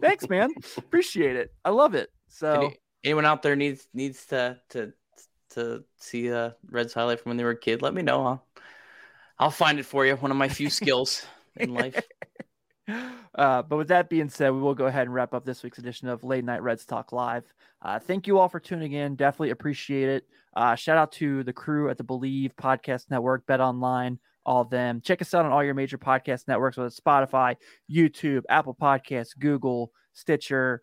Thanks, 0.00 0.28
man. 0.28 0.50
Appreciate 0.76 1.36
it. 1.36 1.52
I 1.64 1.70
love 1.70 1.94
it. 1.94 2.10
So 2.28 2.52
Any- 2.52 2.76
anyone 3.04 3.24
out 3.24 3.42
there 3.42 3.56
needs 3.56 3.88
needs 3.94 4.26
to 4.26 4.58
to 4.70 4.92
to 5.50 5.84
see 5.98 6.28
a 6.28 6.56
Reds 6.70 6.94
highlight 6.94 7.20
from 7.20 7.30
when 7.30 7.36
they 7.36 7.44
were 7.44 7.50
a 7.50 7.58
kid? 7.58 7.82
Let 7.82 7.94
me 7.94 8.02
know. 8.02 8.24
I'll 8.26 8.46
I'll 9.38 9.50
find 9.50 9.78
it 9.78 9.86
for 9.86 10.06
you. 10.06 10.14
One 10.16 10.30
of 10.30 10.36
my 10.36 10.48
few 10.48 10.70
skills 10.70 11.24
in 11.56 11.74
life. 11.74 12.00
Uh, 13.34 13.62
but 13.62 13.76
with 13.76 13.88
that 13.88 14.10
being 14.10 14.28
said, 14.28 14.50
we 14.52 14.60
will 14.60 14.74
go 14.74 14.86
ahead 14.86 15.02
and 15.02 15.14
wrap 15.14 15.32
up 15.32 15.44
this 15.44 15.62
week's 15.62 15.78
edition 15.78 16.08
of 16.08 16.22
Late 16.22 16.44
Night 16.44 16.62
Reds 16.62 16.84
Talk 16.84 17.12
Live. 17.12 17.44
Uh, 17.80 17.98
thank 17.98 18.26
you 18.26 18.38
all 18.38 18.48
for 18.48 18.60
tuning 18.60 18.92
in. 18.92 19.16
Definitely 19.16 19.50
appreciate 19.50 20.08
it. 20.08 20.24
Uh, 20.54 20.74
shout 20.74 20.98
out 20.98 21.12
to 21.12 21.42
the 21.44 21.52
crew 21.52 21.88
at 21.88 21.96
the 21.96 22.04
Bleav 22.04 22.52
Podcast 22.54 23.10
Network, 23.10 23.46
BetOnline, 23.46 24.18
all 24.44 24.60
of 24.60 24.70
them. 24.70 25.00
Check 25.00 25.22
us 25.22 25.32
out 25.32 25.46
on 25.46 25.52
all 25.52 25.64
your 25.64 25.74
major 25.74 25.98
podcast 25.98 26.46
networks, 26.46 26.76
whether 26.76 26.88
it's 26.88 27.00
Spotify, 27.00 27.56
YouTube, 27.90 28.42
Apple 28.48 28.76
Podcasts, 28.78 29.36
Google, 29.38 29.92
Stitcher, 30.12 30.82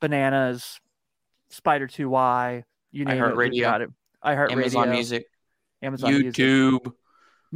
Bananas, 0.00 0.80
Spider 1.50 1.88
2Y, 1.88 2.62
you 2.92 3.04
name 3.04 3.22
it. 3.22 3.36
we've 3.36 3.50
iHeartRadio, 3.50 3.60
got 3.60 3.80
it. 3.82 3.90
iHeartRadio, 4.24 4.52
Amazon 4.52 4.90
Music, 4.90 5.26
Amazon 5.82 6.12
Music 6.12 6.44
YouTube. 6.44 6.92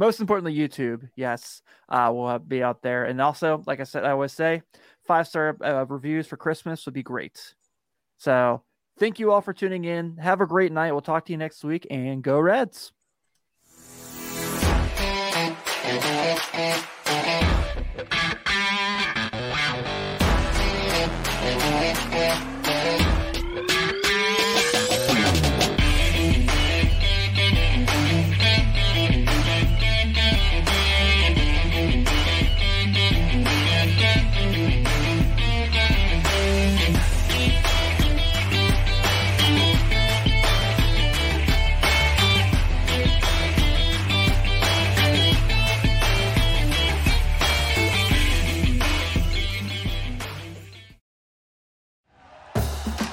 Most 0.01 0.19
importantly 0.19 0.55
youtube 0.55 1.07
yes 1.15 1.61
uh 1.89 2.09
we'll 2.11 2.39
be 2.39 2.63
out 2.63 2.81
there. 2.81 3.05
And 3.05 3.21
also 3.21 3.61
like 3.67 3.79
i 3.79 3.83
said 3.83 4.03
i 4.03 4.09
always 4.09 4.33
say 4.33 4.63
five 5.05 5.27
star 5.27 5.55
uh, 5.63 5.85
reviews 5.87 6.25
for 6.25 6.37
christmas 6.37 6.83
would 6.85 6.95
be 6.95 7.03
great. 7.03 7.53
So 8.17 8.63
thank 8.99 9.19
you 9.19 9.31
all 9.31 9.41
for 9.41 9.53
tuning 9.53 9.85
in. 9.85 10.17
Have 10.17 10.41
a 10.41 10.47
great 10.47 10.71
night. 10.71 10.91
We'll 10.91 11.01
talk 11.01 11.25
to 11.25 11.31
you 11.31 11.37
next 11.37 11.63
week 11.63 11.85
and 11.91 12.23
go 12.23 12.39
reds 12.39 12.91